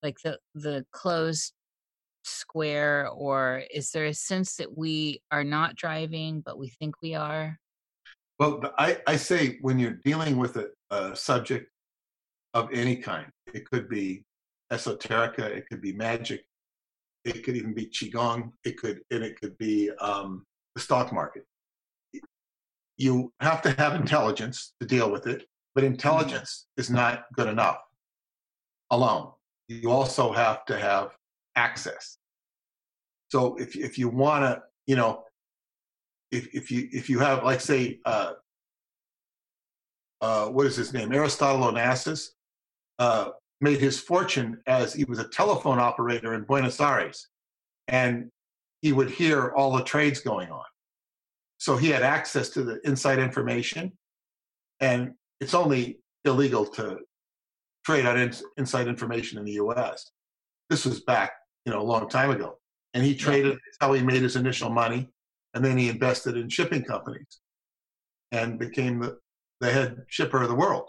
like 0.02 0.18
the 0.22 0.38
the 0.54 0.86
closed 0.92 1.52
square 2.24 3.08
or 3.08 3.62
is 3.72 3.90
there 3.90 4.06
a 4.06 4.14
sense 4.14 4.56
that 4.56 4.76
we 4.76 5.22
are 5.30 5.44
not 5.44 5.76
driving 5.76 6.40
but 6.40 6.58
we 6.58 6.68
think 6.68 6.94
we 7.02 7.14
are? 7.14 7.58
Well, 8.38 8.72
I, 8.78 8.98
I 9.06 9.16
say 9.16 9.58
when 9.62 9.78
you're 9.78 9.98
dealing 10.04 10.36
with 10.36 10.56
a, 10.56 10.68
a 10.90 11.16
subject 11.16 11.70
of 12.54 12.68
any 12.72 12.96
kind, 12.96 13.26
it 13.52 13.68
could 13.68 13.88
be 13.88 14.24
esoterica, 14.72 15.40
it 15.40 15.68
could 15.68 15.80
be 15.80 15.92
magic, 15.92 16.44
it 17.24 17.42
could 17.44 17.56
even 17.56 17.74
be 17.74 17.86
qigong, 17.86 18.52
it 18.64 18.76
could 18.76 19.00
and 19.10 19.24
it 19.24 19.40
could 19.40 19.58
be 19.58 19.90
um, 20.00 20.44
the 20.74 20.80
stock 20.80 21.12
market. 21.12 21.44
You 22.98 23.32
have 23.40 23.62
to 23.62 23.70
have 23.72 23.94
intelligence 23.94 24.74
to 24.80 24.86
deal 24.86 25.10
with 25.10 25.26
it, 25.26 25.44
but 25.74 25.84
mm-hmm. 25.84 25.94
intelligence 25.94 26.66
is 26.76 26.90
not 26.90 27.24
good 27.34 27.48
enough 27.48 27.78
alone. 28.90 29.32
You 29.68 29.90
also 29.90 30.32
have 30.32 30.64
to 30.66 30.78
have 30.78 31.16
access. 31.56 32.18
So 33.30 33.56
if 33.56 33.76
if 33.76 33.98
you 33.98 34.08
want 34.08 34.44
to, 34.44 34.62
you 34.86 34.96
know, 34.96 35.24
if 36.30 36.54
if 36.54 36.70
you 36.70 36.88
if 36.92 37.08
you 37.08 37.18
have 37.18 37.44
like 37.44 37.60
say 37.60 38.00
uh, 38.04 38.32
uh, 40.20 40.46
what 40.46 40.66
is 40.66 40.76
his 40.76 40.92
name 40.92 41.12
Aristotle 41.12 41.70
Onassis 41.70 42.28
uh, 42.98 43.30
made 43.60 43.78
his 43.78 44.00
fortune 44.00 44.60
as 44.66 44.92
he 44.92 45.04
was 45.04 45.18
a 45.18 45.28
telephone 45.28 45.78
operator 45.78 46.34
in 46.34 46.42
Buenos 46.42 46.80
Aires, 46.80 47.28
and 47.86 48.30
he 48.82 48.92
would 48.92 49.10
hear 49.10 49.52
all 49.56 49.76
the 49.76 49.84
trades 49.84 50.20
going 50.20 50.50
on. 50.50 50.64
So 51.58 51.76
he 51.76 51.88
had 51.88 52.02
access 52.02 52.48
to 52.50 52.62
the 52.62 52.80
inside 52.84 53.18
information, 53.18 53.92
and 54.80 55.12
it's 55.40 55.54
only 55.54 55.98
illegal 56.24 56.64
to 56.64 56.98
trade 57.84 58.06
on 58.06 58.18
in, 58.18 58.32
inside 58.56 58.86
information 58.86 59.38
in 59.38 59.44
the 59.44 59.52
U.S. 59.52 60.10
This 60.70 60.84
was 60.84 61.00
back, 61.00 61.32
you 61.66 61.72
know, 61.72 61.80
a 61.80 61.82
long 61.82 62.08
time 62.08 62.30
ago, 62.30 62.58
and 62.94 63.04
he 63.04 63.14
traded. 63.14 63.52
That's 63.52 63.78
how 63.80 63.92
he 63.92 64.02
made 64.02 64.22
his 64.22 64.36
initial 64.36 64.70
money, 64.70 65.08
and 65.54 65.64
then 65.64 65.76
he 65.76 65.88
invested 65.88 66.36
in 66.36 66.48
shipping 66.48 66.84
companies, 66.84 67.40
and 68.30 68.58
became 68.58 69.00
the, 69.00 69.18
the 69.60 69.72
head 69.72 70.02
shipper 70.06 70.42
of 70.42 70.48
the 70.48 70.54
world. 70.54 70.88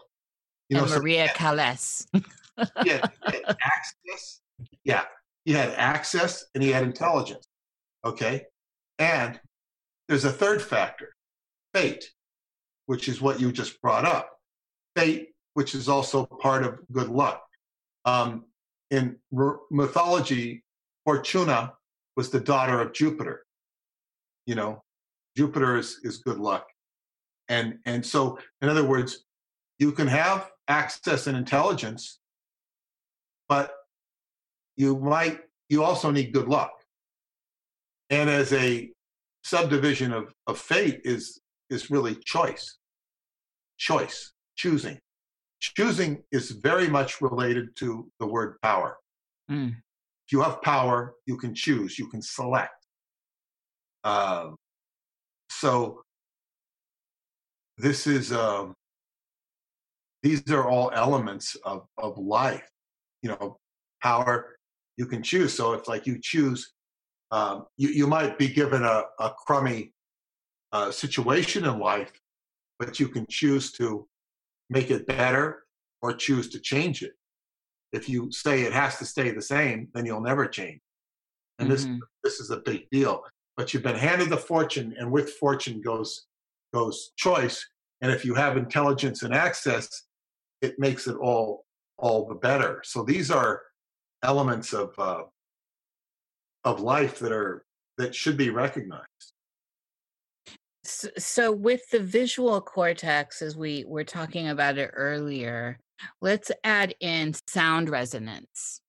You 0.69 0.77
know, 0.77 0.85
Maria 0.85 1.27
so 1.29 1.33
Callas. 1.33 2.07
yeah, 2.85 3.01
access. 3.25 4.41
Yeah, 4.83 5.05
he 5.45 5.53
had 5.53 5.71
access 5.77 6.45
and 6.53 6.63
he 6.63 6.69
had 6.69 6.83
intelligence. 6.83 7.47
Okay, 8.05 8.43
and 8.99 9.39
there's 10.09 10.25
a 10.25 10.31
third 10.31 10.59
factor, 10.59 11.15
fate, 11.73 12.11
which 12.87 13.07
is 13.07 13.21
what 13.21 13.39
you 13.39 13.51
just 13.51 13.79
brought 13.79 14.05
up. 14.05 14.39
Fate, 14.95 15.29
which 15.53 15.75
is 15.75 15.87
also 15.87 16.25
part 16.25 16.63
of 16.63 16.79
good 16.91 17.09
luck. 17.09 17.43
Um, 18.05 18.45
in 18.89 19.17
r- 19.37 19.59
mythology, 19.69 20.63
Fortuna 21.05 21.73
was 22.17 22.31
the 22.31 22.39
daughter 22.39 22.81
of 22.81 22.91
Jupiter. 22.91 23.45
You 24.47 24.55
know, 24.55 24.83
Jupiter 25.37 25.77
is, 25.77 25.99
is 26.03 26.17
good 26.17 26.39
luck. 26.39 26.67
And, 27.47 27.77
and 27.85 28.03
so, 28.03 28.39
in 28.63 28.69
other 28.69 28.83
words, 28.83 29.25
you 29.77 29.91
can 29.91 30.07
have 30.07 30.49
access 30.67 31.27
and 31.27 31.37
intelligence, 31.37 32.19
but 33.47 33.73
you 34.75 34.97
might, 34.97 35.41
you 35.69 35.83
also 35.83 36.09
need 36.09 36.33
good 36.33 36.47
luck. 36.47 36.71
And 38.09 38.27
as 38.27 38.51
a 38.53 38.91
subdivision 39.49 40.13
of, 40.13 40.33
of 40.47 40.57
fate 40.57 41.01
is, 41.03 41.39
is 41.69 41.89
really 41.89 42.15
choice, 42.25 42.77
choice, 43.77 44.33
choosing. 44.55 44.99
Choosing 45.59 46.23
is 46.31 46.51
very 46.51 46.87
much 46.87 47.21
related 47.21 47.75
to 47.77 48.09
the 48.19 48.27
word 48.27 48.55
power. 48.61 48.97
Mm. 49.51 49.69
If 49.69 50.31
you 50.31 50.41
have 50.41 50.61
power, 50.61 51.15
you 51.25 51.37
can 51.37 51.53
choose, 51.53 51.99
you 51.99 52.07
can 52.07 52.21
select. 52.21 52.85
Um, 54.03 54.55
so 55.49 56.01
this 57.77 58.07
is 58.07 58.31
um, 58.31 58.73
these 60.21 60.49
are 60.51 60.67
all 60.67 60.91
elements 60.93 61.55
of, 61.63 61.85
of 61.97 62.17
life 62.17 62.69
you 63.21 63.29
know 63.29 63.57
power 64.01 64.55
you 64.97 65.05
can 65.05 65.23
choose 65.23 65.53
so 65.53 65.73
if 65.73 65.87
like 65.87 66.05
you 66.05 66.19
choose 66.21 66.73
um, 67.31 67.65
you, 67.77 67.89
you 67.89 68.07
might 68.07 68.37
be 68.37 68.47
given 68.47 68.83
a, 68.83 69.03
a 69.19 69.31
crummy 69.45 69.93
uh, 70.71 70.91
situation 70.91 71.65
in 71.65 71.79
life 71.79 72.11
but 72.79 72.99
you 72.99 73.09
can 73.09 73.25
choose 73.29 73.71
to 73.73 74.07
make 74.69 74.89
it 74.89 75.05
better 75.05 75.63
or 76.01 76.13
choose 76.13 76.49
to 76.49 76.59
change 76.59 77.03
it. 77.03 77.11
If 77.91 78.07
you 78.07 78.31
say 78.31 78.61
it 78.61 78.73
has 78.73 78.97
to 78.97 79.05
stay 79.05 79.31
the 79.31 79.41
same 79.41 79.89
then 79.93 80.05
you'll 80.05 80.21
never 80.21 80.47
change. 80.47 80.79
And 81.59 81.69
mm-hmm. 81.69 81.93
this 81.93 82.01
this 82.23 82.39
is 82.39 82.49
a 82.49 82.57
big 82.57 82.89
deal. 82.89 83.23
But 83.57 83.73
you've 83.73 83.83
been 83.83 83.97
handed 83.97 84.29
the 84.29 84.37
fortune 84.37 84.95
and 84.97 85.11
with 85.11 85.31
fortune 85.31 85.81
goes 85.81 86.25
goes 86.73 87.11
choice. 87.17 87.67
And 88.01 88.11
if 88.11 88.23
you 88.23 88.33
have 88.33 88.55
intelligence 88.57 89.23
and 89.23 89.33
access 89.33 90.03
it 90.61 90.79
makes 90.79 91.07
it 91.07 91.17
all 91.17 91.65
all 91.97 92.27
the 92.27 92.35
better. 92.35 92.81
So 92.85 93.03
these 93.03 93.29
are 93.29 93.61
elements 94.23 94.73
of 94.73 94.93
uh, 94.97 95.23
of 96.63 96.81
life 96.81 97.19
that 97.19 97.31
are 97.31 97.65
that 97.97 98.15
should 98.15 98.37
be 98.37 98.49
recognized. 98.49 99.33
So, 100.83 101.51
with 101.51 101.81
the 101.91 101.99
visual 101.99 102.59
cortex 102.61 103.41
as 103.41 103.55
we 103.55 103.85
were 103.87 104.03
talking 104.03 104.49
about 104.49 104.77
it 104.77 104.91
earlier 104.93 105.79
let's 106.21 106.51
add 106.63 106.95
in 106.99 107.33
sound 107.47 107.89
resonance 107.89 108.81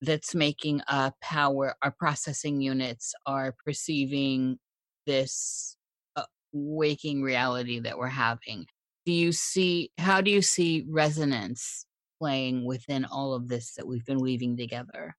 that's 0.00 0.34
making 0.34 0.80
up 0.88 1.16
how 1.22 1.56
our 1.82 1.94
processing 1.98 2.60
units 2.60 3.14
are 3.26 3.54
perceiving 3.64 4.58
this 5.06 5.76
uh, 6.16 6.22
waking 6.52 7.22
reality 7.22 7.80
that 7.80 7.98
we're 7.98 8.06
having. 8.06 8.66
Do 9.06 9.12
you 9.12 9.32
see 9.32 9.90
how 9.98 10.20
do 10.20 10.30
you 10.30 10.42
see 10.42 10.86
resonance 10.88 11.84
playing 12.20 12.64
within 12.64 13.04
all 13.04 13.32
of 13.34 13.48
this 13.48 13.74
that 13.74 13.86
we've 13.86 14.04
been 14.04 14.20
weaving 14.20 14.56
together 14.56 15.16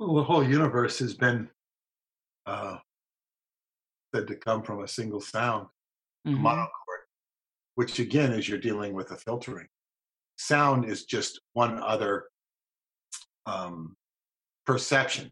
well 0.00 0.14
the 0.14 0.24
whole 0.24 0.42
universe 0.42 0.98
has 0.98 1.14
been 1.14 1.48
uh, 2.46 2.78
said 4.12 4.26
to 4.26 4.34
come 4.34 4.62
from 4.62 4.82
a 4.82 4.88
single 4.88 5.20
sound 5.20 5.68
mm-hmm. 6.26 6.42
monochord 6.42 6.70
which 7.76 8.00
again 8.00 8.32
is 8.32 8.48
you're 8.48 8.58
dealing 8.58 8.92
with 8.92 9.12
a 9.12 9.16
filtering 9.16 9.68
sound 10.36 10.84
is 10.84 11.04
just 11.04 11.40
one 11.52 11.78
other 11.78 12.24
um, 13.46 13.94
perception 14.66 15.30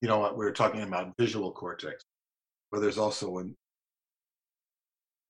you 0.00 0.08
know 0.08 0.18
what 0.18 0.36
we 0.36 0.44
were 0.44 0.52
talking 0.52 0.82
about 0.82 1.12
visual 1.18 1.50
cortex 1.50 2.04
but 2.70 2.80
there's 2.80 2.98
also 2.98 3.38
a 3.38 3.44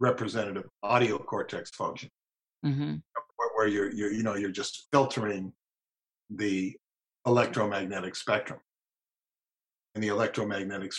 representative 0.00 0.64
audio 0.82 1.18
cortex 1.18 1.70
function 1.70 2.10
mm-hmm. 2.64 2.94
where, 3.36 3.48
where 3.54 3.66
you're, 3.66 3.92
you're, 3.92 4.12
you 4.12 4.22
know, 4.22 4.34
you're 4.34 4.50
just 4.50 4.88
filtering 4.92 5.52
the 6.30 6.76
electromagnetic 7.26 8.16
spectrum. 8.16 8.60
And 9.94 10.04
the 10.04 10.08
electromagnetic 10.08 10.92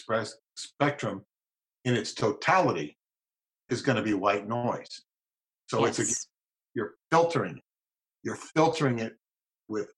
spectrum 0.55 1.23
in 1.85 1.95
its 1.95 2.13
totality 2.13 2.97
is 3.69 3.81
going 3.81 3.97
to 3.97 4.01
be 4.01 4.13
white 4.13 4.47
noise. 4.47 5.01
So 5.69 5.85
yes. 5.85 5.99
it's 5.99 6.11
a, 6.11 6.27
you're 6.73 6.93
filtering 7.11 7.57
it. 7.57 7.63
You're 8.23 8.35
filtering 8.35 8.99
it 8.99 9.13
with 9.67 9.91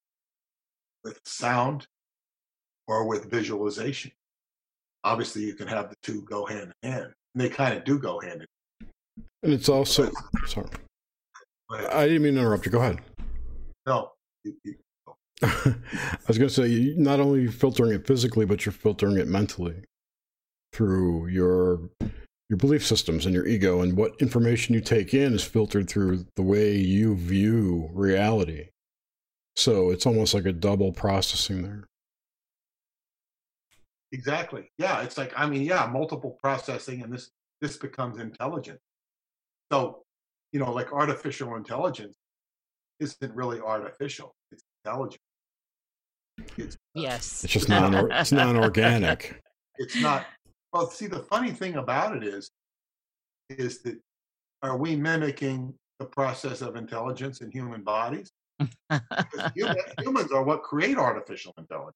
with 1.03 1.19
sound 1.25 1.87
or 2.87 3.07
with 3.07 3.31
visualization 3.31 4.11
obviously 5.03 5.43
you 5.43 5.53
can 5.53 5.67
have 5.67 5.89
the 5.89 5.95
two 6.03 6.21
go 6.23 6.45
hand 6.45 6.73
in 6.83 6.91
hand. 6.91 7.13
And 7.35 7.43
they 7.43 7.49
kind 7.49 7.77
of 7.77 7.83
do 7.83 7.99
go 7.99 8.19
hand 8.19 8.41
in 8.41 8.47
hand. 8.79 8.91
And 9.43 9.53
it's 9.53 9.69
also 9.69 10.11
sorry. 10.45 10.67
I 11.69 12.07
didn't 12.07 12.23
mean 12.23 12.33
to 12.33 12.41
interrupt 12.41 12.65
you. 12.65 12.71
Go 12.71 12.79
ahead. 12.79 12.99
No. 13.85 14.11
You, 14.43 14.55
you, 14.63 14.75
I 15.43 15.75
was 16.27 16.37
going 16.37 16.49
to 16.49 16.53
say, 16.53 16.93
not 16.97 17.19
only 17.19 17.47
filtering 17.47 17.93
it 17.93 18.05
physically, 18.05 18.45
but 18.45 18.65
you're 18.65 18.73
filtering 18.73 19.17
it 19.17 19.27
mentally 19.27 19.83
through 20.73 21.27
your 21.27 21.89
your 22.49 22.57
belief 22.57 22.85
systems 22.85 23.25
and 23.25 23.33
your 23.35 23.47
ego, 23.47 23.81
and 23.81 23.95
what 23.95 24.19
information 24.19 24.73
you 24.73 24.81
take 24.81 25.13
in 25.13 25.33
is 25.33 25.43
filtered 25.43 25.87
through 25.87 26.25
the 26.35 26.41
way 26.41 26.75
you 26.75 27.15
view 27.15 27.89
reality. 27.93 28.69
So 29.55 29.91
it's 29.91 30.05
almost 30.05 30.33
like 30.33 30.45
a 30.45 30.51
double 30.51 30.91
processing 30.91 31.61
there. 31.61 31.85
Exactly. 34.11 34.71
Yeah, 34.77 35.01
it's 35.03 35.17
like 35.17 35.31
I 35.37 35.47
mean, 35.47 35.61
yeah, 35.61 35.85
multiple 35.85 36.37
processing, 36.41 37.03
and 37.03 37.13
this 37.13 37.29
this 37.61 37.77
becomes 37.77 38.19
intelligent. 38.19 38.79
So, 39.71 40.03
you 40.51 40.59
know, 40.59 40.71
like 40.71 40.91
artificial 40.91 41.55
intelligence 41.55 42.15
isn't 42.99 43.35
really 43.35 43.59
artificial; 43.61 44.33
it's 44.51 44.63
intelligent. 44.83 45.21
It's, 46.57 46.77
yes. 46.95 47.43
It's 47.43 47.53
just 47.53 47.69
non 47.69 47.93
it's 48.11 48.31
non-organic. 48.31 49.41
it's 49.77 49.95
not. 50.01 50.25
Well, 50.73 50.89
see, 50.89 51.07
the 51.07 51.19
funny 51.19 51.51
thing 51.51 51.75
about 51.75 52.15
it 52.15 52.23
is, 52.23 52.51
is 53.49 53.81
that 53.83 53.97
are 54.61 54.77
we 54.77 54.95
mimicking 54.95 55.73
the 55.99 56.05
process 56.05 56.61
of 56.61 56.75
intelligence 56.75 57.41
in 57.41 57.49
human 57.51 57.83
bodies? 57.83 58.31
human, 59.55 59.75
humans 59.99 60.31
are 60.31 60.43
what 60.43 60.63
create 60.63 60.97
artificial 60.97 61.53
intelligence. 61.57 61.95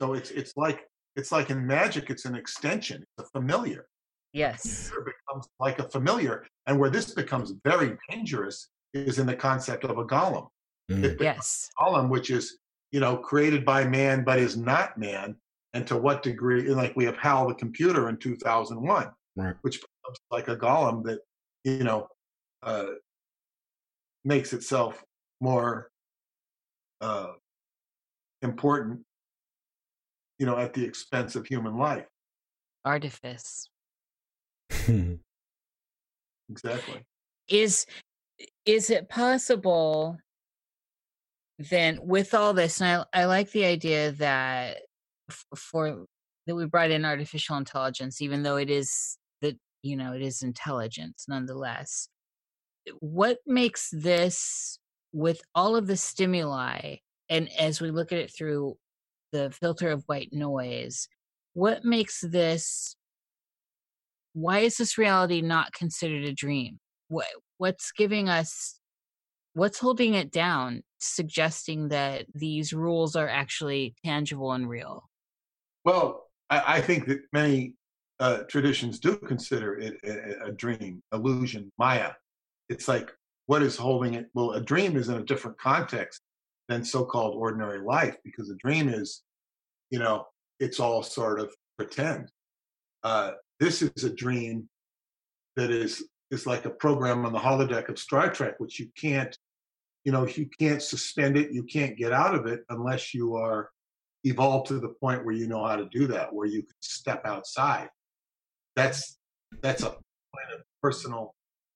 So 0.00 0.12
it's 0.14 0.30
it's 0.30 0.52
like 0.56 0.86
it's 1.16 1.32
like 1.32 1.50
in 1.50 1.66
magic, 1.66 2.10
it's 2.10 2.24
an 2.26 2.34
extension, 2.34 3.02
it's 3.18 3.28
a 3.28 3.30
familiar. 3.38 3.86
yes. 4.32 4.90
It 4.96 5.04
becomes 5.04 5.48
like 5.58 5.78
a 5.80 5.88
familiar, 5.88 6.46
and 6.66 6.78
where 6.78 6.90
this 6.90 7.12
becomes 7.14 7.52
very 7.64 7.96
dangerous 8.10 8.68
is 8.94 9.18
in 9.18 9.26
the 9.26 9.34
concept 9.36 9.84
of 9.84 9.98
a 9.98 10.04
golem. 10.04 10.46
Mm. 10.90 11.04
It 11.04 11.18
becomes 11.18 11.20
Yes. 11.22 11.68
a 11.80 11.84
golem, 11.84 12.08
which 12.08 12.30
is 12.30 12.58
you 12.92 13.00
know 13.00 13.16
created 13.16 13.64
by 13.64 13.84
man 13.84 14.24
but 14.24 14.38
is 14.38 14.56
not 14.56 14.98
man, 14.98 15.36
and 15.74 15.86
to 15.86 15.96
what 15.96 16.22
degree? 16.22 16.66
and 16.66 16.76
Like 16.76 16.94
we 16.96 17.04
have 17.04 17.16
HAL 17.16 17.48
the 17.48 17.54
computer 17.54 18.08
in 18.08 18.16
2001, 18.16 19.10
Right. 19.36 19.54
which 19.62 19.80
becomes 19.80 20.18
like 20.30 20.48
a 20.48 20.56
golem 20.56 21.04
that 21.04 21.20
you 21.64 21.84
know 21.84 22.08
uh, 22.62 22.86
makes 24.24 24.52
itself 24.52 25.02
more 25.40 25.90
uh, 27.00 27.32
important, 28.42 29.00
you 30.38 30.46
know, 30.46 30.58
at 30.58 30.74
the 30.74 30.84
expense 30.84 31.34
of 31.36 31.46
human 31.46 31.78
life. 31.78 32.06
Artifice. 32.84 33.68
Exactly. 36.50 37.00
is 37.48 37.86
is 38.66 38.90
it 38.90 39.08
possible 39.08 40.18
then 41.68 41.98
with 42.02 42.32
all 42.32 42.54
this 42.54 42.80
and 42.80 43.04
i, 43.12 43.22
I 43.22 43.24
like 43.26 43.50
the 43.50 43.64
idea 43.64 44.12
that 44.12 44.78
for 45.54 46.06
that 46.46 46.54
we 46.54 46.66
brought 46.66 46.90
in 46.90 47.04
artificial 47.04 47.56
intelligence 47.56 48.20
even 48.20 48.42
though 48.42 48.56
it 48.56 48.70
is 48.70 49.18
that 49.40 49.56
you 49.82 49.96
know 49.96 50.12
it 50.12 50.22
is 50.22 50.42
intelligence 50.42 51.26
nonetheless. 51.28 52.08
What 52.98 53.38
makes 53.46 53.90
this 53.92 54.78
with 55.12 55.42
all 55.54 55.76
of 55.76 55.86
the 55.86 55.96
stimuli 55.96 56.96
and 57.28 57.48
as 57.58 57.80
we 57.80 57.90
look 57.90 58.10
at 58.10 58.18
it 58.18 58.32
through 58.36 58.76
the 59.32 59.50
filter 59.50 59.90
of 59.90 60.02
white 60.06 60.32
noise 60.32 61.08
what 61.52 61.84
makes 61.84 62.20
this 62.20 62.96
why 64.32 64.60
is 64.60 64.76
this 64.76 64.96
reality 64.96 65.40
not 65.40 65.72
considered 65.72 66.24
a 66.24 66.32
dream? 66.32 66.78
What 67.08 67.26
what's 67.58 67.92
giving 67.92 68.28
us 68.28 68.79
what's 69.54 69.78
holding 69.78 70.14
it 70.14 70.30
down 70.30 70.82
suggesting 70.98 71.88
that 71.88 72.26
these 72.34 72.72
rules 72.72 73.16
are 73.16 73.28
actually 73.28 73.94
tangible 74.04 74.52
and 74.52 74.68
real 74.68 75.08
Well, 75.84 76.26
I, 76.48 76.76
I 76.76 76.80
think 76.80 77.06
that 77.06 77.20
many 77.32 77.74
uh, 78.18 78.42
traditions 78.48 79.00
do 79.00 79.16
consider 79.16 79.78
it 79.78 79.94
a, 80.04 80.48
a 80.48 80.52
dream, 80.52 81.02
illusion, 81.12 81.72
Maya. 81.78 82.12
It's 82.68 82.86
like 82.86 83.10
what 83.46 83.62
is 83.62 83.76
holding 83.76 84.14
it? 84.14 84.26
Well, 84.32 84.52
a 84.52 84.60
dream 84.60 84.96
is 84.96 85.08
in 85.08 85.16
a 85.16 85.24
different 85.24 85.58
context 85.58 86.20
than 86.68 86.84
so-called 86.84 87.34
ordinary 87.34 87.80
life 87.80 88.16
because 88.22 88.48
a 88.48 88.54
dream 88.54 88.88
is, 88.88 89.22
you 89.90 89.98
know, 89.98 90.26
it's 90.60 90.78
all 90.78 91.02
sort 91.02 91.40
of 91.40 91.52
pretend. 91.76 92.30
Uh, 93.02 93.32
this 93.58 93.82
is 93.82 94.04
a 94.04 94.14
dream 94.14 94.68
that 95.56 95.72
is 95.72 96.08
is 96.30 96.46
like 96.46 96.64
a 96.64 96.70
program 96.70 97.24
on 97.24 97.32
the 97.32 97.38
holodeck 97.38 97.88
of 97.88 97.98
Star 97.98 98.30
Trek, 98.30 98.54
which 98.58 98.78
you 98.78 98.88
can't, 98.96 99.36
you 100.04 100.12
know, 100.12 100.26
you 100.26 100.48
can't 100.58 100.82
suspend 100.82 101.36
it, 101.36 101.52
you 101.52 101.64
can't 101.64 101.96
get 101.96 102.12
out 102.12 102.34
of 102.34 102.46
it 102.46 102.60
unless 102.68 103.12
you 103.12 103.36
are 103.36 103.70
evolved 104.24 104.68
to 104.68 104.78
the 104.78 104.88
point 104.88 105.24
where 105.24 105.34
you 105.34 105.46
know 105.46 105.64
how 105.64 105.76
to 105.76 105.86
do 105.86 106.06
that, 106.08 106.32
where 106.32 106.46
you 106.46 106.62
can 106.62 106.76
step 106.80 107.22
outside. 107.24 107.88
That's 108.76 109.18
that's 109.62 109.82
a 109.82 109.96
personal 110.82 111.34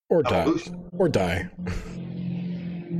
or 0.08 0.22
die. 0.22 0.42
evolution. 0.42 0.88
Or 0.92 1.08
die. 1.08 1.50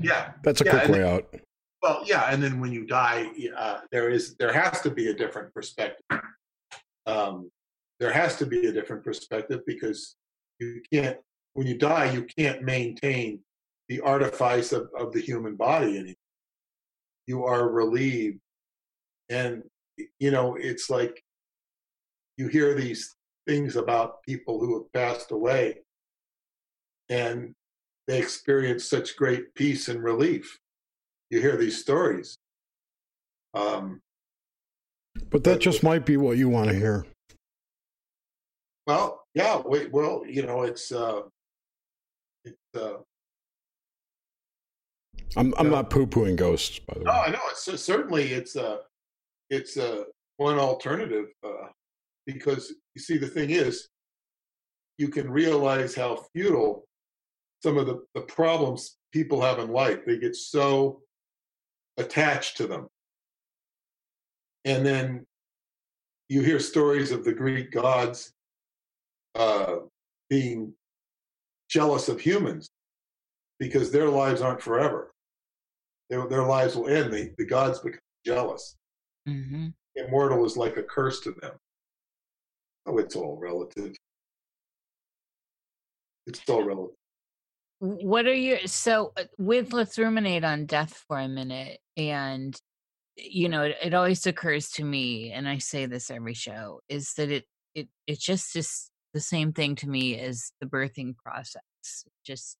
Yeah. 0.02 0.32
That's 0.42 0.60
a 0.60 0.64
Yeah, 0.64 0.70
quick 0.70 0.88
way 0.88 1.08
out. 1.08 1.34
Well, 1.80 2.02
yeah, 2.04 2.24
and 2.30 2.42
then 2.42 2.60
when 2.60 2.72
you 2.72 2.84
die, 2.86 3.30
uh, 3.56 3.80
there 3.90 4.10
is 4.10 4.36
there 4.36 4.52
has 4.52 4.80
to 4.82 4.90
be 4.90 5.08
a 5.08 5.14
different 5.14 5.54
perspective. 5.54 6.04
Um, 7.06 7.50
there 8.00 8.12
has 8.12 8.36
to 8.38 8.46
be 8.46 8.66
a 8.66 8.72
different 8.72 9.04
perspective 9.04 9.60
because 9.66 10.16
you 10.58 10.82
can't 10.92 11.18
when 11.54 11.66
you 11.66 11.76
die, 11.78 12.12
you 12.12 12.24
can't 12.24 12.62
maintain 12.62 13.40
the 13.88 14.00
artifice 14.00 14.72
of, 14.72 14.88
of 14.98 15.12
the 15.12 15.20
human 15.20 15.56
body 15.56 15.96
anymore. 15.96 16.14
You 17.26 17.44
are 17.44 17.68
relieved, 17.68 18.40
and 19.28 19.62
you 20.18 20.30
know 20.30 20.56
it's 20.56 20.90
like 20.90 21.22
you 22.36 22.48
hear 22.48 22.74
these 22.74 23.14
things 23.46 23.76
about 23.76 24.22
people 24.22 24.60
who 24.60 24.74
have 24.74 24.92
passed 24.92 25.30
away, 25.30 25.80
and 27.08 27.54
they 28.06 28.18
experience 28.18 28.84
such 28.84 29.16
great 29.16 29.54
peace 29.54 29.88
and 29.88 30.02
relief 30.02 30.58
you 31.30 31.40
hear 31.40 31.56
these 31.56 31.80
stories. 31.80 32.38
Um, 33.54 34.00
But 35.30 35.44
that 35.44 35.60
just 35.60 35.82
might 35.82 36.04
be 36.06 36.16
what 36.16 36.36
you 36.36 36.48
want 36.48 36.68
to 36.70 36.76
hear. 36.76 37.06
well, 38.86 39.24
yeah, 39.34 39.60
we, 39.66 39.86
well, 39.86 40.22
you 40.26 40.46
know, 40.46 40.62
it's 40.62 40.92
uh, 40.92 41.22
uh, 42.76 42.98
I'm 45.36 45.54
I'm 45.58 45.70
not 45.70 45.90
poo 45.90 46.06
pooing 46.06 46.36
ghosts, 46.36 46.78
by 46.78 46.94
the 46.94 47.04
no, 47.04 47.12
way. 47.12 47.18
I 47.26 47.30
know 47.30 47.40
it's 47.50 47.82
certainly 47.82 48.32
it's 48.32 48.56
uh, 48.56 48.78
it's 49.50 49.76
uh, 49.76 50.04
one 50.36 50.58
alternative 50.58 51.26
uh, 51.44 51.68
because 52.26 52.72
you 52.94 53.00
see 53.00 53.16
the 53.16 53.26
thing 53.26 53.50
is, 53.50 53.88
you 54.98 55.08
can 55.08 55.30
realize 55.30 55.94
how 55.94 56.24
futile 56.32 56.84
some 57.62 57.78
of 57.78 57.86
the, 57.86 58.04
the 58.14 58.20
problems 58.22 58.96
people 59.12 59.40
have 59.40 59.58
in 59.58 59.70
life. 59.70 60.04
They 60.06 60.18
get 60.18 60.36
so 60.36 61.00
attached 61.96 62.56
to 62.58 62.66
them, 62.66 62.88
and 64.64 64.86
then 64.86 65.26
you 66.28 66.42
hear 66.42 66.60
stories 66.60 67.10
of 67.10 67.24
the 67.24 67.32
Greek 67.32 67.72
gods 67.72 68.32
uh, 69.34 69.76
being 70.30 70.72
jealous 71.68 72.08
of 72.08 72.20
humans 72.20 72.70
because 73.58 73.90
their 73.90 74.08
lives 74.08 74.40
aren't 74.40 74.62
forever. 74.62 75.12
Their, 76.10 76.26
their 76.28 76.44
lives 76.44 76.76
will 76.76 76.88
end. 76.88 77.12
The, 77.12 77.30
the 77.38 77.46
gods 77.46 77.78
become 77.80 78.00
jealous. 78.26 78.76
hmm 79.26 79.68
Immortal 79.96 80.44
is 80.44 80.56
like 80.56 80.76
a 80.76 80.82
curse 80.82 81.20
to 81.20 81.32
them. 81.40 81.52
Oh, 82.86 82.98
it's 82.98 83.14
all 83.16 83.38
relative. 83.40 83.94
It's 86.26 86.40
all 86.48 86.64
relative. 86.64 86.96
what 87.78 88.26
are 88.26 88.34
your 88.34 88.58
so 88.66 89.12
uh, 89.16 89.24
with 89.38 89.72
let's 89.72 89.98
ruminate 89.98 90.42
on 90.44 90.66
death 90.66 91.04
for 91.06 91.18
a 91.18 91.28
minute 91.28 91.78
and 91.96 92.58
you 93.16 93.48
know 93.48 93.62
it, 93.62 93.76
it 93.82 93.94
always 93.94 94.26
occurs 94.26 94.70
to 94.70 94.84
me 94.84 95.32
and 95.32 95.46
i 95.48 95.58
say 95.58 95.84
this 95.86 96.10
every 96.10 96.34
show 96.34 96.80
is 96.88 97.12
that 97.14 97.30
it 97.30 97.44
it 97.74 97.88
it 98.06 98.18
just 98.18 98.56
is 98.56 98.90
the 99.14 99.20
same 99.20 99.52
thing 99.52 99.76
to 99.76 99.88
me 99.88 100.18
as 100.18 100.52
the 100.60 100.66
birthing 100.66 101.16
process 101.16 102.04
just 102.26 102.58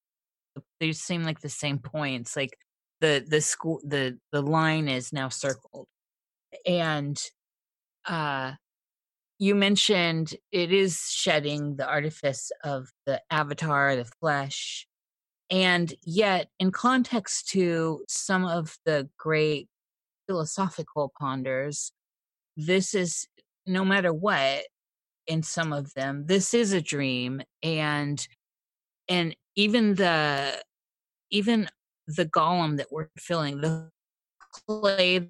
they 0.81 0.93
seem 0.93 1.25
like 1.25 1.41
the 1.41 1.49
same 1.49 1.79
points 1.79 2.37
like 2.37 2.57
the 3.01 3.25
the 3.29 3.41
school 3.41 3.81
the 3.85 4.19
the 4.33 4.41
line 4.41 4.89
is 4.89 5.13
now 5.13 5.29
circled. 5.29 5.87
And 6.67 7.21
uh 8.07 8.53
you 9.39 9.55
mentioned 9.55 10.35
it 10.53 10.73
is 10.73 11.09
shedding 11.11 11.77
the 11.77 11.87
artifice 11.87 12.53
of 12.63 12.89
the 13.05 13.21
avatar 13.31 13.97
the 13.97 14.05
flesh 14.05 14.87
and 15.51 15.93
yet 16.05 16.49
in 16.61 16.71
context 16.71 17.49
to 17.49 18.05
some 18.09 18.45
of 18.45 18.77
the 18.87 19.09
great 19.19 19.69
philosophical 20.27 21.13
ponders 21.19 21.93
this 22.57 22.95
is 22.95 23.27
no 23.67 23.85
matter 23.85 24.13
what 24.13 24.63
in 25.27 25.43
some 25.43 25.73
of 25.73 25.93
them 25.95 26.25
this 26.27 26.55
is 26.55 26.73
a 26.73 26.81
dream 26.81 27.41
and 27.63 28.29
and 29.09 29.37
even 29.57 29.95
the 29.95 30.63
even 31.31 31.69
the 32.07 32.27
golem 32.27 32.77
that 32.77 32.89
we're 32.91 33.09
filling 33.19 33.61
the 33.61 33.91
clay 34.69 35.29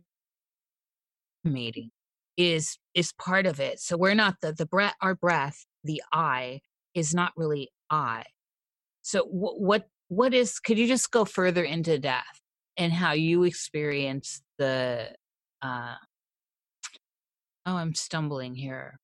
meeting 1.45 1.91
is 2.37 2.79
is 2.95 3.13
part 3.13 3.47
of 3.47 3.61
it. 3.61 3.81
So 3.81 3.97
we're 3.97 4.15
not 4.15 4.37
the 4.41 4.53
the 4.53 4.67
breath 4.67 4.95
our 5.01 5.15
breath 5.15 5.65
the 5.85 6.03
i 6.13 6.61
is 6.95 7.15
not 7.15 7.33
really 7.37 7.71
i. 7.91 8.25
So 9.03 9.25
wh- 9.25 9.61
what 9.61 9.89
what 10.09 10.35
is 10.35 10.59
could 10.59 10.79
you 10.79 10.87
just 10.87 11.11
go 11.11 11.25
further 11.25 11.63
into 11.63 11.99
death 11.99 12.41
and 12.77 12.93
how 12.93 13.13
you 13.13 13.45
experience 13.45 14.43
the 14.59 15.09
uh 15.63 15.95
oh 17.67 17.77
i'm 17.77 17.95
stumbling 17.95 18.55
here 18.55 18.99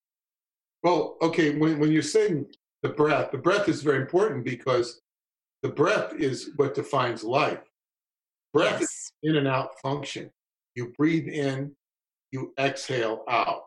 Well, 0.83 1.17
okay, 1.21 1.57
when, 1.57 1.79
when 1.79 1.91
you're 1.91 2.01
saying 2.01 2.47
the 2.81 2.89
breath, 2.89 3.31
the 3.31 3.37
breath 3.37 3.69
is 3.69 3.83
very 3.83 4.01
important 4.01 4.43
because 4.43 5.01
the 5.61 5.69
breath 5.69 6.13
is 6.13 6.51
what 6.55 6.73
defines 6.73 7.23
life. 7.23 7.61
Breath 8.53 8.81
is 8.81 9.11
in 9.23 9.35
and 9.37 9.47
out 9.47 9.79
function. 9.81 10.31
You 10.75 10.93
breathe 10.97 11.27
in 11.27 11.75
you 12.31 12.53
exhale 12.57 13.23
out. 13.29 13.63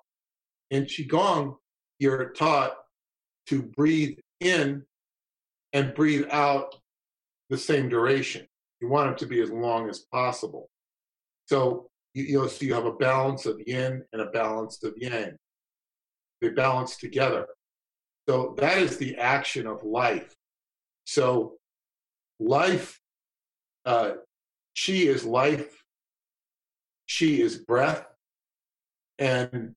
In 0.70 0.84
Qigong, 0.84 1.56
you're 1.98 2.30
taught 2.30 2.76
to 3.46 3.62
breathe 3.62 4.18
in 4.40 4.82
and 5.72 5.94
breathe 5.94 6.26
out 6.30 6.74
the 7.50 7.58
same 7.58 7.88
duration. 7.88 8.46
You 8.80 8.88
want 8.88 9.12
it 9.12 9.18
to 9.18 9.26
be 9.26 9.40
as 9.40 9.50
long 9.50 9.88
as 9.88 10.00
possible. 10.10 10.70
So 11.46 11.90
you, 12.14 12.24
you 12.24 12.38
know, 12.38 12.46
so 12.46 12.64
you 12.64 12.74
have 12.74 12.86
a 12.86 12.92
balance 12.92 13.46
of 13.46 13.60
yin 13.66 14.02
and 14.12 14.22
a 14.22 14.26
balance 14.26 14.82
of 14.82 14.94
yang. 14.96 15.36
They 16.40 16.50
balance 16.50 16.96
together. 16.96 17.46
So 18.28 18.54
that 18.58 18.78
is 18.78 18.96
the 18.96 19.16
action 19.16 19.66
of 19.66 19.82
life. 19.84 20.34
So 21.04 21.54
life, 22.40 23.00
uh, 23.84 24.12
chi 24.74 24.92
is 24.92 25.24
life, 25.24 25.84
chi 27.08 27.26
is 27.26 27.58
breath, 27.58 28.06
and 29.18 29.74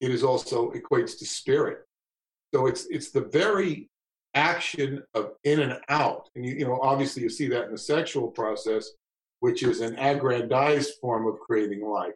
it 0.00 0.10
is 0.10 0.24
also 0.24 0.72
equates 0.72 1.18
to 1.18 1.26
spirit. 1.26 1.86
So 2.52 2.66
it's 2.66 2.86
it's 2.86 3.10
the 3.10 3.22
very 3.22 3.88
action 4.34 5.02
of 5.14 5.32
in 5.44 5.60
and 5.60 5.78
out, 5.88 6.28
and 6.34 6.44
you 6.44 6.54
you 6.54 6.64
know 6.66 6.80
obviously 6.82 7.22
you 7.22 7.28
see 7.28 7.48
that 7.48 7.66
in 7.66 7.72
the 7.72 7.78
sexual 7.78 8.28
process, 8.28 8.90
which 9.40 9.62
is 9.62 9.80
an 9.80 9.96
aggrandized 9.96 10.94
form 11.00 11.26
of 11.26 11.38
creating 11.40 11.86
life. 11.86 12.14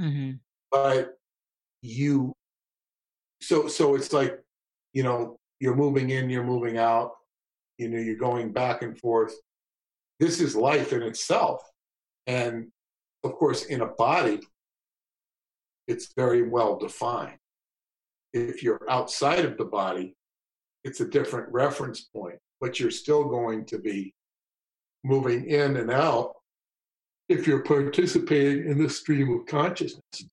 Mm-hmm. 0.00 0.32
But 0.70 1.14
you, 1.82 2.32
so 3.40 3.68
so 3.68 3.94
it's 3.94 4.12
like, 4.12 4.38
you 4.92 5.02
know, 5.02 5.38
you're 5.60 5.76
moving 5.76 6.10
in, 6.10 6.30
you're 6.30 6.44
moving 6.44 6.78
out, 6.78 7.12
you 7.78 7.88
know, 7.88 7.98
you're 7.98 8.16
going 8.16 8.52
back 8.52 8.82
and 8.82 8.98
forth. 8.98 9.34
This 10.20 10.40
is 10.40 10.56
life 10.56 10.92
in 10.92 11.02
itself, 11.02 11.62
and 12.26 12.68
of 13.24 13.34
course, 13.34 13.66
in 13.66 13.82
a 13.82 13.86
body, 13.86 14.40
it's 15.88 16.12
very 16.14 16.48
well 16.48 16.78
defined. 16.78 17.38
If 18.32 18.62
you're 18.62 18.84
outside 18.88 19.44
of 19.44 19.56
the 19.56 19.64
body, 19.64 20.14
it's 20.84 21.00
a 21.00 21.08
different 21.08 21.52
reference 21.52 22.02
point, 22.02 22.38
but 22.60 22.78
you're 22.78 22.90
still 22.90 23.24
going 23.24 23.64
to 23.66 23.78
be 23.78 24.14
moving 25.04 25.46
in 25.46 25.76
and 25.76 25.90
out 25.90 26.34
if 27.28 27.46
you're 27.46 27.64
participating 27.64 28.70
in 28.70 28.78
the 28.82 28.88
stream 28.88 29.32
of 29.32 29.46
consciousness. 29.46 30.26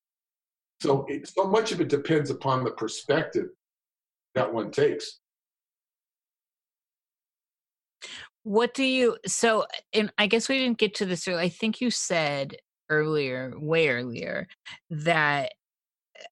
So, 0.83 1.05
it, 1.07 1.29
so 1.29 1.47
much 1.47 1.71
of 1.71 1.79
it 1.79 1.87
depends 1.87 2.29
upon 2.29 2.65
the 2.65 2.71
perspective 2.71 3.45
that 4.35 4.53
one 4.53 4.69
takes. 4.69 5.21
What 8.43 8.73
do 8.73 8.83
you 8.83 9.15
so 9.25 9.65
and 9.93 10.11
I 10.17 10.27
guess 10.27 10.49
we 10.49 10.57
didn't 10.57 10.79
get 10.79 10.95
to 10.95 11.05
this 11.05 11.25
earlier. 11.25 11.39
I 11.39 11.47
think 11.47 11.79
you 11.79 11.89
said 11.89 12.57
earlier, 12.89 13.53
way 13.55 13.87
earlier, 13.87 14.49
that 14.89 15.53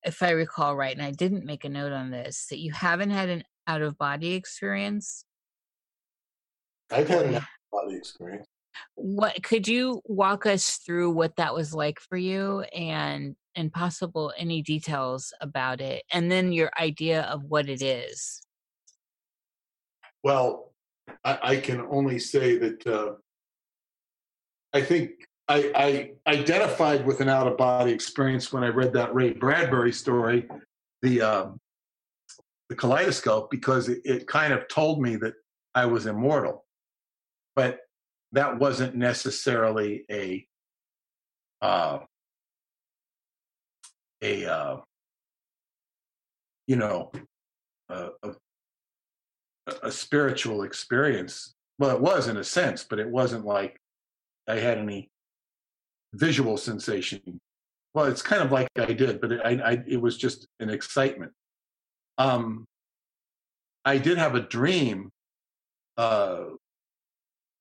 if 0.04 0.22
I 0.22 0.32
recall 0.32 0.76
right, 0.76 0.98
and 0.98 1.06
I 1.06 1.12
didn't 1.12 1.46
make 1.46 1.64
a 1.64 1.70
note 1.70 1.94
on 1.94 2.12
this, 2.12 2.48
that 2.50 2.60
you 2.60 2.74
haven't 2.74 3.12
had 3.12 3.30
an 3.30 3.46
out 3.68 3.82
of 3.82 3.98
body 3.98 4.34
experience. 4.34 5.24
I've 6.92 7.08
had 7.08 7.26
an 7.28 7.36
out 7.36 7.44
of 7.44 7.48
body 7.72 7.96
experience. 7.96 8.48
What 8.96 9.42
could 9.44 9.68
you 9.68 10.02
walk 10.06 10.46
us 10.46 10.78
through 10.78 11.12
what 11.12 11.36
that 11.38 11.54
was 11.54 11.74
like 11.74 12.00
for 12.00 12.18
you 12.18 12.62
and 12.74 13.36
and 13.56 13.72
possible 13.72 14.32
any 14.38 14.62
details 14.62 15.34
about 15.42 15.82
it 15.82 16.04
and 16.14 16.32
then 16.32 16.54
your 16.54 16.72
idea 16.80 17.24
of 17.24 17.44
what 17.44 17.68
it 17.68 17.82
is? 17.82 18.42
Well, 20.24 20.72
I, 21.24 21.40
I 21.42 21.56
can 21.58 21.82
only 21.90 22.20
say 22.20 22.58
that 22.58 22.88
uh, 22.88 23.14
I 24.74 24.82
think 24.82 25.12
I, 25.48 25.72
I, 25.76 26.32
identified 26.32 27.06
with 27.06 27.20
an 27.20 27.28
out 27.28 27.48
of 27.48 27.58
body 27.58 27.92
experience 27.92 28.54
when 28.54 28.64
I 28.64 28.68
read 28.68 28.94
that 28.94 29.14
Ray 29.14 29.34
Bradbury 29.34 29.92
story, 29.92 30.48
the 31.02 31.22
um, 31.22 31.60
the 32.70 32.76
kaleidoscope, 32.76 33.52
because 33.52 33.90
it, 33.90 34.02
it 34.06 34.28
kind 34.28 34.54
of 34.54 34.68
told 34.70 35.02
me 35.02 35.18
that 35.18 35.34
I 35.76 35.86
was 35.86 36.06
immortal, 36.06 36.66
but 37.56 37.80
that 38.34 38.60
wasn't 38.60 38.96
necessarily 38.96 40.06
a 40.10 40.46
uh, 41.62 42.00
a 44.22 44.46
uh, 44.46 44.78
you 46.68 46.76
know 46.76 47.12
a, 47.90 48.10
a, 48.24 48.34
a 49.84 49.92
spiritual 49.92 50.64
experience. 50.64 51.54
Well, 51.80 51.96
it 51.96 52.02
was 52.02 52.28
in 52.28 52.38
a 52.38 52.44
sense, 52.44 52.84
but 52.84 53.00
it 53.00 53.10
wasn't 53.10 53.46
like 53.46 53.80
I 54.48 54.56
had 54.56 54.78
any 54.78 55.10
visual 56.14 56.58
sensation. 56.58 57.40
Well, 57.94 58.06
it's 58.06 58.22
kind 58.22 58.42
of 58.42 58.52
like 58.52 58.68
I 58.78 58.94
did, 58.94 59.20
but 59.20 59.32
it, 59.32 59.42
I, 59.44 59.50
I, 59.72 59.84
it 59.88 60.02
was 60.02 60.18
just 60.18 60.48
an 60.60 60.70
excitement. 60.70 61.34
Um, 62.18 62.66
I 63.84 63.98
did 63.98 64.18
have 64.18 64.36
a 64.36 64.42
dream 64.42 65.10
uh, 65.98 66.44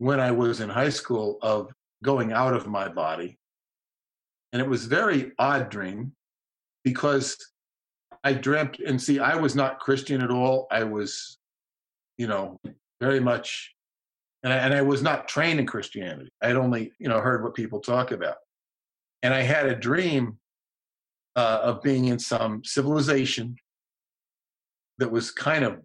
when 0.00 0.18
I 0.18 0.30
was 0.30 0.60
in 0.60 0.70
high 0.70 0.88
school 0.88 1.38
of 1.42 1.70
going 2.02 2.32
out 2.32 2.54
of 2.54 2.66
my 2.66 2.88
body, 2.88 3.38
and 4.54 4.62
it 4.62 4.66
was 4.66 4.86
very 4.86 5.32
odd 5.38 5.68
dream 5.68 6.12
because 6.84 7.36
I 8.24 8.32
dreamt 8.32 8.78
and 8.78 9.00
see 9.00 9.20
I 9.20 9.36
was 9.36 9.54
not 9.54 9.78
Christian 9.78 10.22
at 10.22 10.30
all. 10.30 10.66
I 10.70 10.84
was, 10.84 11.36
you 12.16 12.26
know, 12.26 12.58
very 12.98 13.20
much 13.20 13.74
and 14.42 14.54
I, 14.54 14.56
and 14.56 14.72
I 14.72 14.80
was 14.80 15.02
not 15.02 15.28
trained 15.28 15.60
in 15.60 15.66
Christianity. 15.66 16.30
I 16.42 16.46
had 16.46 16.56
only 16.56 16.92
you 16.98 17.10
know 17.10 17.20
heard 17.20 17.44
what 17.44 17.54
people 17.54 17.80
talk 17.80 18.10
about, 18.10 18.36
and 19.22 19.34
I 19.34 19.42
had 19.42 19.66
a 19.66 19.76
dream 19.76 20.38
uh, 21.36 21.60
of 21.62 21.82
being 21.82 22.06
in 22.06 22.18
some 22.18 22.64
civilization 22.64 23.54
that 24.96 25.10
was 25.10 25.30
kind 25.30 25.62
of 25.62 25.82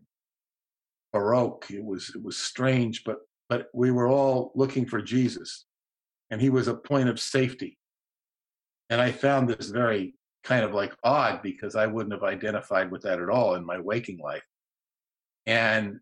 baroque. 1.12 1.70
It 1.70 1.84
was 1.84 2.14
it 2.16 2.24
was 2.24 2.38
strange, 2.38 3.04
but 3.04 3.18
but 3.50 3.68
we 3.74 3.92
were 3.92 4.08
all 4.08 4.52
looking 4.56 4.86
for 4.86 5.02
Jesus, 5.02 5.66
and 6.32 6.42
he 6.42 6.50
was 6.50 6.68
a 6.68 6.76
point 6.76 7.10
of 7.10 7.20
safety. 7.20 7.78
And 8.90 9.02
I 9.02 9.12
found 9.12 9.50
this 9.50 9.70
very 9.70 10.16
kind 10.44 10.64
of 10.64 10.74
like 10.74 10.96
odd 11.04 11.42
because 11.42 11.76
I 11.76 11.88
wouldn't 11.88 12.14
have 12.14 12.24
identified 12.24 12.92
with 12.92 13.02
that 13.02 13.20
at 13.20 13.30
all 13.30 13.56
in 13.56 13.66
my 13.66 13.80
waking 13.80 14.20
life. 14.20 14.44
And 15.48 16.00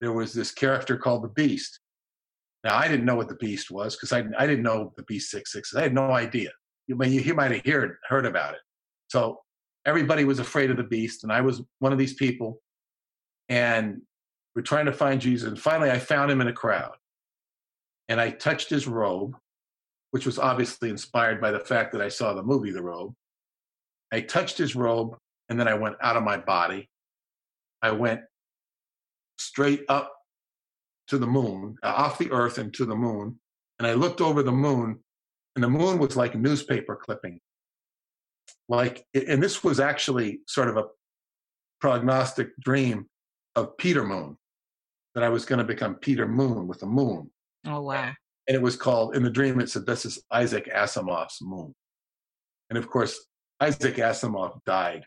there 0.00 0.12
was 0.12 0.32
this 0.32 0.52
character 0.52 0.96
called 0.96 1.24
the 1.24 1.28
Beast. 1.28 1.80
Now 2.62 2.76
I 2.76 2.88
didn't 2.88 3.06
know 3.06 3.14
what 3.14 3.28
the 3.28 3.36
Beast 3.36 3.70
was 3.70 3.96
because 3.96 4.12
I, 4.12 4.24
I 4.38 4.46
didn't 4.46 4.62
know 4.62 4.92
the 4.96 5.02
Beast 5.04 5.30
Six 5.30 5.52
Six. 5.52 5.74
I 5.74 5.82
had 5.82 5.94
no 5.94 6.12
idea. 6.12 6.50
You, 6.86 6.98
you, 7.04 7.20
you 7.20 7.34
might 7.34 7.52
have 7.52 7.64
heard 7.64 7.96
heard 8.08 8.26
about 8.26 8.54
it. 8.54 8.60
So 9.08 9.38
everybody 9.86 10.24
was 10.24 10.38
afraid 10.38 10.70
of 10.70 10.76
the 10.76 10.82
Beast, 10.82 11.24
and 11.24 11.32
I 11.32 11.40
was 11.40 11.62
one 11.78 11.92
of 11.92 11.98
these 11.98 12.14
people. 12.14 12.60
And 13.48 14.02
we're 14.60 14.64
trying 14.64 14.84
to 14.84 14.92
find 14.92 15.22
Jesus. 15.22 15.48
And 15.48 15.58
finally, 15.58 15.90
I 15.90 15.98
found 15.98 16.30
him 16.30 16.42
in 16.42 16.46
a 16.46 16.52
crowd, 16.52 16.94
and 18.10 18.20
I 18.20 18.28
touched 18.28 18.68
his 18.68 18.86
robe, 18.86 19.34
which 20.10 20.26
was 20.26 20.38
obviously 20.38 20.90
inspired 20.90 21.40
by 21.40 21.50
the 21.50 21.60
fact 21.60 21.92
that 21.92 22.02
I 22.02 22.10
saw 22.10 22.34
the 22.34 22.42
movie 22.42 22.70
The 22.70 22.82
Robe. 22.82 23.14
I 24.12 24.20
touched 24.20 24.58
his 24.58 24.76
robe, 24.76 25.16
and 25.48 25.58
then 25.58 25.66
I 25.66 25.72
went 25.72 25.96
out 26.02 26.18
of 26.18 26.24
my 26.24 26.36
body. 26.36 26.90
I 27.80 27.92
went 27.92 28.20
straight 29.38 29.84
up 29.88 30.12
to 31.08 31.16
the 31.16 31.26
moon, 31.26 31.76
uh, 31.82 31.94
off 31.96 32.18
the 32.18 32.30
earth 32.30 32.58
and 32.58 32.74
to 32.74 32.84
the 32.84 32.94
moon. 32.94 33.40
And 33.78 33.86
I 33.86 33.94
looked 33.94 34.20
over 34.20 34.42
the 34.42 34.52
moon, 34.52 34.98
and 35.54 35.64
the 35.64 35.70
moon 35.70 35.98
was 35.98 36.18
like 36.18 36.34
newspaper 36.34 36.96
clipping. 36.96 37.40
Like, 38.68 39.06
and 39.14 39.42
this 39.42 39.64
was 39.64 39.80
actually 39.80 40.40
sort 40.46 40.68
of 40.68 40.76
a 40.76 40.84
prognostic 41.80 42.50
dream 42.60 43.06
of 43.56 43.78
Peter 43.78 44.04
Moon, 44.04 44.36
that 45.14 45.24
I 45.24 45.28
was 45.28 45.44
going 45.44 45.58
to 45.58 45.64
become 45.64 45.96
Peter 45.96 46.26
Moon 46.26 46.66
with 46.66 46.80
the 46.80 46.86
moon. 46.86 47.30
Oh, 47.66 47.82
wow. 47.82 48.12
And 48.48 48.54
it 48.54 48.62
was 48.62 48.76
called, 48.76 49.16
in 49.16 49.22
the 49.22 49.30
dream, 49.30 49.60
it 49.60 49.70
said, 49.70 49.86
This 49.86 50.04
is 50.04 50.22
Isaac 50.30 50.70
Asimov's 50.74 51.38
moon. 51.42 51.74
And 52.68 52.78
of 52.78 52.88
course, 52.88 53.26
Isaac 53.60 53.96
Asimov 53.96 54.60
died 54.64 55.04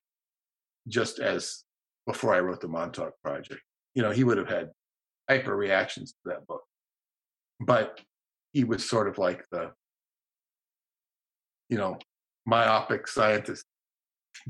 just 0.87 1.19
as 1.19 1.63
before 2.05 2.35
I 2.35 2.39
wrote 2.39 2.61
the 2.61 2.67
Montauk 2.67 3.13
Project 3.23 3.61
you 3.93 4.01
know, 4.01 4.11
he 4.11 4.23
would 4.23 4.37
have 4.37 4.49
had 4.49 4.71
hyper 5.29 5.55
reactions 5.55 6.11
to 6.11 6.17
that 6.31 6.47
book. 6.47 6.63
But 7.59 8.01
he 8.51 8.63
was 8.63 8.87
sort 8.87 9.07
of 9.07 9.17
like 9.17 9.45
the, 9.51 9.71
you 11.69 11.77
know, 11.77 11.97
myopic 12.45 13.07
scientist. 13.07 13.65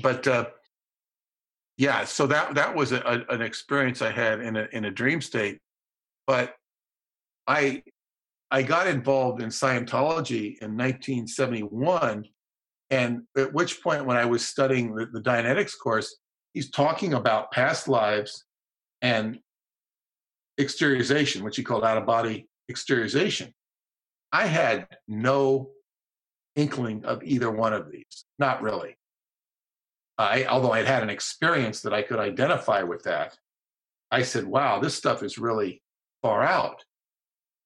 But 0.02 0.26
uh, 0.26 0.46
yeah, 1.76 2.04
so 2.04 2.26
that 2.28 2.54
that 2.54 2.74
was 2.74 2.92
a, 2.92 3.00
a, 3.00 3.34
an 3.34 3.42
experience 3.42 4.00
I 4.02 4.10
had 4.10 4.40
in 4.40 4.56
a 4.56 4.68
in 4.72 4.84
a 4.84 4.90
dream 4.90 5.20
state. 5.20 5.58
But 6.26 6.54
I 7.46 7.82
I 8.50 8.62
got 8.62 8.86
involved 8.86 9.42
in 9.42 9.48
Scientology 9.48 10.56
in 10.62 10.76
1971, 10.76 12.26
and 12.90 13.22
at 13.36 13.52
which 13.52 13.82
point, 13.82 14.06
when 14.06 14.16
I 14.16 14.24
was 14.24 14.46
studying 14.46 14.94
the, 14.94 15.06
the 15.06 15.20
Dianetics 15.20 15.72
course, 15.82 16.16
he's 16.52 16.70
talking 16.70 17.14
about 17.14 17.50
past 17.50 17.88
lives 17.88 18.44
and 19.02 19.38
exteriorization, 20.60 21.42
which 21.42 21.56
he 21.56 21.64
called 21.64 21.84
out 21.84 21.98
of 21.98 22.06
body 22.06 22.48
exteriorization. 22.70 23.52
I 24.32 24.46
had 24.46 24.86
no 25.08 25.70
inkling 26.54 27.04
of 27.04 27.22
either 27.24 27.50
one 27.50 27.72
of 27.72 27.90
these. 27.90 28.24
Not 28.38 28.62
really. 28.62 28.96
I, 30.18 30.44
although 30.44 30.72
I'd 30.72 30.86
had 30.86 31.02
an 31.02 31.10
experience 31.10 31.80
that 31.82 31.92
I 31.92 32.02
could 32.02 32.18
identify 32.18 32.82
with 32.82 33.02
that, 33.04 33.36
I 34.10 34.22
said, 34.22 34.44
wow, 34.44 34.78
this 34.78 34.94
stuff 34.94 35.22
is 35.22 35.38
really 35.38 35.82
far 36.22 36.42
out. 36.42 36.84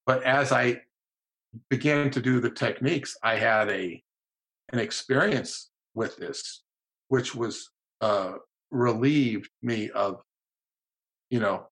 But 0.07 0.23
as 0.23 0.53
I 0.53 0.83
began 1.69 2.11
to 2.11 2.21
do 2.21 2.41
the 2.41 2.51
techniques, 2.51 3.17
I 3.23 3.37
had 3.37 3.69
a 3.69 4.03
an 4.71 4.79
experience 4.79 5.71
with 5.95 6.17
this, 6.17 6.63
which 7.09 7.35
was 7.35 7.71
uh, 8.01 8.33
relieved 8.71 9.51
me 9.63 9.91
of, 9.91 10.23
you 11.31 11.41
know, 11.41 11.69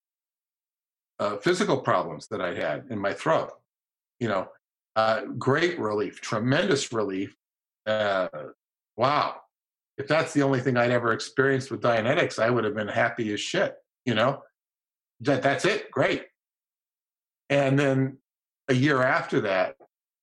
uh, 1.19 1.37
physical 1.37 1.79
problems 1.79 2.27
that 2.29 2.41
I 2.41 2.55
had 2.55 2.87
in 2.91 2.99
my 2.99 3.13
throat. 3.13 3.53
You 4.19 4.29
know, 4.29 4.49
uh, 4.97 5.27
great 5.39 5.79
relief, 5.79 6.21
tremendous 6.21 6.93
relief. 6.93 7.37
Uh, 7.87 8.29
wow, 8.97 9.41
if 9.99 10.07
that's 10.07 10.33
the 10.33 10.43
only 10.43 10.61
thing 10.61 10.77
I'd 10.77 10.91
ever 10.91 11.13
experienced 11.13 11.71
with 11.71 11.81
Dianetics, 11.81 12.39
I 12.39 12.51
would 12.51 12.65
have 12.65 12.75
been 12.75 12.89
happy 12.89 13.33
as 13.33 13.41
shit. 13.41 13.77
You 14.05 14.15
know, 14.15 14.43
that 15.21 15.43
that's 15.43 15.65
it, 15.65 15.91
great. 15.91 16.25
And 17.49 17.79
then 17.79 18.19
a 18.69 18.75
year 18.75 19.03
after 19.03 19.41
that, 19.43 19.77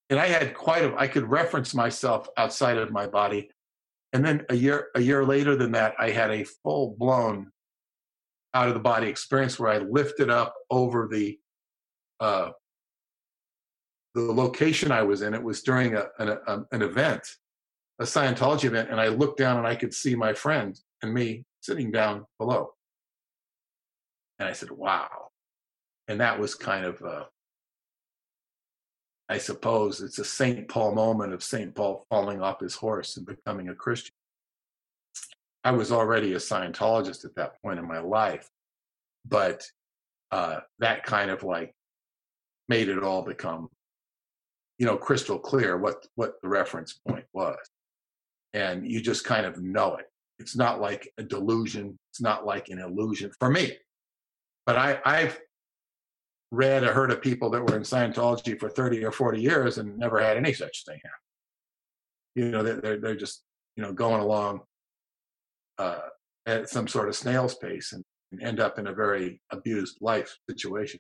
and 0.09 0.19
I 0.19 0.27
had 0.27 0.53
quite 0.53 0.83
a, 0.83 0.95
I 0.97 1.07
could 1.07 1.29
reference 1.29 1.73
myself 1.73 2.27
outside 2.37 2.77
of 2.77 2.91
my 2.91 3.07
body. 3.07 3.49
And 4.11 4.23
then 4.23 4.45
a 4.49 4.55
year 4.55 4.89
a 4.95 5.01
year 5.01 5.25
later 5.25 5.55
than 5.55 5.71
that, 5.71 5.95
I 5.97 6.11
had 6.11 6.29
a 6.31 6.43
full 6.43 6.95
blown 6.99 7.51
out 8.53 8.67
of 8.67 8.75
the 8.75 8.79
body 8.79 9.07
experience 9.07 9.57
where 9.57 9.71
I 9.71 9.79
lifted 9.79 10.29
up 10.29 10.53
over 10.69 11.07
the 11.11 11.39
uh, 12.19 12.51
the 14.13 14.21
location 14.21 14.91
I 14.91 15.01
was 15.01 15.23
in. 15.23 15.33
It 15.33 15.41
was 15.41 15.63
during 15.63 15.95
a, 15.95 16.05
an, 16.19 16.37
a, 16.47 16.59
an 16.71 16.81
event, 16.83 17.27
a 17.99 18.03
Scientology 18.03 18.65
event, 18.65 18.90
and 18.90 18.99
I 18.99 19.07
looked 19.07 19.38
down 19.38 19.57
and 19.57 19.68
I 19.68 19.76
could 19.76 19.94
see 19.94 20.15
my 20.15 20.34
friend 20.34 20.80
and 21.02 21.14
me 21.14 21.45
sitting 21.61 21.91
down 21.91 22.26
below. 22.40 22.74
And 24.40 24.49
I 24.49 24.53
said, 24.53 24.72
"Wow!" 24.72 25.30
And 26.07 26.20
that 26.20 26.40
was 26.40 26.56
kind 26.56 26.86
of 26.86 27.02
uh, 27.02 27.24
I 29.30 29.38
suppose 29.38 30.02
it's 30.02 30.20
a 30.20 30.26
St. 30.26 30.68
Paul 30.68 30.94
moment 30.94 31.34
of 31.34 31.44
St. 31.44 31.74
Paul 31.74 32.06
falling 32.10 32.41
off 32.41 32.60
his 32.60 32.76
horse 32.76 33.18
and 33.18 33.26
becoming 33.26 33.70
a 33.70 33.76
Christian. 33.76 34.14
I 35.64 35.72
was 35.72 35.91
already 35.91 36.34
a 36.34 36.38
Scientologist 36.38 37.24
at 37.24 37.36
that 37.36 37.61
point 37.61 37.80
in 37.80 37.88
my 37.88 37.99
life, 37.99 38.49
but 39.26 39.65
uh, 40.32 40.60
that 40.80 41.03
kind 41.03 41.32
of 41.32 41.44
like 41.44 41.74
made 42.68 42.90
it 42.90 43.02
all 43.02 43.22
become, 43.22 43.70
you 44.78 44.86
know, 44.86 44.98
crystal 44.98 45.40
clear 45.40 45.78
what 45.78 46.06
what 46.15 46.41
the 46.41 46.49
reference 46.49 46.99
point 47.07 47.26
was, 47.34 47.57
and 48.53 48.89
you 48.89 49.01
just 49.01 49.23
kind 49.23 49.45
of 49.45 49.61
know 49.61 49.95
it. 49.95 50.05
It's 50.39 50.55
not 50.55 50.81
like 50.81 51.09
a 51.17 51.23
delusion. 51.23 51.97
It's 52.11 52.21
not 52.21 52.45
like 52.45 52.69
an 52.69 52.80
illusion 52.80 53.31
for 53.39 53.49
me. 53.49 53.77
But 54.65 54.77
I, 54.77 54.99
I've 55.05 55.39
read 56.51 56.84
or 56.84 56.93
heard 56.93 57.11
of 57.11 57.21
people 57.21 57.49
that 57.49 57.61
were 57.61 57.75
in 57.75 57.84
Scientology 57.84 58.59
for 58.59 58.69
30 58.69 59.03
or 59.03 59.11
40 59.11 59.41
years 59.41 59.77
and 59.77 59.97
never 59.97 60.19
had 60.19 60.38
any 60.38 60.53
such 60.53 60.85
thing 60.85 60.99
happen. 61.03 61.19
You 62.35 62.51
know, 62.51 62.63
they're, 62.63 62.99
they're 62.99 63.15
just, 63.15 63.43
you 63.75 63.84
know, 63.84 63.91
going 63.91 64.21
along 64.21 64.61
uh, 65.77 65.99
at 66.45 66.69
some 66.69 66.88
sort 66.88 67.09
of 67.09 67.15
snail's 67.15 67.55
pace 67.55 67.93
and, 67.93 68.03
and 68.31 68.41
end 68.41 68.59
up 68.59 68.77
in 68.80 68.88
a 68.88 68.93
very 68.93 69.41
abused 69.51 69.97
life 70.01 70.38
situation. 70.49 70.99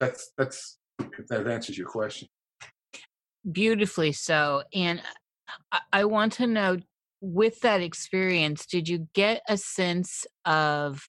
That's, 0.00 0.32
that's, 0.36 0.78
if 0.98 1.26
that 1.28 1.46
answers 1.46 1.76
your 1.76 1.88
question. 1.88 2.28
Beautifully 3.50 4.12
so. 4.12 4.62
And 4.74 5.02
I, 5.72 5.80
I 5.92 6.04
want 6.04 6.34
to 6.34 6.46
know 6.46 6.78
with 7.20 7.60
that 7.60 7.80
experience, 7.80 8.66
did 8.66 8.88
you 8.88 9.08
get 9.14 9.42
a 9.48 9.56
sense 9.56 10.26
of 10.44 11.08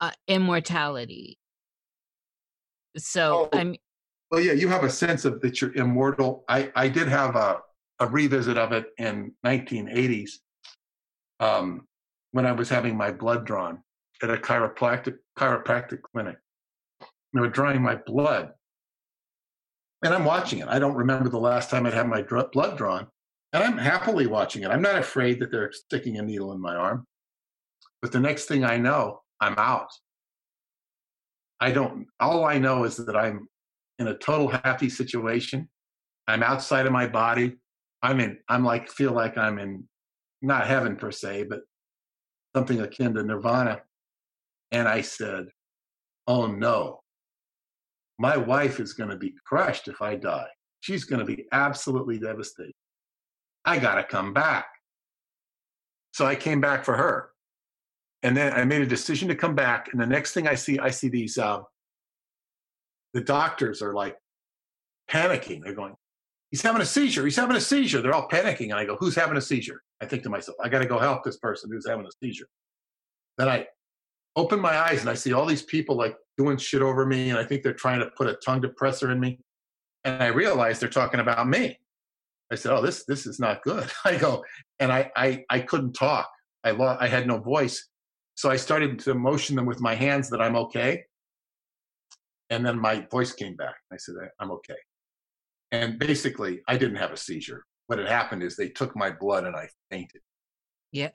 uh, 0.00 0.10
immortality? 0.26 1.38
So 2.96 3.48
Oh. 3.52 3.58
I'm 3.58 3.76
Well, 4.30 4.40
yeah, 4.40 4.52
you 4.52 4.68
have 4.68 4.84
a 4.84 4.90
sense 4.90 5.24
of 5.24 5.40
that 5.42 5.60
you're 5.60 5.74
immortal. 5.74 6.44
I, 6.48 6.72
I 6.74 6.88
did 6.88 7.08
have 7.08 7.36
a, 7.36 7.60
a 8.00 8.06
revisit 8.06 8.58
of 8.58 8.72
it 8.72 8.86
in 8.98 9.32
1980s 9.46 10.30
um, 11.40 11.86
when 12.32 12.46
I 12.46 12.52
was 12.52 12.68
having 12.68 12.96
my 12.96 13.12
blood 13.12 13.44
drawn 13.44 13.82
at 14.22 14.30
a 14.30 14.36
chiropractic 14.36 15.16
chiropractic 15.38 16.02
clinic. 16.02 16.36
They 17.32 17.40
were 17.40 17.48
drawing 17.48 17.82
my 17.82 17.96
blood, 17.96 18.52
and 20.02 20.14
I'm 20.14 20.24
watching 20.24 20.60
it. 20.60 20.68
I 20.68 20.78
don't 20.78 20.94
remember 20.94 21.28
the 21.28 21.38
last 21.38 21.70
time 21.70 21.86
I'd 21.86 21.94
had 21.94 22.08
my 22.08 22.22
dr- 22.22 22.52
blood 22.52 22.78
drawn, 22.78 23.08
and 23.54 23.62
I'm 23.62 23.78
happily 23.78 24.26
watching 24.26 24.64
it. 24.64 24.70
I'm 24.70 24.82
not 24.82 24.98
afraid 24.98 25.38
that 25.38 25.52
they're 25.52 25.72
sticking 25.72 26.18
a 26.18 26.22
needle 26.22 26.52
in 26.52 26.60
my 26.60 26.74
arm. 26.74 27.06
But 28.02 28.10
the 28.10 28.18
next 28.18 28.46
thing 28.46 28.64
I 28.64 28.76
know, 28.76 29.20
I'm 29.40 29.54
out. 29.56 29.88
I 31.60 31.70
don't, 31.70 32.08
all 32.18 32.44
I 32.44 32.58
know 32.58 32.82
is 32.82 32.96
that 32.96 33.16
I'm 33.16 33.48
in 34.00 34.08
a 34.08 34.18
total 34.18 34.48
happy 34.48 34.90
situation. 34.90 35.68
I'm 36.26 36.42
outside 36.42 36.84
of 36.84 36.92
my 36.92 37.06
body. 37.06 37.54
I'm 38.02 38.18
in, 38.18 38.38
I'm 38.48 38.64
like, 38.64 38.90
feel 38.90 39.12
like 39.12 39.38
I'm 39.38 39.60
in 39.60 39.88
not 40.42 40.66
heaven 40.66 40.96
per 40.96 41.12
se, 41.12 41.44
but 41.44 41.60
something 42.56 42.80
akin 42.80 43.14
to 43.14 43.22
nirvana. 43.22 43.82
And 44.72 44.88
I 44.88 45.00
said, 45.00 45.46
Oh 46.26 46.46
no, 46.46 47.00
my 48.18 48.36
wife 48.36 48.80
is 48.80 48.94
going 48.94 49.10
to 49.10 49.16
be 49.16 49.32
crushed 49.46 49.86
if 49.86 50.02
I 50.02 50.16
die. 50.16 50.48
She's 50.80 51.04
going 51.04 51.24
to 51.24 51.36
be 51.36 51.44
absolutely 51.52 52.18
devastated. 52.18 52.74
I 53.64 53.78
got 53.78 53.96
to 53.96 54.04
come 54.04 54.32
back. 54.32 54.66
So 56.12 56.26
I 56.26 56.34
came 56.34 56.60
back 56.60 56.84
for 56.84 56.96
her 56.96 57.30
and 58.24 58.34
then 58.34 58.54
I 58.54 58.64
made 58.64 58.80
a 58.80 58.86
decision 58.86 59.28
to 59.28 59.34
come 59.34 59.54
back. 59.54 59.90
And 59.92 60.00
the 60.00 60.06
next 60.06 60.32
thing 60.32 60.48
I 60.48 60.54
see, 60.54 60.78
I 60.78 60.90
see 60.90 61.08
these. 61.08 61.36
Uh, 61.36 61.60
the 63.12 63.20
doctors 63.20 63.82
are 63.82 63.92
like 63.92 64.16
panicking. 65.10 65.62
They're 65.62 65.74
going, 65.74 65.94
"He's 66.50 66.62
having 66.62 66.80
a 66.80 66.86
seizure. 66.86 67.24
He's 67.24 67.36
having 67.36 67.54
a 67.54 67.60
seizure." 67.60 68.00
They're 68.00 68.14
all 68.14 68.28
panicking, 68.28 68.70
and 68.70 68.74
I 68.74 68.86
go, 68.86 68.96
"Who's 68.96 69.14
having 69.14 69.36
a 69.36 69.42
seizure?" 69.42 69.82
I 70.00 70.06
think 70.06 70.22
to 70.22 70.30
myself, 70.30 70.56
"I 70.62 70.70
got 70.70 70.78
to 70.80 70.86
go 70.86 70.98
help 70.98 71.22
this 71.22 71.36
person 71.36 71.70
who's 71.70 71.86
having 71.86 72.06
a 72.06 72.10
seizure." 72.22 72.48
Then 73.36 73.48
I 73.48 73.68
open 74.36 74.58
my 74.58 74.76
eyes 74.76 75.00
and 75.00 75.10
I 75.10 75.14
see 75.14 75.32
all 75.32 75.46
these 75.46 75.62
people 75.62 75.94
like 75.94 76.16
doing 76.38 76.56
shit 76.56 76.80
over 76.80 77.04
me, 77.04 77.28
and 77.28 77.38
I 77.38 77.44
think 77.44 77.62
they're 77.62 77.74
trying 77.74 78.00
to 78.00 78.10
put 78.16 78.26
a 78.26 78.34
tongue 78.34 78.62
depressor 78.62 79.12
in 79.12 79.20
me. 79.20 79.38
And 80.04 80.22
I 80.22 80.28
realize 80.28 80.80
they're 80.80 80.88
talking 80.88 81.20
about 81.20 81.46
me. 81.46 81.78
I 82.52 82.56
said, 82.56 82.72
"Oh, 82.72 82.82
this 82.82 83.04
this 83.06 83.26
is 83.26 83.38
not 83.40 83.62
good." 83.62 83.90
I 84.04 84.16
go, 84.16 84.44
and 84.78 84.92
I 84.92 85.10
I 85.16 85.44
I 85.50 85.60
couldn't 85.60 85.92
talk. 85.94 86.30
I 86.62 86.70
lo- 86.72 86.96
I 86.98 87.08
had 87.08 87.26
no 87.26 87.38
voice. 87.38 87.88
So 88.36 88.50
I 88.50 88.56
started 88.56 88.98
to 89.00 89.14
motion 89.14 89.54
them 89.56 89.66
with 89.66 89.80
my 89.80 89.94
hands 89.94 90.30
that 90.30 90.40
I'm 90.42 90.56
okay. 90.56 91.04
And 92.50 92.64
then 92.64 92.78
my 92.78 93.06
voice 93.10 93.32
came 93.32 93.56
back. 93.56 93.74
I 93.92 93.96
said, 93.96 94.14
I'm 94.40 94.50
okay. 94.52 94.76
And 95.72 95.98
basically, 95.98 96.60
I 96.68 96.76
didn't 96.76 96.96
have 96.96 97.12
a 97.12 97.16
seizure. 97.16 97.64
What 97.86 97.98
had 97.98 98.08
happened 98.08 98.42
is 98.42 98.56
they 98.56 98.68
took 98.68 98.96
my 98.96 99.10
blood 99.10 99.44
and 99.44 99.54
I 99.56 99.68
fainted. 99.90 100.20
yeah. 100.92 101.10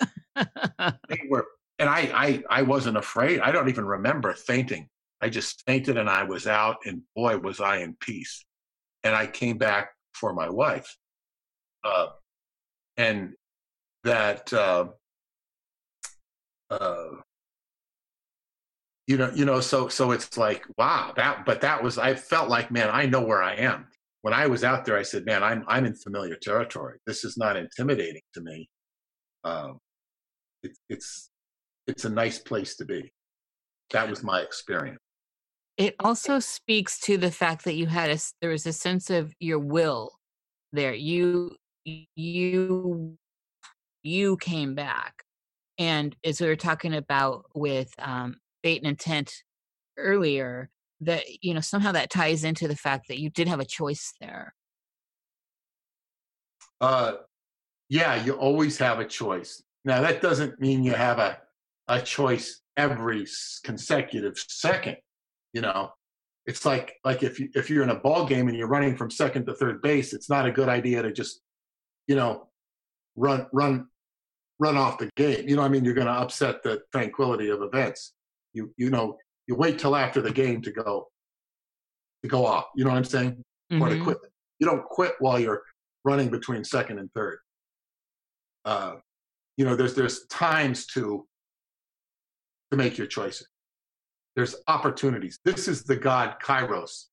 They 1.10 1.22
were, 1.30 1.46
and 1.78 1.90
I, 1.90 2.10
I, 2.14 2.44
I 2.50 2.62
wasn't 2.62 2.98
afraid. 2.98 3.42
I 3.42 3.52
don't 3.52 3.70
even 3.70 3.86
remember 3.86 4.34
fainting. 4.34 4.88
I 5.22 5.30
just 5.30 5.64
fainted 5.66 5.98
and 5.98 6.10
I 6.10 6.24
was 6.24 6.48
out, 6.48 6.78
and 6.86 7.02
boy, 7.16 7.38
was 7.38 7.60
I 7.60 7.78
in 7.78 7.96
peace. 8.00 8.46
And 9.04 9.16
I 9.16 9.28
came 9.28 9.58
back 9.58 9.90
for 10.14 10.34
my 10.34 10.50
wife. 10.50 10.96
Uh, 11.84 12.08
and 12.98 13.34
that, 14.04 14.52
uh, 14.54 14.88
uh, 16.70 17.08
you 19.08 19.18
know, 19.18 19.32
you 19.34 19.46
know, 19.46 19.60
so 19.60 19.88
so 19.88 20.12
it's 20.12 20.38
like, 20.38 20.66
wow, 20.78 21.14
that. 21.16 21.46
But 21.46 21.62
that 21.62 21.82
was, 21.82 21.98
I 21.98 22.14
felt 22.14 22.50
like, 22.50 22.70
man, 22.72 22.90
I 22.92 23.06
know 23.06 23.22
where 23.22 23.42
I 23.42 23.56
am. 23.56 23.88
When 24.22 24.34
I 24.34 24.48
was 24.48 24.64
out 24.64 24.86
there, 24.86 24.98
I 24.98 25.04
said, 25.04 25.26
man, 25.26 25.44
I'm 25.44 25.64
I'm 25.68 25.86
in 25.86 25.96
familiar 25.96 26.36
territory. 26.36 27.00
This 27.08 27.24
is 27.24 27.38
not 27.38 27.56
intimidating 27.56 28.22
to 28.34 28.42
me. 28.42 28.70
Um, 29.44 29.80
it, 30.62 30.78
it's 30.90 31.30
it's 31.88 32.06
a 32.06 32.10
nice 32.10 32.38
place 32.38 32.76
to 32.76 32.86
be. 32.86 33.12
That 33.92 34.10
was 34.10 34.24
my 34.24 34.42
experience. 34.42 35.00
It 35.78 35.96
also 36.00 36.40
speaks 36.40 37.00
to 37.02 37.18
the 37.18 37.32
fact 37.32 37.64
that 37.64 37.76
you 37.76 37.88
had 37.88 38.12
a 38.12 38.20
there 38.42 38.52
was 38.52 38.68
a 38.68 38.74
sense 38.74 39.10
of 39.10 39.34
your 39.40 39.60
will 39.60 40.12
there. 40.74 40.94
You 40.94 41.56
you 42.16 43.18
you 44.04 44.38
came 44.38 44.76
back, 44.76 45.24
and 45.78 46.16
as 46.24 46.40
we 46.42 46.48
were 46.48 46.56
talking 46.56 46.94
about 46.94 47.46
with 47.54 47.94
um, 48.00 48.38
fate 48.64 48.82
and 48.82 48.88
intent 48.88 49.32
earlier, 49.98 50.70
that 51.02 51.24
you 51.42 51.54
know 51.54 51.62
somehow 51.62 51.92
that 51.92 52.10
ties 52.10 52.44
into 52.44 52.68
the 52.68 52.76
fact 52.76 53.08
that 53.08 53.20
you 53.20 53.30
did 53.30 53.48
have 53.48 53.60
a 53.60 53.66
choice 53.66 54.14
there. 54.20 54.54
Uh, 56.82 57.14
yeah, 57.90 58.24
you 58.24 58.34
always 58.34 58.78
have 58.78 59.00
a 59.00 59.06
choice. 59.06 59.62
Now 59.86 60.02
that 60.02 60.22
doesn't 60.22 60.60
mean 60.60 60.84
you 60.84 60.94
have 60.94 61.20
a 61.20 61.38
a 61.88 62.02
choice 62.02 62.62
every 62.78 63.26
consecutive 63.64 64.38
second. 64.38 64.98
You 65.54 65.62
know, 65.62 65.92
it's 66.46 66.66
like 66.66 66.96
like 67.04 67.24
if 67.24 67.40
you 67.40 67.50
if 67.56 67.70
you're 67.70 67.84
in 67.84 67.90
a 67.90 68.00
ball 68.00 68.26
game 68.26 68.48
and 68.48 68.58
you're 68.58 68.68
running 68.68 68.96
from 68.96 69.10
second 69.12 69.46
to 69.48 69.54
third 69.56 69.82
base, 69.82 70.14
it's 70.14 70.30
not 70.30 70.46
a 70.46 70.52
good 70.52 70.70
idea 70.70 71.02
to 71.02 71.12
just, 71.12 71.42
you 72.10 72.16
know, 72.16 72.48
run 73.16 73.46
run 73.54 73.88
run 74.58 74.76
off 74.76 74.98
the 74.98 75.10
game. 75.16 75.48
You 75.48 75.56
know, 75.56 75.62
I 75.62 75.70
mean, 75.70 75.86
you're 75.86 75.94
going 75.94 76.08
to 76.08 76.14
upset 76.14 76.64
the 76.64 76.82
tranquility 76.92 77.50
of 77.50 77.62
events. 77.62 78.14
You 78.52 78.74
you 78.78 78.90
know, 78.90 79.18
you 79.48 79.56
wait 79.56 79.80
till 79.80 79.96
after 79.96 80.20
the 80.20 80.32
game 80.32 80.62
to 80.64 80.72
go 80.72 81.08
to 82.24 82.28
go 82.28 82.46
off. 82.46 82.66
You 82.76 82.84
know 82.84 82.90
what 82.90 82.98
I'm 82.98 83.06
saying? 83.06 83.44
Mm-hmm. 83.72 83.82
Or 83.82 83.90
to 83.90 83.96
mm-hmm. 83.96 84.04
quit. 84.04 84.18
You 84.58 84.68
don't 84.68 84.84
quit 84.84 85.14
while 85.20 85.40
you're 85.40 85.62
running 86.04 86.30
between 86.30 86.64
second 86.64 87.00
and 87.00 87.10
third. 87.14 87.38
Uh, 88.66 88.96
you 89.56 89.64
know, 89.64 89.76
there's 89.76 89.94
there's 89.94 90.26
times 90.28 90.88
to 90.88 91.28
to 92.72 92.78
make 92.78 92.98
your 92.98 93.08
choices. 93.08 93.48
There's 94.36 94.56
opportunities. 94.68 95.40
This 95.46 95.68
is 95.68 95.84
the 95.84 95.96
god 95.96 96.38
Kairos. 96.44 97.06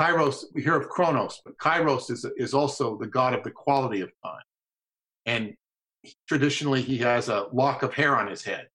Kairos, 0.00 0.46
we 0.54 0.62
hear 0.62 0.76
of 0.76 0.88
Kronos, 0.88 1.42
but 1.44 1.58
Kairos 1.58 2.10
is 2.10 2.24
is 2.38 2.54
also 2.54 2.96
the 2.96 3.06
god 3.06 3.34
of 3.34 3.44
the 3.44 3.50
quality 3.50 4.00
of 4.00 4.10
time. 4.24 4.42
And 5.26 5.54
traditionally, 6.26 6.80
he 6.80 6.96
has 6.98 7.28
a 7.28 7.48
lock 7.52 7.82
of 7.82 7.92
hair 7.92 8.16
on 8.16 8.26
his 8.26 8.42
head. 8.42 8.68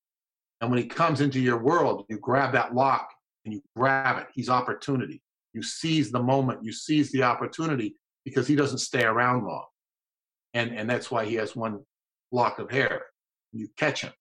And 0.61 0.69
when 0.69 0.79
he 0.79 0.85
comes 0.87 1.21
into 1.21 1.39
your 1.39 1.57
world, 1.57 2.05
you 2.09 2.19
grab 2.19 2.53
that 2.53 2.75
lock 2.75 3.09
and 3.43 3.55
you 3.55 3.61
grab 3.75 4.19
it. 4.19 4.27
He's 4.35 4.49
opportunity. 4.49 5.19
You 5.53 5.63
seize 5.63 6.11
the 6.11 6.21
moment, 6.21 6.63
you 6.63 6.71
seize 6.71 7.11
the 7.11 7.23
opportunity 7.23 7.95
because 8.23 8.47
he 8.47 8.55
doesn't 8.55 8.77
stay 8.77 9.03
around 9.03 9.45
long. 9.45 9.65
And, 10.53 10.77
and 10.77 10.87
that's 10.87 11.09
why 11.09 11.25
he 11.25 11.35
has 11.35 11.55
one 11.55 11.79
lock 12.31 12.59
of 12.59 12.69
hair. 12.69 13.07
You 13.51 13.67
catch 13.77 14.01
him. 14.01 14.13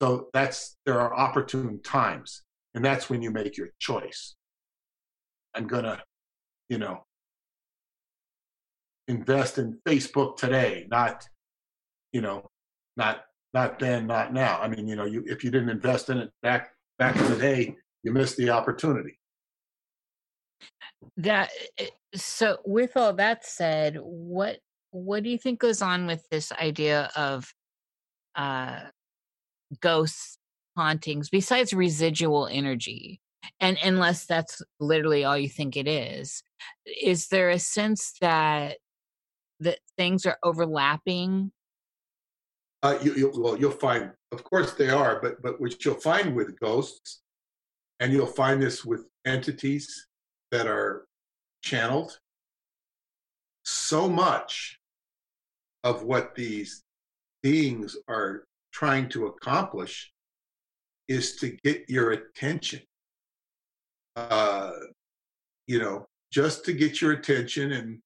So 0.00 0.28
that's 0.32 0.76
there 0.86 1.00
are 1.00 1.12
opportune 1.14 1.82
times, 1.82 2.42
and 2.74 2.84
that's 2.84 3.10
when 3.10 3.22
you 3.22 3.32
make 3.32 3.56
your 3.56 3.70
choice. 3.80 4.36
I'm 5.56 5.66
gonna, 5.66 6.02
you 6.68 6.78
know, 6.78 7.04
invest 9.08 9.58
in 9.58 9.78
Facebook 9.86 10.36
today, 10.36 10.86
not, 10.90 11.26
you 12.12 12.20
know, 12.20 12.50
not 12.96 13.22
not 13.54 13.78
then, 13.78 14.06
not 14.06 14.34
now. 14.34 14.60
I 14.60 14.68
mean, 14.68 14.86
you 14.86 14.96
know, 14.96 15.06
you 15.06 15.24
if 15.26 15.42
you 15.42 15.50
didn't 15.50 15.70
invest 15.70 16.10
in 16.10 16.18
it 16.18 16.30
back 16.42 16.72
back 16.98 17.16
in 17.16 17.30
the 17.30 17.38
day, 17.38 17.74
you 18.02 18.12
missed 18.12 18.36
the 18.36 18.50
opportunity. 18.50 19.18
That 21.16 21.50
eh, 21.78 21.88
so 22.14 22.58
with 22.64 22.96
all 22.96 23.14
that 23.14 23.46
said, 23.46 23.96
what 24.00 24.58
what 24.90 25.22
do 25.22 25.30
you 25.30 25.38
think 25.38 25.60
goes 25.60 25.82
on 25.82 26.06
with 26.06 26.28
this 26.30 26.52
idea 26.52 27.10
of 27.16 27.52
uh 28.34 28.80
ghosts 29.80 30.38
hauntings 30.76 31.30
besides 31.30 31.72
residual 31.72 32.46
energy 32.46 33.20
and 33.60 33.78
unless 33.82 34.26
that's 34.26 34.62
literally 34.80 35.24
all 35.24 35.36
you 35.36 35.48
think 35.48 35.76
it 35.76 35.88
is 35.88 36.42
is 37.02 37.28
there 37.28 37.50
a 37.50 37.58
sense 37.58 38.14
that 38.20 38.78
that 39.60 39.78
things 39.96 40.26
are 40.26 40.38
overlapping 40.42 41.50
uh, 42.82 42.98
you, 43.02 43.14
you, 43.14 43.32
well 43.34 43.58
you'll 43.58 43.70
find 43.70 44.10
of 44.32 44.44
course 44.44 44.74
they 44.74 44.90
are 44.90 45.20
but 45.20 45.40
but 45.42 45.60
what 45.60 45.84
you'll 45.84 45.94
find 45.94 46.34
with 46.34 46.58
ghosts 46.60 47.22
and 48.00 48.12
you'll 48.12 48.26
find 48.26 48.62
this 48.62 48.84
with 48.84 49.06
entities 49.24 50.06
that 50.50 50.66
are 50.66 51.06
channeled 51.62 52.18
so 53.64 54.08
much 54.08 54.78
of 55.82 56.04
what 56.04 56.34
these 56.34 56.84
beings 57.42 57.96
are 58.08 58.44
trying 58.72 59.08
to 59.08 59.26
accomplish 59.26 60.12
is 61.08 61.36
to 61.36 61.56
get 61.64 61.88
your 61.88 62.12
attention. 62.12 62.80
Uh, 64.16 64.72
you 65.66 65.78
know, 65.78 66.06
just 66.32 66.64
to 66.64 66.72
get 66.72 67.00
your 67.00 67.12
attention 67.12 67.72
and 67.72 67.98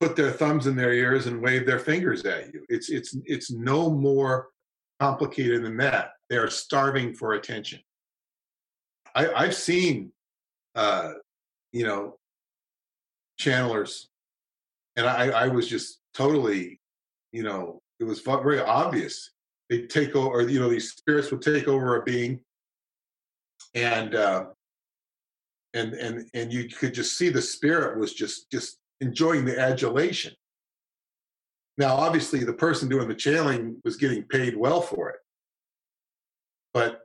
put 0.00 0.14
their 0.14 0.30
thumbs 0.30 0.66
in 0.66 0.76
their 0.76 0.92
ears 0.92 1.26
and 1.26 1.42
wave 1.42 1.66
their 1.66 1.78
fingers 1.78 2.24
at 2.24 2.52
you. 2.52 2.64
It's 2.68 2.90
it's 2.90 3.16
it's 3.24 3.50
no 3.50 3.90
more 3.90 4.48
complicated 5.00 5.64
than 5.64 5.76
that. 5.78 6.10
They 6.28 6.36
are 6.36 6.50
starving 6.50 7.14
for 7.14 7.34
attention. 7.34 7.80
I, 9.14 9.32
I've 9.32 9.54
seen, 9.54 10.12
uh, 10.74 11.12
you 11.72 11.84
know, 11.84 12.16
channelers, 13.40 14.06
and 14.96 15.06
I, 15.06 15.30
I 15.30 15.48
was 15.48 15.66
just 15.66 16.00
totally, 16.14 16.80
you 17.32 17.42
know, 17.42 17.80
it 17.98 18.04
was 18.04 18.20
very 18.20 18.60
obvious 18.60 19.30
they 19.68 19.82
take 19.82 20.16
over, 20.16 20.48
you 20.48 20.60
know, 20.60 20.68
these 20.68 20.92
spirits 20.92 21.30
would 21.30 21.42
take 21.42 21.68
over 21.68 21.96
a 21.96 22.02
being, 22.02 22.40
and 23.74 24.14
uh, 24.14 24.46
and 25.74 25.94
and 25.94 26.28
and 26.34 26.52
you 26.52 26.68
could 26.68 26.94
just 26.94 27.16
see 27.18 27.28
the 27.28 27.42
spirit 27.42 27.98
was 27.98 28.14
just 28.14 28.50
just 28.50 28.78
enjoying 29.00 29.44
the 29.44 29.58
adulation. 29.58 30.32
Now, 31.76 31.94
obviously, 31.94 32.42
the 32.42 32.52
person 32.52 32.88
doing 32.88 33.08
the 33.08 33.14
channeling 33.14 33.76
was 33.84 33.96
getting 33.96 34.24
paid 34.24 34.56
well 34.56 34.80
for 34.80 35.10
it, 35.10 35.20
but 36.74 37.02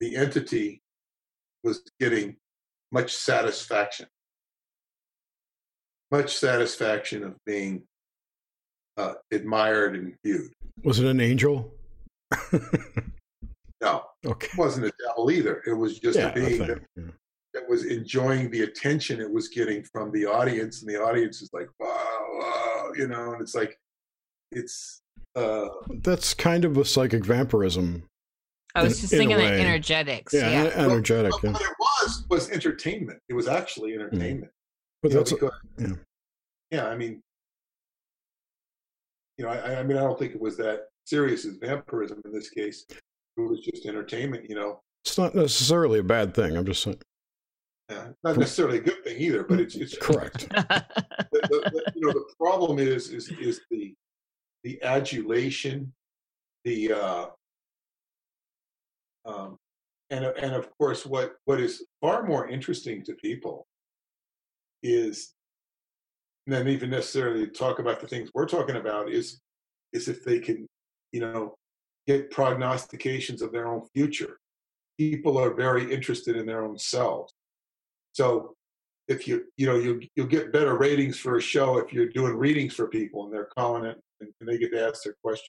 the 0.00 0.16
entity 0.16 0.82
was 1.64 1.82
getting 1.98 2.36
much 2.92 3.14
satisfaction, 3.14 4.06
much 6.10 6.36
satisfaction 6.36 7.24
of 7.24 7.36
being 7.46 7.84
uh, 8.98 9.14
admired 9.32 9.96
and 9.96 10.14
viewed. 10.24 10.50
Was 10.82 10.98
it 10.98 11.06
an 11.06 11.20
angel? 11.20 11.72
no. 13.80 14.04
Okay. 14.26 14.48
It 14.52 14.58
wasn't 14.58 14.86
a 14.86 14.92
devil 15.06 15.30
either. 15.30 15.62
It 15.66 15.72
was 15.72 15.98
just 15.98 16.18
yeah, 16.18 16.28
a 16.28 16.34
being 16.34 16.58
that, 16.66 16.82
yeah. 16.96 17.04
That, 17.54 17.68
was 17.68 17.84
enjoying 17.84 18.50
the 18.50 18.62
attention 18.62 19.20
it 19.20 19.30
was 19.30 19.48
getting 19.48 19.82
from 19.84 20.10
the 20.12 20.26
audience, 20.26 20.82
and 20.82 20.90
the 20.90 21.00
audience 21.00 21.42
is 21.42 21.50
like, 21.52 21.68
wow, 21.78 22.26
wow, 22.38 22.90
you 22.96 23.08
know, 23.08 23.32
and 23.32 23.42
it's 23.42 23.54
like, 23.54 23.78
it's. 24.52 25.02
Uh, 25.36 25.68
That's 26.02 26.34
kind 26.34 26.64
of 26.64 26.76
a 26.76 26.84
psychic 26.84 27.24
vampirism. 27.24 28.04
I 28.74 28.84
was 28.84 28.94
in, 28.94 29.00
just 29.00 29.12
thinking 29.12 29.36
of 29.36 29.40
energetics. 29.40 30.32
Yeah, 30.32 30.64
yeah. 30.64 30.70
energetic. 30.74 31.32
But, 31.32 31.42
but 31.42 31.52
what 31.52 31.62
it 31.62 31.76
was 31.78 32.24
was 32.28 32.50
entertainment. 32.50 33.20
It 33.28 33.34
was 33.34 33.48
actually 33.48 33.92
mm. 33.92 34.00
entertainment. 34.00 34.52
Mm. 34.52 35.02
But 35.02 35.12
that's 35.12 35.30
know, 35.32 35.36
because, 35.36 35.58
a, 35.78 35.82
yeah. 35.82 35.94
yeah, 36.70 36.88
I 36.88 36.96
mean, 36.96 37.22
you 39.38 39.44
know, 39.44 39.50
I, 39.50 39.80
I 39.80 39.82
mean, 39.82 39.96
I 39.96 40.02
don't 40.02 40.18
think 40.18 40.34
it 40.34 40.40
was 40.40 40.56
that 40.58 40.88
serious 41.06 41.44
as 41.46 41.56
vampirism 41.56 42.20
in 42.24 42.32
this 42.32 42.50
case. 42.50 42.84
It 42.90 43.40
was 43.40 43.60
just 43.60 43.86
entertainment, 43.86 44.48
you 44.48 44.54
know. 44.54 44.80
It's 45.04 45.16
not 45.16 45.34
necessarily 45.34 45.98
a 46.00 46.04
bad 46.04 46.34
thing. 46.34 46.56
I'm 46.56 46.66
just 46.66 46.82
saying. 46.82 47.00
Yeah, 47.90 48.08
not 48.22 48.36
necessarily 48.36 48.78
a 48.78 48.82
good 48.82 49.02
thing 49.02 49.16
either, 49.18 49.42
but 49.42 49.58
it's 49.58 49.74
it's 49.74 49.98
correct. 49.98 50.48
the, 50.50 51.26
the, 51.32 51.92
you 51.96 52.06
know, 52.06 52.12
the 52.12 52.24
problem 52.38 52.78
is 52.78 53.10
is 53.10 53.28
is 53.30 53.60
the 53.70 53.94
the 54.62 54.80
adulation, 54.82 55.92
the 56.64 56.92
uh, 56.92 57.26
um, 59.26 59.58
and 60.10 60.24
and 60.24 60.54
of 60.54 60.68
course, 60.78 61.04
what 61.04 61.34
what 61.46 61.60
is 61.60 61.84
far 62.00 62.22
more 62.22 62.48
interesting 62.48 63.02
to 63.04 63.14
people 63.14 63.66
is 64.84 65.34
than 66.46 66.68
even 66.68 66.90
necessarily 66.90 67.48
talk 67.48 67.80
about 67.80 68.00
the 68.00 68.06
things 68.06 68.30
we're 68.34 68.46
talking 68.46 68.76
about 68.76 69.10
is 69.10 69.40
is 69.92 70.08
if 70.08 70.24
they 70.24 70.38
can 70.38 70.66
you 71.12 71.20
know 71.20 71.54
get 72.06 72.30
prognostications 72.30 73.42
of 73.42 73.52
their 73.52 73.68
own 73.68 73.82
future 73.94 74.38
people 74.98 75.38
are 75.38 75.54
very 75.54 75.92
interested 75.92 76.36
in 76.36 76.46
their 76.46 76.64
own 76.64 76.78
selves 76.78 77.34
so 78.12 78.54
if 79.08 79.26
you 79.26 79.44
you 79.56 79.66
know 79.66 79.76
you 79.76 80.00
you'll 80.14 80.26
get 80.26 80.52
better 80.52 80.76
ratings 80.76 81.18
for 81.18 81.36
a 81.36 81.40
show 81.40 81.78
if 81.78 81.92
you're 81.92 82.08
doing 82.08 82.36
readings 82.36 82.74
for 82.74 82.86
people 82.88 83.24
and 83.24 83.32
they're 83.32 83.48
calling 83.56 83.84
it 83.84 84.00
and, 84.20 84.30
and 84.40 84.48
they 84.48 84.58
get 84.58 84.72
to 84.72 84.86
ask 84.86 85.02
their 85.04 85.16
question 85.22 85.48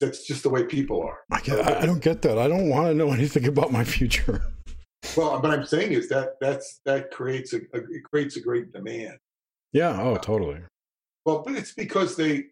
that's 0.00 0.26
just 0.26 0.44
the 0.44 0.48
way 0.48 0.64
people 0.64 1.02
are 1.02 1.18
I, 1.30 1.40
get, 1.40 1.66
I 1.66 1.84
don't 1.84 2.02
get 2.02 2.22
that 2.22 2.38
i 2.38 2.48
don't 2.48 2.68
want 2.68 2.86
to 2.88 2.94
know 2.94 3.12
anything 3.12 3.46
about 3.46 3.72
my 3.72 3.84
future 3.84 4.42
well, 5.16 5.40
what 5.40 5.50
I'm 5.50 5.64
saying 5.64 5.92
is 5.92 6.08
that 6.08 6.34
that's 6.40 6.80
that 6.84 7.10
creates 7.10 7.52
a, 7.52 7.58
a 7.74 7.78
it 7.78 8.02
creates 8.04 8.36
a 8.36 8.40
great 8.40 8.72
demand. 8.72 9.18
Yeah. 9.72 10.00
Oh, 10.00 10.16
totally. 10.16 10.60
Well, 11.24 11.42
but 11.44 11.54
it's 11.54 11.72
because 11.72 12.16
they 12.16 12.46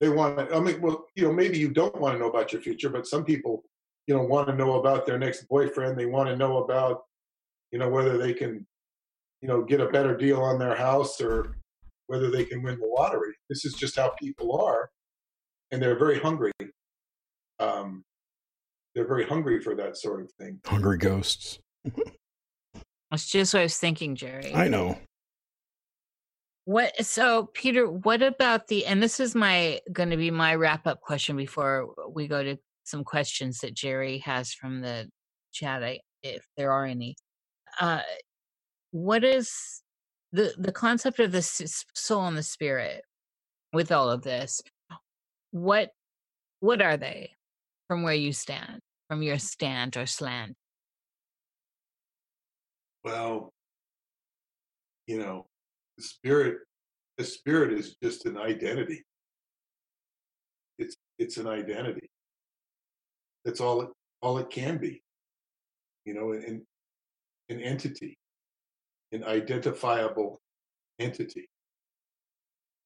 they 0.00 0.08
want. 0.08 0.52
I 0.52 0.58
mean, 0.60 0.80
well, 0.80 1.06
you 1.14 1.24
know, 1.24 1.32
maybe 1.32 1.58
you 1.58 1.70
don't 1.70 1.98
want 2.00 2.14
to 2.14 2.18
know 2.18 2.28
about 2.28 2.52
your 2.52 2.62
future, 2.62 2.88
but 2.88 3.06
some 3.06 3.24
people, 3.24 3.62
you 4.06 4.14
know, 4.14 4.22
want 4.22 4.48
to 4.48 4.54
know 4.54 4.80
about 4.80 5.06
their 5.06 5.18
next 5.18 5.48
boyfriend. 5.48 5.96
They 5.96 6.06
want 6.06 6.28
to 6.28 6.36
know 6.36 6.64
about, 6.64 7.04
you 7.72 7.78
know, 7.78 7.88
whether 7.88 8.18
they 8.18 8.32
can, 8.32 8.66
you 9.40 9.48
know, 9.48 9.62
get 9.62 9.80
a 9.80 9.88
better 9.88 10.16
deal 10.16 10.40
on 10.40 10.58
their 10.58 10.74
house 10.74 11.20
or 11.20 11.56
whether 12.06 12.30
they 12.30 12.44
can 12.44 12.62
win 12.62 12.78
the 12.78 12.86
lottery. 12.86 13.34
This 13.48 13.64
is 13.64 13.74
just 13.74 13.96
how 13.96 14.14
people 14.20 14.60
are, 14.60 14.90
and 15.70 15.82
they're 15.82 15.98
very 15.98 16.18
hungry. 16.18 16.52
Um, 17.58 18.04
they're 18.94 19.06
very 19.06 19.26
hungry 19.26 19.60
for 19.60 19.74
that 19.74 19.96
sort 19.96 20.22
of 20.22 20.30
thing. 20.32 20.60
Hungry 20.66 20.98
ghosts. 20.98 21.58
That's 23.10 23.30
just 23.30 23.54
what 23.54 23.60
I 23.60 23.64
was 23.64 23.78
thinking, 23.78 24.16
Jerry. 24.16 24.52
I 24.54 24.68
know. 24.68 24.98
What 26.66 27.04
so 27.04 27.50
Peter, 27.52 27.88
what 27.88 28.22
about 28.22 28.68
the 28.68 28.86
and 28.86 29.02
this 29.02 29.20
is 29.20 29.34
my 29.34 29.80
gonna 29.92 30.16
be 30.16 30.30
my 30.30 30.54
wrap 30.54 30.86
up 30.86 31.00
question 31.00 31.36
before 31.36 31.94
we 32.10 32.26
go 32.26 32.42
to 32.42 32.56
some 32.84 33.04
questions 33.04 33.58
that 33.60 33.74
Jerry 33.74 34.18
has 34.18 34.52
from 34.52 34.80
the 34.80 35.08
chat. 35.52 35.84
I 35.84 36.00
if 36.22 36.44
there 36.56 36.72
are 36.72 36.86
any. 36.86 37.16
Uh, 37.80 38.00
what 38.90 39.24
is 39.24 39.82
the 40.32 40.54
the 40.58 40.72
concept 40.72 41.18
of 41.20 41.32
the 41.32 41.42
soul 41.42 42.26
and 42.26 42.36
the 42.36 42.42
spirit 42.42 43.04
with 43.72 43.90
all 43.92 44.10
of 44.10 44.22
this? 44.22 44.62
What 45.50 45.90
what 46.60 46.80
are 46.80 46.96
they 46.96 47.32
from 47.88 48.02
where 48.02 48.14
you 48.14 48.32
stand, 48.32 48.80
from 49.08 49.22
your 49.22 49.38
stand 49.38 49.96
or 49.96 50.06
slant? 50.06 50.54
Well, 53.04 53.52
you 55.06 55.18
know, 55.18 55.46
the 55.96 56.02
spirit 56.02 56.58
the 57.18 57.24
spirit 57.24 57.72
is 57.72 57.96
just 58.02 58.26
an 58.26 58.36
identity. 58.36 59.04
It's 60.78 60.96
it's 61.18 61.36
an 61.36 61.46
identity. 61.46 62.08
That's 63.44 63.60
all 63.60 63.82
it 63.82 63.88
all 64.20 64.38
it 64.38 64.50
can 64.50 64.78
be. 64.78 65.02
You 66.04 66.14
know, 66.14 66.32
an 66.32 66.66
an 67.48 67.60
entity, 67.60 68.18
an 69.12 69.24
identifiable 69.24 70.40
entity. 70.98 71.48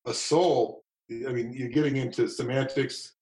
A 0.06 0.14
soul, 0.14 0.82
I 1.10 1.32
mean, 1.32 1.52
you're 1.52 1.68
getting 1.68 1.97
into 1.97 2.28
semantics 2.28 3.14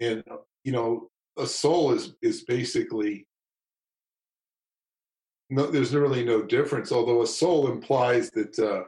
and 0.00 0.22
you 0.64 0.72
know, 0.72 1.08
a 1.36 1.46
soul 1.46 1.92
is 1.92 2.14
is 2.22 2.42
basically 2.44 3.26
no, 5.50 5.66
there's 5.66 5.94
really 5.94 6.24
no 6.24 6.42
difference. 6.42 6.92
Although 6.92 7.22
a 7.22 7.26
soul 7.26 7.70
implies 7.70 8.30
that 8.32 8.58
uh, 8.58 8.82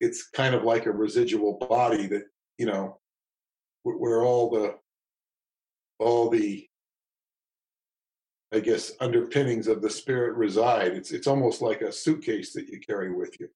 it's 0.00 0.28
kind 0.28 0.54
of 0.54 0.62
like 0.62 0.86
a 0.86 0.92
residual 0.92 1.54
body 1.54 2.06
that 2.08 2.24
you 2.58 2.66
know 2.66 2.98
where 3.82 4.22
all 4.22 4.50
the 4.50 4.74
all 5.98 6.28
the 6.28 6.66
I 8.56 8.60
guess 8.60 8.92
underpinnings 9.00 9.66
of 9.68 9.82
the 9.82 9.90
spirit 9.90 10.34
reside. 10.34 10.92
It's 10.92 11.10
it's 11.10 11.26
almost 11.26 11.60
like 11.60 11.82
a 11.82 11.92
suitcase 11.92 12.54
that 12.54 12.68
you 12.68 12.80
carry 12.80 13.12
with 13.12 13.38
you. 13.38 13.48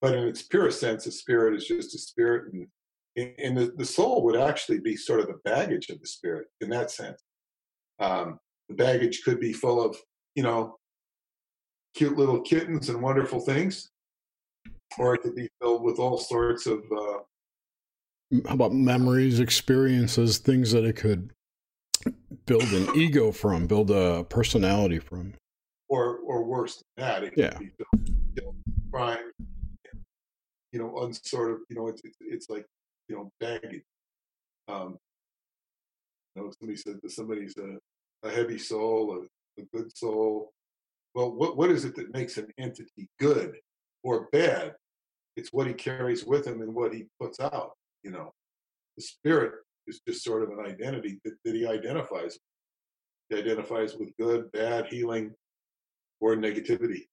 But 0.00 0.14
in 0.14 0.26
its 0.26 0.40
purest 0.40 0.80
sense, 0.80 1.06
a 1.06 1.12
spirit 1.12 1.54
is 1.54 1.66
just 1.66 1.94
a 1.94 1.98
spirit, 1.98 2.54
and 2.54 2.66
and 3.38 3.54
the, 3.54 3.74
the 3.76 3.84
soul 3.84 4.24
would 4.24 4.36
actually 4.36 4.80
be 4.80 4.96
sort 4.96 5.20
of 5.20 5.26
the 5.26 5.40
baggage 5.44 5.90
of 5.90 6.00
the 6.00 6.06
spirit 6.06 6.46
in 6.62 6.70
that 6.70 6.90
sense. 6.90 7.22
Um, 7.98 8.40
the 8.70 8.74
baggage 8.74 9.24
could 9.24 9.38
be 9.38 9.52
full 9.52 9.84
of 9.84 9.94
you 10.34 10.42
know 10.42 10.78
cute 11.94 12.16
little 12.16 12.40
kittens 12.40 12.88
and 12.88 13.02
wonderful 13.02 13.40
things, 13.40 13.90
or 14.98 15.16
it 15.16 15.18
could 15.18 15.36
be 15.36 15.50
filled 15.60 15.82
with 15.82 15.98
all 15.98 16.16
sorts 16.16 16.64
of. 16.64 16.78
Uh, 16.90 17.18
How 18.48 18.54
about 18.54 18.72
memories, 18.72 19.38
experiences, 19.38 20.38
things 20.38 20.72
that 20.72 20.86
it 20.86 20.96
could 20.96 21.30
build 22.46 22.64
an 22.72 22.88
ego 22.96 23.32
from, 23.32 23.66
build 23.66 23.90
a 23.90 24.24
personality 24.24 24.98
from, 24.98 25.34
or 25.88 26.18
or 26.18 26.44
worse 26.44 26.82
than 26.96 27.06
that, 27.06 27.24
it 27.24 27.34
yeah. 27.36 27.56
be 27.58 27.70
filled 27.76 28.56
with 28.66 28.92
crime. 28.92 29.30
You 30.72 30.78
know, 30.78 30.90
unsort 31.02 31.52
of. 31.52 31.58
You 31.68 31.76
know, 31.76 31.88
it's 31.88 32.00
it's, 32.04 32.16
it's 32.20 32.50
like 32.50 32.66
you 33.08 33.16
know 33.16 33.30
baggage. 33.40 33.82
Um, 34.68 34.96
you 36.34 36.42
know, 36.42 36.50
somebody 36.58 36.76
said 36.76 36.98
that 37.02 37.10
somebody's 37.10 37.54
a, 37.58 38.26
a 38.26 38.30
heavy 38.30 38.58
soul, 38.58 39.26
a, 39.58 39.60
a 39.60 39.64
good 39.74 39.94
soul. 39.96 40.52
Well, 41.14 41.32
what 41.32 41.56
what 41.56 41.70
is 41.70 41.84
it 41.84 41.94
that 41.96 42.14
makes 42.14 42.38
an 42.38 42.48
entity 42.58 43.08
good 43.20 43.56
or 44.02 44.28
bad? 44.32 44.74
It's 45.36 45.52
what 45.52 45.66
he 45.66 45.74
carries 45.74 46.24
with 46.24 46.46
him 46.46 46.62
and 46.62 46.74
what 46.74 46.94
he 46.94 47.06
puts 47.20 47.40
out. 47.40 47.72
You 48.02 48.12
know, 48.12 48.32
the 48.96 49.02
spirit 49.02 49.52
is 49.86 50.00
just 50.06 50.24
sort 50.24 50.42
of 50.42 50.50
an 50.50 50.64
identity 50.64 51.20
that, 51.24 51.34
that 51.44 51.54
he 51.54 51.66
identifies. 51.66 52.38
He 53.28 53.36
identifies 53.36 53.96
with 53.96 54.16
good, 54.18 54.50
bad, 54.52 54.86
healing, 54.86 55.32
or 56.20 56.36
negativity. 56.36 57.06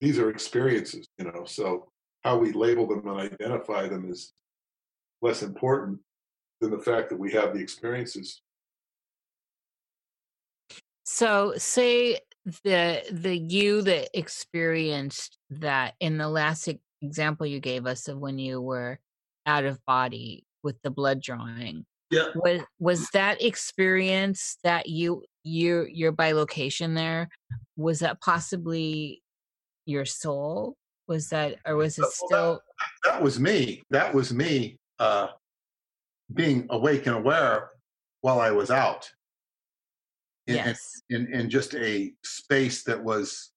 These 0.00 0.18
are 0.18 0.30
experiences, 0.30 1.06
you 1.18 1.26
know, 1.26 1.44
so 1.44 1.88
how 2.22 2.38
we 2.38 2.52
label 2.52 2.86
them 2.86 3.06
and 3.06 3.20
identify 3.20 3.86
them 3.86 4.10
is 4.10 4.32
less 5.22 5.42
important 5.42 5.98
than 6.60 6.70
the 6.70 6.78
fact 6.78 7.10
that 7.10 7.18
we 7.18 7.32
have 7.32 7.54
the 7.54 7.60
experiences. 7.60 8.42
So, 11.04 11.54
say 11.56 12.20
the 12.62 13.02
the 13.10 13.36
you 13.36 13.82
that 13.82 14.16
experienced 14.18 15.38
that 15.50 15.94
in 16.00 16.18
the 16.18 16.28
last 16.28 16.68
example 17.02 17.46
you 17.46 17.60
gave 17.60 17.86
us 17.86 18.08
of 18.08 18.18
when 18.18 18.38
you 18.38 18.60
were 18.60 18.98
out 19.46 19.64
of 19.64 19.84
body 19.86 20.44
with 20.62 20.76
the 20.82 20.90
blood 20.90 21.22
drawing 21.22 21.84
yeah. 22.10 22.26
was 22.34 22.60
was 22.78 23.08
that 23.10 23.42
experience 23.42 24.58
that 24.64 24.88
you 24.88 25.22
you 25.44 25.86
your 25.90 26.12
bilocation 26.12 26.94
there 26.94 27.28
was 27.76 28.00
that 28.00 28.20
possibly 28.20 29.22
your 29.86 30.04
soul? 30.04 30.76
Was 31.08 31.28
that 31.30 31.56
or 31.66 31.76
was 31.76 31.98
it 31.98 32.06
still 32.06 32.28
well, 32.30 32.62
that, 33.04 33.12
that, 33.12 33.22
was 33.22 33.40
me 33.40 33.82
that 33.90 34.14
was 34.14 34.32
me 34.32 34.78
uh 34.98 35.28
being 36.32 36.66
awake 36.70 37.06
and 37.06 37.16
aware 37.16 37.70
while 38.20 38.38
i 38.40 38.50
was 38.50 38.70
out. 38.70 39.10
In, 40.46 40.56
yes. 40.56 41.02
in, 41.10 41.32
in 41.32 41.50
just 41.50 41.74
a 41.74 42.12
space 42.24 42.82
that 42.84 43.02
was 43.02 43.52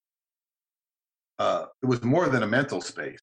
uh, 1.40 1.66
it 1.82 1.88
was 1.88 2.04
more 2.04 2.30
than 2.30 2.44
a 2.44 2.48
mental 2.48 2.82
space 2.82 3.18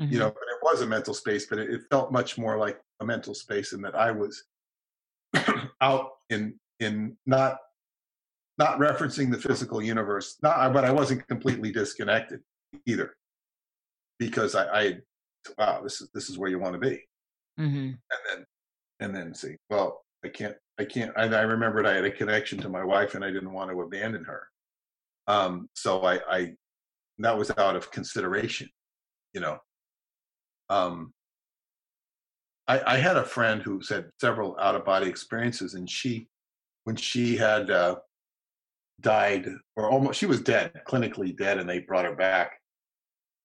mm-hmm. 0.00 0.12
you 0.12 0.18
know 0.18 0.30
but 0.30 0.42
it 0.42 0.58
was 0.62 0.80
a 0.80 0.86
mental 0.86 1.14
space 1.14 1.46
but 1.46 1.58
it, 1.58 1.70
it, 1.70 1.82
felt 1.90 2.12
much 2.12 2.38
more 2.38 2.58
like 2.58 2.80
a 3.00 3.04
mental 3.04 3.34
space 3.34 3.72
in 3.72 3.82
that 3.82 3.94
i 3.94 4.10
was 4.10 4.44
out 5.80 6.10
in 6.30 6.54
in 6.80 7.16
not 7.26 7.56
not 8.58 8.78
referencing 8.78 9.30
the 9.30 9.38
physical 9.38 9.82
universe 9.82 10.36
not 10.42 10.72
but 10.72 10.84
i 10.84 10.90
wasn't 10.90 11.26
completely 11.28 11.72
disconnected 11.72 12.40
either 12.86 13.14
because 14.18 14.54
i 14.54 14.64
i 14.80 14.96
wow 15.58 15.80
this 15.82 16.00
is 16.00 16.10
this 16.14 16.28
is 16.28 16.38
where 16.38 16.50
you 16.50 16.58
want 16.58 16.74
to 16.74 16.78
be 16.78 17.00
mm-hmm. 17.58 17.88
and 17.88 18.20
then 18.28 18.46
and 19.00 19.14
then 19.14 19.34
see 19.34 19.56
well 19.70 20.04
i 20.24 20.28
can't 20.28 20.56
I 20.78 20.84
can't. 20.84 21.12
I, 21.16 21.24
I 21.24 21.42
remembered 21.42 21.86
I 21.86 21.94
had 21.94 22.04
a 22.04 22.10
connection 22.10 22.58
to 22.58 22.68
my 22.68 22.84
wife, 22.84 23.14
and 23.14 23.24
I 23.24 23.30
didn't 23.30 23.52
want 23.52 23.70
to 23.70 23.80
abandon 23.82 24.24
her. 24.24 24.48
Um, 25.26 25.68
so 25.74 26.02
I, 26.02 26.18
I 26.28 26.52
that 27.18 27.36
was 27.36 27.50
out 27.56 27.76
of 27.76 27.90
consideration, 27.90 28.68
you 29.32 29.40
know. 29.40 29.58
Um, 30.72 31.12
I, 32.66 32.94
I 32.94 32.96
had 32.96 33.16
a 33.16 33.24
friend 33.24 33.60
who 33.60 33.82
had 33.88 34.10
several 34.20 34.56
out 34.58 34.74
of 34.74 34.84
body 34.84 35.08
experiences, 35.08 35.74
and 35.74 35.88
she, 35.88 36.28
when 36.84 36.96
she 36.96 37.36
had 37.36 37.70
uh, 37.70 37.96
died, 39.00 39.48
or 39.76 39.90
almost, 39.90 40.18
she 40.18 40.26
was 40.26 40.40
dead, 40.40 40.72
clinically 40.88 41.36
dead, 41.36 41.58
and 41.58 41.68
they 41.68 41.80
brought 41.80 42.06
her 42.06 42.14
back. 42.14 42.52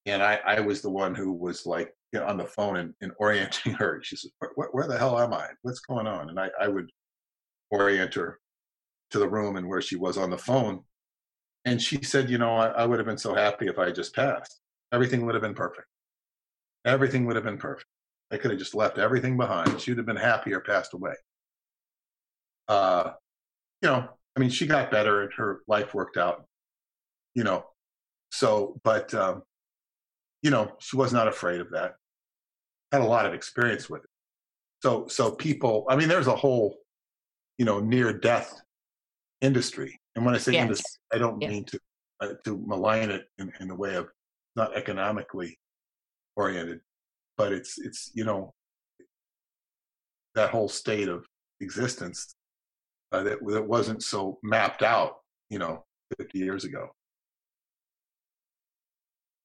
And 0.05 0.23
I, 0.23 0.39
I 0.45 0.59
was 0.61 0.81
the 0.81 0.89
one 0.89 1.13
who 1.13 1.33
was 1.33 1.65
like 1.65 1.93
you 2.13 2.19
know, 2.19 2.27
on 2.27 2.37
the 2.37 2.45
phone 2.45 2.77
and, 2.77 2.93
and 3.01 3.11
orienting 3.19 3.73
her. 3.81 3.99
She 4.03 4.15
said, 4.15 4.31
where, 4.55 4.69
where, 4.71 4.87
the 4.87 4.97
hell 4.97 5.19
am 5.19 5.33
I? 5.33 5.47
What's 5.63 5.81
going 5.81 6.07
on?" 6.07 6.29
And 6.29 6.39
I, 6.39 6.49
I 6.61 6.69
would 6.69 6.89
orient 7.71 8.13
her 8.13 8.39
to 9.11 9.19
the 9.19 9.27
room 9.27 9.57
and 9.57 9.67
where 9.67 9.81
she 9.81 9.97
was 9.97 10.17
on 10.17 10.29
the 10.29 10.37
phone. 10.37 10.81
And 11.65 11.81
she 11.81 12.01
said, 12.03 12.29
You 12.29 12.37
know, 12.37 12.55
I, 12.55 12.67
I 12.67 12.85
would 12.85 12.99
have 12.99 13.07
been 13.07 13.17
so 13.17 13.35
happy 13.35 13.67
if 13.67 13.77
I 13.79 13.91
just 13.91 14.15
passed. 14.15 14.61
Everything 14.93 15.25
would 15.25 15.35
have 15.35 15.41
been 15.41 15.53
perfect. 15.53 15.87
Everything 16.87 17.25
would 17.25 17.35
have 17.35 17.45
been 17.45 17.57
perfect. 17.57 17.85
I 18.31 18.37
could 18.37 18.51
have 18.51 18.59
just 18.59 18.73
left 18.73 18.97
everything 18.97 19.37
behind. 19.37 19.79
She 19.79 19.91
would 19.91 19.99
have 19.99 20.07
been 20.07 20.15
happy 20.15 20.53
or 20.53 20.61
passed 20.61 20.93
away. 20.93 21.13
Uh, 22.67 23.11
you 23.81 23.89
know, 23.89 24.09
I 24.35 24.39
mean, 24.39 24.49
she 24.49 24.65
got 24.65 24.91
better 24.91 25.21
and 25.21 25.31
her 25.33 25.61
life 25.67 25.93
worked 25.93 26.17
out, 26.17 26.45
you 27.35 27.43
know. 27.43 27.65
So, 28.31 28.79
but, 28.83 29.13
um, 29.13 29.43
you 30.41 30.49
know, 30.49 30.71
she 30.79 30.97
was 30.97 31.13
not 31.13 31.27
afraid 31.27 31.61
of 31.61 31.71
that. 31.71 31.95
Had 32.91 33.01
a 33.01 33.05
lot 33.05 33.25
of 33.25 33.33
experience 33.33 33.89
with 33.89 34.03
it. 34.03 34.09
So, 34.81 35.07
so 35.07 35.31
people, 35.31 35.85
I 35.89 35.95
mean, 35.95 36.09
there's 36.09 36.27
a 36.27 36.35
whole 36.35 36.77
you 37.57 37.65
know 37.65 37.79
near 37.79 38.13
death 38.13 38.61
industry 39.41 39.99
and 40.15 40.25
when 40.25 40.33
i 40.33 40.37
say 40.37 40.53
yes. 40.53 40.61
industry 40.61 40.99
i 41.13 41.17
don't 41.17 41.41
yes. 41.41 41.51
mean 41.51 41.63
to 41.65 41.79
uh, 42.21 42.33
to 42.43 42.57
malign 42.65 43.09
it 43.09 43.25
in, 43.37 43.51
in 43.59 43.67
the 43.67 43.75
way 43.75 43.95
of 43.95 44.07
not 44.55 44.75
economically 44.75 45.57
oriented 46.37 46.79
but 47.37 47.51
it's 47.51 47.77
it's 47.79 48.11
you 48.13 48.23
know 48.23 48.53
that 50.35 50.49
whole 50.51 50.69
state 50.69 51.09
of 51.09 51.25
existence 51.61 52.35
uh, 53.11 53.23
that 53.23 53.39
that 53.45 53.67
wasn't 53.67 54.01
so 54.01 54.37
mapped 54.43 54.83
out 54.83 55.17
you 55.49 55.59
know 55.59 55.83
50 56.17 56.37
years 56.39 56.63
ago. 56.63 56.89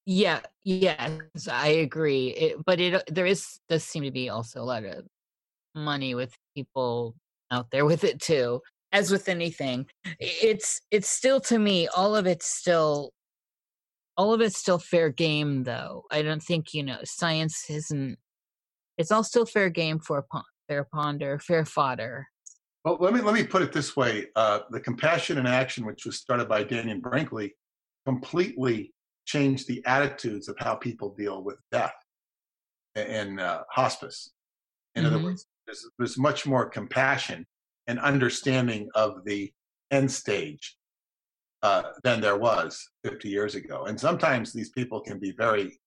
Yeah 0.05 0.40
yes 0.64 1.48
i 1.51 1.69
agree 1.69 2.28
it, 2.28 2.56
but 2.66 2.81
it 2.81 3.02
there 3.09 3.27
is 3.27 3.60
does 3.69 3.85
seem 3.85 4.02
to 4.02 4.10
be 4.10 4.28
also 4.28 4.60
a 4.60 4.64
lot 4.64 4.85
of 4.85 5.06
money 5.77 6.14
with 6.14 6.35
people 6.56 7.14
out 7.52 7.69
there 7.70 7.85
with 7.85 8.02
it 8.05 8.20
too 8.20 8.60
as 8.90 9.10
with 9.10 9.28
anything 9.28 9.86
it's 10.19 10.81
it's 10.90 11.09
still 11.09 11.40
to 11.40 11.59
me 11.59 11.89
all 11.89 12.16
of 12.16 12.27
it's 12.27 12.47
still 12.47 13.12
all 14.16 14.32
of 14.32 14.40
it's 14.40 14.59
still 14.59 14.78
fair 14.78 15.10
game 15.10 15.64
though 15.64 16.05
i 16.10 16.22
don't 16.22 16.43
think 16.43 16.74
you 16.74 16.82
know 16.82 16.98
science 17.05 17.64
isn't 17.70 18.16
it's 18.98 19.10
all 19.10 19.24
still 19.24 19.47
fair 19.47 19.70
game 19.70 19.98
for 19.98 20.24
fair 20.68 20.84
ponder 20.93 21.39
fair 21.39 21.64
fodder 21.64 22.26
Well, 22.84 22.98
let 23.01 23.14
me 23.14 23.20
let 23.20 23.34
me 23.34 23.44
put 23.44 23.62
it 23.62 23.72
this 23.72 23.97
way: 23.97 24.26
uh, 24.34 24.60
the 24.70 24.80
compassion 24.80 25.39
in 25.39 25.47
action, 25.47 25.86
which 25.86 26.05
was 26.05 26.18
started 26.18 26.48
by 26.48 26.64
Dannion 26.64 27.01
Brinkley, 27.01 27.55
completely 28.06 28.93
changed 29.24 29.68
the 29.68 29.82
attitudes 29.86 30.48
of 30.48 30.56
how 30.59 30.74
people 30.74 31.14
deal 31.14 31.44
with 31.44 31.59
death 31.70 31.94
in 32.97 33.39
uh, 33.39 33.62
hospice. 33.70 34.32
In 34.94 35.05
mm-hmm. 35.05 35.14
other 35.14 35.24
words, 35.24 35.47
there's, 35.66 35.86
there's 35.98 36.18
much 36.18 36.44
more 36.47 36.66
compassion 36.68 37.47
and 37.86 37.98
understanding 38.01 38.89
of 38.94 39.24
the 39.24 39.52
end 39.90 40.10
stage 40.10 40.76
uh, 41.62 41.82
than 42.02 42.20
there 42.20 42.36
was 42.36 42.90
50 43.05 43.28
years 43.28 43.55
ago. 43.55 43.84
And 43.84 43.98
sometimes 43.98 44.52
these 44.52 44.70
people 44.70 45.01
can 45.01 45.18
be 45.18 45.32
very 45.32 45.78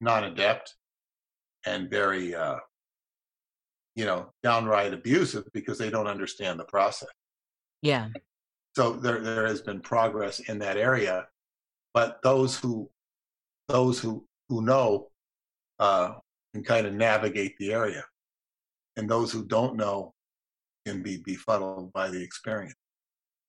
non-adept 0.00 0.74
and 1.66 1.88
very, 1.90 2.34
uh, 2.34 2.56
you 3.94 4.04
know, 4.04 4.30
downright 4.42 4.92
abusive 4.92 5.44
because 5.52 5.78
they 5.78 5.90
don't 5.90 6.06
understand 6.06 6.60
the 6.60 6.64
process. 6.64 7.08
Yeah. 7.80 8.08
So 8.76 8.92
there, 8.92 9.20
there 9.20 9.46
has 9.46 9.62
been 9.62 9.80
progress 9.80 10.40
in 10.40 10.58
that 10.58 10.76
area, 10.76 11.26
but 11.94 12.20
those 12.22 12.58
who, 12.58 12.90
those 13.68 13.98
who 13.98 14.26
who 14.48 14.62
know, 14.62 15.08
uh, 15.78 16.14
can 16.52 16.62
kind 16.62 16.86
of 16.86 16.94
navigate 16.94 17.56
the 17.58 17.72
area, 17.72 18.04
and 18.96 19.08
those 19.08 19.32
who 19.32 19.44
don't 19.44 19.76
know 19.76 20.12
can 20.86 21.02
be 21.02 21.16
befuddled 21.16 21.92
by 21.92 22.08
the 22.10 22.22
experience. 22.22 22.74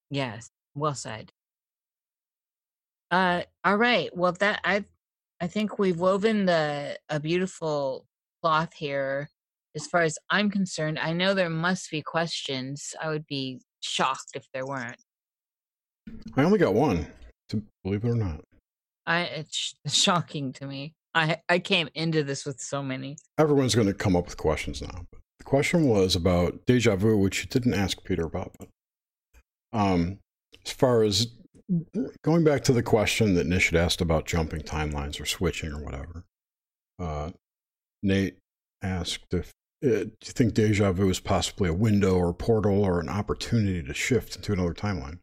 Yes, 0.10 0.49
well 0.73 0.95
said. 0.95 1.31
Uh, 3.16 3.44
all 3.64 3.78
right. 3.78 4.10
Well, 4.14 4.34
that 4.42 4.60
I, 4.66 4.84
I 5.40 5.48
think 5.48 5.80
we've 5.80 5.98
woven 5.98 6.48
the 6.48 7.00
a 7.08 7.18
beautiful 7.18 8.06
cloth 8.42 8.74
here. 8.74 9.30
As 9.74 9.88
far 9.88 10.02
as 10.02 10.20
I'm 10.30 10.52
concerned, 10.52 11.00
I 11.00 11.14
know 11.14 11.34
there 11.34 11.50
must 11.50 11.90
be 11.90 12.02
questions. 12.02 12.94
I 13.02 13.08
would 13.08 13.26
be 13.26 13.62
shocked 13.80 14.32
if 14.36 14.46
there 14.54 14.66
weren't. 14.66 14.98
I 16.36 16.44
only 16.44 16.60
got 16.60 16.74
one, 16.74 17.08
to 17.50 17.64
believe 17.86 18.04
it 18.04 18.10
or 18.10 18.16
not. 18.16 18.42
I 19.06 19.22
it's 19.22 19.76
shocking 19.88 20.52
to 20.52 20.66
me. 20.66 20.94
I 21.14 21.38
I 21.48 21.60
came 21.60 21.88
into 21.96 22.22
this 22.22 22.46
with 22.46 22.60
so 22.60 22.84
many. 22.84 23.16
Everyone's 23.38 23.76
going 23.76 23.88
to 23.88 23.94
come 23.94 24.18
up 24.18 24.26
with 24.26 24.36
questions 24.36 24.82
now. 24.82 25.06
But 25.10 25.22
the 25.40 25.46
question 25.46 25.88
was 25.88 26.18
about 26.18 26.66
deja 26.66 26.98
vu, 26.98 27.16
which 27.16 27.44
you 27.44 27.48
didn't 27.48 27.76
ask 27.76 28.04
Peter 28.04 28.26
about. 28.26 28.54
But 28.60 28.68
um, 29.72 30.20
as 30.66 30.74
far 30.74 31.04
as 31.04 31.28
going 32.24 32.44
back 32.44 32.64
to 32.66 32.74
the 32.74 32.84
question 32.84 33.34
that 33.36 33.48
Nish 33.48 33.72
had 33.72 33.80
asked 33.80 34.02
about 34.02 34.26
jumping 34.26 34.62
timelines 34.62 35.20
or 35.20 35.26
switching 35.26 35.72
or 35.72 35.84
whatever, 35.84 36.26
uh, 37.00 37.32
Nate 38.04 38.38
asked 38.82 39.34
if 39.34 39.52
uh, 39.84 39.88
do 39.88 40.12
you 40.26 40.32
think 40.34 40.54
deja 40.54 40.92
vu 40.92 41.10
is 41.10 41.20
possibly 41.20 41.70
a 41.70 41.74
window 41.74 42.16
or 42.16 42.34
portal 42.34 42.84
or 42.84 43.00
an 43.00 43.10
opportunity 43.10 43.84
to 43.84 43.94
shift 43.94 44.36
into 44.36 44.54
another 44.54 44.74
timeline? 44.74 45.20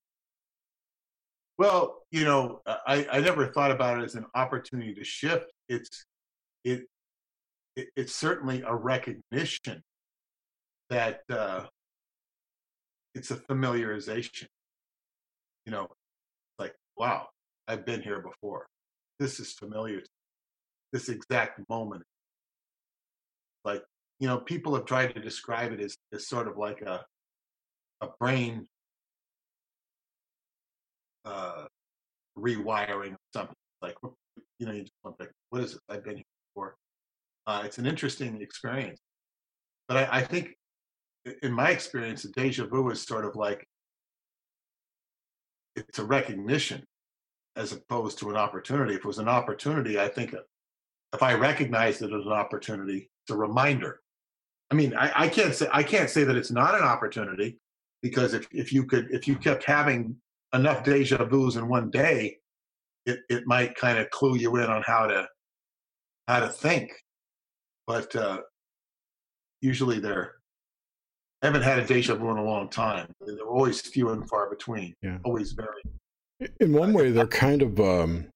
Well, 1.59 2.03
you 2.11 2.25
know, 2.25 2.61
I, 2.67 3.07
I 3.11 3.21
never 3.21 3.47
thought 3.47 3.71
about 3.71 3.99
it 3.99 4.05
as 4.05 4.15
an 4.15 4.27
opportunity 4.35 4.95
to 4.95 5.05
shift. 5.05 5.47
It's 5.69 6.05
it, 6.65 6.85
it 7.77 7.89
it's 7.97 8.15
certainly 8.15 8.63
a 8.67 8.75
recognition 8.75 9.83
that 10.91 11.23
uh, 11.31 11.67
it's 13.15 13.31
a 13.31 13.37
familiarization. 13.37 14.47
You 15.67 15.73
know, 15.73 15.89
wow, 17.03 17.27
I've 17.67 17.85
been 17.85 18.01
here 18.01 18.21
before. 18.21 18.69
This 19.19 19.41
is 19.41 19.53
familiar. 19.55 19.97
to 19.97 20.03
me. 20.03 20.07
This 20.93 21.09
exact 21.09 21.61
moment. 21.69 22.05
Like 23.65 23.83
you 24.21 24.29
know, 24.29 24.39
people 24.39 24.73
have 24.77 24.85
tried 24.85 25.13
to 25.15 25.21
describe 25.21 25.73
it 25.73 25.81
as, 25.81 25.97
as 26.13 26.29
sort 26.29 26.47
of 26.47 26.57
like 26.57 26.81
a 26.83 27.05
a 28.03 28.09
brain 28.21 28.69
uh, 31.25 31.65
rewiring 32.39 33.17
something. 33.35 33.57
Like 33.81 33.97
you 34.61 34.67
know, 34.67 34.73
you 34.73 34.83
just 34.83 34.93
want 35.03 35.19
to 35.19 35.25
like, 35.25 35.33
what 35.51 35.65
is 35.65 35.75
it? 35.75 35.81
I've 35.89 36.05
been 36.05 36.19
here 36.19 36.33
before. 36.55 36.77
Uh, 37.49 37.63
it's 37.65 37.79
an 37.79 37.87
interesting 37.87 38.41
experience, 38.41 39.01
but 39.89 39.97
I, 39.97 40.19
I 40.19 40.23
think, 40.23 40.55
in 41.43 41.51
my 41.51 41.71
experience, 41.71 42.25
a 42.25 42.31
deja 42.31 42.65
vu 42.67 42.91
is 42.91 43.03
sort 43.03 43.25
of 43.25 43.35
like 43.35 43.67
it's 45.75 45.99
a 45.99 46.05
recognition 46.05 46.85
as 47.57 47.73
opposed 47.73 48.19
to 48.19 48.31
an 48.31 48.37
opportunity. 48.37 48.95
If 48.95 49.01
it 49.01 49.07
was 49.07 49.19
an 49.19 49.29
opportunity, 49.29 49.99
I 49.99 50.09
think 50.09 50.35
if 51.13 51.23
I 51.23 51.35
recognized 51.35 52.03
it 52.03 52.13
as 52.13 52.27
an 52.27 52.33
opportunity, 52.33 53.11
it's 53.25 53.35
a 53.35 53.37
reminder. 53.37 54.01
I 54.71 54.75
mean, 54.75 54.95
I, 54.95 55.25
I 55.25 55.29
can't 55.29 55.55
say 55.55 55.69
I 55.73 55.83
can't 55.83 56.09
say 56.09 56.25
that 56.25 56.37
it's 56.37 56.51
not 56.51 56.75
an 56.75 56.83
opportunity 56.83 57.59
because 58.03 58.35
if, 58.35 58.49
if 58.53 58.73
you 58.73 58.85
could 58.85 59.09
if 59.11 59.29
you 59.29 59.37
kept 59.37 59.65
having 59.65 60.17
enough 60.55 60.83
deja 60.85 61.25
vu's 61.25 61.57
in 61.57 61.69
one 61.69 61.91
day, 61.91 62.39
it, 63.07 63.21
it 63.29 63.47
might 63.47 63.75
kind 63.75 63.99
of 63.99 64.11
clue 64.11 64.37
you 64.37 64.57
in 64.57 64.71
on 64.71 64.83
how 64.87 65.07
to 65.07 65.29
how 66.27 66.41
to 66.41 66.49
think. 66.49 66.91
But 67.87 68.15
uh, 68.17 68.39
usually 69.61 70.01
they're 70.01 70.37
I 71.43 71.47
haven't 71.47 71.63
had 71.63 71.81
a 71.81 71.87
deja 71.87 72.15
vu 72.15 72.31
in 72.31 72.39
a 72.39 72.45
long 72.45 72.69
time. 72.71 73.13
They're 73.21 73.45
always 73.45 73.81
few 73.81 74.11
and 74.11 74.29
far 74.29 74.49
between. 74.49 74.95
Yeah. 75.03 75.19
Always 75.25 75.53
very. 75.53 75.83
In 76.61 76.73
one 76.73 76.93
way, 76.93 77.11
they're 77.11 77.27
kind 77.27 77.63
of. 77.63 77.81
Um, 77.81 78.29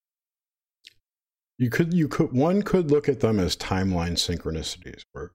you 1.58 1.70
could 1.70 1.94
you 1.94 2.08
could 2.08 2.32
one 2.32 2.62
could 2.62 2.90
look 2.90 3.08
at 3.08 3.20
them 3.20 3.38
as 3.38 3.56
timeline 3.56 4.12
synchronicities, 4.12 5.02
where 5.12 5.32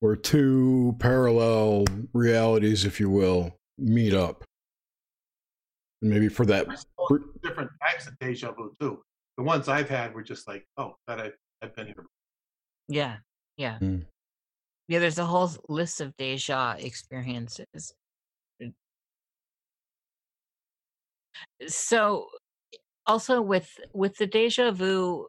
where 0.00 0.16
two 0.16 0.96
parallel 0.98 1.84
realities, 2.14 2.84
if 2.84 2.98
you 2.98 3.10
will, 3.10 3.54
meet 3.78 4.14
up 4.14 4.44
maybe 6.02 6.28
for 6.28 6.46
that 6.46 6.66
different 7.42 7.70
types 7.82 8.06
of 8.06 8.18
deja 8.18 8.52
vu 8.52 8.72
too. 8.80 9.02
The 9.36 9.42
ones 9.44 9.68
I've 9.68 9.88
had 9.88 10.14
were 10.14 10.22
just 10.22 10.48
like, 10.48 10.64
oh, 10.76 10.96
that 11.06 11.20
I, 11.20 11.30
I've 11.62 11.74
been 11.74 11.86
here. 11.86 12.06
Yeah, 12.88 13.16
yeah, 13.56 13.78
mm. 13.80 14.04
yeah. 14.88 14.98
There's 14.98 15.18
a 15.18 15.24
whole 15.24 15.50
list 15.68 16.00
of 16.00 16.16
deja 16.16 16.76
experiences. 16.78 17.94
So, 21.66 22.26
also 23.06 23.40
with 23.40 23.70
with 23.92 24.16
the 24.16 24.26
deja 24.26 24.70
vu 24.72 25.26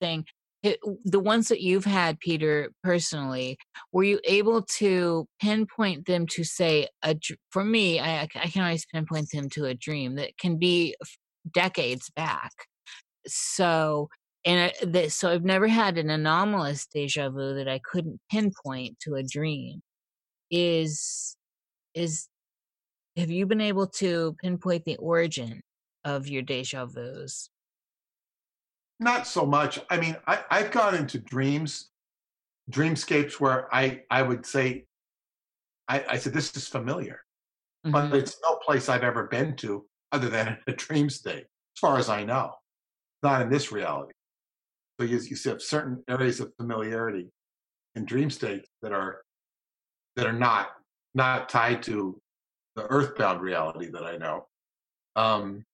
thing, 0.00 0.24
it, 0.62 0.78
the 1.04 1.20
ones 1.20 1.48
that 1.48 1.60
you've 1.60 1.84
had, 1.84 2.20
Peter, 2.20 2.70
personally, 2.84 3.58
were 3.92 4.04
you 4.04 4.20
able 4.24 4.62
to 4.78 5.26
pinpoint 5.40 6.06
them 6.06 6.26
to 6.28 6.44
say 6.44 6.88
a? 7.02 7.16
For 7.50 7.64
me, 7.64 7.98
I, 8.00 8.22
I 8.22 8.26
can 8.48 8.62
always 8.62 8.86
pinpoint 8.86 9.30
them 9.32 9.48
to 9.50 9.64
a 9.66 9.74
dream 9.74 10.14
that 10.16 10.38
can 10.38 10.58
be 10.58 10.94
decades 11.52 12.10
back. 12.14 12.52
So, 13.26 14.08
and 14.44 14.72
that, 14.82 15.12
so 15.12 15.30
I've 15.30 15.44
never 15.44 15.68
had 15.68 15.98
an 15.98 16.10
anomalous 16.10 16.86
deja 16.86 17.30
vu 17.30 17.54
that 17.54 17.68
I 17.68 17.80
couldn't 17.84 18.20
pinpoint 18.30 18.98
to 19.00 19.14
a 19.14 19.22
dream. 19.22 19.80
Is 20.50 21.36
is 21.94 22.28
have 23.16 23.30
you 23.30 23.46
been 23.46 23.60
able 23.60 23.86
to 23.86 24.36
pinpoint 24.40 24.84
the 24.84 24.96
origin 24.96 25.60
of 26.04 26.28
your 26.28 26.42
deja 26.42 26.86
vu's? 26.86 27.50
Not 29.00 29.26
so 29.26 29.44
much. 29.44 29.80
I 29.90 29.98
mean, 29.98 30.16
I, 30.26 30.40
I've 30.50 30.70
gone 30.70 30.94
into 30.94 31.18
dreams, 31.18 31.90
dreamscapes 32.70 33.40
where 33.40 33.72
I, 33.74 34.02
I 34.10 34.22
would 34.22 34.46
say, 34.46 34.86
I, 35.88 36.04
I 36.08 36.16
said, 36.18 36.32
this 36.32 36.56
is 36.56 36.68
familiar, 36.68 37.20
mm-hmm. 37.84 37.92
but 37.92 38.14
it's 38.14 38.38
no 38.42 38.56
place 38.56 38.88
I've 38.88 39.02
ever 39.02 39.24
been 39.24 39.56
to 39.56 39.84
other 40.12 40.28
than 40.28 40.56
a 40.66 40.72
dream 40.72 41.10
state, 41.10 41.44
as 41.44 41.80
far 41.80 41.98
as 41.98 42.08
I 42.08 42.24
know, 42.24 42.52
not 43.22 43.42
in 43.42 43.50
this 43.50 43.72
reality. 43.72 44.12
So 45.00 45.06
you, 45.06 45.18
you 45.18 45.36
have 45.50 45.60
certain 45.60 46.02
areas 46.08 46.38
of 46.40 46.52
familiarity 46.56 47.28
in 47.96 48.04
dream 48.04 48.30
states 48.30 48.68
that 48.82 48.92
are 48.92 49.22
that 50.16 50.26
are 50.26 50.32
not 50.32 50.68
not 51.14 51.48
tied 51.48 51.82
to 51.82 52.20
the 52.76 52.84
earthbound 52.84 53.40
reality 53.40 53.90
that 53.90 54.04
I 54.04 54.16
know. 54.16 54.46
Um, 55.16 55.64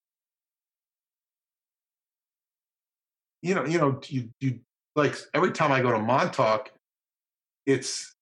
you 3.43 3.55
know, 3.55 3.65
you 3.65 3.79
know, 3.79 4.01
you 4.09 4.31
you 4.41 4.61
like 4.97 5.17
every 5.35 5.53
time 5.53 5.73
I 5.73 5.81
go 5.81 5.93
to 5.93 5.99
Montauk, 5.99 6.71
it's 7.67 8.15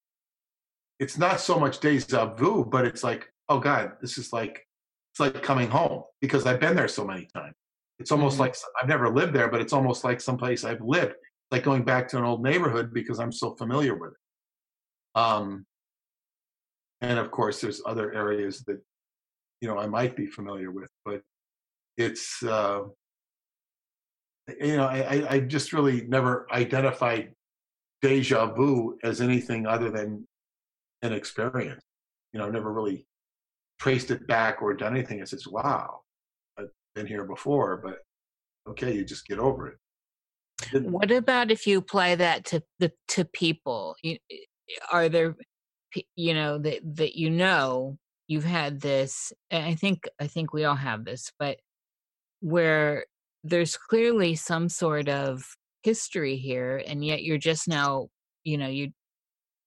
it's 0.99 1.19
not 1.19 1.41
so 1.41 1.59
much 1.59 1.81
deja 1.81 2.35
vu, 2.35 2.65
but 2.65 2.85
it's 2.85 3.05
like, 3.05 3.27
oh 3.49 3.59
God, 3.59 3.93
this 4.01 4.19
is 4.19 4.33
like 4.33 4.67
it's 5.13 5.21
like 5.21 5.43
coming 5.43 5.71
home 5.71 6.03
because 6.21 6.47
I've 6.47 6.61
been 6.61 6.77
there 6.77 6.89
so 6.89 7.05
many 7.05 7.29
times. 7.35 7.55
It's 7.99 8.13
almost 8.13 8.35
mm-hmm. 8.35 8.43
like 8.43 8.57
I've 8.81 8.89
never 8.89 9.09
lived 9.09 9.33
there, 9.33 9.49
but 9.49 9.61
it's 9.61 9.73
almost 9.73 10.05
like 10.05 10.21
someplace 10.21 10.65
I've 10.65 10.83
lived, 10.83 11.15
like 11.51 11.63
going 11.63 11.85
back 11.85 12.09
to 12.09 12.19
an 12.19 12.25
old 12.25 12.43
neighborhood 12.43 12.93
because 12.93 13.19
I'm 13.19 13.33
so 13.33 13.55
familiar 13.55 13.95
with 13.95 14.13
it. 14.13 15.19
Um, 15.19 15.65
and 17.01 17.19
of 17.19 17.31
course, 17.31 17.61
there's 17.61 17.83
other 17.87 18.13
areas 18.13 18.63
that 18.67 18.81
you 19.61 19.69
know 19.69 19.79
I 19.79 19.87
might 19.87 20.17
be 20.17 20.27
familiar 20.27 20.71
with, 20.71 20.91
but 21.05 21.23
it's 21.97 22.43
uh, 22.43 22.83
you 24.61 24.77
know, 24.77 24.87
I, 24.87 25.27
I 25.29 25.41
just 25.41 25.73
really 25.73 26.07
never 26.07 26.47
identified 26.53 27.33
deja 28.03 28.47
vu 28.55 28.97
as 29.03 29.21
anything 29.21 29.67
other 29.67 29.91
than 29.91 30.27
an 31.03 31.13
experience. 31.13 31.83
You 32.33 32.41
know, 32.41 32.51
never 32.51 32.73
really 32.73 33.07
traced 33.81 34.11
it 34.11 34.27
back 34.27 34.63
or 34.63 34.75
done 34.75 34.97
anything. 34.97 35.21
It 35.21 35.29
says, 35.29 35.47
wow, 35.47 36.01
I've 36.59 36.69
been 36.95 37.07
here 37.07 37.25
before, 37.25 37.79
but 37.79 37.99
okay, 38.71 38.95
you 38.95 39.05
just 39.05 39.27
get 39.27 39.39
over 39.39 39.69
it. 39.69 39.79
What 40.85 41.11
about 41.11 41.51
if 41.51 41.67
you 41.67 41.79
apply 41.79 42.15
that 42.17 42.45
to 42.47 42.63
the 42.79 42.91
to 43.09 43.25
people? 43.25 43.95
You, 44.03 44.19
are 44.91 45.09
there, 45.09 45.37
you 46.17 46.35
know, 46.35 46.59
that 46.59 46.81
that 46.97 47.19
you 47.19 47.31
know 47.31 47.99
you've 48.29 48.45
had 48.45 48.81
this? 48.81 49.33
and 49.51 49.65
I 49.65 49.75
think 49.75 50.09
I 50.21 50.27
think 50.27 50.53
we 50.53 50.65
all 50.65 50.75
have 50.77 51.05
this, 51.05 51.33
but 51.39 51.59
where 52.41 53.07
there's 53.45 53.77
clearly 53.77 54.35
some 54.37 54.69
sort 54.69 55.09
of 55.09 55.45
history 55.83 56.37
here, 56.37 56.83
and 56.87 57.05
yet 57.05 57.23
you're 57.23 57.39
just 57.39 57.69
now, 57.69 58.09
you 58.45 58.59
know, 58.59 58.69
you 58.69 58.93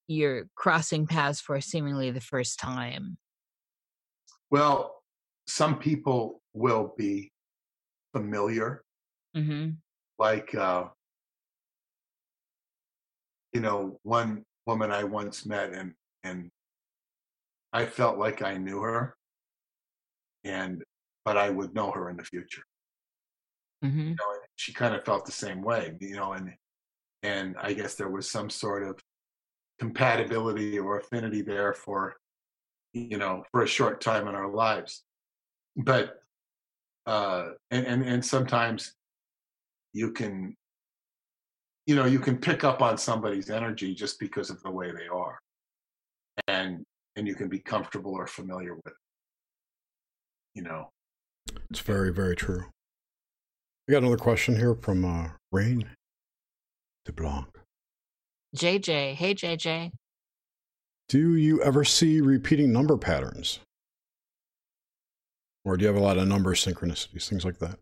you're 0.07 0.45
crossing 0.56 1.07
paths 1.07 1.39
for 1.41 1.61
seemingly 1.61 2.11
the 2.11 2.22
first 2.22 2.60
time. 2.60 3.18
Well, 4.51 5.03
some 5.47 5.77
people 5.80 6.41
will 6.53 6.93
be 6.97 7.31
familiar, 8.14 8.84
hmm 9.34 9.69
like, 10.18 10.53
uh, 10.56 10.85
you 13.53 13.61
know, 13.61 13.99
one 14.03 14.43
woman 14.65 14.91
I 14.91 15.03
once 15.03 15.45
met 15.45 15.73
and, 15.73 15.93
and 16.24 16.52
I 17.74 17.86
felt 17.86 18.18
like 18.18 18.41
I 18.41 18.58
knew 18.58 18.82
her 18.82 19.16
and, 20.44 20.84
but 21.26 21.38
I 21.38 21.50
would 21.50 21.74
know 21.74 21.91
her 21.91 22.10
in 22.10 22.18
the 22.18 22.24
future. 22.24 22.64
hmm 23.82 24.00
you 24.10 24.16
know, 24.20 24.32
and 24.34 24.41
she 24.56 24.74
kind 24.74 24.96
of 24.96 25.04
felt 25.06 25.26
the 25.26 25.32
same 25.32 25.62
way, 25.62 25.96
you 26.00 26.16
know, 26.16 26.34
and 26.34 26.54
and 27.24 27.56
I 27.62 27.74
guess 27.74 27.96
there 27.96 28.10
was 28.10 28.30
some 28.30 28.50
sort 28.50 28.84
of 28.84 29.00
compatibility 29.80 30.80
or 30.80 31.00
affinity 31.00 31.41
there 31.41 31.74
for, 31.74 32.16
you 32.94 33.18
know, 33.18 33.44
for 33.52 33.64
a 33.64 33.68
short 33.68 34.02
time 34.02 34.28
in 34.28 34.36
our 34.36 34.50
lives. 34.50 35.04
But 35.78 36.20
uh 37.06 37.52
and 37.72 37.86
and, 37.88 38.04
and 38.04 38.26
sometimes 38.26 38.94
you 39.94 40.12
can 40.12 40.56
you 41.86 41.96
know, 41.96 42.06
you 42.06 42.20
can 42.20 42.38
pick 42.38 42.64
up 42.64 42.82
on 42.82 42.98
somebody's 42.98 43.50
energy 43.50 43.96
just 43.96 44.20
because 44.20 44.50
of 44.52 44.62
the 44.62 44.70
way 44.70 44.91
they 44.91 45.08
are. 45.08 45.40
And 46.48 46.84
and 47.16 47.28
you 47.28 47.36
can 47.36 47.49
be 47.49 47.60
comfortable 47.60 48.14
or 48.14 48.28
familiar 48.28 48.76
with. 48.76 48.94
You 50.56 50.64
know. 50.64 50.90
It's 51.70 51.80
very, 51.80 52.11
very 52.11 52.36
true. 52.36 52.66
I 53.88 53.91
got 53.91 53.99
another 53.99 54.18
question 54.18 54.56
here 54.56 54.76
from 54.76 55.03
uh, 55.03 55.30
Rain 55.52 55.90
DeBlanc. 57.07 57.48
JJ, 58.56 59.14
hey 59.16 59.34
JJ. 59.36 59.91
Do 61.07 61.36
you 61.36 61.61
ever 61.64 61.84
see 61.84 62.22
repeating 62.22 62.72
number 62.72 62.98
patterns? 62.98 63.60
Or 65.66 65.76
do 65.76 65.84
you 65.84 65.88
have 65.88 65.98
a 65.98 66.03
lot 66.03 66.18
of 66.18 66.28
number 66.28 66.53
synchronicities, 66.53 67.28
things 67.28 67.45
like 67.45 67.60
that? 67.60 67.80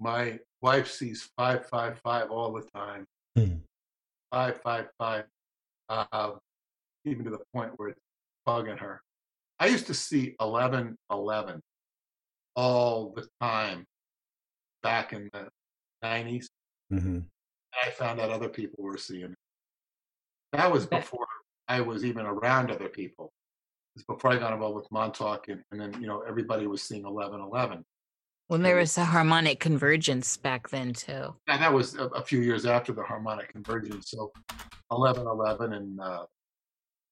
My 0.00 0.38
wife 0.60 0.90
sees 0.90 1.28
555 1.36 2.30
all 2.30 2.52
the 2.52 2.62
time. 2.76 3.04
Hmm. 3.36 3.58
555, 4.32 5.24
uh, 5.88 6.30
even 7.08 7.24
to 7.24 7.30
the 7.30 7.40
point 7.54 7.72
where 7.76 7.90
it's 7.90 8.00
bugging 8.46 8.78
her. 8.78 9.02
I 9.58 9.66
used 9.66 9.86
to 9.88 9.94
see 9.94 10.34
1111 10.38 11.60
all 12.54 13.12
the 13.14 13.26
time 13.40 13.84
back 14.82 15.12
in 15.12 15.28
the 15.32 15.48
90s. 16.04 16.46
Mm-hmm. 16.92 17.20
I 17.84 17.90
found 17.90 18.20
out 18.20 18.30
other 18.30 18.48
people 18.48 18.84
were 18.84 18.98
seeing 18.98 19.24
it. 19.24 19.38
That 20.52 20.72
was 20.72 20.86
before 20.86 21.26
I 21.68 21.80
was 21.80 22.04
even 22.04 22.24
around 22.24 22.70
other 22.70 22.88
people. 22.88 23.32
It 23.94 24.04
was 24.06 24.16
before 24.16 24.32
I 24.32 24.38
got 24.38 24.52
involved 24.52 24.76
with 24.76 24.90
Montauk, 24.90 25.48
and, 25.48 25.62
and 25.70 25.80
then, 25.80 26.00
you 26.00 26.06
know, 26.06 26.22
everybody 26.26 26.66
was 26.66 26.82
seeing 26.82 27.02
1111. 27.02 27.84
When 28.46 28.62
there 28.62 28.76
was 28.76 28.96
a 28.96 29.04
harmonic 29.04 29.60
convergence 29.60 30.38
back 30.38 30.70
then 30.70 30.94
too. 30.94 31.34
And 31.48 31.60
that 31.60 31.72
was 31.72 31.96
a, 31.96 32.04
a 32.06 32.22
few 32.22 32.40
years 32.40 32.64
after 32.64 32.92
the 32.92 33.02
harmonic 33.02 33.52
convergence. 33.52 34.10
So 34.10 34.32
1111 34.88 35.74
and 35.74 36.00
uh, 36.00 36.24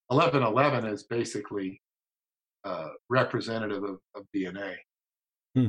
1111 0.09 0.87
is 0.93 1.05
basically 1.05 1.81
uh, 2.65 2.89
representative 3.11 3.83
of, 3.85 3.99
of 4.15 4.25
DNA. 4.35 4.75
Hmm. 5.55 5.69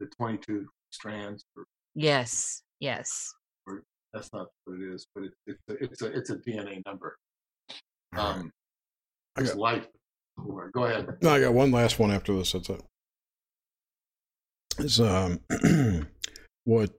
The 0.00 0.06
22 0.06 0.66
strands, 0.90 1.44
or, 1.56 1.64
Yes, 1.94 2.62
yes. 2.80 3.32
that's 4.12 4.32
not 4.32 4.48
what 4.64 4.80
it 4.80 4.92
is, 4.94 5.06
but 5.14 5.24
it, 5.24 5.32
it's, 5.46 5.60
a, 5.68 5.72
it's, 5.84 6.02
a, 6.02 6.06
it's 6.06 6.30
a 6.30 6.36
DNA 6.36 6.82
number. 6.86 7.16
Um, 8.16 8.50
I 9.36 9.40
it's 9.42 9.50
got- 9.50 9.58
life. 9.58 9.86
Go 10.74 10.84
ahead. 10.84 11.06
No, 11.20 11.30
I 11.30 11.40
got 11.40 11.52
one 11.52 11.70
last 11.70 11.98
one 11.98 12.10
after 12.10 12.34
this. 12.34 12.52
That's 12.52 12.70
it. 12.70 12.80
Is 14.78 14.98
um, 15.00 15.40
what 16.64 16.90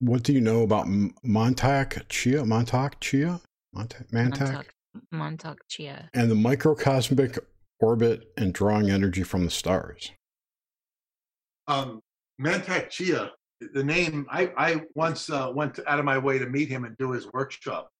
what 0.00 0.22
do 0.22 0.32
you 0.32 0.40
know 0.40 0.62
about 0.62 0.86
M- 0.86 1.14
Mantak 1.24 2.08
Chia? 2.08 2.42
Mantak 2.44 2.94
Chia? 3.00 3.40
Montauk 3.74 4.08
Mantak? 4.10 4.40
Montauk, 4.40 4.74
Mantak 5.12 5.56
Chia. 5.68 6.10
And 6.14 6.30
the 6.30 6.34
microcosmic 6.34 7.38
orbit 7.80 8.32
and 8.36 8.52
drawing 8.52 8.90
energy 8.90 9.22
from 9.22 9.44
the 9.44 9.50
stars. 9.50 10.12
Um, 11.66 12.00
Mantak 12.40 12.90
Chia, 12.90 13.30
the 13.74 13.84
name, 13.84 14.26
I, 14.30 14.52
I 14.56 14.82
once 14.94 15.30
uh, 15.30 15.50
went 15.54 15.78
out 15.86 15.98
of 15.98 16.04
my 16.04 16.18
way 16.18 16.38
to 16.38 16.46
meet 16.46 16.68
him 16.68 16.84
and 16.84 16.96
do 16.96 17.12
his 17.12 17.26
workshop 17.32 17.90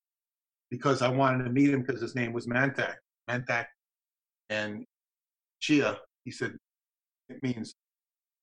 because 0.71 1.03
I 1.03 1.09
wanted 1.09 1.45
to 1.45 1.51
meet 1.51 1.71
him 1.71 1.83
because 1.83 2.01
his 2.01 2.15
name 2.15 2.33
was 2.33 2.47
Mantak. 2.47 2.95
Mantak. 3.29 3.67
And 4.51 4.85
Chia, 5.61 5.99
he 6.25 6.31
said, 6.31 6.57
it 7.29 7.43
means, 7.43 7.75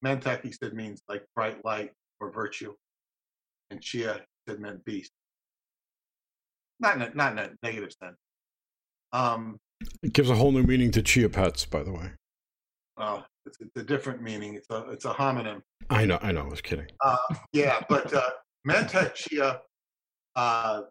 Mantak, 0.03 0.43
he 0.43 0.51
said, 0.51 0.73
means 0.73 1.01
like 1.07 1.23
bright 1.35 1.63
light 1.65 1.91
or 2.19 2.31
virtue. 2.31 2.73
And 3.71 3.81
Chia, 3.81 4.21
said, 4.47 4.59
meant 4.59 4.85
beast. 4.85 5.11
Not 6.79 6.95
in 6.97 7.01
a, 7.01 7.11
not 7.15 7.31
in 7.31 7.39
a 7.39 7.49
negative 7.63 7.93
sense. 7.99 8.17
Um, 9.13 9.57
It 10.03 10.13
gives 10.13 10.29
a 10.29 10.35
whole 10.35 10.51
new 10.51 10.63
meaning 10.63 10.91
to 10.91 11.01
Chia 11.01 11.29
pets, 11.29 11.65
by 11.65 11.83
the 11.83 11.91
way. 11.91 12.11
well, 12.97 13.25
it's, 13.45 13.57
it's 13.59 13.75
a 13.77 13.83
different 13.83 14.21
meaning. 14.21 14.55
It's 14.55 14.69
a, 14.69 14.89
it's 14.91 15.05
a 15.05 15.13
homonym. 15.13 15.61
I 15.89 16.05
know, 16.05 16.17
I 16.21 16.31
know, 16.31 16.41
I 16.41 16.47
was 16.47 16.61
kidding. 16.61 16.87
Uh, 17.03 17.17
yeah, 17.53 17.81
but 17.89 18.11
uh, 18.13 18.29
Mantak 18.67 19.13
Chia, 19.13 19.61
uh, 20.35 20.81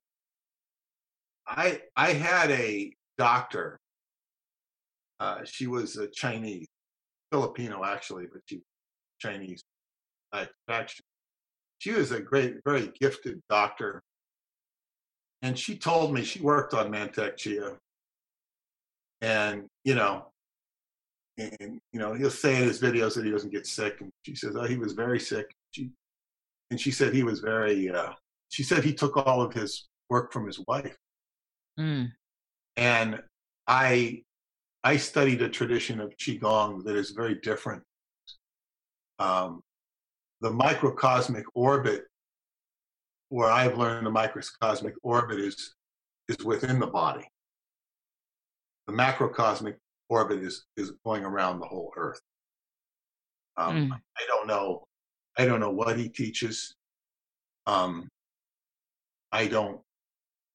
I 1.47 1.81
I 1.97 2.13
had 2.13 2.51
a 2.51 2.93
doctor. 3.19 3.79
Uh, 5.21 5.41
she 5.45 5.67
was 5.67 5.97
a 5.97 6.07
Chinese, 6.09 6.67
Filipino 7.33 7.85
actually, 7.85 8.27
but 8.33 8.43
she 8.47 8.63
Chinese 9.21 9.63
extraction. 10.35 11.05
She 11.79 11.91
was 11.93 12.13
a 12.13 12.21
great, 12.21 12.57
very 12.65 12.93
gifted 13.01 13.41
doctor, 13.51 14.03
and 15.43 15.59
she 15.59 15.77
told 15.77 16.15
me 16.15 16.23
she 16.25 16.41
worked 16.41 16.73
on 16.75 16.91
Mantak 16.91 17.37
Chia, 17.37 17.77
and 19.25 19.65
you 19.85 19.95
know, 19.95 20.27
and 21.39 21.81
you 21.93 21.99
know 21.99 22.13
he'll 22.15 22.31
say 22.31 22.57
in 22.57 22.69
his 22.69 22.81
videos 22.81 23.15
that 23.15 23.25
he 23.25 23.31
doesn't 23.31 23.53
get 23.53 23.67
sick 23.67 24.01
and 24.01 24.11
she 24.23 24.35
says 24.35 24.55
oh 24.57 24.65
he 24.65 24.77
was 24.77 24.93
very 24.93 25.19
sick. 25.19 25.47
She 25.71 25.91
and 26.71 26.81
she 26.81 26.91
said 26.91 27.15
he 27.15 27.23
was 27.23 27.41
very 27.41 27.91
uh 27.91 28.13
she 28.51 28.63
said 28.63 28.85
he 28.85 28.95
took 28.95 29.17
all 29.17 29.41
of 29.43 29.53
his 29.53 29.89
work 30.11 30.33
from 30.33 30.47
his 30.47 30.61
wife. 30.69 30.97
Mm. 31.81 32.13
and 32.77 33.21
i 33.67 34.23
i 34.85 34.97
studied 34.97 35.43
a 35.43 35.49
tradition 35.49 36.01
of 36.01 36.17
qigong 36.23 36.85
that 36.85 36.95
is 36.95 37.11
very 37.11 37.37
different. 37.43 37.83
Um 39.19 39.63
the 40.41 40.51
microcosmic 40.51 41.47
orbit 41.55 42.05
where 43.31 43.51
i've 43.51 43.77
learned 43.79 44.07
the 44.07 44.11
microcosmic 44.11 44.95
orbit 45.03 45.41
is 45.41 45.75
is 46.29 46.45
within 46.45 46.79
the 46.79 46.87
body 46.87 47.27
the 48.87 48.93
macrocosmic 48.93 49.77
orbit 50.09 50.43
is 50.43 50.67
is 50.77 50.93
going 51.05 51.25
around 51.25 51.61
the 51.61 51.67
whole 51.67 51.93
earth. 51.97 52.21
Um, 53.57 53.77
Mm. 53.77 53.93
i 53.93 54.25
don't 54.27 54.47
know 54.47 54.85
i 55.39 55.45
don't 55.45 55.61
know 55.61 55.71
what 55.71 55.97
he 55.99 56.09
teaches. 56.09 56.75
Um, 57.67 58.09
i 59.33 59.47
don't 59.47 59.81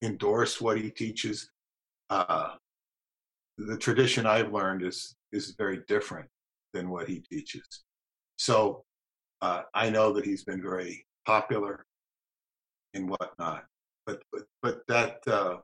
endorse 0.01 0.61
what 0.61 0.77
he 0.79 0.89
teaches. 0.91 1.49
Uh, 2.09 2.55
the 3.57 3.77
tradition 3.77 4.25
i've 4.25 4.51
learned 4.53 4.83
is 4.83 5.15
is 5.31 5.55
very 5.57 5.81
different 5.87 6.27
than 6.73 6.89
what 6.89 7.07
he 7.07 7.19
teaches. 7.21 7.83
So 8.37 8.83
uh, 9.41 9.63
i 9.73 9.89
know 9.89 10.13
that 10.13 10.25
he's 10.25 10.43
been 10.43 10.61
very 10.61 11.05
popular 11.25 11.85
and 12.93 13.09
whatnot 13.09 13.65
but 14.05 14.21
but, 14.31 14.43
but 14.61 14.87
that 14.87 15.19
uh, 15.27 15.57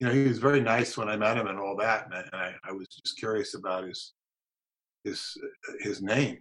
you 0.00 0.08
know, 0.08 0.14
he 0.14 0.26
was 0.26 0.38
very 0.38 0.60
nice 0.60 0.96
when 0.96 1.08
I 1.08 1.16
met 1.16 1.36
him 1.36 1.46
and 1.46 1.58
all 1.58 1.76
that, 1.76 2.06
and 2.06 2.14
I, 2.14 2.20
and 2.20 2.34
I, 2.34 2.54
I 2.64 2.72
was 2.72 2.88
just 2.88 3.18
curious 3.18 3.54
about 3.54 3.84
his 3.84 4.14
his 5.04 5.36
his 5.80 6.00
name, 6.00 6.38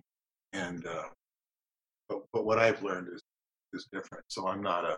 and 0.54 0.86
uh, 0.88 1.10
but 2.08 2.22
but 2.32 2.46
what 2.46 2.58
I've 2.58 2.82
learned 2.82 3.10
is 3.14 3.22
is 3.74 3.88
different. 3.92 4.24
So 4.30 4.48
I'm 4.48 4.62
not 4.62 4.86
a, 4.86 4.98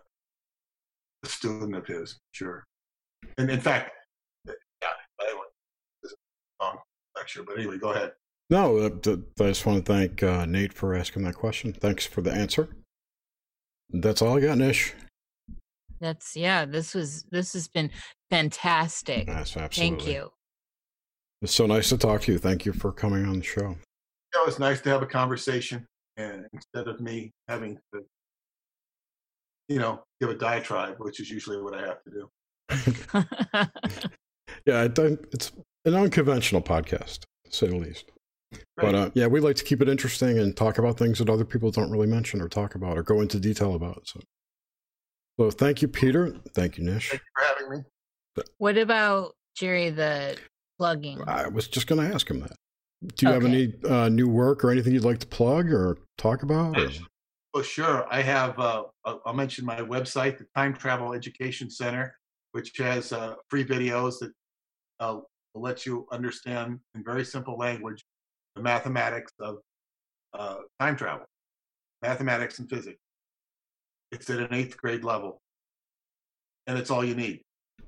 a 1.24 1.28
student 1.28 1.76
of 1.76 1.88
his, 1.88 2.20
sure. 2.32 2.64
And 3.38 3.50
in 3.50 3.60
fact, 3.60 3.92
yeah, 4.46 4.54
I 5.20 5.34
went 5.34 5.50
this 6.04 6.12
is 6.12 6.18
wrong. 6.62 6.78
I 7.16 7.20
lecture. 7.20 7.44
But 7.44 7.58
anyway, 7.58 7.80
go 7.80 7.92
ahead. 7.92 8.12
No, 8.52 8.78
uh, 8.78 8.90
I 9.40 9.48
just 9.48 9.66
want 9.66 9.86
to 9.86 9.92
thank 9.94 10.22
uh, 10.22 10.46
Nate 10.46 10.74
for 10.74 10.94
asking 10.94 11.24
that 11.24 11.36
question. 11.36 11.74
Thanks 11.74 12.06
for 12.06 12.22
the 12.22 12.32
answer. 12.32 12.70
That's 13.90 14.22
all 14.22 14.38
I 14.38 14.42
got, 14.42 14.58
Nish. 14.58 14.94
That's 16.00 16.36
yeah. 16.36 16.66
This 16.66 16.94
was 16.94 17.24
this 17.32 17.54
has 17.54 17.68
been 17.68 17.90
fantastic. 18.32 19.28
Yes, 19.28 19.56
absolutely. 19.58 19.98
Thank 19.98 20.08
you. 20.08 20.32
It's 21.42 21.54
so 21.54 21.66
nice 21.66 21.90
to 21.90 21.98
talk 21.98 22.22
to 22.22 22.32
you. 22.32 22.40
Thank 22.40 22.66
you 22.66 22.74
for 22.74 22.92
coming 22.92 23.26
on 23.26 23.40
the 23.40 23.44
show. 23.44 23.76
Yeah, 24.34 24.42
it 24.42 24.46
was 24.46 24.60
nice 24.60 24.82
to 24.82 24.90
have 24.90 25.02
a 25.02 25.08
conversation, 25.08 25.86
and 26.18 26.46
instead 26.54 26.88
of 26.88 27.02
me 27.02 27.32
having 27.48 27.78
to, 27.94 28.02
you 29.68 29.80
know, 29.80 30.04
give 30.20 30.30
a 30.30 30.36
diatribe, 30.36 30.96
which 31.00 31.20
is 31.20 31.30
usually 31.30 31.62
what 31.62 31.74
I 31.74 31.82
have 31.82 31.98
to 32.04 32.12
do. 32.12 32.30
yeah, 34.66 34.88
it's 35.34 35.52
an 35.86 35.96
unconventional 35.96 36.62
podcast, 36.62 37.26
to 37.46 37.52
say 37.52 37.68
the 37.68 37.76
least. 37.76 38.12
But 38.78 38.96
uh, 38.96 39.10
yeah, 39.14 39.28
we 39.28 39.40
like 39.40 39.56
to 39.58 39.64
keep 39.64 39.82
it 39.82 39.90
interesting 39.90 40.40
and 40.40 40.56
talk 40.56 40.78
about 40.78 40.98
things 40.98 41.20
that 41.20 41.30
other 41.30 41.46
people 41.46 41.72
don't 41.72 41.92
really 41.92 42.08
mention 42.08 42.42
or 42.42 42.50
talk 42.50 42.76
about 42.76 42.98
or 42.98 43.04
go 43.04 43.22
into 43.22 43.40
detail 43.40 43.76
about. 43.76 44.08
So, 44.08 44.20
so 45.40 45.52
thank 45.52 45.82
you, 45.82 45.88
Peter. 45.88 46.36
Thank 46.54 46.78
you, 46.78 46.84
Nish. 46.84 47.10
Thank 47.10 47.22
you 47.22 47.28
for 47.36 47.46
having 47.46 47.78
me. 47.78 47.91
What 48.58 48.78
about 48.78 49.36
Jerry 49.56 49.90
the 49.90 50.38
plugging? 50.78 51.22
I 51.28 51.48
was 51.48 51.68
just 51.68 51.88
going 51.88 52.08
to 52.08 52.14
ask 52.14 52.30
him 52.30 52.40
that. 52.42 52.56
Do 53.16 53.26
you 53.26 53.32
okay. 53.32 53.34
have 53.34 53.46
any 53.46 53.74
uh, 53.90 54.10
new 54.10 54.28
work 54.28 54.64
or 54.64 54.72
anything 54.72 54.94
you'd 54.94 55.04
like 55.04 55.20
to 55.20 55.28
plug 55.28 55.72
or 55.72 55.98
talk 56.18 56.44
about? 56.44 56.78
Or? 56.78 56.90
Well, 57.54 57.64
sure. 57.64 58.08
I 58.12 58.22
have. 58.22 58.58
Uh, 58.60 58.84
I'll 59.04 59.34
mention 59.34 59.66
my 59.66 59.78
website, 59.78 60.38
the 60.38 60.46
Time 60.56 60.74
Travel 60.74 61.14
Education 61.14 61.70
Center, 61.70 62.16
which 62.52 62.72
has 62.78 63.12
uh, 63.12 63.36
free 63.50 63.66
videos 63.66 64.20
that 64.20 64.32
uh, 65.00 65.20
will 65.54 65.62
let 65.62 65.86
you 65.86 66.08
understand 66.12 66.80
in 66.96 67.04
very 67.04 67.26
simple 67.26 67.58
language 67.58 68.06
the 68.56 68.62
mathematics 68.62 69.32
of 69.40 69.58
uh, 70.34 70.58
time 70.80 70.96
travel, 70.96 71.26
mathematics 72.02 72.60
and 72.60 72.70
physics. 72.70 73.00
It's 74.12 74.30
at 74.30 74.40
an 74.40 74.54
eighth 74.54 74.78
grade 74.78 75.04
level, 75.04 75.42
and 76.68 76.78
it's 76.78 76.92
all 76.92 77.04
you 77.04 77.16
need. 77.16 77.42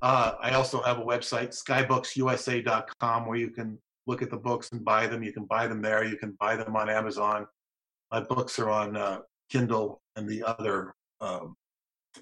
Uh, 0.04 0.34
I 0.38 0.50
also 0.50 0.82
have 0.82 0.98
a 0.98 1.02
website, 1.02 1.58
skybooks.usa.com, 1.58 3.26
where 3.26 3.38
you 3.38 3.48
can 3.48 3.78
look 4.06 4.20
at 4.20 4.28
the 4.28 4.36
books 4.36 4.70
and 4.72 4.84
buy 4.84 5.06
them. 5.06 5.22
You 5.22 5.32
can 5.32 5.46
buy 5.46 5.66
them 5.66 5.80
there. 5.80 6.04
You 6.04 6.18
can 6.18 6.36
buy 6.38 6.56
them 6.56 6.76
on 6.76 6.90
Amazon. 6.90 7.46
My 8.12 8.20
books 8.20 8.58
are 8.58 8.68
on 8.68 8.98
uh, 8.98 9.20
Kindle 9.50 10.02
and 10.16 10.28
the 10.28 10.42
other 10.42 10.94
um, 11.22 11.56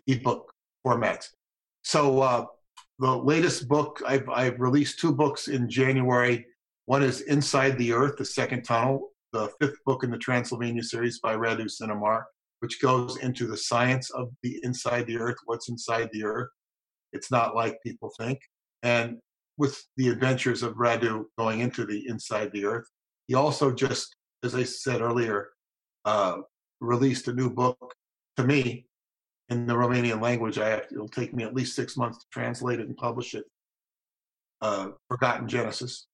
ebook 0.06 0.52
formats. 0.86 1.30
So 1.82 2.20
uh, 2.20 2.46
the 3.00 3.16
latest 3.18 3.66
book, 3.66 4.00
I've, 4.06 4.28
I've 4.28 4.60
released 4.60 5.00
two 5.00 5.12
books 5.12 5.48
in 5.48 5.68
January. 5.68 6.46
One 6.84 7.02
is 7.02 7.22
Inside 7.22 7.78
the 7.78 7.94
Earth, 7.94 8.16
The 8.16 8.24
Second 8.24 8.62
Tunnel, 8.62 9.10
the 9.32 9.50
fifth 9.60 9.82
book 9.84 10.04
in 10.04 10.12
the 10.12 10.18
Transylvania 10.18 10.84
series 10.84 11.18
by 11.18 11.34
Radu 11.34 11.66
Cinamar, 11.66 12.22
which 12.60 12.80
goes 12.80 13.16
into 13.16 13.48
the 13.48 13.56
science 13.56 14.08
of 14.10 14.30
the 14.44 14.60
inside 14.62 15.08
the 15.08 15.18
Earth, 15.18 15.38
what's 15.46 15.68
inside 15.68 16.10
the 16.12 16.22
Earth. 16.22 16.48
It's 17.12 17.30
not 17.30 17.54
like 17.54 17.82
people 17.82 18.12
think. 18.18 18.40
And 18.82 19.18
with 19.58 19.82
the 19.96 20.08
adventures 20.08 20.62
of 20.62 20.74
Radu 20.74 21.24
going 21.38 21.60
into 21.60 21.84
the 21.86 22.08
inside 22.08 22.50
the 22.52 22.64
Earth, 22.64 22.86
he 23.28 23.34
also 23.34 23.72
just, 23.72 24.16
as 24.42 24.54
I 24.54 24.64
said 24.64 25.00
earlier, 25.00 25.50
uh, 26.04 26.38
released 26.80 27.28
a 27.28 27.32
new 27.32 27.50
book 27.50 27.94
to 28.36 28.44
me 28.44 28.86
in 29.48 29.66
the 29.66 29.74
Romanian 29.74 30.20
language. 30.20 30.58
I 30.58 30.68
have, 30.70 30.86
it'll 30.90 31.08
take 31.08 31.34
me 31.34 31.44
at 31.44 31.54
least 31.54 31.76
six 31.76 31.96
months 31.96 32.18
to 32.18 32.26
translate 32.32 32.80
it 32.80 32.86
and 32.88 32.96
publish 32.96 33.34
it. 33.34 33.44
Uh, 34.60 34.90
Forgotten 35.08 35.48
Genesis. 35.48 36.06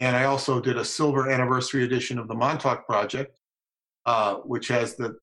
And 0.00 0.16
I 0.16 0.24
also 0.24 0.60
did 0.60 0.76
a 0.76 0.84
silver 0.84 1.30
anniversary 1.30 1.84
edition 1.84 2.18
of 2.18 2.28
the 2.28 2.34
Montauk 2.34 2.86
Project, 2.86 3.34
uh, 4.06 4.36
which 4.36 4.68
has 4.68 4.96
the 4.96 5.16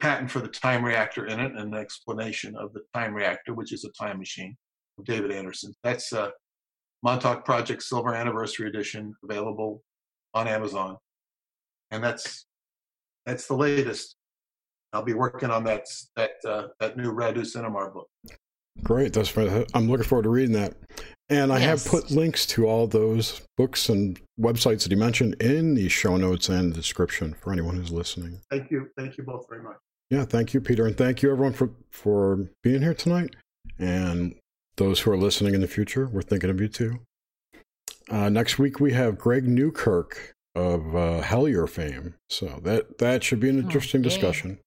patent 0.00 0.30
for 0.30 0.40
the 0.40 0.48
time 0.48 0.84
reactor 0.84 1.26
in 1.26 1.40
it 1.40 1.52
and 1.52 1.74
an 1.74 1.80
explanation 1.80 2.56
of 2.56 2.72
the 2.72 2.82
time 2.94 3.14
reactor, 3.14 3.54
which 3.54 3.72
is 3.72 3.84
a 3.84 3.90
time 3.92 4.18
machine 4.18 4.56
of 4.98 5.04
David 5.04 5.30
Anderson. 5.32 5.74
That's 5.82 6.12
uh, 6.12 6.30
Montauk 7.02 7.44
Project 7.44 7.82
Silver 7.82 8.14
Anniversary 8.14 8.68
Edition, 8.68 9.14
available 9.22 9.82
on 10.32 10.48
Amazon, 10.48 10.96
and 11.90 12.02
that's 12.02 12.46
that's 13.26 13.46
the 13.46 13.54
latest. 13.54 14.16
I'll 14.92 15.02
be 15.02 15.14
working 15.14 15.50
on 15.50 15.64
that 15.64 15.86
that 16.16 16.32
uh, 16.46 16.68
that 16.80 16.96
new 16.96 17.12
Radu 17.12 17.38
Cinamar 17.38 17.92
book. 17.92 18.08
Great, 18.82 19.12
that's 19.12 19.36
I'm 19.36 19.88
looking 19.88 20.04
forward 20.04 20.24
to 20.24 20.28
reading 20.28 20.54
that. 20.54 20.74
And 21.30 21.52
I 21.52 21.58
yes. 21.58 21.84
have 21.84 21.90
put 21.90 22.10
links 22.10 22.44
to 22.46 22.66
all 22.66 22.86
those 22.86 23.40
books 23.56 23.88
and 23.88 24.20
websites 24.38 24.82
that 24.82 24.92
he 24.92 24.96
mentioned 24.96 25.34
in 25.40 25.74
the 25.74 25.88
show 25.88 26.16
notes 26.16 26.50
and 26.50 26.72
the 26.72 26.76
description 26.76 27.34
for 27.34 27.52
anyone 27.52 27.76
who's 27.76 27.90
listening. 27.90 28.40
Thank 28.50 28.70
you, 28.70 28.90
thank 28.98 29.16
you 29.16 29.24
both 29.24 29.46
very 29.48 29.62
much. 29.62 29.76
Yeah, 30.10 30.24
thank 30.24 30.52
you, 30.52 30.60
Peter, 30.60 30.86
and 30.86 30.96
thank 30.96 31.22
you 31.22 31.30
everyone 31.30 31.54
for 31.54 31.70
for 31.90 32.50
being 32.62 32.82
here 32.82 32.94
tonight. 32.94 33.34
And 33.78 34.34
those 34.76 35.00
who 35.00 35.10
are 35.12 35.16
listening 35.16 35.54
in 35.54 35.60
the 35.60 35.66
future, 35.66 36.06
we're 36.06 36.22
thinking 36.22 36.50
of 36.50 36.60
you 36.60 36.68
too. 36.68 37.00
Uh, 38.10 38.28
next 38.28 38.58
week 38.58 38.80
we 38.80 38.92
have 38.92 39.16
Greg 39.16 39.48
Newkirk 39.48 40.34
of 40.54 40.94
uh, 40.94 41.22
Hellier 41.22 41.68
fame, 41.68 42.14
so 42.28 42.60
that 42.64 42.98
that 42.98 43.24
should 43.24 43.40
be 43.40 43.48
an 43.48 43.58
interesting 43.58 44.02
okay. 44.02 44.10
discussion. 44.10 44.58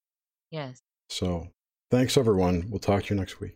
Yes. 0.49 0.79
So 1.09 1.49
thanks 1.91 2.17
everyone. 2.17 2.67
We'll 2.69 2.79
talk 2.79 3.03
to 3.05 3.13
you 3.13 3.19
next 3.19 3.39
week. 3.39 3.55